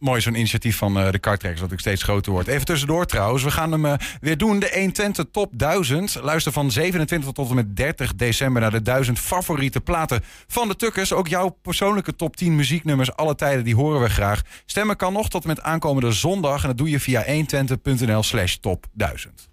Mooi 0.04 0.20
zo'n 0.20 0.34
initiatief 0.34 0.76
van 0.76 0.98
uh, 0.98 1.10
de 1.10 1.18
karttrekkers 1.18 1.62
dat 1.62 1.72
ook 1.72 1.80
steeds 1.80 2.02
groter 2.02 2.32
wordt. 2.32 2.48
Even 2.48 2.66
tussendoor 2.66 3.06
trouwens, 3.06 3.42
we 3.42 3.50
gaan 3.50 3.72
hem 3.72 3.84
uh, 3.84 3.92
weer 4.20 4.36
doen. 4.38 4.58
De 4.58 4.70
120 4.74 5.24
Top 5.30 5.50
1000. 5.52 6.18
Luister 6.22 6.52
van 6.52 6.70
27 6.70 7.32
tot 7.32 7.48
en 7.48 7.54
met 7.54 7.76
30 7.76 8.14
december 8.14 8.62
naar 8.62 8.70
de 8.70 8.82
1000 8.82 9.18
favoriete 9.18 9.80
platen 9.80 10.24
van 10.46 10.68
de 10.68 10.76
Tukkers. 10.76 11.12
Ook 11.12 11.28
jouw 11.28 11.48
persoonlijke 11.62 12.16
top 12.16 12.36
10 12.36 12.56
muzieknummers 12.56 13.16
alle 13.16 13.34
tijden, 13.34 13.64
die 13.64 13.74
horen 13.74 14.00
we 14.00 14.08
graag. 14.08 14.42
Stemmen 14.66 14.96
kan 14.96 15.12
nog 15.12 15.28
tot 15.28 15.42
en 15.42 15.48
met 15.48 15.62
aankomende 15.62 16.12
zondag. 16.12 16.62
En 16.62 16.68
dat 16.68 16.78
doe 16.78 16.90
je 16.90 17.00
via 17.00 17.24
120.nl 17.24 18.22
slash 18.22 18.54
top 18.54 18.86
1000. 18.92 19.48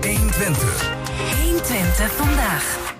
120. 0.00 0.90
120 1.42 2.12
vandaag. 2.12 2.96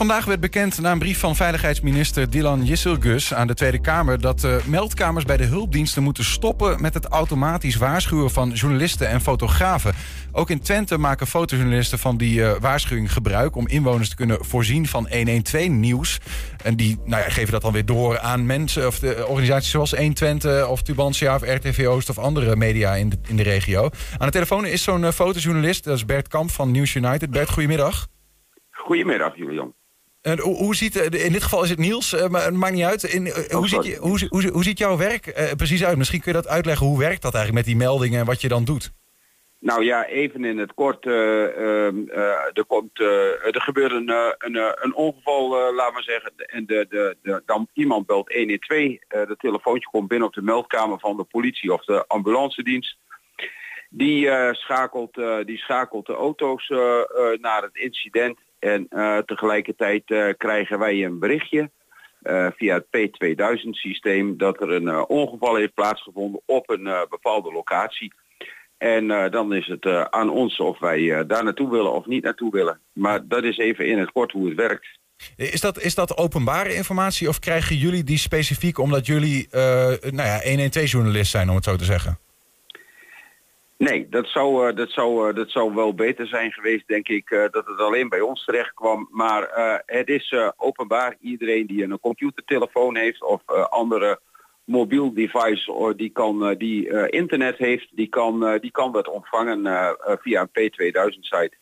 Vandaag 0.00 0.24
werd 0.24 0.40
bekend 0.40 0.80
na 0.80 0.92
een 0.92 0.98
brief 0.98 1.18
van 1.18 1.36
veiligheidsminister 1.36 2.30
Dylan 2.30 2.64
Jisselgus 2.64 3.34
aan 3.34 3.46
de 3.46 3.54
Tweede 3.54 3.80
Kamer 3.80 4.20
dat 4.20 4.40
de 4.40 4.60
meldkamers 4.66 5.24
bij 5.24 5.36
de 5.36 5.44
hulpdiensten 5.44 6.02
moeten 6.02 6.24
stoppen 6.24 6.80
met 6.80 6.94
het 6.94 7.06
automatisch 7.06 7.76
waarschuwen 7.76 8.30
van 8.30 8.50
journalisten 8.50 9.08
en 9.08 9.20
fotografen. 9.20 9.94
Ook 10.32 10.50
in 10.50 10.60
Twente 10.60 10.98
maken 10.98 11.26
fotojournalisten 11.26 11.98
van 11.98 12.16
die 12.16 12.44
eh, 12.44 12.60
waarschuwing 12.60 13.12
gebruik 13.12 13.56
om 13.56 13.68
inwoners 13.68 14.08
te 14.08 14.16
kunnen 14.16 14.44
voorzien 14.44 14.86
van 14.86 15.08
112 15.10 15.68
nieuws. 15.68 16.18
En 16.62 16.76
die 16.76 16.98
nou 17.04 17.22
ja, 17.22 17.28
geven 17.28 17.52
dat 17.52 17.62
dan 17.62 17.72
weer 17.72 17.86
door 17.86 18.18
aan 18.18 18.46
mensen 18.46 18.86
of 18.86 18.98
de 18.98 19.26
organisaties 19.26 19.70
zoals 19.70 19.90
120 19.90 20.68
of 20.68 20.82
Tubantia 20.82 21.34
of 21.34 21.42
RTV 21.42 21.86
Oost 21.86 22.08
of 22.08 22.18
andere 22.18 22.56
media 22.56 22.94
in 22.94 23.08
de, 23.08 23.18
in 23.28 23.36
de 23.36 23.42
regio. 23.42 23.82
Aan 24.18 24.26
de 24.26 24.32
telefoon 24.32 24.66
is 24.66 24.82
zo'n 24.82 25.04
eh, 25.04 25.12
fotojournalist, 25.12 25.84
dat 25.84 25.96
is 25.96 26.04
Bert 26.04 26.28
Kamp 26.28 26.50
van 26.50 26.70
News 26.70 26.94
United. 26.94 27.30
Bert, 27.30 27.50
goedemiddag. 27.50 28.06
Goedemiddag, 28.70 29.36
Julian. 29.36 29.78
En 30.22 30.38
hoe, 30.40 30.56
hoe 30.56 30.74
ziet, 30.74 30.96
eh, 30.96 31.24
in 31.24 31.32
dit 31.32 31.42
geval 31.42 31.62
is 31.62 31.70
het 31.70 31.78
Niels, 31.78 32.12
eh, 32.14 32.28
maar 32.28 32.44
het 32.44 32.54
maakt 32.54 32.74
niet 32.74 32.84
uit. 32.84 33.02
In, 33.02 33.26
eh, 33.26 33.50
hoe, 33.50 33.68
ziet, 33.68 33.84
je- 33.84 33.96
hoe, 33.96 34.26
hoe, 34.28 34.48
hoe 34.48 34.62
ziet 34.64 34.78
jouw 34.78 34.96
werk 34.96 35.52
precies 35.56 35.84
uit? 35.84 35.96
Misschien 35.98 36.20
kun 36.20 36.32
je 36.32 36.38
dat 36.42 36.48
uitleggen. 36.50 36.86
Hoe 36.86 36.98
werkt 36.98 37.22
dat 37.22 37.34
eigenlijk 37.34 37.66
met 37.66 37.74
die 37.76 37.84
meldingen 37.86 38.20
en 38.20 38.26
wat 38.26 38.40
je 38.40 38.48
dan 38.48 38.64
doet? 38.64 38.92
Nou 39.58 39.84
ja, 39.84 40.06
even 40.06 40.44
in 40.44 40.58
het 40.58 40.74
kort. 40.74 41.06
eh, 41.06 41.42
ehm, 41.44 42.08
eh, 42.08 42.20
er, 42.52 42.64
komt, 42.66 43.00
er 43.00 43.60
gebeurt 43.62 43.92
een, 43.92 44.08
een, 44.38 44.74
een 44.84 44.94
ongeval, 44.94 45.74
laat 45.74 45.92
maar 45.92 46.02
zeggen. 46.02 46.32
En 46.36 46.66
de, 46.66 46.86
de, 46.88 47.16
de, 47.22 47.42
dan 47.46 47.68
iemand 47.72 48.06
belt 48.06 48.32
112. 48.32 48.88
eh 49.08 49.26
de 49.26 49.36
telefoontje 49.38 49.88
komt 49.90 50.08
binnen 50.08 50.26
op 50.28 50.34
de 50.34 50.42
meldkamer 50.42 50.98
van 50.98 51.16
de 51.16 51.24
politie 51.24 51.72
of 51.72 51.84
de 51.84 52.04
ambulance 52.06 52.62
dienst. 52.62 52.96
Die, 53.90 54.28
schakelt, 54.52 55.14
die 55.46 55.58
schakelt 55.58 56.06
de 56.06 56.14
auto's 56.14 56.68
naar 57.40 57.62
het 57.62 57.76
incident. 57.76 58.38
En 58.60 58.86
eh, 58.88 59.18
tegelijkertijd 59.18 60.10
eh, 60.10 60.28
krijgen 60.36 60.78
wij 60.78 61.04
een 61.04 61.18
berichtje 61.18 61.70
eh, 62.22 62.46
via 62.56 62.74
het 62.74 62.86
P2000 62.86 63.68
systeem 63.70 64.36
dat 64.36 64.60
er 64.62 64.70
een 64.70 65.08
ongeval 65.08 65.54
heeft 65.54 65.74
plaatsgevonden 65.74 66.40
op 66.44 66.70
een 66.70 67.06
bepaalde 67.10 67.52
locatie. 67.52 68.12
En 68.78 69.06
dan 69.30 69.54
is 69.54 69.66
het 69.66 70.10
aan 70.10 70.30
ons 70.30 70.60
of 70.60 70.78
wij 70.78 71.26
daar 71.26 71.44
naartoe 71.44 71.70
willen 71.70 71.92
of 71.92 72.06
niet 72.06 72.22
naartoe 72.22 72.50
willen. 72.50 72.80
Maar 72.92 73.28
dat 73.28 73.44
is 73.44 73.58
even 73.58 73.86
in 73.86 73.98
het 73.98 74.12
kort 74.12 74.32
hoe 74.32 74.48
het 74.48 74.56
werkt. 74.56 74.88
Is 75.36 75.60
dat, 75.60 75.80
is 75.80 75.94
dat 75.94 76.16
openbare 76.16 76.74
informatie 76.74 77.28
of 77.28 77.38
krijgen 77.38 77.76
jullie 77.76 78.04
die 78.04 78.18
specifiek 78.18 78.78
omdat 78.78 79.06
jullie 79.06 79.48
nou 79.50 80.22
ja, 80.22 80.40
112-journalist 80.42 81.30
zijn, 81.30 81.48
om 81.48 81.54
het 81.54 81.64
zo 81.64 81.76
te 81.76 81.84
zeggen? 81.84 82.18
Nee, 83.86 84.08
dat 84.08 84.26
zou, 84.26 84.68
eh, 84.68 84.76
dat, 84.76 84.90
zou, 84.90 85.28
eh, 85.28 85.34
dat 85.34 85.50
zou 85.50 85.74
wel 85.74 85.94
beter 85.94 86.26
zijn 86.26 86.52
geweest, 86.52 86.86
denk 86.86 87.08
ik, 87.08 87.30
eh, 87.30 87.38
dat 87.50 87.66
het 87.66 87.78
alleen 87.78 88.08
bij 88.08 88.20
ons 88.20 88.44
terecht 88.44 88.74
kwam. 88.74 89.08
Maar 89.10 89.48
het 89.86 90.08
is 90.08 90.34
openbaar. 90.56 91.16
Iedereen 91.20 91.66
die 91.66 91.84
een 91.84 92.00
computertelefoon 92.00 92.96
heeft 92.96 93.22
of 93.22 93.42
eh, 93.46 93.64
andere 93.64 94.20
mobiel 94.64 95.14
device 95.14 95.72
or 95.72 95.96
die, 95.96 96.10
kan, 96.10 96.54
die 96.54 97.08
internet 97.08 97.58
heeft, 97.58 97.96
die 97.96 98.08
kan, 98.08 98.58
die 98.60 98.70
kan 98.70 98.92
dat 98.92 99.08
ontvangen 99.08 99.62
via 100.20 100.40
een 100.40 100.70
P2000-site. 100.70 101.56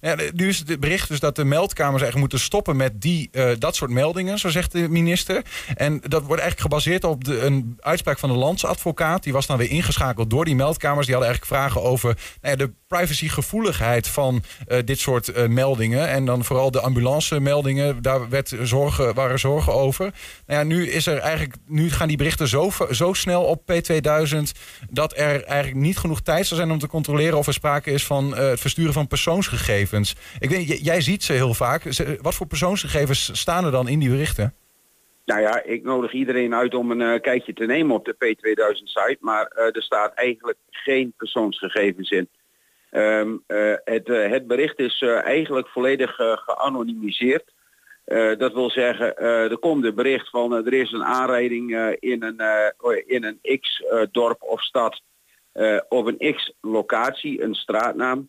De- 0.00 0.30
nu 0.34 0.48
is 0.48 0.58
het 0.58 0.80
bericht 0.80 1.08
dus 1.08 1.20
dat 1.20 1.36
de 1.36 1.44
meldkamers 1.44 2.02
eigenlijk 2.02 2.32
moeten 2.32 2.46
stoppen 2.46 2.76
met 2.76 3.00
die, 3.00 3.28
eh, 3.32 3.50
dat 3.58 3.76
soort 3.76 3.90
meldingen, 3.90 4.38
zo 4.38 4.48
zegt 4.48 4.72
de 4.72 4.88
minister. 4.88 5.42
En 5.76 6.00
dat 6.00 6.22
wordt 6.24 6.42
eigenlijk 6.42 6.60
gebaseerd 6.60 7.04
op 7.04 7.24
de, 7.24 7.40
een 7.40 7.76
uitspraak 7.80 8.18
van 8.18 8.28
de 8.28 8.34
landsadvocaat. 8.34 9.22
Die 9.22 9.32
was 9.32 9.46
dan 9.46 9.56
weer 9.56 9.70
ingeschakeld 9.70 10.30
door 10.30 10.44
die 10.44 10.54
meldkamers. 10.54 11.06
Die 11.06 11.14
hadden 11.14 11.32
eigenlijk 11.32 11.62
vragen 11.62 11.90
over 11.90 12.18
nou 12.40 12.58
ja, 12.58 12.64
de 12.66 12.72
privacygevoeligheid 12.86 14.08
van 14.08 14.42
eh, 14.66 14.78
dit 14.84 14.98
soort 14.98 15.28
eh, 15.28 15.46
meldingen. 15.46 16.08
En 16.08 16.24
dan 16.24 16.44
vooral 16.44 16.70
de 16.70 16.80
ambulance 16.80 17.40
meldingen, 17.40 18.02
daar 18.02 18.28
werd 18.28 18.56
zorgen, 18.62 19.14
waren 19.14 19.38
zorgen 19.38 19.72
over. 19.74 20.12
Nou 20.46 20.60
ja, 20.60 20.66
nu, 20.66 20.90
is 20.90 21.06
er 21.06 21.18
eigenlijk, 21.18 21.54
nu 21.66 21.90
gaan 21.90 22.08
die 22.08 22.16
berichten 22.16 22.48
zo, 22.48 22.70
zo 22.90 23.12
snel 23.12 23.42
op 23.42 23.62
P2000 23.72 24.38
dat 24.90 25.12
er 25.16 25.44
eigenlijk 25.44 25.84
niet 25.84 25.98
genoeg 25.98 26.20
tijd 26.20 26.46
zal 26.46 26.56
zijn 26.56 26.70
om 26.70 26.78
te 26.78 26.86
controleren 26.86 27.38
of 27.38 27.46
er 27.46 27.52
sprake 27.52 27.90
is 27.90 28.04
van 28.04 28.36
het 28.36 28.60
versturen 28.60 28.92
van 28.92 29.06
persoonsgegevens. 29.38 30.16
Ik 30.38 30.50
weet, 30.50 30.84
jij 30.84 31.00
ziet 31.00 31.22
ze 31.22 31.32
heel 31.32 31.54
vaak. 31.54 31.82
Wat 32.20 32.34
voor 32.34 32.46
persoonsgegevens 32.46 33.40
staan 33.40 33.64
er 33.64 33.70
dan 33.70 33.88
in 33.88 33.98
die 33.98 34.10
berichten? 34.10 34.54
Nou 35.24 35.40
ja, 35.40 35.62
ik 35.62 35.82
nodig 35.82 36.12
iedereen 36.12 36.54
uit 36.54 36.74
om 36.74 36.90
een 36.90 37.00
eh, 37.00 37.20
kijkje 37.20 37.52
te 37.52 37.64
nemen 37.64 37.94
op 37.94 38.04
de 38.04 38.14
P2000-site, 38.14 39.18
maar 39.20 39.46
eh, 39.46 39.64
er 39.64 39.82
staat 39.82 40.14
eigenlijk 40.14 40.58
geen 40.70 41.12
persoonsgegevens 41.16 42.10
in. 42.10 42.28
Ehm, 42.90 43.36
eh, 43.46 43.74
het, 43.84 44.06
het 44.06 44.46
bericht 44.46 44.78
is 44.78 45.02
eigenlijk 45.24 45.68
volledig 45.68 46.14
geanonimiseerd. 46.16 47.56
Dat 48.38 48.52
wil 48.52 48.70
zeggen, 48.70 49.16
er 49.16 49.58
komt 49.58 49.84
een 49.84 49.94
bericht 49.94 50.30
van 50.30 50.52
er 50.52 50.72
is 50.72 50.92
een 50.92 51.04
aanrijding 51.04 51.96
in 52.00 52.22
een, 52.22 52.40
in 53.06 53.24
een 53.24 53.58
X-dorp 53.60 54.42
of 54.42 54.62
stad 54.62 55.02
op 55.88 56.06
een 56.06 56.34
X-locatie, 56.34 57.42
een 57.42 57.54
straatnaam. 57.54 58.28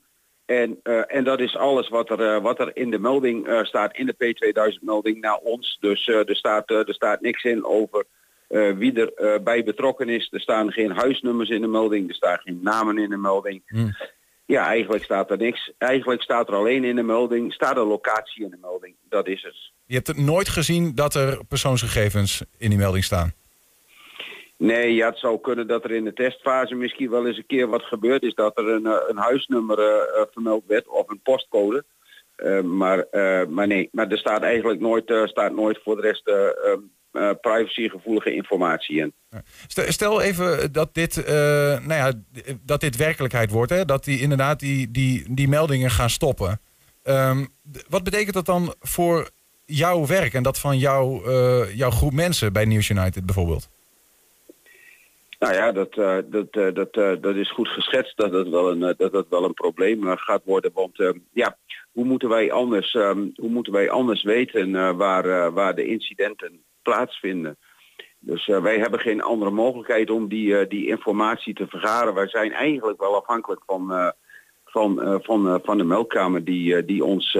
En, 0.50 0.80
eh, 0.84 1.02
en 1.08 1.24
dat 1.24 1.39
is 1.39 1.56
alles 1.56 1.89
wat 1.89 2.10
er, 2.10 2.36
eh, 2.36 2.41
wat 2.41 2.60
er 2.60 2.72
in 2.74 2.91
de 2.91 3.00
melding 3.00 3.47
eh, 3.47 3.64
staat, 3.64 3.97
in 3.97 4.06
de 4.06 4.14
P2000-melding 4.14 5.22
naar 5.22 5.38
ons. 5.38 5.78
Dus 5.80 6.08
er, 6.08 6.36
staat, 6.36 6.70
er 6.70 6.93
staat 6.93 7.22
niks 7.22 7.43
in 7.43 7.66
over 7.66 8.06
wie 8.78 8.93
er 8.93 9.43
bij 9.43 9.64
betrokken 9.64 10.10
is. 10.10 10.28
Er 10.32 10.39
staan 10.39 10.72
geen 10.72 10.91
huisnummers 10.91 11.50
in 11.50 11.62
de 11.62 11.68
melding, 11.68 12.10
er 12.10 12.16
staan 12.16 12.38
geen 12.38 12.60
namen 12.62 12.97
in 12.97 13.10
de 13.10 13.18
melding. 13.18 13.62
Ja, 14.45 14.66
eigenlijk 14.66 15.04
staat 15.04 15.32
er 15.32 15.38
niks. 15.38 15.72
Eigenlijk 15.78 16.22
staat 16.22 16.47
er 16.47 16.56
alleen 16.56 16.84
in 16.84 16.95
de 16.95 17.04
melding, 17.04 17.54
staat 17.54 17.78
een 17.78 17.88
locatie 17.88 18.43
in 18.43 18.50
de 18.50 18.58
melding. 18.62 18.95
Dat 19.10 19.28
is 19.28 19.43
het. 19.43 19.72
Je 19.86 19.95
hebt 19.95 20.08
het 20.08 20.18
nooit 20.18 20.50
gezien 20.50 20.95
dat 20.95 21.16
er 21.16 21.45
persoonsgegevens 21.45 22.43
in 22.58 22.70
die 22.70 22.80
melding 22.80 23.04
staan. 23.04 23.34
Nee, 24.60 24.93
ja, 24.93 25.10
het 25.10 25.18
zou 25.18 25.39
kunnen 25.39 25.68
dat 25.68 25.84
er 25.84 25.91
in 25.91 26.03
de 26.03 26.14
testfase 26.14 26.76
misschien 26.76 27.10
wel 27.10 27.28
eens 27.28 27.38
een 27.38 27.45
keer 27.45 27.68
wat 27.68 27.84
gebeurd 27.84 28.24
is. 28.24 28.34
Dat 28.34 28.57
er 28.57 28.68
een, 28.68 28.86
eh, 28.86 28.97
een 29.07 29.18
huisnummer 29.18 29.80
eh, 29.80 29.86
eh, 29.86 30.28
vermeld 30.32 30.64
werd 30.68 30.88
of 30.88 31.10
een 31.10 31.22
postcode. 31.22 31.84
Maar, 32.64 33.05
maar 33.49 33.68
nee, 33.68 33.89
maar 33.91 34.07
er 34.07 34.18
staat 34.18 34.41
eigenlijk 34.41 34.80
nooit, 34.80 35.14
staat 35.24 35.51
nooit 35.51 35.80
voor 35.84 35.95
de 35.95 36.01
rest 36.01 36.28
eh, 36.28 36.36
ehm, 36.45 36.80
eh, 37.12 37.30
privacygevoelige 37.41 38.34
informatie 38.34 38.97
in. 38.97 39.14
Stel, 39.68 40.22
even 40.22 40.72
dat 40.72 40.93
dit, 40.93 41.26
nou 41.26 41.93
ja, 41.93 42.12
dat 42.62 42.82
dit 42.82 42.95
werkelijkheid 42.95 43.51
wordt. 43.51 43.72
Hè? 43.72 43.86
Dat 43.86 44.03
die 44.03 44.20
inderdaad 44.20 44.60
die, 44.60 44.91
die, 44.91 45.26
die 45.30 45.47
meldingen 45.47 45.91
gaan 45.91 46.10
stoppen. 46.10 46.60
Ehm, 47.03 47.45
wat 47.89 48.03
betekent 48.03 48.34
dat 48.34 48.45
dan 48.45 48.76
voor 48.80 49.30
jouw 49.70 50.05
werk 50.05 50.34
en 50.34 50.43
dat 50.43 50.60
van 50.60 50.78
jouw, 50.78 51.24
eh, 51.24 51.76
jouw 51.76 51.89
groep 51.89 52.14
mensen 52.14 52.53
bij 52.53 52.66
News 52.66 52.89
United 52.89 53.26
bijvoorbeeld? 53.26 53.70
Nou 55.40 55.54
ja, 55.54 55.72
dat, 55.72 55.98
eh, 55.98 56.18
dat, 56.26 56.48
eh, 56.50 56.74
dat, 56.74 56.90
eh, 56.92 57.12
dat 57.22 57.36
is 57.36 57.52
goed 57.52 57.68
geschetst 57.68 58.18
dat 58.18 58.32
dat 58.32 58.48
wel 58.48 58.72
een, 58.72 58.94
dat 58.98 59.12
dat 59.12 59.26
wel 59.30 59.44
een 59.44 59.54
probleem 59.54 60.18
gaat 60.18 60.42
worden. 60.46 60.72
Want 60.74 61.00
eh, 61.00 61.10
ja, 61.34 61.58
hoe 61.92 62.06
moeten 62.06 62.30
wij 62.30 62.52
anders, 62.52 62.94
ehm, 62.94 63.28
hoe 63.36 63.50
moeten 63.50 63.74
wij 63.74 63.90
anders 63.90 64.24
weten 64.24 64.98
waar, 64.98 65.54
waar 65.54 65.76
de 65.76 65.86
incidenten 65.86 66.64
plaatsvinden? 66.82 67.58
Dus 68.20 68.46
wij 68.46 68.80
hebben 68.80 69.00
geen 69.00 69.22
andere 69.22 69.52
mogelijkheid 69.52 70.10
om 70.10 70.28
die, 70.28 70.68
die 70.68 70.88
informatie 70.88 71.54
te 71.54 71.68
vergaren. 71.68 72.14
Wij 72.14 72.28
zijn 72.28 72.52
eigenlijk 72.52 73.00
wel 73.00 73.16
afhankelijk 73.16 73.62
van, 73.66 74.14
van, 74.66 75.20
van, 75.24 75.60
van 75.64 75.78
de 75.78 75.84
meldkamer 75.84 76.44
die, 76.44 76.86
die 76.86 77.04
ons 77.04 77.38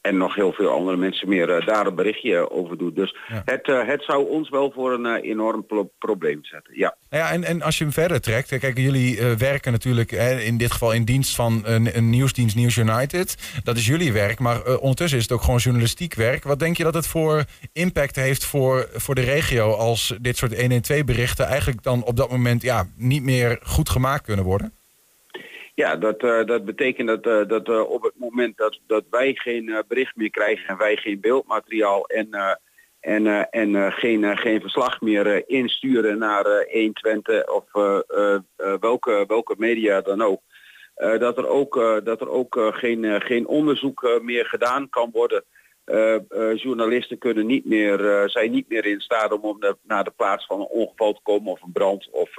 en 0.00 0.16
nog 0.16 0.34
heel 0.34 0.52
veel 0.52 0.70
andere 0.70 0.96
mensen 0.96 1.28
meer 1.28 1.50
eh, 1.50 1.66
daar 1.66 1.86
een 1.86 1.94
berichtje 1.94 2.50
over 2.50 2.78
doet. 2.78 2.96
Dus 2.96 3.16
het, 3.44 3.68
eh, 3.68 3.86
het 3.86 4.02
zou 4.02 4.28
ons 4.28 4.48
wel 4.48 4.72
voor 4.72 4.92
een 4.92 5.06
eh, 5.06 5.30
enorm 5.30 5.66
pro- 5.66 5.90
probleem 5.98 6.44
zetten. 6.44 6.78
Ja. 6.78 6.96
Nou 7.10 7.24
ja, 7.24 7.30
en, 7.30 7.44
en 7.44 7.62
als 7.62 7.78
je 7.78 7.84
hem 7.84 7.92
verder 7.92 8.20
trekt, 8.20 8.58
kijk, 8.58 8.78
jullie 8.78 9.22
werken 9.38 9.72
natuurlijk 9.72 10.10
hè, 10.10 10.40
in 10.40 10.56
dit 10.58 10.72
geval 10.72 10.92
in 10.92 11.04
dienst 11.04 11.34
van 11.34 11.62
een, 11.64 11.96
een 11.96 12.10
nieuwsdienst 12.10 12.56
News 12.56 12.76
United. 12.76 13.60
Dat 13.64 13.76
is 13.76 13.86
jullie 13.86 14.12
werk, 14.12 14.38
maar 14.38 14.76
ondertussen 14.76 15.18
is 15.18 15.24
het 15.24 15.32
ook 15.32 15.42
gewoon 15.42 15.58
journalistiek 15.58 16.14
werk. 16.14 16.44
Wat 16.44 16.58
denk 16.58 16.76
je 16.76 16.84
dat 16.84 16.94
het 16.94 17.06
voor 17.06 17.44
impact 17.72 18.16
heeft 18.16 18.44
voor, 18.44 18.88
voor 18.92 19.14
de 19.14 19.20
regio 19.20 19.72
als 19.72 20.14
dit 20.20 20.36
soort 20.36 20.60
112 20.60 21.04
berichten 21.04 21.46
eigenlijk 21.46 21.82
dan 21.82 22.04
op 22.04 22.16
dat 22.16 22.30
moment 22.30 22.62
ja, 22.62 22.86
niet 22.96 23.22
meer 23.22 23.58
goed 23.62 23.88
gemaakt 23.88 24.24
kunnen 24.24 24.44
worden? 24.44 24.77
Ja, 25.78 25.96
dat, 25.96 26.22
eh, 26.22 26.44
dat 26.44 26.64
betekent 26.64 27.08
dat, 27.08 27.26
eh, 27.26 27.48
dat 27.48 27.68
eh, 27.68 27.90
op 27.90 28.02
het 28.02 28.12
moment 28.16 28.56
dat, 28.56 28.78
dat 28.86 29.04
wij 29.10 29.34
geen 29.34 29.84
bericht 29.88 30.16
meer 30.16 30.30
krijgen 30.30 30.68
en 30.68 30.76
wij 30.76 30.96
geen 30.96 31.20
beeldmateriaal 31.20 32.06
en, 32.06 32.58
en, 33.00 33.50
en 33.50 33.92
geen, 33.92 34.38
geen 34.38 34.60
verslag 34.60 35.00
meer 35.00 35.48
insturen 35.48 36.18
naar 36.18 36.44
eh 36.44 36.82
120 36.82 37.46
of 37.46 37.64
welke, 38.80 39.24
welke 39.26 39.54
media 39.58 40.00
dan 40.00 40.22
ook. 40.22 40.40
dat 40.94 41.38
er 41.38 41.46
ook, 41.46 42.00
dat 42.04 42.20
er 42.20 42.28
ook 42.28 42.70
geen, 42.72 43.22
geen 43.22 43.46
onderzoek 43.46 44.20
meer 44.22 44.46
gedaan 44.46 44.88
kan 44.88 45.10
worden. 45.12 45.44
Journalisten 46.54 47.18
kunnen 47.18 47.46
niet 47.46 47.64
meer, 47.64 48.28
zijn 48.30 48.50
niet 48.50 48.68
meer 48.68 48.86
in 48.86 49.00
staat 49.00 49.32
om, 49.32 49.40
om 49.40 49.58
naar 49.82 50.04
de 50.04 50.12
plaats 50.16 50.46
van 50.46 50.60
een 50.60 50.66
ongeval 50.66 51.12
te 51.12 51.20
komen 51.22 51.52
of 51.52 51.62
een 51.62 51.72
brand 51.72 52.08
of, 52.10 52.30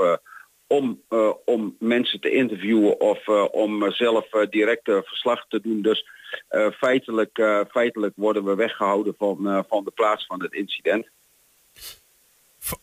om, 0.69 1.01
eh, 1.09 1.31
om 1.45 1.75
mensen 1.79 2.19
te 2.19 2.31
interviewen 2.31 2.99
of 2.99 3.27
eh, 3.27 3.45
om 3.51 3.83
eh, 3.83 3.91
zelf 3.91 4.29
direct 4.49 4.83
verslag 4.83 5.45
te 5.47 5.61
doen. 5.61 5.81
Dus 5.81 6.05
eh, 6.47 6.67
feitelijk, 6.71 7.37
eh, 7.37 7.61
feitelijk 7.69 8.13
worden 8.15 8.43
we 8.43 8.55
weggehouden 8.55 9.15
van, 9.17 9.47
eh, 9.49 9.59
van 9.67 9.83
de 9.83 9.91
plaats 9.91 10.25
van 10.25 10.41
het 10.43 10.53
incident. 10.53 11.07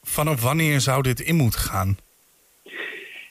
Vanaf 0.03 0.43
wanneer 0.43 0.81
zou 0.81 1.03
dit 1.03 1.21
in 1.21 1.35
moeten 1.37 1.61
gaan? 1.61 1.99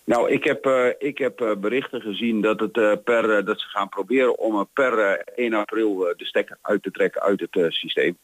Nou, 0.03 0.31
ik 0.31 0.43
heb, 0.43 0.65
eh, 0.65 0.87
ik 0.97 1.17
heb 1.17 1.41
eh, 1.41 1.55
berichten 1.55 2.01
gezien 2.01 2.41
dat, 2.41 2.59
het, 2.59 2.77
eh, 2.77 2.91
per, 3.03 3.45
dat 3.45 3.59
ze 3.59 3.67
gaan 3.67 3.89
proberen 3.89 4.37
om 4.37 4.59
er 4.59 4.65
per 4.73 4.99
eh, 4.99 5.45
1 5.45 5.53
april 5.53 6.07
eh, 6.09 6.17
de 6.17 6.25
stekker 6.25 6.57
uit 6.61 6.83
te 6.83 6.91
trekken 6.91 7.21
uit 7.21 7.39
het 7.39 7.73
systeem. 7.73 8.17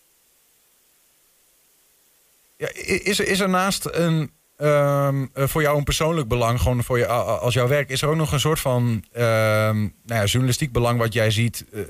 Ja, 2.58 2.68
is, 2.74 3.20
er- 3.20 3.28
is 3.28 3.40
er 3.40 3.50
naast 3.50 3.86
een, 3.92 4.32
ehm, 4.62 5.26
eh, 5.34 5.48
voor 5.48 5.62
jou 5.62 5.78
een 5.78 5.84
persoonlijk 5.84 6.28
belang, 6.28 6.62
gewoon 6.62 6.84
voor 6.84 6.98
je, 6.98 7.08
als 7.08 7.54
jouw 7.54 7.68
werk, 7.68 7.90
is 7.90 8.02
er 8.02 8.10
ook 8.10 8.16
nog 8.16 8.32
een 8.32 8.40
soort 8.40 8.60
van 8.60 9.04
ehm, 9.12 9.80
nou 9.80 9.92
ja, 10.20 10.24
journalistiek 10.24 10.72
belang 10.72 11.00
wat 11.00 11.14
jij 11.14 11.32
ziet, 11.32 11.66
eh, 11.74 11.82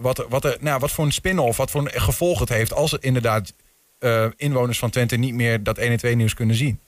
wat, 0.00 0.26
wat, 0.28 0.44
er, 0.44 0.56
nou, 0.60 0.78
wat 0.78 0.90
voor 0.90 1.04
een 1.04 1.12
spin-off, 1.12 1.56
wat 1.56 1.70
voor 1.70 1.80
een 1.80 2.00
gevolg 2.00 2.38
het 2.38 2.48
heeft 2.48 2.72
als 2.72 2.92
er 2.92 2.98
inderdaad 3.00 3.54
eh, 3.98 4.26
inwoners 4.36 4.78
van 4.78 4.90
Twente 4.90 5.16
niet 5.16 5.34
meer 5.34 5.62
dat 5.62 5.78
1 5.78 5.90
en 5.90 5.96
2 5.96 6.14
nieuws 6.14 6.34
kunnen 6.34 6.56
zien? 6.56 6.80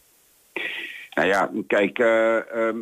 Nou 1.11 1.29
ja, 1.29 1.51
kijk, 1.67 1.99
eh, 1.99 2.37
ehm, 2.37 2.79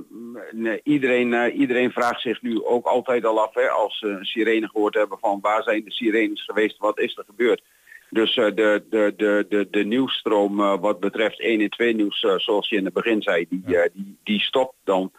iedereen, 0.82 1.53
iedereen 1.53 1.90
vraagt 1.90 2.20
zich 2.20 2.42
nu 2.42 2.64
ook 2.64 2.86
altijd 2.86 3.24
al 3.24 3.40
af, 3.40 3.55
hè, 3.55 3.68
als 3.68 3.99
ze 3.99 4.18
sirene 4.20 4.68
gehoord 4.68 4.94
hebben 4.94 5.18
van 5.20 5.38
waar 5.42 5.62
zijn 5.62 5.84
de 5.84 5.92
sirenes 5.92 6.44
geweest, 6.44 6.78
wat 6.78 6.99
is 6.99 7.16
er 7.16 7.24
gebeurd. 7.26 7.62
Dus 8.11 8.36
eh, 8.36 8.44
de, 8.44 8.84
de, 8.90 9.14
de, 9.16 9.46
de, 9.48 9.68
de 9.70 9.84
nieuwsstroom 9.84 10.61
eh, 10.61 10.80
wat 10.80 11.00
betreft 11.00 11.40
1 11.40 11.61
en 11.61 11.70
2 11.70 11.94
nieuws, 11.94 12.22
eh, 12.22 12.38
zoals 12.38 12.68
je 12.68 12.76
in 12.76 12.84
het 12.84 12.94
begin 12.94 13.22
zei, 13.22 13.46
die, 13.48 13.76
eh, 13.76 13.90
die, 13.92 14.18
die 14.24 14.40
stopt 14.40 14.74
dan. 14.84 15.12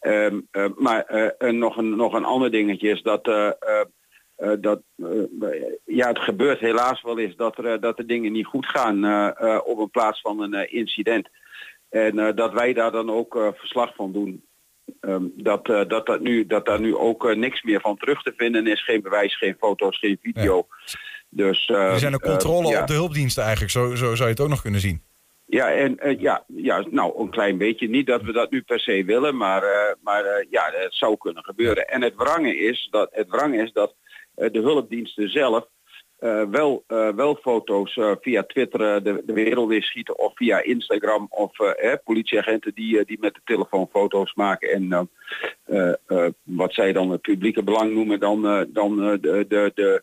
Ehm, 0.00 0.40
eh, 0.50 0.66
maar 0.76 1.04
eh, 1.04 1.48
en 1.48 1.58
nog, 1.58 1.76
een, 1.76 1.96
nog 1.96 2.12
een 2.12 2.24
ander 2.24 2.50
dingetje 2.50 2.88
is 2.88 3.02
dat, 3.02 3.26
eh, 3.28 3.46
eh, 3.46 3.84
eh, 4.36 4.52
dat 4.60 4.82
eh, 4.96 5.08
ja, 5.84 6.08
het 6.08 6.18
gebeurt 6.18 6.60
helaas 6.60 7.02
wel 7.02 7.18
eens 7.18 7.36
dat 7.36 7.58
er, 7.58 7.66
eh, 7.66 7.80
dat 7.80 7.96
de 7.96 8.04
dingen 8.04 8.32
niet 8.32 8.46
goed 8.46 8.66
gaan 8.66 9.04
eh, 9.04 9.54
eh, 9.54 9.60
op 9.64 9.78
een 9.78 9.90
plaats 9.90 10.20
van 10.20 10.40
een 10.40 10.54
eh, 10.54 10.74
incident. 10.78 11.28
En 11.90 12.18
eh, 12.18 12.36
dat 12.36 12.52
wij 12.52 12.72
daar 12.72 12.90
dan 12.90 13.10
ook 13.10 13.36
eh, 13.36 13.48
verslag 13.54 13.94
van 13.94 14.12
doen. 14.12 14.44
Ehm, 15.00 15.24
dat, 15.34 15.68
eh, 15.68 15.88
dat, 15.88 16.06
dat, 16.06 16.20
nu, 16.20 16.46
dat 16.46 16.66
daar 16.66 16.80
nu 16.80 16.96
ook 16.96 17.28
eh, 17.28 17.36
niks 17.36 17.62
meer 17.62 17.80
van 17.80 17.96
terug 17.96 18.22
te 18.22 18.32
vinden 18.36 18.66
is. 18.66 18.84
Geen 18.84 19.02
bewijs, 19.02 19.36
geen 19.36 19.56
foto's, 19.58 19.98
geen 19.98 20.18
video. 20.22 20.66
Dus, 21.34 21.66
eh, 21.66 21.92
Er 21.92 21.98
zijn 21.98 22.14
ook 22.14 22.22
eh, 22.22 22.30
controle 22.30 22.68
ja. 22.68 22.80
op 22.80 22.86
de 22.86 22.92
hulpdiensten 22.92 23.42
eigenlijk, 23.42 23.72
zo, 23.72 23.94
zo 23.94 24.14
zou 24.14 24.28
je 24.28 24.34
het 24.34 24.40
ook 24.40 24.48
nog 24.48 24.62
kunnen 24.62 24.80
zien. 24.80 25.02
Ja, 25.46 25.72
en 25.72 25.98
eh, 25.98 26.20
ja, 26.20 26.44
ja, 26.46 26.84
nou 26.90 27.20
een 27.20 27.30
klein 27.30 27.58
beetje. 27.58 27.88
Niet 27.88 28.06
dat 28.06 28.22
we 28.22 28.32
dat 28.32 28.50
nu 28.50 28.62
per 28.62 28.80
se 28.80 29.04
willen, 29.04 29.36
maar, 29.36 29.62
maar 30.02 30.44
ja, 30.50 30.70
het 30.72 30.94
zou 30.94 31.16
kunnen 31.16 31.44
gebeuren. 31.44 31.88
En 31.88 32.02
het 32.02 32.14
wrange 32.16 32.56
is 32.56 32.88
dat, 32.90 33.08
het 33.12 33.28
wrange 33.28 33.62
is 33.62 33.72
dat 33.72 33.94
de 34.34 34.58
hulpdiensten 34.58 35.30
zelf 35.30 35.66
wel, 36.50 36.84
wel 37.16 37.38
foto's 37.42 37.98
via 38.20 38.42
Twitter 38.42 39.02
de, 39.02 39.22
de 39.26 39.32
wereld 39.32 39.72
in 39.72 39.82
schieten 39.82 40.18
of 40.18 40.32
via 40.34 40.62
Instagram 40.62 41.26
of 41.30 41.58
eh, 41.58 41.92
politieagenten 42.04 42.74
die, 42.74 43.04
die 43.04 43.18
met 43.20 43.34
de 43.34 43.40
telefoon 43.44 43.88
foto's 43.92 44.34
maken 44.34 44.70
en 44.70 45.10
wat 46.42 46.74
zij 46.74 46.92
dan 46.92 47.10
het 47.10 47.20
publieke 47.20 47.62
belang 47.62 47.94
noemen, 47.94 48.20
dan, 48.20 48.66
dan 48.72 48.96
de, 48.96 49.44
de, 49.48 49.72
de, 49.74 50.02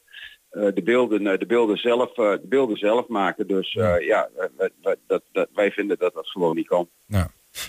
de, 0.51 0.81
beelden, 0.83 1.27
eh, 1.27 1.39
de, 1.39 1.45
beelden 1.45 1.77
zelf, 1.77 2.09
eh, 2.17 2.31
de 2.31 2.47
beelden 2.49 2.77
zelf 2.77 3.07
maken. 3.07 3.47
Dus 3.47 3.75
eh, 3.75 4.05
ja, 4.07 4.29
eh, 4.37 4.45
wij- 4.57 4.69
wij- 4.81 4.95
dat, 5.07 5.21
dat, 5.31 5.47
wij 5.53 5.71
vinden 5.71 5.97
dat 5.99 6.13
dat 6.13 6.27
gewoon 6.27 6.55
niet 6.55 6.67
kan. 6.67 6.89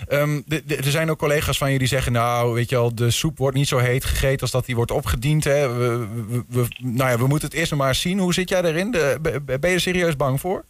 Ehm, 0.07 0.41
de- 0.45 0.65
de- 0.65 0.75
er 0.75 0.83
zijn 0.83 1.09
ook 1.09 1.17
collega's 1.17 1.57
van 1.57 1.71
je 1.71 1.77
die 1.77 1.87
zeggen, 1.87 2.11
nou, 2.11 2.53
weet 2.53 2.69
je 2.69 2.75
wel, 2.75 2.95
de 2.95 3.11
soep 3.11 3.37
wordt 3.37 3.55
niet 3.57 3.67
zo 3.67 3.77
heet 3.77 4.05
gegeten 4.05 4.41
als 4.41 4.51
dat 4.51 4.65
die 4.65 4.75
wordt 4.75 4.91
opgediend. 4.91 5.43
Hè. 5.43 5.73
We, 5.77 6.07
we, 6.27 6.43
we- 6.49 6.75
nou 6.79 7.09
ja, 7.09 7.17
we 7.17 7.27
moeten 7.27 7.47
het 7.47 7.57
eerst 7.57 7.71
nog 7.71 7.79
maar 7.79 7.87
eens 7.89 8.01
zien. 8.01 8.19
Hoe 8.19 8.33
zit 8.33 8.49
jij 8.49 8.61
daarin? 8.61 8.91
De- 8.91 9.17
be- 9.21 9.41
ben 9.59 9.69
je 9.69 9.75
er 9.75 9.81
serieus 9.81 10.15
bang 10.15 10.39
voor? 10.39 10.63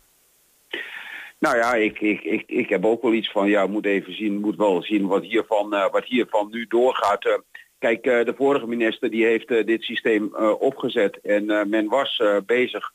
Nou 1.39 1.57
ja, 1.57 1.73
ik, 1.73 1.99
ik, 1.99 2.21
ik, 2.23 2.43
ik 2.47 2.69
heb 2.69 2.85
ook 2.85 3.01
wel 3.01 3.13
iets 3.13 3.31
van, 3.31 3.47
ja, 3.49 3.67
moet 3.67 3.85
even 3.85 4.15
zien, 4.15 4.39
moet 4.39 4.55
wel 4.55 4.83
zien 4.83 5.07
wat 5.07 5.23
hiervan, 5.23 5.73
eh, 5.73 5.91
wat 5.91 6.05
hiervan 6.05 6.47
nu 6.51 6.65
doorgaat. 6.69 7.25
Eh, 7.25 7.33
kijk, 7.81 8.05
eh, 8.05 8.25
de 8.25 8.33
vorige 8.35 8.67
minister 8.67 9.09
die 9.09 9.25
heeft 9.25 9.51
eh, 9.51 9.65
dit 9.65 9.83
systeem 9.83 10.35
eh, 10.35 10.61
opgezet 10.61 11.19
en 11.21 11.69
men 11.69 11.87
was 11.87 12.21
bezig 12.45 12.91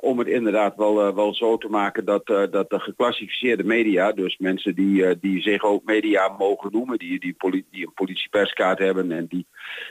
om 0.00 0.18
het 0.18 0.28
inderdaad 0.28 0.76
wel, 0.76 1.14
wel 1.14 1.34
zo 1.34 1.56
te 1.56 1.68
maken 1.68 2.04
dat, 2.04 2.26
dat 2.26 2.70
de 2.70 2.78
geclassificeerde 2.80 3.64
media, 3.64 4.12
dus 4.12 4.36
mensen 4.38 4.74
die, 4.74 5.18
die 5.18 5.42
zich 5.42 5.62
ook 5.62 5.84
media 5.84 6.28
mogen 6.28 6.72
noemen, 6.72 6.98
die, 6.98 7.20
die, 7.20 7.32
poli- 7.32 7.64
die 7.70 7.86
een 7.86 7.92
politieperskaart 7.94 8.78
hebben 8.78 9.12
en 9.12 9.26
die, 9.26 9.46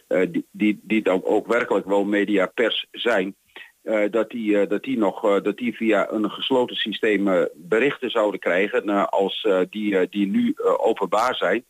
die, 0.07 0.45
die, 0.51 0.79
die 0.83 1.01
dan 1.01 1.23
ook 1.23 1.47
werkelijk 1.47 1.85
wel 1.85 2.05
mediapers 2.05 2.87
zijn, 2.91 3.35
eh, 3.83 4.11
dat, 4.11 4.29
die, 4.29 4.59
eh, 4.59 4.69
dat, 4.69 4.83
die 4.83 4.97
nog, 4.97 5.25
eh, 5.25 5.43
dat 5.43 5.57
die 5.57 5.75
via 5.75 6.11
een 6.11 6.29
gesloten 6.29 6.75
systeem 6.75 7.47
berichten 7.55 8.09
zouden 8.09 8.39
krijgen 8.39 9.09
als 9.09 9.47
die, 9.69 10.09
die 10.09 10.27
nu 10.27 10.55
openbaar 10.77 11.35
zijn. 11.35 11.65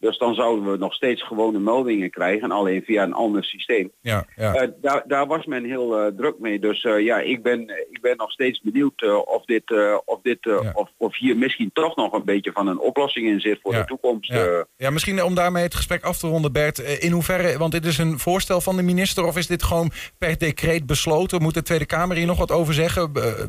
Dus 0.00 0.18
dan 0.18 0.34
zouden 0.34 0.70
we 0.70 0.76
nog 0.76 0.94
steeds 0.94 1.22
gewone 1.26 1.58
meldingen 1.58 2.10
krijgen, 2.10 2.50
alleen 2.50 2.82
via 2.82 3.02
een 3.02 3.12
ander 3.12 3.44
systeem. 3.44 3.90
Ja, 4.00 4.24
ja. 4.36 4.70
Daar, 4.80 5.02
daar 5.06 5.26
was 5.26 5.46
men 5.46 5.64
heel 5.64 6.12
druk 6.16 6.38
mee. 6.38 6.58
Dus 6.58 6.82
ja, 6.82 7.20
ik 7.20 7.42
ben, 7.42 7.60
ik 7.90 7.98
ben 8.00 8.16
nog 8.16 8.30
steeds 8.30 8.60
benieuwd 8.60 9.24
of, 9.24 9.44
dit, 9.44 9.72
of, 10.04 10.20
dit, 10.22 10.72
of, 10.74 10.90
of 10.96 11.16
hier 11.16 11.36
misschien 11.36 11.70
toch 11.72 11.96
nog 11.96 12.12
een 12.12 12.24
beetje 12.24 12.52
van 12.52 12.66
een 12.66 12.78
oplossing 12.78 13.26
in 13.26 13.40
zit 13.40 13.58
voor 13.62 13.72
de 13.72 13.84
toekomst. 13.84 14.32
Ja. 14.76 14.90
misschien 14.90 15.22
om 15.22 15.34
daarmee 15.34 15.62
het 15.62 15.74
gesprek 15.74 16.04
af 16.04 16.18
te 16.18 16.26
ronden, 16.26 16.52
Bert. 16.52 16.78
In 16.78 17.12
hoeverre, 17.12 17.58
want 17.58 17.72
dit 17.72 17.84
is 17.84 17.98
een 17.98 18.18
voorstel 18.18 18.60
van 18.60 18.76
de 18.76 18.82
minister... 18.82 19.24
of 19.24 19.36
is 19.36 19.46
dit 19.46 19.62
gewoon 19.62 19.90
per 20.18 20.38
decreet 20.38 20.86
besloten? 20.86 21.42
Moet 21.42 21.57
de 21.58 21.64
Tweede 21.64 21.86
Kamer 21.86 22.16
hier 22.16 22.26
nog 22.26 22.38
wat 22.38 22.50
over 22.50 22.74
zeggen? 22.74 23.10
Eh, 23.14 23.44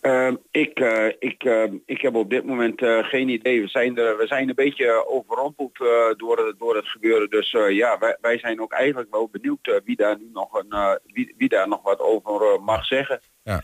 Ehm, 0.00 0.34
ik, 0.50 0.78
eh, 0.80 1.06
ik, 1.18 1.44
ehm, 1.44 1.74
ik 1.86 2.00
heb 2.00 2.14
op 2.14 2.30
dit 2.30 2.44
moment 2.44 2.82
eh, 2.82 2.98
geen 3.04 3.28
idee. 3.28 3.60
We 3.60 3.68
zijn, 3.68 3.98
er, 3.98 4.16
we 4.16 4.26
zijn 4.26 4.48
een 4.48 4.54
beetje 4.54 5.06
overrompeld 5.08 5.76
door, 6.16 6.46
het- 6.46 6.58
door 6.58 6.76
het 6.76 6.88
gebeuren. 6.88 7.30
Dus 7.30 7.50
ja, 7.68 7.98
wij, 7.98 8.16
wij 8.20 8.38
zijn 8.38 8.60
ook 8.60 8.72
eigenlijk 8.72 9.10
wel 9.10 9.28
benieuwd 9.32 9.80
wie 9.84 9.96
daar 9.96 10.18
nu 10.18 10.30
nog, 10.32 10.48
een, 10.52 10.98
wie, 11.12 11.34
wie 11.38 11.48
daar 11.48 11.68
nog 11.68 11.82
wat 11.82 12.00
over 12.00 12.60
mag 12.62 12.84
zeggen. 12.84 13.20
Ja. 13.42 13.62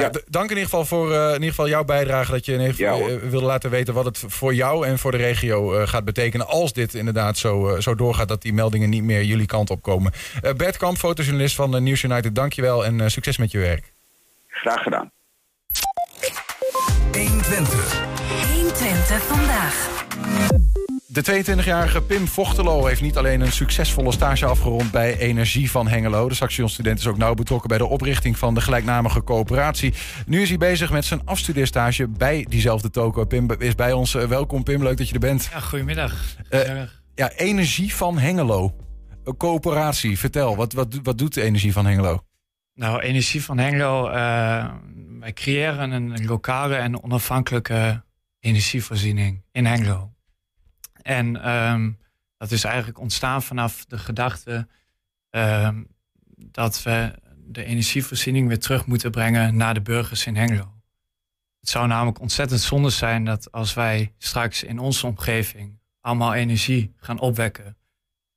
Ja, 0.00 0.10
Dank 0.28 0.50
in 0.50 0.56
ieder 0.56 0.64
geval 0.64 0.84
voor 0.84 1.12
eh, 1.12 1.26
in 1.26 1.32
ieder 1.32 1.48
geval 1.48 1.68
jouw 1.68 1.84
bijdrage. 1.84 2.30
Dat 2.30 2.44
je 2.44 2.52
in 2.52 2.60
ieder 2.60 2.74
geval 2.74 3.08
eh, 3.08 3.16
wilde 3.16 3.46
laten 3.46 3.70
weten 3.70 3.94
wat 3.94 4.04
het 4.04 4.24
voor 4.26 4.54
jou 4.54 4.86
en 4.86 4.98
voor 4.98 5.10
de 5.10 5.16
regio 5.16 5.74
eh, 5.74 5.88
gaat 5.88 6.04
betekenen. 6.04 6.46
Als 6.46 6.72
dit 6.72 6.94
inderdaad 6.94 7.38
zo, 7.38 7.80
zo 7.80 7.94
doorgaat 7.94 8.28
dat 8.28 8.42
die 8.42 8.52
meldingen 8.52 8.90
niet 8.90 9.02
meer 9.02 9.22
jullie 9.22 9.46
kant 9.46 9.70
op 9.70 9.82
komen. 9.82 10.12
Eh, 10.42 10.52
Bert 10.52 10.76
Kamp, 10.76 10.96
fotojournalist 10.96 11.54
van 11.54 11.82
News 11.82 12.02
United. 12.02 12.34
Dankjewel 12.34 12.84
en 12.84 13.10
succes 13.10 13.36
met 13.36 13.50
je 13.50 13.58
werk. 13.58 13.92
Graag 14.48 14.82
gedaan. 14.82 15.10
120. 17.12 18.00
120 18.52 19.22
vandaag. 19.22 20.61
De 21.12 21.44
22-jarige 21.44 22.02
Pim 22.02 22.28
Vochtelo 22.28 22.86
heeft 22.86 23.00
niet 23.00 23.16
alleen 23.16 23.40
een 23.40 23.52
succesvolle 23.52 24.12
stage 24.12 24.46
afgerond 24.46 24.90
bij 24.90 25.18
Energie 25.18 25.70
van 25.70 25.88
Hengelo. 25.88 26.28
De 26.28 26.34
Saxion-student 26.34 26.98
is 26.98 27.06
ook 27.06 27.16
nauw 27.16 27.34
betrokken 27.34 27.68
bij 27.68 27.78
de 27.78 27.86
oprichting 27.86 28.38
van 28.38 28.54
de 28.54 28.60
gelijknamige 28.60 29.24
coöperatie. 29.24 29.94
Nu 30.26 30.42
is 30.42 30.48
hij 30.48 30.58
bezig 30.58 30.90
met 30.90 31.04
zijn 31.04 31.20
afstudeerstage 31.24 32.08
bij 32.08 32.46
diezelfde 32.48 32.90
toko. 32.90 33.24
Pim 33.24 33.50
is 33.58 33.74
bij 33.74 33.92
ons. 33.92 34.14
Eh, 34.14 34.24
welkom 34.24 34.62
Pim, 34.62 34.82
leuk 34.82 34.96
dat 34.96 35.08
je 35.08 35.14
er 35.14 35.20
bent. 35.20 35.48
Ja, 35.52 35.60
goedemiddag. 35.60 36.14
Eh, 36.48 36.82
ja, 37.14 37.30
Energie 37.30 37.94
van 37.94 38.18
Hengelo. 38.18 38.76
Een 39.24 39.36
coöperatie. 39.36 40.18
Vertel, 40.18 40.56
wat, 40.56 40.72
wat, 40.72 40.98
wat 41.02 41.18
doet 41.18 41.34
de 41.34 41.42
Energie 41.42 41.72
van 41.72 41.86
Hengelo? 41.86 42.24
Nou, 42.74 43.00
Energie 43.00 43.44
van 43.44 43.58
Hengelo, 43.58 44.08
eh, 44.08 44.70
wij 45.20 45.32
creëren 45.32 45.90
een 45.90 46.24
lokale 46.24 46.74
en 46.74 47.02
onafhankelijke 47.02 48.04
energievoorziening 48.40 49.42
in 49.50 49.66
Hengelo. 49.66 50.11
En 51.02 51.42
ehm, 51.42 51.90
dat 52.36 52.50
is 52.50 52.64
eigenlijk 52.64 52.98
ontstaan 52.98 53.42
vanaf 53.42 53.84
de 53.84 53.98
gedachte 53.98 54.68
ehm, 55.30 55.82
dat 56.36 56.82
we 56.82 57.14
de 57.36 57.64
energievoorziening 57.64 58.48
weer 58.48 58.58
terug 58.58 58.86
moeten 58.86 59.10
brengen 59.10 59.56
naar 59.56 59.74
de 59.74 59.80
burgers 59.80 60.26
in 60.26 60.36
Hengelo. 60.36 60.80
Het 61.60 61.68
zou 61.68 61.86
namelijk 61.86 62.20
ontzettend 62.20 62.60
zonde 62.60 62.90
zijn 62.90 63.24
dat 63.24 63.52
als 63.52 63.74
wij 63.74 64.14
straks 64.18 64.62
in 64.62 64.78
onze 64.78 65.06
omgeving 65.06 65.78
allemaal 66.00 66.34
energie 66.34 66.92
gaan 66.96 67.18
opwekken, 67.18 67.76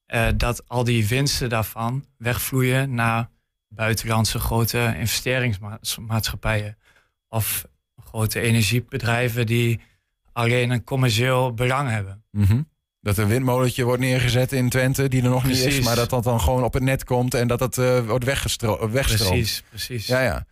eh, 0.05 0.28
dat 0.38 0.70
al 0.70 0.84
die 0.84 1.07
winsten 1.07 1.49
daarvan 1.49 2.05
wegvloeien 2.18 2.93
naar 2.93 3.30
buitenlandse 3.68 4.39
grote 4.39 4.93
investeringsmaatschappijen 4.97 6.78
of 7.30 7.66
grote 8.03 8.39
energiebedrijven 8.39 9.45
die 9.45 9.82
alleen 10.36 10.69
een 10.69 10.83
commercieel 10.83 11.53
belang 11.53 11.89
hebben. 11.89 12.23
Mhm. 12.31 12.61
Dat 13.01 13.17
een 13.17 13.27
windmolentje 13.27 13.83
wordt 13.83 14.01
neergezet 14.01 14.51
in 14.51 14.69
Twente, 14.69 15.07
die 15.07 15.23
er 15.23 15.29
nog 15.29 15.43
niet 15.45 15.57
is, 15.57 15.79
maar 15.79 15.95
dat 15.95 16.09
dat 16.09 16.23
dan 16.23 16.41
gewoon 16.41 16.63
op 16.63 16.73
het 16.73 16.83
net 16.83 17.03
komt 17.03 17.33
en 17.33 17.47
dat 17.47 17.59
dat 17.59 17.77
eh, 17.77 17.99
wordt 17.99 18.25
weggestro- 18.25 18.89
weggestroomt. 18.89 19.31
Precies, 19.33 19.63
precies. 19.69 20.07
Ja, 20.07 20.21
ja. 20.21 20.45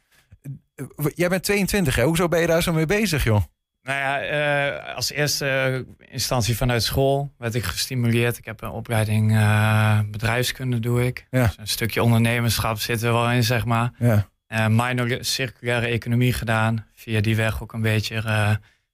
Eh, 0.75 0.85
Jij 1.15 1.29
bent 1.29 1.43
22, 1.43 1.95
hè? 1.95 2.03
Hoezo 2.03 2.27
ben 2.27 2.39
je 2.41 2.47
daar 2.47 2.63
zo 2.63 2.73
mee 2.73 2.85
bezig, 2.85 3.23
joh? 3.23 3.41
Nou 3.83 3.97
ja, 3.99 4.21
eh, 4.21 4.95
als 4.95 5.11
eerste 5.11 5.85
instantie 6.11 6.57
vanuit 6.57 6.83
school 6.83 7.33
werd 7.37 7.55
ik 7.55 7.63
gestimuleerd. 7.63 8.37
Ik 8.37 8.45
heb 8.45 8.61
een 8.61 8.69
opleiding 8.69 9.31
uh, 9.31 9.99
bedrijfskunde 10.11 10.79
doe 10.79 11.05
ik. 11.05 11.27
Ja. 11.29 11.45
Dus 11.45 11.57
een 11.57 11.67
stukje 11.67 12.03
ondernemerschap 12.03 12.79
zit 12.79 13.01
er 13.01 13.13
wel 13.13 13.31
in, 13.31 13.43
zeg 13.43 13.65
maar. 13.65 13.91
Ja. 13.97 14.27
Uh, 14.47 14.67
minor 14.69 15.17
circulaire 15.19 15.87
economie 15.87 16.33
gedaan. 16.33 16.85
Via 16.95 17.21
die 17.21 17.35
weg 17.35 17.61
ook 17.61 17.73
een 17.73 17.81
beetje 17.81 18.21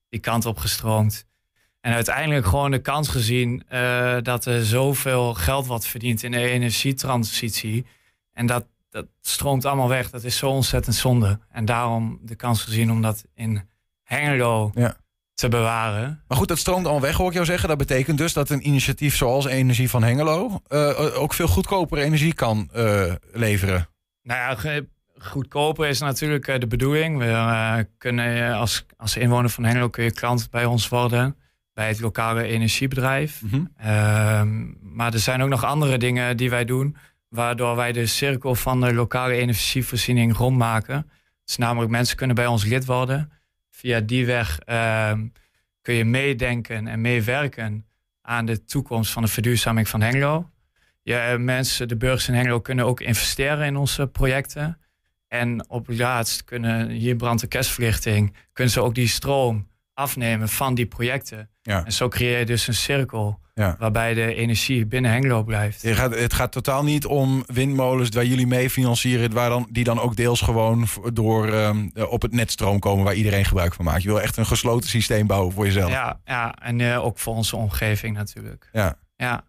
die 0.10 0.20
kant 0.20 0.46
op 0.46 0.58
gestroomd. 0.58 1.28
En 1.82 1.94
uiteindelijk 1.94 2.46
gewoon 2.46 2.72
de 2.72 2.82
kans 2.82 3.08
gezien 3.08 3.64
dat 4.24 4.46
er 4.46 4.66
zoveel 4.66 5.34
geld 5.34 5.66
wordt 5.66 5.86
verdiend 5.86 6.24
in 6.24 6.32
de 6.32 6.50
energietransitie. 6.50 7.86
En 8.34 8.46
dat, 8.46 8.68
dat 8.90 9.06
stroomt 9.22 9.66
allemaal 9.66 9.88
weg. 9.88 10.10
Dat 10.10 10.24
is 10.24 10.38
zo 10.38 10.50
ontzettend 10.50 10.96
zonde. 10.96 11.40
En 11.50 11.66
daarom 11.66 12.20
de 12.22 12.36
kans 12.36 12.64
gezien 12.64 12.92
om 12.92 13.02
dat 13.02 13.24
in 13.34 13.70
Hengelo 14.04 14.72
ja. 14.74 14.96
te 15.34 15.48
bewaren. 15.48 16.24
Maar 16.28 16.38
goed, 16.38 16.48
dat 16.48 16.58
stroomt 16.58 16.86
al 16.86 17.02
weg, 17.02 17.16
hoor 17.16 17.28
ik 17.28 17.34
jou 17.34 17.46
zeggen. 17.46 17.70
Dat 17.70 17.78
betekent 17.78 18.18
dus 18.18 18.34
dat 18.34 18.50
een 18.50 18.68
initiatief 18.68 19.16
zoals 19.16 19.46
Energie 19.46 19.90
van 19.90 20.04
Hengelo... 20.04 20.62
Uh, 20.70 21.22
ook 21.22 21.34
veel 21.34 21.48
goedkopere 21.48 22.04
energie 22.04 22.34
kan 22.34 22.70
uh, 22.76 23.14
leveren. 23.32 23.90
Nou 24.24 24.40
ja, 24.40 24.82
goedkoper 25.20 25.88
is 25.88 26.00
natuurlijk 26.00 26.48
uh, 26.48 26.60
de 26.60 26.68
bedoeling. 26.68 27.18
We 27.18 27.88
kunnen 27.98 28.54
als, 28.54 28.86
als 28.98 29.18
inwoner 29.18 29.50
van 29.50 29.64
Hengelo 29.64 29.90
kun 29.90 30.04
je 30.04 30.12
klant 30.12 30.50
bij 30.50 30.66
ons 30.66 30.88
worden... 30.88 31.36
bij 31.74 31.88
het 31.88 32.00
lokale 32.00 32.44
energiebedrijf. 32.44 33.42
Mm 33.42 33.50
-hmm. 33.50 34.78
maar 34.82 35.14
er 35.14 35.20
zijn 35.20 35.42
ook 35.42 35.50
nog 35.50 35.64
andere 35.64 35.98
dingen 35.98 36.38
die 36.38 36.50
wij 36.50 36.66
doen... 36.66 36.98
waardoor 37.30 37.76
wij 37.76 37.92
de 37.92 38.06
cirkel 38.06 38.56
van 38.56 38.82
de 38.82 38.94
lokale 38.94 39.34
energievoorziening 39.34 40.36
rondmaken. 40.36 41.10
Dus 41.46 41.58
namelijk 41.58 41.92
mensen 41.92 42.18
kunnen 42.18 42.36
bij 42.36 42.48
ons 42.48 42.66
lid 42.66 42.86
worden 42.86 43.32
via 43.80 44.00
die 44.00 44.26
weg 44.26 44.60
uh, 44.66 45.12
kun 45.82 45.94
je 45.94 46.06
meedenken 46.06 46.88
en 46.88 47.02
meewerken 47.02 47.86
aan 48.22 48.46
de 48.46 48.66
toekomst 48.66 49.12
van 49.12 49.24
de 49.24 49.30
verduurzaming 49.30 49.88
van 49.88 50.02
Hengelo. 50.02 50.50
Ja, 51.02 51.38
mensen, 51.38 51.88
de 51.88 51.98
burgers 51.98 52.28
in 52.28 52.34
Hengelo 52.34 52.60
kunnen 52.60 52.86
ook 52.86 53.00
investeren 53.00 53.66
in 53.66 53.76
onze 53.76 54.08
projecten. 54.08 54.80
En 55.30 55.70
op 55.70 55.86
laatst 55.90 56.44
kunnen 56.44 56.90
hier 56.90 57.16
brand- 57.16 57.42
en 57.42 57.48
kerstverlichting, 57.48 58.36
kunnen 58.54 58.74
ze 58.74 58.82
ook 58.82 58.96
die 58.96 59.08
stroom 59.08 59.68
afnemen 59.94 60.50
van 60.50 60.76
die 60.76 60.86
projecten. 60.86 61.50
Ja. 61.62 61.86
En 61.86 61.92
zo 61.94 62.08
creëer 62.08 62.40
je 62.40 62.46
dus 62.46 62.68
een 62.68 62.74
cirkel 62.74 63.40
Ja. 63.54 63.76
waarbij 63.80 64.14
de 64.14 64.34
energie 64.34 64.86
binnen 64.86 65.12
Hengelo 65.12 65.44
blijft. 65.44 65.82
Het 65.82 65.96
gaat, 65.96 66.16
het 66.16 66.34
gaat 66.34 66.52
totaal 66.52 66.84
niet 66.84 67.06
om 67.06 67.44
windmolens 67.46 68.10
waar 68.10 68.26
jullie 68.26 68.48
mee 68.48 68.70
financieren, 68.70 69.34
waar 69.34 69.50
dan, 69.50 69.68
die 69.72 69.84
dan 69.84 70.00
ook 70.00 70.16
deels 70.16 70.42
gewoon 70.42 70.88
door 71.14 71.48
ehm, 71.54 71.88
op 72.10 72.22
het 72.22 72.32
netstroom 72.34 72.80
komen 72.80 73.04
waar 73.06 73.14
iedereen 73.14 73.46
gebruik 73.46 73.74
van 73.74 73.86
maakt. 73.86 74.02
Je 74.02 74.08
wil 74.08 74.22
echt 74.22 74.38
een 74.38 74.46
gesloten 74.46 74.90
systeem 74.90 75.28
bouwen 75.28 75.54
voor 75.54 75.66
jezelf. 75.66 75.92
Ja, 75.92 76.20
ja 76.26 76.56
en 76.56 76.82
eh, 76.82 77.06
ook 77.06 77.20
voor 77.20 77.36
onze 77.36 77.56
omgeving 77.56 78.16
natuurlijk. 78.16 78.70
Ja. 78.72 78.98
Ja. 79.16 79.44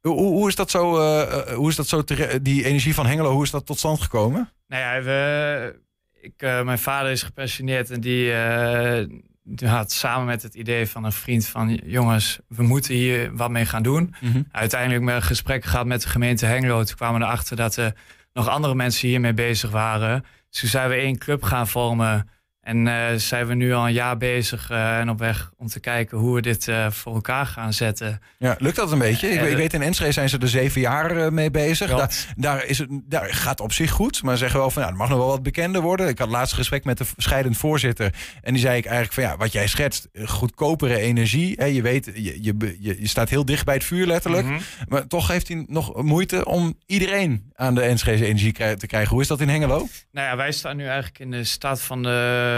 Hoe, 0.00 0.16
hoe 0.16 0.48
is 0.48 0.54
dat 0.54 0.70
zo, 0.70 0.98
eh, 0.98 1.22
eh, 1.22 1.54
hoe 1.56 1.68
is 1.68 1.76
dat 1.76 1.86
zo 1.88 2.04
tere- 2.04 2.42
die 2.42 2.64
energie 2.64 2.94
van 2.94 3.06
Hengelo, 3.06 3.32
hoe 3.32 3.42
is 3.44 3.50
dat 3.50 3.66
tot 3.66 3.78
stand 3.78 4.00
gekomen? 4.00 4.52
Nou 4.68 4.82
ja, 4.82 5.02
we, 5.02 5.80
ik, 6.20 6.34
eh, 6.36 6.62
mijn 6.62 6.78
vader 6.78 7.10
is 7.10 7.22
gepensioneerd 7.22 7.90
en 7.90 8.00
die, 8.00 8.32
eh, 8.32 9.06
die 9.42 9.68
had 9.68 9.92
samen 9.92 10.26
met 10.26 10.42
het 10.42 10.54
idee 10.54 10.86
van 10.86 11.04
een 11.04 11.12
vriend 11.12 11.46
van 11.46 11.80
jongens, 11.84 12.38
we 12.48 12.62
moeten 12.62 12.94
hier 12.94 13.36
wat 13.36 13.50
mee 13.50 13.66
gaan 13.66 13.82
doen. 13.82 14.14
Mhm. 14.20 14.42
Uiteindelijk 14.52 15.02
met 15.02 15.14
een 15.14 15.22
gesprek 15.22 15.64
gehad 15.64 15.86
met 15.86 16.02
de 16.02 16.08
gemeente 16.08 16.46
Hengelo. 16.46 16.82
Toen 16.82 16.96
kwamen 16.96 17.20
we 17.20 17.26
erachter 17.26 17.56
dat 17.56 17.76
er 17.76 17.94
nog 18.32 18.48
andere 18.48 18.74
mensen 18.74 19.08
hiermee 19.08 19.34
bezig 19.34 19.70
waren. 19.70 20.24
Dus 20.50 20.60
toen 20.60 20.68
zijn 20.68 20.88
we 20.88 20.94
één 20.94 21.18
club 21.18 21.42
gaan 21.42 21.68
vormen. 21.68 22.28
En 22.68 22.86
eh, 22.86 23.14
zijn 23.16 23.46
we 23.46 23.54
nu 23.54 23.72
al 23.72 23.86
een 23.86 23.92
jaar 23.92 24.16
bezig 24.16 24.70
eh, 24.70 24.98
en 24.98 25.10
op 25.10 25.18
weg 25.18 25.50
om 25.56 25.66
te 25.66 25.80
kijken 25.80 26.18
hoe 26.18 26.34
we 26.34 26.40
dit 26.40 26.68
eh, 26.68 26.90
voor 26.90 27.14
elkaar 27.14 27.46
gaan 27.46 27.72
zetten. 27.72 28.20
Ja, 28.38 28.56
lukt 28.58 28.76
dat 28.76 28.92
een 28.92 28.98
beetje? 28.98 29.28
Ik, 29.28 29.40
ik 29.40 29.56
weet 29.56 29.72
in 29.72 29.82
Enschede 29.82 30.12
zijn 30.12 30.28
ze 30.28 30.38
er 30.38 30.48
zeven 30.48 30.80
jaar 30.80 31.32
mee 31.32 31.50
bezig. 31.50 31.90
Daar, 31.90 32.26
daar, 32.36 32.64
is 32.64 32.78
het, 32.78 32.88
daar 33.04 33.34
gaat 33.34 33.60
op 33.60 33.72
zich 33.72 33.90
goed. 33.90 34.22
Maar 34.22 34.32
ze 34.32 34.38
zeggen 34.38 34.60
wel 34.60 34.70
van 34.70 34.82
ja, 34.82 34.88
het 34.88 34.98
mag 34.98 35.08
nog 35.08 35.18
wel 35.18 35.26
wat 35.26 35.42
bekender 35.42 35.82
worden. 35.82 36.08
Ik 36.08 36.18
had 36.18 36.28
laatst 36.28 36.52
een 36.52 36.58
gesprek 36.58 36.84
met 36.84 36.98
de 36.98 37.04
scheidend 37.16 37.56
voorzitter. 37.56 38.14
En 38.42 38.52
die 38.52 38.62
zei 38.62 38.76
ik 38.76 38.84
eigenlijk 38.84 39.14
van 39.14 39.22
ja, 39.22 39.36
wat 39.36 39.52
jij 39.52 39.66
schetst, 39.66 40.08
goedkopere 40.24 40.98
energie. 40.98 41.54
Hè, 41.56 41.64
je 41.64 41.82
weet, 41.82 42.10
je, 42.14 42.42
je, 42.42 42.96
je, 43.00 43.08
staat 43.08 43.28
heel 43.28 43.44
dicht 43.44 43.64
bij 43.64 43.74
het 43.74 43.84
vuur 43.84 44.06
letterlijk. 44.06 44.46
Mhm. 44.46 44.58
Maar 44.88 45.06
toch 45.06 45.28
heeft 45.28 45.48
hij 45.48 45.64
nog 45.68 46.02
moeite 46.02 46.44
om 46.44 46.74
iedereen 46.86 47.52
aan 47.54 47.74
de 47.74 47.82
Enschede 47.82 48.26
energie 48.26 48.52
te 48.52 48.86
krijgen. 48.86 49.10
Hoe 49.10 49.22
is 49.22 49.28
dat 49.28 49.40
in 49.40 49.48
Hengelo? 49.48 49.88
Nou 50.12 50.28
ja, 50.28 50.36
wij 50.36 50.52
staan 50.52 50.76
nu 50.76 50.84
eigenlijk 50.84 51.18
in 51.18 51.30
de 51.30 51.44
stad 51.44 51.80
van 51.80 52.02
de, 52.02 52.57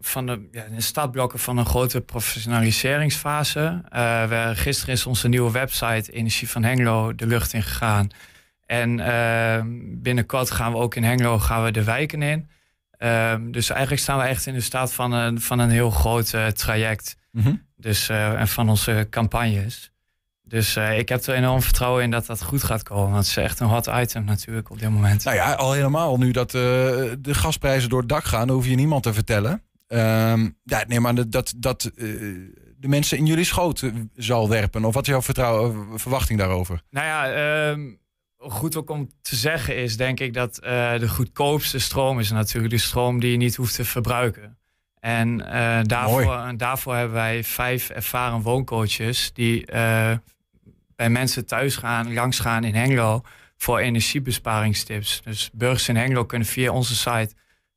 van 0.00 0.26
de, 0.26 0.48
ja, 0.52 0.62
in 0.62 0.74
de 0.74 0.80
startblokken 0.80 1.38
van 1.38 1.58
een 1.58 1.66
grote 1.66 2.00
professionaliseringsfase. 2.00 3.82
We, 4.28 4.52
gisteren 4.54 4.94
is 4.94 5.06
onze 5.06 5.28
nieuwe 5.28 5.50
website 5.50 6.12
Energie 6.12 6.50
van 6.50 6.62
Hengelo 6.62 7.14
de 7.14 7.26
lucht 7.26 7.52
in 7.52 7.62
gegaan. 7.62 8.10
En 8.66 9.00
eh, 9.00 9.62
binnenkort 10.02 10.50
gaan 10.50 10.72
we 10.72 10.78
ook 10.78 10.94
in 10.94 11.04
Hengelo 11.04 11.38
gaan 11.38 11.64
we 11.64 11.70
de 11.70 11.84
wijken 11.84 12.22
in. 12.22 12.48
Ehm, 12.98 13.50
dus 13.50 13.70
eigenlijk 13.70 14.02
staan 14.02 14.18
we 14.18 14.24
echt 14.24 14.46
in 14.46 14.54
de 14.54 14.60
staat 14.60 14.92
van 14.92 15.12
een, 15.12 15.40
van 15.40 15.58
een 15.58 15.70
heel 15.70 15.90
groot 15.90 16.32
eh, 16.32 16.46
traject. 16.46 17.16
Mhm. 17.30 17.54
Dus, 17.76 18.08
eh, 18.08 18.40
en 18.40 18.48
van 18.48 18.68
onze 18.68 19.06
campagnes. 19.10 19.90
Dus 20.48 20.76
eh, 20.76 20.98
ik 20.98 21.08
heb 21.08 21.22
er 21.22 21.34
enorm 21.34 21.62
vertrouwen 21.62 22.02
in 22.02 22.10
dat 22.10 22.26
dat 22.26 22.42
goed 22.42 22.62
gaat 22.62 22.82
komen. 22.82 23.10
Want 23.10 23.16
het 23.16 23.26
is 23.26 23.36
echt 23.36 23.60
een 23.60 23.66
hot 23.66 23.86
item 23.86 24.24
natuurlijk 24.24 24.70
op 24.70 24.78
dit 24.78 24.90
moment. 24.90 25.24
Nou 25.24 25.36
ja, 25.36 25.52
al 25.52 25.72
helemaal 25.72 26.18
nu 26.18 26.30
dat 26.30 26.54
eh, 26.54 26.60
de 27.18 27.34
gasprijzen 27.34 27.88
door 27.88 28.00
het 28.00 28.08
dak 28.08 28.24
gaan, 28.24 28.46
dan 28.46 28.56
hoef 28.56 28.66
je 28.66 28.74
niemand 28.74 29.02
te 29.02 29.12
vertellen. 29.12 29.62
Ehm, 29.86 30.48
ja, 30.62 30.84
nee, 30.86 31.00
maar 31.00 31.28
dat, 31.28 31.54
dat, 31.56 31.84
eh, 31.84 32.04
de 32.76 32.88
mensen 32.88 33.18
in 33.18 33.26
jullie 33.26 33.44
schoot 33.44 33.82
zal 34.16 34.48
werpen. 34.48 34.84
Of 34.84 34.94
wat 34.94 35.02
is 35.02 35.08
jouw 35.08 35.22
vertrouwen, 35.22 35.86
verwachting 35.98 36.38
daarover? 36.38 36.82
Nou 36.90 37.06
ja, 37.06 37.32
ehm, 37.32 37.80
goed 38.38 38.76
ook 38.76 38.90
om 38.90 39.10
te 39.22 39.36
zeggen 39.36 39.76
is 39.76 39.96
denk 39.96 40.20
ik 40.20 40.34
dat 40.34 40.54
de 40.54 41.08
goedkoopste 41.08 41.78
stroom 41.78 42.18
is 42.18 42.30
natuurlijk 42.30 42.74
de 42.74 42.80
stroom 42.80 43.20
die 43.20 43.30
je 43.30 43.36
niet 43.36 43.56
hoeft 43.56 43.74
te 43.74 43.84
verbruiken. 43.84 44.58
En 45.00 45.38
daarvoor, 45.86 46.34
en 46.34 46.56
daarvoor 46.56 46.94
hebben 46.94 47.14
wij 47.14 47.44
vijf 47.44 47.90
ervaren 47.90 48.40
wooncoaches 48.40 49.30
die 49.32 49.64
bij 50.96 51.10
mensen 51.10 51.46
thuis 51.46 51.76
gaan, 51.76 52.14
langs 52.14 52.38
gaan 52.38 52.64
in 52.64 52.74
Hengelo 52.74 53.22
voor 53.56 53.78
energiebesparingstips. 53.78 55.20
Dus 55.24 55.50
burgers 55.52 55.88
in 55.88 55.96
Hengelo 55.96 56.24
kunnen 56.24 56.48
via 56.48 56.72
onze 56.72 56.94
site 56.94 57.34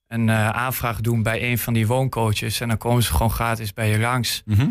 een 0.07 0.29
eh, 0.29 0.49
aanvraag 0.49 1.01
doen 1.01 1.23
bij 1.23 1.51
een 1.51 1.57
van 1.57 1.73
die 1.73 1.87
wooncoaches 1.87 2.59
en 2.59 2.67
dan 2.67 2.77
komen 2.77 3.03
ze 3.03 3.11
gewoon 3.11 3.31
gratis 3.31 3.73
bij 3.73 3.89
je 3.89 3.99
langs. 3.99 4.41
Mhm. 4.45 4.69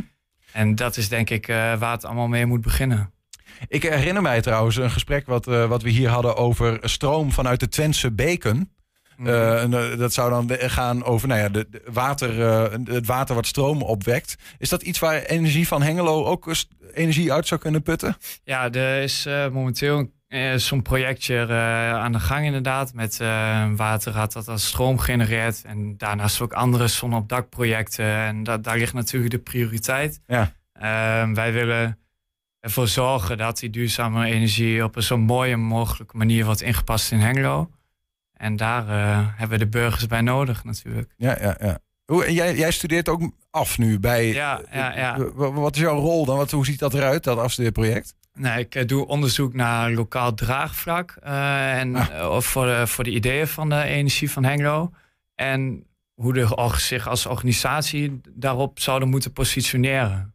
En 0.52 0.74
dat 0.74 0.96
is 0.96 1.08
denk 1.08 1.30
ik 1.30 1.48
eh, 1.48 1.56
waar 1.78 1.92
het 1.92 2.04
allemaal 2.04 2.28
mee 2.28 2.46
moet 2.46 2.60
beginnen. 2.60 3.12
Ik 3.68 3.82
herinner 3.82 4.22
mij 4.22 4.40
trouwens 4.40 4.76
een 4.76 4.90
gesprek 4.90 5.26
wat, 5.26 5.46
eh, 5.46 5.66
wat 5.66 5.82
we 5.82 5.90
hier 5.90 6.08
hadden 6.08 6.36
over 6.36 6.78
stroom 6.82 7.32
vanuit 7.32 7.60
de 7.60 7.68
Twentse 7.68 8.12
beken. 8.12 8.72
Eh, 9.24 9.62
en, 9.62 9.74
eh, 9.74 9.98
dat 9.98 10.12
zou 10.12 10.30
dan 10.30 10.58
gaan 10.58 11.04
over 11.04 11.28
nou 11.28 11.40
ja, 11.40 11.48
de, 11.48 11.66
de 11.70 11.82
water, 11.92 12.42
eh, 12.42 12.78
het 12.84 13.06
water 13.06 13.34
wat 13.34 13.46
stroom 13.46 13.82
opwekt. 13.82 14.36
Is 14.58 14.68
dat 14.68 14.82
iets 14.82 14.98
waar 14.98 15.22
energie 15.22 15.68
van 15.68 15.82
Hengelo 15.82 16.24
ook 16.24 16.48
eh, 16.48 16.54
energie 16.94 17.32
uit 17.32 17.46
zou 17.46 17.60
kunnen 17.60 17.82
putten? 17.82 18.16
Ja, 18.44 18.72
er 18.72 19.02
is 19.02 19.26
eh, 19.26 19.48
momenteel 19.48 20.10
eh, 20.28 20.54
zo'n 20.54 20.82
projectje 20.82 21.36
eh, 21.48 21.92
aan 21.94 22.12
de 22.12 22.20
gang 22.20 22.44
inderdaad. 22.44 22.94
Met 22.94 23.20
eh, 23.20 23.60
een 23.64 23.76
waterrad 23.76 24.32
dat 24.32 24.48
als 24.48 24.66
stroom 24.66 24.98
genereert. 24.98 25.62
En 25.64 25.96
daarnaast 25.96 26.40
ook 26.40 26.52
andere 26.52 26.86
zon 26.88 27.14
op 27.14 27.28
dak 27.28 27.48
projecten. 27.48 28.04
En 28.04 28.42
dat, 28.42 28.64
daar 28.64 28.78
ligt 28.78 28.94
natuurlijk 28.94 29.32
de 29.32 29.38
prioriteit. 29.38 30.20
Ja. 30.26 30.52
Eh, 30.72 31.32
wij 31.32 31.52
willen 31.52 31.98
ervoor 32.60 32.88
zorgen 32.88 33.38
dat 33.38 33.58
die 33.58 33.70
duurzame 33.70 34.26
energie 34.26 34.84
op 34.84 34.96
een 34.96 35.02
zo 35.02 35.18
mooie 35.18 35.56
mogelijke 35.56 36.16
manier 36.16 36.44
wordt 36.44 36.62
ingepast 36.62 37.12
in 37.12 37.18
Hengelo. 37.18 37.70
En 38.38 38.56
daar 38.56 38.88
eh, 38.88 39.26
hebben 39.36 39.58
we 39.58 39.64
de 39.64 39.70
burgers 39.70 40.06
bij 40.06 40.20
nodig 40.20 40.64
natuurlijk. 40.64 41.12
Ja, 41.16 41.36
ja, 41.40 41.56
ja. 41.60 41.78
Hoe, 42.04 42.24
en 42.24 42.32
jij, 42.34 42.56
jij 42.56 42.70
studeert 42.70 43.08
ook 43.08 43.30
af 43.50 43.78
nu 43.78 43.98
bij. 44.00 44.26
Ja, 44.32 44.60
ja, 44.72 44.96
ja. 44.96 45.14
eh, 45.18 45.24
wa- 45.34 45.52
Wat 45.52 45.74
is 45.74 45.80
jouw 45.80 45.98
rol 45.98 46.24
dan? 46.24 46.36
Wat, 46.36 46.50
hoe 46.50 46.64
ziet 46.66 46.78
dat 46.78 46.94
eruit, 46.94 47.24
dat 47.24 47.38
afstudeerproject? 47.38 48.14
Nee, 48.32 48.58
ik 48.58 48.74
eh, 48.74 48.86
doe 48.86 49.06
onderzoek 49.06 49.54
naar 49.54 49.90
lokaal 49.90 50.34
draagvlak. 50.34 51.16
eh, 51.22 51.78
en 51.78 51.96
eh, 51.96 52.40
voor, 52.40 52.66
de, 52.66 52.86
voor 52.86 53.04
de 53.04 53.10
ideeën 53.10 53.46
van 53.48 53.68
de 53.68 53.82
energie 53.82 54.30
van 54.30 54.44
Hengelo. 54.44 54.90
En 55.34 55.86
hoe 56.14 56.32
de 56.32 56.72
zich 56.76 57.08
als 57.08 57.26
organisatie 57.26 58.20
daarop 58.30 58.80
zouden 58.80 59.08
moeten 59.08 59.32
positioneren. 59.32 60.34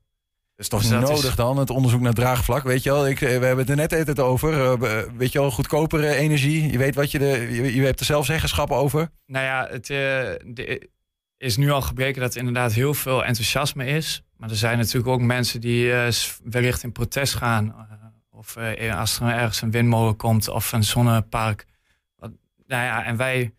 Is 0.56 0.68
toch 0.68 0.84
dat 0.84 1.01
nodig 1.01 1.26
is- 1.30 1.36
dan, 1.36 1.58
het 1.58 1.70
onderzoek 1.70 2.01
naar 2.01 2.14
draagvlak? 2.14 2.64
Weet 2.64 2.84
je 2.84 2.89
wel, 2.91 3.08
ik, 3.08 3.22
eh, 3.22 3.28
we 3.28 3.45
hebben 3.45 3.58
het 3.58 3.70
er 3.70 3.76
net 3.76 3.91
het 3.91 4.20
over. 4.20 4.54
eh, 4.72 4.78
be- 4.78 5.10
weet 5.18 5.32
je 5.32 5.39
wel, 5.39 5.51
goedkopere 5.51 6.16
energie. 6.16 6.72
Je 6.72 6.78
weet 6.78 6.95
wat 6.95 7.12
je, 7.12 7.20
de, 7.20 7.26
je, 7.51 7.76
je 7.76 7.82
hebt 7.82 7.99
er 7.99 8.06
zelf 8.06 8.26
zeggenschap 8.26 8.72
over. 8.72 9.10
Nou 9.26 9.45
ja, 9.45 9.68
het 9.70 9.89
eh, 9.89 9.97
de- 10.45 10.89
is 11.38 11.58
nu 11.58 11.72
al 11.72 11.82
gebleken 11.82 12.22
dat 12.22 12.32
er 12.34 12.39
inderdaad 12.39 12.74
heel 12.74 12.93
veel 12.93 13.26
enthousiasme 13.26 13.86
is. 13.86 14.24
Maar 14.38 14.49
er 14.49 14.56
zijn 14.56 14.78
natuurlijk 14.78 15.08
ook 15.08 15.22
mensen 15.22 15.62
die 15.62 15.93
eh, 15.93 16.12
s- 16.12 16.39
wellicht 16.43 16.84
in 16.84 16.91
protest 16.91 17.34
gaan. 17.34 17.68
eh, 17.68 17.97
of 18.32 18.56
eh, 18.56 18.99
als 18.99 19.20
er 19.20 19.28
ergens 19.28 19.62
een 19.62 19.72
windmolen 19.72 20.16
komt 20.16 20.47
of 20.49 20.72
een 20.72 20.84
zonnepark. 20.84 21.66
Wat- 22.16 22.32
nou 22.68 22.84
ja, 22.84 23.06
en 23.06 23.18
wij 23.18 23.54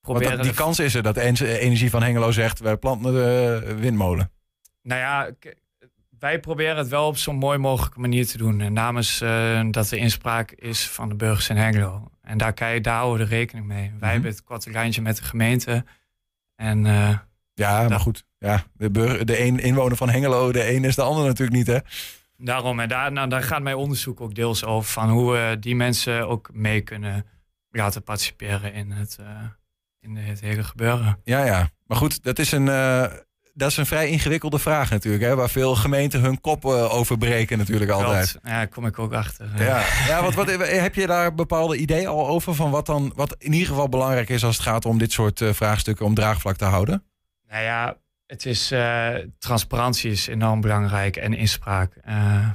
proberen... 0.00 0.36
dat- 0.36 0.42
die 0.46 0.54
kans 0.54 0.78
is 0.78 0.94
er 0.94 1.02
dat 1.02 1.16
en- 1.16 1.36
energie 1.46 1.90
van 1.90 2.02
Hengelo 2.02 2.30
zegt, 2.32 2.58
wij 2.58 2.76
planten 2.76 3.12
de 3.12 3.74
windmolen. 3.78 4.30
Nou 4.82 5.00
ja, 5.00 5.30
wij 6.18 6.40
proberen 6.40 6.76
het 6.76 6.88
wel 6.88 7.06
op 7.06 7.16
zo'n 7.16 7.36
mooi 7.36 7.58
mogelijke 7.58 8.00
manier 8.00 8.26
te 8.26 8.38
doen. 8.38 8.60
En 8.60 8.72
namens 8.72 9.20
eh, 9.20 9.66
dat 9.70 9.88
de 9.88 9.96
inspraak 9.96 10.50
is 10.50 10.88
van 10.88 11.08
de 11.08 11.14
burgers 11.14 11.48
in 11.48 11.56
Hengelo. 11.56 12.10
En 12.22 12.38
daar, 12.38 12.52
kijk, 12.52 12.84
daar 12.84 12.96
houden 12.96 13.28
we 13.28 13.34
rekening 13.34 13.66
mee. 13.66 13.92
Wij 14.00 14.12
hebben 14.12 14.30
het 14.30 14.42
korte 14.42 14.70
lijntje 14.70 15.02
met 15.02 15.16
de 15.16 15.22
gemeente. 15.22 15.84
En 16.56 16.86
eh, 16.86 17.18
Ja, 17.54 17.88
maar 17.88 18.00
goed. 18.00 18.24
Ja, 18.38 18.62
de, 18.72 18.90
burger, 18.90 19.26
de 19.26 19.40
een 19.40 19.58
inwoner 19.58 19.96
van 19.96 20.08
Hengelo, 20.08 20.52
de 20.52 20.72
een 20.74 20.84
is 20.84 20.94
de 20.94 21.02
ander 21.02 21.24
natuurlijk 21.24 21.56
niet, 21.56 21.66
hè? 21.66 21.78
daarom, 22.38 22.80
en 22.80 22.88
daar, 22.88 23.12
nou, 23.12 23.28
daar 23.28 23.42
gaat 23.42 23.62
mijn 23.62 23.76
onderzoek 23.76 24.20
ook 24.20 24.34
deels 24.34 24.64
over. 24.64 24.92
Van 24.92 25.10
hoe 25.10 25.32
we 25.32 25.56
die 25.60 25.76
mensen 25.76 26.28
ook 26.28 26.50
mee 26.52 26.80
kunnen 26.80 27.26
laten 27.70 28.02
participeren 28.02 28.72
in 28.72 28.90
het, 28.90 29.16
eh, 29.20 29.26
in 30.00 30.16
het 30.16 30.40
hele 30.40 30.64
gebeuren. 30.64 31.20
Ja, 31.24 31.44
ja. 31.44 31.70
Maar 31.86 31.96
goed, 31.96 32.22
dat 32.22 32.38
is 32.38 32.52
een, 32.52 32.68
dat 33.56 33.70
is 33.70 33.76
een 33.76 33.86
vrij 33.86 34.08
ingewikkelde 34.08 34.58
vraag 34.58 34.90
natuurlijk, 34.90 35.24
hè? 35.24 35.34
Waar 35.34 35.50
veel 35.50 35.74
gemeenten 35.74 36.20
hun 36.20 36.40
kop 36.40 36.64
eh, 36.64 36.94
over 36.94 37.18
breken 37.18 37.58
natuurlijk 37.58 37.90
altijd. 37.90 38.38
Ja, 38.42 38.50
daar 38.50 38.68
kom 38.68 38.86
ik 38.86 38.98
ook 38.98 39.12
achter. 39.12 39.48
Ja, 39.58 39.84
ja 40.06 40.22
wat, 40.22 40.34
wat, 40.34 40.50
heb 40.58 40.94
je 40.94 41.06
daar 41.06 41.34
bepaalde 41.34 41.76
ideeën 41.76 42.06
al 42.06 42.28
over 42.28 42.54
van 42.54 42.70
wat 42.70 42.86
dan 42.86 43.12
wat 43.14 43.36
in 43.38 43.52
ieder 43.52 43.68
geval 43.68 43.88
belangrijk 43.88 44.28
is 44.28 44.44
als 44.44 44.56
het 44.56 44.66
gaat 44.66 44.84
om 44.84 44.98
dit 44.98 45.12
soort 45.12 45.40
eh, 45.40 45.52
vraagstukken 45.52 46.06
om 46.06 46.14
draagvlak 46.14 46.56
te 46.56 46.64
houden? 46.64 47.04
Nou 47.48 47.62
ja, 47.62 47.96
het 48.26 48.46
is, 48.46 48.70
eh, 48.70 49.14
transparantie 49.38 50.10
is 50.10 50.26
enorm 50.26 50.60
belangrijk 50.60 51.16
en 51.16 51.34
inspraak. 51.34 51.92
Eh, 52.02 52.48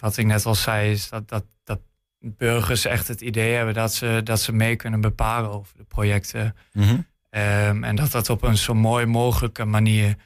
wat 0.00 0.16
ik 0.16 0.26
net 0.26 0.46
al 0.46 0.54
zei, 0.54 0.90
is 0.90 1.08
dat, 1.08 1.28
dat, 1.28 1.44
dat 1.64 1.80
burgers 2.18 2.84
echt 2.84 3.08
het 3.08 3.20
idee 3.20 3.54
hebben 3.54 3.74
dat 3.74 3.94
ze, 3.94 4.20
dat 4.24 4.40
ze 4.40 4.52
mee 4.52 4.76
kunnen 4.76 5.00
bepalen 5.00 5.50
over 5.50 5.76
de 5.76 5.84
projecten. 5.84 6.56
Mhm. 6.72 6.96
Ehm, 7.30 7.84
en 7.84 7.96
dat 7.96 8.10
dat 8.10 8.30
op 8.30 8.42
een 8.42 8.56
zo 8.56 8.74
mooi 8.74 9.06
mogelijke 9.06 9.64
manier 9.64 10.16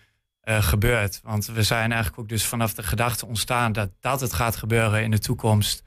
eh, 0.45 0.63
gebeurt. 0.63 1.21
Want 1.23 1.47
we 1.47 1.63
zijn 1.63 1.93
eigenlijk 1.93 2.23
ook 2.23 2.29
dus 2.29 2.45
vanaf 2.45 2.75
de 2.75 2.83
gedachte 2.83 3.27
ontstaan 3.27 3.73
dat, 3.73 3.91
dat 4.01 4.21
het 4.21 4.33
gaat 4.33 4.57
gebeuren 4.57 5.03
in 5.03 5.11
de 5.11 5.19
toekomst. 5.19 5.83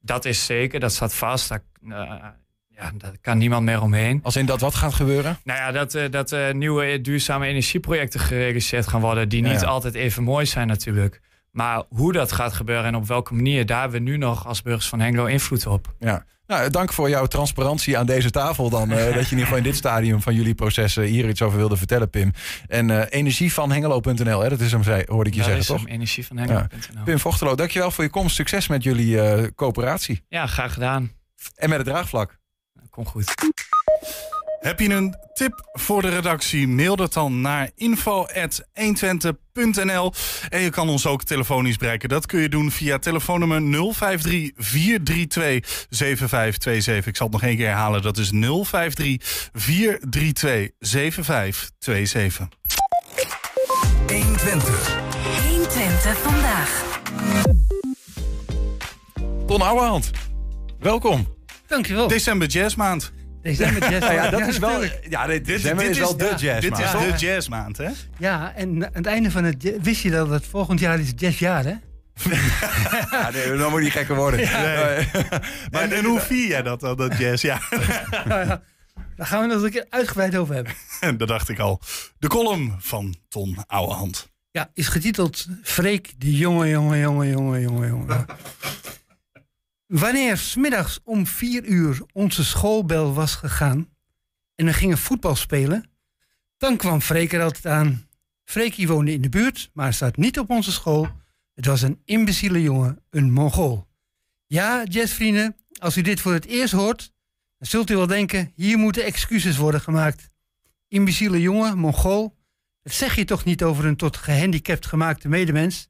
Dat 0.00 0.24
is 0.24 0.44
zeker, 0.44 0.80
dat 0.80 0.92
staat 0.92 1.14
vast. 1.14 1.48
Daar, 1.48 1.62
eh, 1.82 2.26
ja, 2.68 2.90
daar 2.94 3.16
kan 3.20 3.38
niemand 3.38 3.64
meer 3.64 3.82
omheen. 3.82 4.20
Als 4.22 4.36
in 4.36 4.46
dat 4.46 4.60
wat 4.60 4.74
gaat 4.74 4.94
gebeuren? 4.94 5.38
Nou 5.44 5.58
ja, 5.58 5.72
dat, 5.72 5.94
eh, 5.94 6.10
dat 6.10 6.54
nieuwe 6.54 7.00
duurzame 7.00 7.46
energieprojecten 7.46 8.20
gerealiseerd 8.20 8.86
gaan 8.86 9.00
worden, 9.00 9.28
die 9.28 9.42
Ja, 9.42 9.50
niet 9.50 9.60
ja. 9.60 9.66
altijd 9.66 9.94
even 9.94 10.22
mooi 10.22 10.46
zijn 10.46 10.66
natuurlijk. 10.66 11.20
Maar 11.50 11.82
hoe 11.88 12.12
dat 12.12 12.32
gaat 12.32 12.52
gebeuren 12.52 12.84
en 12.84 12.94
op 12.94 13.06
welke 13.06 13.34
manier, 13.34 13.66
daar 13.66 13.80
hebben 13.80 14.02
we 14.02 14.10
nu 14.10 14.16
nog 14.16 14.46
als 14.46 14.62
burgers 14.62 14.88
van 14.88 15.00
Hengelo 15.00 15.24
invloed 15.24 15.66
op. 15.66 15.94
Ja. 15.98 16.24
Nou, 16.46 16.70
dank 16.70 16.92
voor 16.92 17.08
jouw 17.08 17.26
transparantie 17.26 17.98
aan 17.98 18.06
deze 18.06 18.30
tafel 18.30 18.70
dan. 18.70 18.90
eh, 18.92 18.96
dat 19.04 19.06
je 19.14 19.18
in 19.18 19.20
ieder 19.30 19.38
geval 19.38 19.56
in 19.56 19.62
dit 19.62 19.76
stadium 19.76 20.20
van 20.22 20.34
jullie 20.34 20.54
processen 20.54 21.02
hier 21.02 21.28
iets 21.28 21.42
over 21.42 21.58
wilde 21.58 21.76
vertellen, 21.76 22.10
Pim. 22.10 22.32
En 22.68 22.90
eh 22.90 23.06
energie 23.20 23.52
van 23.52 23.72
Hengelo.nl, 23.72 24.40
hè, 24.40 24.48
dat 24.48 24.60
is 24.60 24.72
hem, 24.72 24.82
zei, 24.82 25.02
hoorde 25.06 25.30
ik 25.30 25.36
je 25.36 25.42
Dat 25.42 25.50
zeggen, 25.50 25.76
toch? 25.76 25.86
energie 25.88 26.26
van 26.26 26.36
Hengelo.nl. 26.36 27.02
Pim 27.04 27.18
Vochtelo, 27.18 27.54
dankjewel 27.54 27.90
voor 27.90 28.04
je 28.04 28.10
komst. 28.10 28.34
Succes 28.34 28.66
met 28.68 28.82
jullie 28.82 29.20
eh, 29.20 29.46
coöperatie. 29.54 30.24
Ja, 30.28 30.46
graag 30.46 30.72
gedaan. 30.72 31.12
En 31.54 31.68
met 31.68 31.78
het 31.78 31.86
draagvlak. 31.86 32.38
Kom 32.90 33.06
goed. 33.06 33.34
Heb 34.64 34.80
je 34.80 34.90
een 34.90 35.16
tip 35.32 35.68
voor 35.72 36.02
de 36.02 36.08
redactie? 36.08 36.68
Mail 36.68 36.96
dat 36.96 37.12
dan 37.12 37.40
naar 37.40 37.70
info.120.nl. 37.74 40.12
En 40.48 40.60
je 40.60 40.70
kan 40.70 40.88
ons 40.88 41.06
ook 41.06 41.24
telefonisch 41.24 41.76
bereiken. 41.76 42.08
Dat 42.08 42.26
kun 42.26 42.40
je 42.40 42.48
doen 42.48 42.70
via 42.70 42.98
telefoonnummer 42.98 43.60
053 43.60 44.50
432 44.56 45.86
7527. 45.90 47.06
Ik 47.06 47.16
zal 47.16 47.26
het 47.26 47.34
nog 47.34 47.44
één 47.44 47.56
keer 47.56 47.66
herhalen. 47.66 48.02
Dat 48.02 48.18
is 48.18 48.30
053 48.30 49.50
432 49.52 50.70
7527. 50.78 52.48
120. 54.06 54.96
120 55.48 56.18
vandaag. 56.18 57.00
Ton 59.46 59.62
Ouwehand, 59.62 60.10
welkom. 60.78 61.26
Dankjewel. 61.66 62.08
December 62.08 62.48
jazzmaand. 62.48 63.12
December 63.44 63.90
jazzmaand. 63.90 64.14
Ja, 64.14 64.24
ja, 64.24 64.30
dat 64.30 64.48
is 64.48 64.58
wel. 64.58 64.82
Ja, 65.08 65.26
dit, 65.26 65.44
Dit, 65.44 65.46
december 65.46 65.84
dit 65.84 65.92
is 65.92 65.98
wel 65.98 66.16
de 66.16 66.24
ja, 66.24 66.36
jazz. 66.36 66.60
Dit 66.60 66.78
is 66.78 66.90
de 66.90 67.26
jazzmaand, 67.26 67.76
hè? 67.76 67.90
Ja, 68.18 68.52
en 68.54 68.84
aan 68.86 68.90
het 68.92 69.06
einde 69.06 69.30
van 69.30 69.44
het... 69.44 69.72
Wist 69.82 70.02
je 70.02 70.10
dat 70.10 70.28
het 70.28 70.46
volgend 70.46 70.80
jaar 70.80 71.00
is 71.00 71.12
jazzjaar, 71.16 71.64
hè? 71.64 71.74
Ja, 73.10 73.30
nee, 73.30 73.56
dan 73.56 73.70
moet 73.70 73.78
je 73.78 73.84
niet 73.84 73.92
gekker 73.92 74.16
worden. 74.16 74.40
Nee. 74.40 75.08
Maar 75.70 75.82
en, 75.82 75.92
en 75.92 76.04
hoe 76.04 76.20
vier 76.20 76.48
jij 76.48 76.62
dat 76.62 76.80
dan, 76.80 76.96
dat 76.96 77.18
jazz? 77.18 77.42
Ja. 77.42 77.60
Daar 79.16 79.26
gaan 79.26 79.48
we 79.48 79.54
nog 79.54 79.62
een 79.62 79.70
keer 79.70 79.86
uitgebreid 79.88 80.36
over 80.36 80.54
hebben. 80.54 80.72
En 81.00 81.16
dat 81.16 81.28
dacht 81.28 81.48
ik 81.48 81.58
al. 81.58 81.80
De 82.18 82.28
column 82.28 82.76
van 82.78 83.14
Ton 83.28 83.56
Ouwehand. 83.66 84.32
Ja, 84.50 84.70
is 84.74 84.88
getiteld 84.88 85.46
Freek 85.62 86.12
de 86.18 86.36
jonge, 86.36 86.68
jonge, 86.68 86.98
jonge, 86.98 87.28
jonge, 87.28 87.60
jonge, 87.60 87.86
jonge. 87.86 88.24
Wanneer 89.86 90.36
smiddags 90.36 91.00
om 91.04 91.26
vier 91.26 91.64
uur 91.64 92.02
onze 92.12 92.44
schoolbel 92.44 93.14
was 93.14 93.34
gegaan 93.34 93.88
en 94.54 94.66
we 94.66 94.72
gingen 94.72 94.98
voetbal 94.98 95.36
spelen, 95.36 95.90
dan 96.56 96.76
kwam 96.76 97.00
Freek 97.00 97.32
er 97.32 97.42
altijd 97.42 97.66
aan. 97.66 98.08
Freekie 98.44 98.88
woonde 98.88 99.12
in 99.12 99.20
de 99.20 99.28
buurt, 99.28 99.70
maar 99.72 99.92
zat 99.92 100.16
niet 100.16 100.38
op 100.38 100.50
onze 100.50 100.72
school. 100.72 101.08
Het 101.54 101.66
was 101.66 101.82
een 101.82 102.00
imbeciele 102.04 102.62
jongen, 102.62 103.02
een 103.10 103.32
Mongool. 103.32 103.88
Ja, 104.46 104.84
jazzvrienden, 104.84 105.56
als 105.78 105.96
u 105.96 106.02
dit 106.02 106.20
voor 106.20 106.32
het 106.32 106.44
eerst 106.44 106.72
hoort, 106.72 107.12
dan 107.58 107.68
zult 107.68 107.90
u 107.90 107.96
wel 107.96 108.06
denken, 108.06 108.52
hier 108.54 108.78
moeten 108.78 109.04
excuses 109.04 109.56
worden 109.56 109.80
gemaakt. 109.80 110.30
Imbeciele 110.88 111.40
jongen, 111.40 111.78
Mongool, 111.78 112.36
dat 112.82 112.92
zeg 112.92 113.14
je 113.14 113.24
toch 113.24 113.44
niet 113.44 113.62
over 113.62 113.84
een 113.84 113.96
tot 113.96 114.16
gehandicapt 114.16 114.86
gemaakte 114.86 115.28
medemens? 115.28 115.88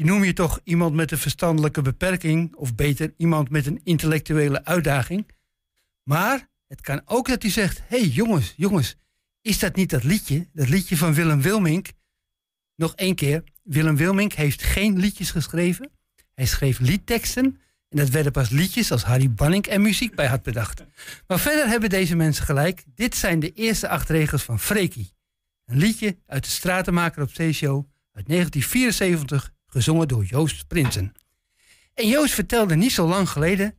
Die 0.00 0.08
noem 0.08 0.24
je 0.24 0.32
toch 0.32 0.60
iemand 0.64 0.94
met 0.94 1.10
een 1.10 1.18
verstandelijke 1.18 1.82
beperking, 1.82 2.54
of 2.56 2.74
beter 2.74 3.14
iemand 3.16 3.50
met 3.50 3.66
een 3.66 3.80
intellectuele 3.84 4.64
uitdaging? 4.64 5.28
Maar 6.02 6.48
het 6.66 6.80
kan 6.80 7.02
ook 7.04 7.28
dat 7.28 7.44
u 7.44 7.48
zegt: 7.48 7.78
hé 7.86 7.98
hey, 7.98 8.06
jongens, 8.06 8.54
jongens, 8.56 8.96
is 9.40 9.58
dat 9.58 9.76
niet 9.76 9.90
dat 9.90 10.04
liedje, 10.04 10.48
dat 10.52 10.68
liedje 10.68 10.96
van 10.96 11.14
Willem 11.14 11.42
Wilmink? 11.42 11.88
Nog 12.76 12.94
één 12.94 13.14
keer: 13.14 13.44
Willem 13.62 13.96
Wilmink 13.96 14.32
heeft 14.32 14.62
geen 14.62 14.98
liedjes 14.98 15.30
geschreven. 15.30 15.90
Hij 16.34 16.46
schreef 16.46 16.78
liedteksten 16.78 17.44
en 17.88 17.96
dat 17.98 18.08
werden 18.08 18.32
pas 18.32 18.50
liedjes 18.50 18.92
als 18.92 19.02
Harry 19.02 19.30
Banning 19.30 19.66
er 19.66 19.80
muziek 19.80 20.14
bij 20.14 20.26
had 20.26 20.42
bedacht. 20.42 20.84
Maar 21.26 21.40
verder 21.40 21.66
hebben 21.66 21.90
deze 21.90 22.16
mensen 22.16 22.44
gelijk. 22.44 22.84
Dit 22.94 23.16
zijn 23.16 23.40
de 23.40 23.52
eerste 23.52 23.88
acht 23.88 24.08
regels 24.08 24.42
van 24.42 24.60
Freekie. 24.60 25.12
Een 25.66 25.78
liedje 25.78 26.16
uit 26.26 26.44
de 26.44 26.50
Stratenmaker 26.50 27.22
op 27.22 27.30
Zeeshow 27.32 27.84
uit 28.12 28.26
1974, 28.28 29.52
gezongen 29.70 30.08
door 30.08 30.24
Joost 30.24 30.66
Prinsen. 30.66 31.12
En 31.94 32.08
Joost 32.08 32.34
vertelde 32.34 32.74
niet 32.74 32.92
zo 32.92 33.06
lang 33.06 33.28
geleden 33.28 33.74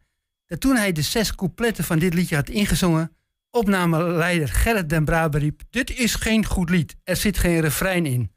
dat 0.45 0.59
toen 0.59 0.75
hij 0.75 0.91
de 0.91 1.01
zes 1.01 1.35
coupletten 1.35 1.83
van 1.83 1.99
dit 1.99 2.13
liedje 2.13 2.35
had 2.35 2.49
ingezongen, 2.49 3.15
opnameleider 3.51 4.47
Gerrit 4.47 4.89
den 4.89 5.05
Braber 5.05 5.39
riep: 5.39 5.61
Dit 5.69 5.97
is 5.97 6.15
geen 6.15 6.45
goed 6.45 6.69
lied, 6.69 6.95
er 7.03 7.15
zit 7.15 7.37
geen 7.37 7.59
refrein 7.59 8.05
in. 8.05 8.31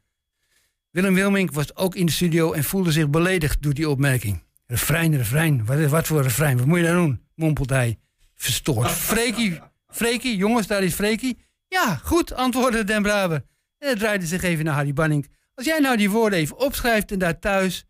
Willem 0.91 1.13
Wilmink 1.13 1.51
was 1.51 1.75
ook 1.75 1.95
in 1.95 2.05
de 2.05 2.11
studio 2.11 2.51
en 2.51 2.63
voelde 2.63 2.91
zich 2.91 3.09
beledigd 3.09 3.61
door 3.61 3.73
die 3.73 3.89
opmerking. 3.89 4.43
Refrein, 4.65 5.17
refrein, 5.17 5.65
wat, 5.65 5.89
wat 5.89 6.07
voor 6.07 6.21
refrein, 6.21 6.57
wat 6.57 6.65
moet 6.65 6.77
je 6.77 6.83
daar 6.83 6.93
doen? 6.93 7.21
mompelt 7.35 7.69
hij, 7.69 7.99
verstoord. 8.35 8.91
Freekie, 9.11 9.59
Freekie, 9.87 10.37
jongens, 10.37 10.67
daar 10.67 10.83
is 10.83 10.93
Freekie. 10.93 11.37
Ja, 11.67 11.95
goed, 12.03 12.33
antwoordde 12.33 12.83
Den 12.83 13.01
Braber. 13.01 13.43
En 13.77 13.87
hij 13.87 13.95
draaide 13.95 14.25
zich 14.25 14.43
even 14.43 14.65
naar 14.65 14.73
Harry 14.73 14.93
Banning. 14.93 15.27
Als 15.55 15.65
jij 15.65 15.79
nou 15.79 15.97
die 15.97 16.09
woorden 16.09 16.39
even 16.39 16.57
opschrijft 16.57 17.11
en 17.11 17.19
daar 17.19 17.39
thuis... 17.39 17.85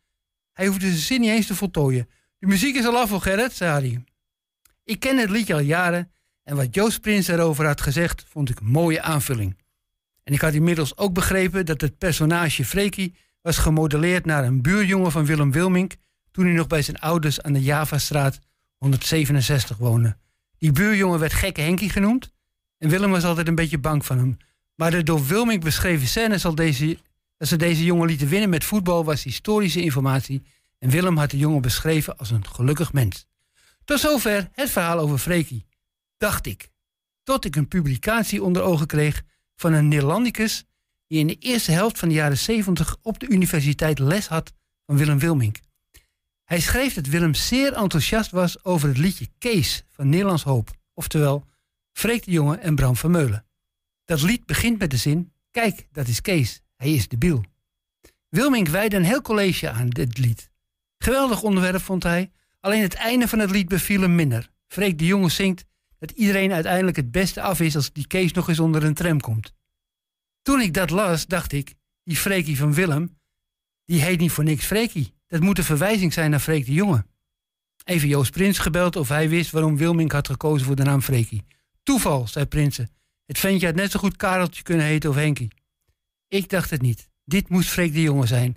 Hij 0.51 0.67
hoefde 0.67 0.87
zijn 0.87 0.99
zin 0.99 1.21
niet 1.21 1.29
eens 1.29 1.47
te 1.47 1.55
voltooien. 1.55 2.09
De 2.39 2.47
muziek 2.47 2.75
is 2.75 2.85
al 2.85 2.97
af 2.97 3.09
voor 3.09 3.21
Gerrit, 3.21 3.53
zei 3.53 3.71
Harry. 3.71 4.03
Ik 4.83 4.99
ken 4.99 5.17
het 5.17 5.29
liedje 5.29 5.53
al 5.53 5.59
jaren... 5.59 6.11
en 6.43 6.55
wat 6.55 6.75
Joost 6.75 7.01
Prins 7.01 7.27
erover 7.27 7.65
had 7.65 7.81
gezegd... 7.81 8.25
vond 8.27 8.49
ik 8.49 8.59
een 8.59 8.65
mooie 8.65 9.01
aanvulling. 9.01 9.57
En 10.23 10.33
ik 10.33 10.41
had 10.41 10.53
inmiddels 10.53 10.97
ook 10.97 11.13
begrepen 11.13 11.65
dat 11.65 11.81
het 11.81 11.97
personage 11.97 12.65
Freekie... 12.65 13.15
was 13.41 13.57
gemodelleerd 13.57 14.25
naar 14.25 14.43
een 14.43 14.61
buurjongen 14.61 15.11
van 15.11 15.25
Willem 15.25 15.51
Wilmink... 15.51 15.95
toen 16.31 16.45
hij 16.45 16.53
nog 16.53 16.67
bij 16.67 16.81
zijn 16.81 16.99
ouders 16.99 17.41
aan 17.41 17.53
de 17.53 17.61
Javastraat 17.61 18.39
167 18.77 19.77
woonde. 19.77 20.17
Die 20.57 20.71
buurjongen 20.71 21.19
werd 21.19 21.33
Gekke 21.33 21.61
Henkie 21.61 21.89
genoemd... 21.89 22.31
en 22.77 22.89
Willem 22.89 23.11
was 23.11 23.23
altijd 23.23 23.47
een 23.47 23.55
beetje 23.55 23.79
bang 23.79 24.05
van 24.05 24.17
hem... 24.17 24.37
Maar 24.75 24.91
de 24.91 25.03
door 25.03 25.25
Wilmink 25.25 25.63
beschreven 25.63 26.07
scène 26.07 26.37
zal 26.37 26.55
deze, 26.55 26.97
dat 27.37 27.47
ze 27.47 27.55
deze 27.55 27.83
jongen 27.83 28.07
lieten 28.07 28.27
winnen 28.27 28.49
met 28.49 28.63
voetbal 28.63 29.05
was 29.05 29.23
historische 29.23 29.81
informatie. 29.81 30.43
En 30.79 30.89
Willem 30.89 31.17
had 31.17 31.31
de 31.31 31.37
jongen 31.37 31.61
beschreven 31.61 32.17
als 32.17 32.31
een 32.31 32.47
gelukkig 32.47 32.93
mens. 32.93 33.27
Tot 33.83 33.99
zover 33.99 34.49
het 34.51 34.69
verhaal 34.69 34.99
over 34.99 35.17
Freekie. 35.17 35.65
Dacht 36.17 36.45
ik. 36.45 36.69
Tot 37.23 37.45
ik 37.45 37.55
een 37.55 37.67
publicatie 37.67 38.43
onder 38.43 38.61
ogen 38.61 38.87
kreeg 38.87 39.23
van 39.55 39.73
een 39.73 39.87
Nederlandicus 39.87 40.65
die 41.07 41.19
in 41.19 41.27
de 41.27 41.35
eerste 41.35 41.71
helft 41.71 41.99
van 41.99 42.07
de 42.07 42.15
jaren 42.15 42.37
70 42.37 42.97
op 43.01 43.19
de 43.19 43.27
universiteit 43.27 43.99
les 43.99 44.27
had 44.27 44.53
van 44.85 44.97
Willem 44.97 45.19
Wilmink. 45.19 45.59
Hij 46.43 46.59
schreef 46.59 46.93
dat 46.93 47.07
Willem 47.07 47.33
zeer 47.33 47.73
enthousiast 47.73 48.31
was 48.31 48.63
over 48.63 48.87
het 48.87 48.97
liedje 48.97 49.27
Kees 49.37 49.83
van 49.89 50.09
Nederlands 50.09 50.43
Hoop. 50.43 50.71
Oftewel, 50.93 51.47
Freek 51.91 52.25
de 52.25 52.31
Jonge 52.31 52.57
en 52.57 52.75
Bram 52.75 52.95
Vermeulen. 52.95 53.45
Dat 54.05 54.21
lied 54.21 54.45
begint 54.45 54.79
met 54.79 54.91
de 54.91 54.97
zin: 54.97 55.33
Kijk, 55.51 55.87
dat 55.91 56.07
is 56.07 56.21
Kees. 56.21 56.61
Hij 56.75 56.93
is 56.93 57.07
debiel. 57.07 57.43
Wilmink 58.29 58.67
wijde 58.67 58.95
een 58.95 59.03
heel 59.03 59.21
college 59.21 59.69
aan 59.69 59.89
dit 59.89 60.17
lied. 60.17 60.49
Geweldig 60.97 61.41
onderwerp 61.41 61.81
vond 61.81 62.03
hij, 62.03 62.31
alleen 62.59 62.81
het 62.81 62.93
einde 62.93 63.27
van 63.27 63.39
het 63.39 63.51
lied 63.51 63.67
beviel 63.67 64.01
hem 64.01 64.15
minder. 64.15 64.49
Freek 64.67 64.97
de 64.97 65.05
Jonge 65.05 65.29
zingt 65.29 65.65
dat 65.99 66.11
iedereen 66.11 66.51
uiteindelijk 66.51 66.95
het 66.95 67.11
beste 67.11 67.41
af 67.41 67.59
is 67.59 67.75
als 67.75 67.93
die 67.93 68.07
Kees 68.07 68.31
nog 68.31 68.49
eens 68.49 68.59
onder 68.59 68.83
een 68.83 68.93
tram 68.93 69.19
komt. 69.19 69.53
Toen 70.41 70.61
ik 70.61 70.73
dat 70.73 70.89
las, 70.89 71.25
dacht 71.25 71.51
ik, 71.51 71.73
die 72.03 72.17
Freekie 72.17 72.57
van 72.57 72.73
Willem, 72.73 73.17
die 73.85 74.01
heet 74.01 74.19
niet 74.19 74.31
voor 74.31 74.43
niks 74.43 74.65
Freekie. 74.65 75.13
Dat 75.27 75.41
moet 75.41 75.57
een 75.57 75.63
verwijzing 75.63 76.13
zijn 76.13 76.31
naar 76.31 76.39
Freek 76.39 76.65
de 76.65 76.73
Jonge. 76.73 77.05
Even 77.83 78.07
Joost 78.07 78.31
Prins 78.31 78.59
gebeld 78.59 78.95
of 78.95 79.09
hij 79.09 79.29
wist 79.29 79.51
waarom 79.51 79.77
Wilmink 79.77 80.11
had 80.11 80.27
gekozen 80.27 80.65
voor 80.65 80.75
de 80.75 80.83
naam 80.83 81.01
Freekie. 81.01 81.45
Toeval, 81.83 82.27
zei 82.27 82.45
Prinsen. 82.45 82.89
Het 83.25 83.39
ventje 83.39 83.65
had 83.65 83.75
net 83.75 83.91
zo 83.91 83.99
goed 83.99 84.15
Kareltje 84.15 84.63
kunnen 84.63 84.85
heten 84.85 85.09
of 85.09 85.15
Henkie. 85.15 85.51
Ik 86.27 86.49
dacht 86.49 86.69
het 86.69 86.81
niet. 86.81 87.09
Dit 87.25 87.49
moest 87.49 87.69
Freek 87.69 87.93
de 87.93 88.01
Jonge 88.01 88.25
zijn. 88.25 88.55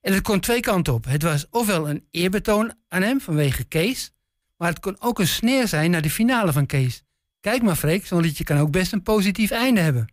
En 0.00 0.12
het 0.12 0.22
kon 0.22 0.40
twee 0.40 0.60
kanten 0.60 0.94
op. 0.94 1.04
Het 1.04 1.22
was 1.22 1.46
ofwel 1.50 1.88
een 1.90 2.06
eerbetoon 2.10 2.74
aan 2.88 3.02
hem 3.02 3.20
vanwege 3.20 3.64
Kees, 3.64 4.12
maar 4.56 4.68
het 4.68 4.80
kon 4.80 4.96
ook 4.98 5.18
een 5.18 5.26
sneer 5.26 5.68
zijn 5.68 5.90
naar 5.90 6.02
de 6.02 6.10
finale 6.10 6.52
van 6.52 6.66
Kees. 6.66 7.02
Kijk 7.40 7.62
maar, 7.62 7.76
Freek, 7.76 8.06
zo'n 8.06 8.20
liedje 8.20 8.44
kan 8.44 8.58
ook 8.58 8.70
best 8.70 8.92
een 8.92 9.02
positief 9.02 9.50
einde 9.50 9.80
hebben. 9.80 10.12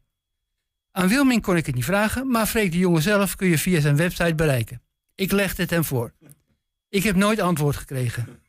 Aan 0.92 1.08
Wilming 1.08 1.42
kon 1.42 1.56
ik 1.56 1.66
het 1.66 1.76
niet 1.76 1.86
vragen, 1.86 2.28
maar 2.28 2.46
Freek 2.46 2.72
de 2.72 2.78
Jonge 2.78 3.02
zelf 3.02 3.36
kun 3.36 3.48
je 3.48 3.58
via 3.58 3.80
zijn 3.80 3.96
website 3.96 4.36
bereiken. 4.36 4.82
Ik 5.16 5.32
legde 5.32 5.62
het 5.62 5.72
hem 5.72 5.84
voor. 5.84 6.14
Ik 6.90 7.04
heb 7.04 7.16
nooit 7.16 7.40
antwoord 7.40 7.76
gekregen. 7.76 8.42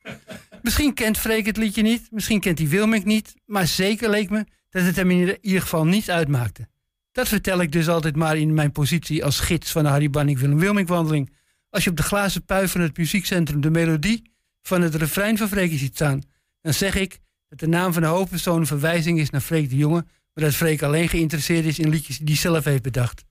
Misschien 0.63 0.95
kent 0.95 1.19
Freek 1.19 1.47
het 1.47 1.57
liedje 1.57 1.83
niet, 1.83 2.11
misschien 2.11 2.41
kent 2.41 2.59
hij 2.59 2.69
Wilming 2.69 3.05
niet, 3.05 3.35
maar 3.47 3.67
zeker 3.67 4.11
leek 4.11 4.31
me 4.31 4.47
dat 4.71 4.85
het 4.85 4.97
hem 4.97 5.11
in 5.11 5.39
ieder 5.41 5.61
geval 5.61 5.87
niets 5.87 6.11
uitmaakte. 6.11 6.69
Dat 7.13 7.29
vertel 7.29 7.61
ik 7.61 7.73
dus 7.73 7.89
altijd 7.89 8.17
maar 8.17 8.37
in 8.37 8.55
mijn 8.55 8.73
positie 8.73 9.25
als 9.25 9.41
gids 9.41 9.71
van 9.71 9.83
de 9.83 9.89
Harry 9.89 10.11
Banning 10.11 10.39
Willem 10.39 10.59
Wilming 10.59 10.89
wandeling. 10.89 11.33
Als 11.71 11.85
je 11.85 11.91
op 11.91 11.97
de 11.97 12.03
glazen 12.03 12.45
pui 12.45 12.69
van 12.69 12.81
het 12.81 12.97
muziekcentrum 12.97 13.61
de 13.61 13.71
melodie 13.71 14.33
van 14.63 14.83
het 14.83 14.95
refrein 14.95 15.39
van 15.39 15.49
Freek 15.49 15.79
ziet 15.79 15.95
staan, 15.95 16.23
dan 16.61 16.75
zeg 16.75 16.95
ik 16.95 17.19
dat 17.49 17.59
de 17.59 17.69
naam 17.69 17.93
van 17.93 18.03
de 18.03 18.09
hoofdpersoon 18.09 18.67
verwijzing 18.67 19.19
is 19.19 19.31
naar 19.31 19.41
Freek 19.41 19.71
de 19.71 19.77
Jonge, 19.77 20.05
maar 20.35 20.45
dat 20.45 20.55
Freek 20.55 20.83
alleen 20.83 21.09
geïnteresseerd 21.09 21.65
is 21.65 21.79
in 21.79 21.89
liedjes 21.89 22.19
die 22.19 22.27
hij 22.27 22.37
zelf 22.37 22.65
heeft 22.65 22.83
bedacht. 22.83 23.25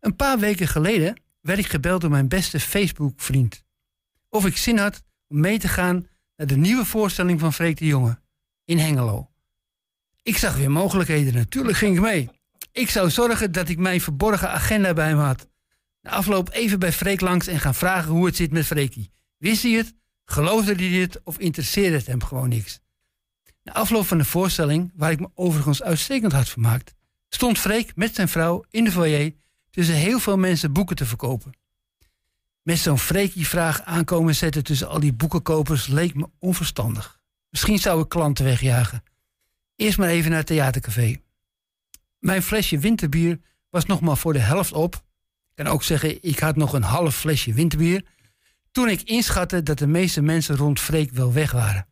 Een 0.00 0.16
paar 0.16 0.38
weken 0.38 0.68
geleden 0.68 1.20
werd 1.40 1.58
ik 1.58 1.66
gebeld 1.66 2.00
door 2.00 2.10
mijn 2.10 2.28
beste 2.28 2.60
Facebook-vriend. 2.60 3.64
Of 4.28 4.46
ik 4.46 4.56
zin 4.56 4.78
had 4.78 5.02
om 5.28 5.40
mee 5.40 5.58
te 5.58 5.68
gaan 5.68 6.06
naar 6.36 6.46
de 6.46 6.56
nieuwe 6.56 6.84
voorstelling 6.84 7.40
van 7.40 7.52
Freek 7.52 7.76
de 7.76 7.86
Jonge 7.86 8.18
in 8.64 8.78
Hengelo. 8.78 9.30
Ik 10.22 10.36
zag 10.36 10.56
weer 10.56 10.70
mogelijkheden, 10.70 11.34
natuurlijk 11.34 11.76
ging 11.76 11.96
ik 11.96 12.02
mee. 12.02 12.39
Ik 12.72 12.90
zou 12.90 13.10
zorgen 13.10 13.52
dat 13.52 13.68
ik 13.68 13.78
mijn 13.78 14.00
verborgen 14.00 14.50
agenda 14.50 14.92
bij 14.92 15.08
hem 15.08 15.18
had. 15.18 15.48
Na 16.02 16.10
afloop 16.10 16.50
even 16.52 16.78
bij 16.78 16.92
Freek 16.92 17.20
langs 17.20 17.46
en 17.46 17.60
gaan 17.60 17.74
vragen 17.74 18.10
hoe 18.10 18.26
het 18.26 18.36
zit 18.36 18.52
met 18.52 18.66
Freekie. 18.66 19.10
Wist 19.36 19.62
hij 19.62 19.72
het? 19.72 19.94
Geloofde 20.24 20.74
hij 20.74 21.00
het? 21.00 21.20
Of 21.24 21.38
interesseerde 21.38 21.96
het 21.96 22.06
hem 22.06 22.22
gewoon 22.22 22.48
niks? 22.48 22.80
Na 23.62 23.72
afloop 23.72 24.06
van 24.06 24.18
de 24.18 24.24
voorstelling, 24.24 24.92
waar 24.94 25.10
ik 25.10 25.20
me 25.20 25.30
overigens 25.34 25.82
uitstekend 25.82 26.32
had 26.32 26.48
vermaakt, 26.48 26.94
stond 27.28 27.58
Freek 27.58 27.96
met 27.96 28.14
zijn 28.14 28.28
vrouw 28.28 28.64
in 28.70 28.84
de 28.84 28.92
foyer 28.92 29.32
tussen 29.70 29.94
heel 29.94 30.18
veel 30.18 30.36
mensen 30.36 30.72
boeken 30.72 30.96
te 30.96 31.06
verkopen. 31.06 31.52
Met 32.62 32.78
zo'n 32.78 32.98
Freekie-vraag 32.98 33.82
aankomen 33.82 34.34
zetten 34.34 34.64
tussen 34.64 34.88
al 34.88 35.00
die 35.00 35.12
boekenkopers 35.12 35.86
leek 35.86 36.14
me 36.14 36.28
onverstandig. 36.38 37.20
Misschien 37.50 37.78
zou 37.78 38.02
ik 38.02 38.08
klanten 38.08 38.44
wegjagen. 38.44 39.02
Eerst 39.76 39.98
maar 39.98 40.08
even 40.08 40.30
naar 40.30 40.38
het 40.38 40.46
theatercafé. 40.46 41.20
Mijn 42.20 42.42
flesje 42.42 42.78
winterbier 42.78 43.40
was 43.70 43.86
nog 43.86 44.00
maar 44.00 44.16
voor 44.16 44.32
de 44.32 44.38
helft 44.38 44.72
op. 44.72 44.94
Ik 44.94 45.54
kan 45.54 45.66
ook 45.66 45.82
zeggen, 45.82 46.22
ik 46.22 46.38
had 46.38 46.56
nog 46.56 46.72
een 46.72 46.82
half 46.82 47.16
flesje 47.16 47.52
winterbier. 47.52 48.04
Toen 48.70 48.88
ik 48.88 49.02
inschatte 49.02 49.62
dat 49.62 49.78
de 49.78 49.86
meeste 49.86 50.22
mensen 50.22 50.56
rond 50.56 50.80
Freek 50.80 51.10
wel 51.10 51.32
weg 51.32 51.52
waren. 51.52 51.86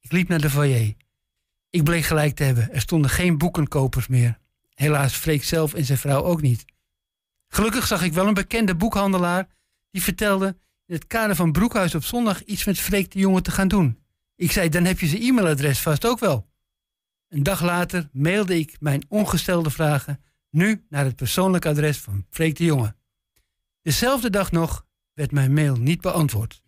Ik 0.00 0.12
liep 0.12 0.28
naar 0.28 0.40
de 0.40 0.50
foyer. 0.50 0.94
Ik 1.70 1.84
bleek 1.84 2.04
gelijk 2.04 2.34
te 2.34 2.44
hebben. 2.44 2.72
Er 2.72 2.80
stonden 2.80 3.10
geen 3.10 3.38
boekenkopers 3.38 4.06
meer. 4.06 4.38
Helaas 4.74 5.14
Freek 5.14 5.44
zelf 5.44 5.74
en 5.74 5.84
zijn 5.84 5.98
vrouw 5.98 6.22
ook 6.22 6.42
niet. 6.42 6.64
Gelukkig 7.48 7.86
zag 7.86 8.02
ik 8.02 8.12
wel 8.12 8.26
een 8.26 8.34
bekende 8.34 8.74
boekhandelaar 8.74 9.48
die 9.90 10.02
vertelde 10.02 10.46
in 10.86 10.94
het 10.94 11.06
kader 11.06 11.36
van 11.36 11.52
Broekhuis 11.52 11.94
op 11.94 12.04
zondag 12.04 12.44
iets 12.44 12.64
met 12.64 12.78
Freek 12.78 13.10
de 13.10 13.18
Jonge 13.18 13.42
te 13.42 13.50
gaan 13.50 13.68
doen. 13.68 13.98
Ik 14.36 14.52
zei, 14.52 14.68
dan 14.68 14.84
heb 14.84 15.00
je 15.00 15.06
zijn 15.06 15.22
e-mailadres 15.22 15.80
vast 15.80 16.06
ook 16.06 16.18
wel. 16.18 16.52
Een 17.34 17.42
dag 17.42 17.62
later 17.62 18.08
mailde 18.12 18.58
ik 18.58 18.76
mijn 18.80 19.04
ongestelde 19.08 19.70
vragen 19.70 20.24
nu 20.50 20.84
naar 20.88 21.04
het 21.04 21.16
persoonlijk 21.16 21.66
adres 21.66 21.98
van 21.98 22.26
Freek 22.30 22.56
de 22.56 22.64
Jonge. 22.64 22.94
Dezelfde 23.82 24.30
dag 24.30 24.52
nog 24.52 24.86
werd 25.14 25.32
mijn 25.32 25.52
mail 25.52 25.76
niet 25.76 26.00
beantwoord. 26.00 26.62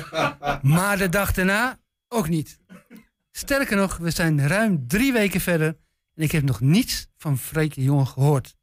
Maar 0.62 0.98
de 0.98 1.08
dag 1.08 1.32
daarna 1.32 1.78
ook 2.08 2.28
niet. 2.28 2.58
Sterker 3.30 3.76
nog, 3.76 3.96
we 3.96 4.10
zijn 4.10 4.48
ruim 4.48 4.86
drie 4.86 5.12
weken 5.12 5.40
verder 5.40 5.76
en 6.14 6.22
ik 6.22 6.32
heb 6.32 6.42
nog 6.42 6.60
niets 6.60 7.08
van 7.16 7.38
Freek 7.38 7.74
de 7.74 7.82
Jonge 7.82 8.06
gehoord. 8.06 8.56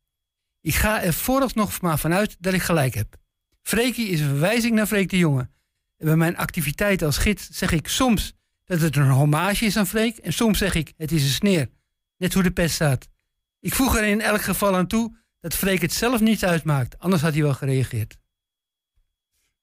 Ik 0.61 0.75
ga 0.75 1.01
er 1.01 1.13
vooralsnog 1.13 1.81
maar 1.81 1.99
vanuit 1.99 2.35
dat 2.39 2.53
ik 2.53 2.61
gelijk 2.61 2.93
heb. 2.93 3.15
Freekie 3.61 4.07
is 4.07 4.19
een 4.19 4.27
verwijzing 4.27 4.75
naar 4.75 4.87
Freek 4.87 5.09
de 5.09 5.17
Jonge. 5.17 5.49
En 5.97 6.05
bij 6.05 6.15
mijn 6.15 6.37
activiteiten 6.37 7.07
als 7.07 7.17
gids 7.17 7.49
zeg 7.49 7.71
ik 7.71 7.87
soms 7.87 8.33
dat 8.69 8.81
het 8.81 8.95
een 8.95 9.09
hommage 9.09 9.65
is 9.65 9.77
aan 9.77 9.87
Freek 9.87 10.17
en 10.17 10.33
soms 10.33 10.57
zeg 10.57 10.75
ik 10.75 10.93
het 10.97 11.11
is 11.11 11.23
een 11.23 11.29
sneer. 11.29 11.69
Net 12.17 12.33
hoe 12.33 12.43
de 12.43 12.51
pest 12.51 12.75
staat. 12.75 13.07
Ik 13.59 13.73
voeg 13.73 13.97
er 13.97 14.03
in 14.03 14.21
elk 14.21 14.41
geval 14.41 14.75
aan 14.75 14.87
toe 14.87 15.17
dat 15.39 15.55
Freek 15.55 15.81
het 15.81 15.93
zelf 15.93 16.19
niet 16.19 16.45
uitmaakt, 16.45 16.99
anders 16.99 17.21
had 17.21 17.33
hij 17.33 17.41
wel 17.41 17.53
gereageerd. 17.53 18.17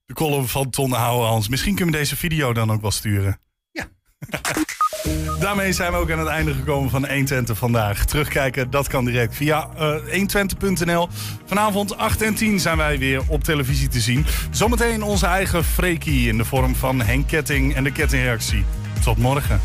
De 0.05 0.15
column 0.15 0.49
van 0.49 0.71
Ton 0.71 0.93
Houwehans. 0.93 1.49
Misschien 1.49 1.75
kunnen 1.75 1.95
we 1.95 2.01
deze 2.01 2.17
video 2.17 2.53
dan 2.53 2.71
ook 2.71 2.81
wel 2.81 2.91
sturen. 2.91 3.41
Ja. 3.71 3.89
Daarmee 5.41 5.73
zijn 5.73 5.93
we 5.93 5.99
ook 5.99 6.11
aan 6.11 6.19
het 6.19 6.29
einde 6.29 6.55
gekomen 6.55 6.91
van 6.91 7.07
120 7.09 7.59
vandaag. 7.59 8.05
Terugkijken, 8.05 8.71
dat 8.71 8.89
kan 8.89 9.05
direct 9.05 9.35
via 9.35 9.69
uh, 9.79 10.83
120.nl. 10.83 11.09
Vanavond 11.45 11.97
8 11.97 12.23
en 12.23 12.35
10 12.35 12.61
zijn 12.61 12.77
wij 12.77 12.99
weer 12.99 13.23
op 13.29 13.45
televisie 13.45 13.89
te 13.89 14.01
zien. 14.01 14.27
Zometeen 14.51 15.03
onze 15.03 15.27
eigen 15.27 15.65
Freekie 15.65 16.29
in 16.29 16.37
de 16.37 16.45
vorm 16.45 16.75
van 16.75 17.01
Henk 17.01 17.27
Ketting 17.29 17.75
en 17.75 17.85
de 17.85 17.93
Kettingreactie. 17.93 18.65
Tot 19.03 19.17
morgen. 19.17 19.61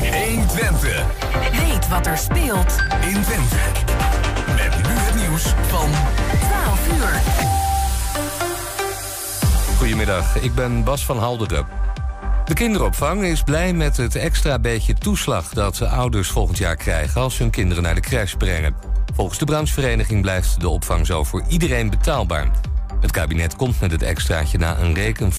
120. 0.00 1.04
Weet 1.50 1.88
wat 1.88 2.06
er 2.06 2.18
speelt 2.18 2.76
in 3.00 3.22
Twente. 3.22 3.56
Met 4.46 4.76
nu 4.76 4.94
het 4.94 5.14
nieuws 5.14 5.42
van 5.68 5.90
12 6.40 6.88
uur. 6.92 7.20
Goedemiddag, 9.78 10.36
ik 10.42 10.54
ben 10.54 10.84
Bas 10.84 11.04
van 11.04 11.18
Halderen. 11.18 11.66
De 12.44 12.54
kinderopvang 12.54 13.24
is 13.24 13.42
blij 13.42 13.72
met 13.72 13.96
het 13.96 14.14
extra 14.14 14.58
beetje 14.58 14.94
toeslag 14.94 15.48
dat 15.48 15.76
de 15.76 15.88
ouders 15.88 16.28
volgend 16.28 16.58
jaar 16.58 16.76
krijgen 16.76 17.20
als 17.20 17.38
hun 17.38 17.50
kinderen 17.50 17.82
naar 17.82 17.94
de 17.94 18.00
crash 18.00 18.34
brengen. 18.34 18.74
Volgens 19.14 19.38
de 19.38 19.44
branchevereniging 19.44 20.22
blijft 20.22 20.60
de 20.60 20.68
opvang 20.68 21.06
zo 21.06 21.24
voor 21.24 21.42
iedereen 21.48 21.90
betaalbaar. 21.90 22.50
Het 23.00 23.10
kabinet 23.10 23.56
komt 23.56 23.80
met 23.80 23.90
het 23.90 24.02
extraatje 24.02 24.58
na 24.58 24.78
een 24.78 24.94
reken 24.94 25.30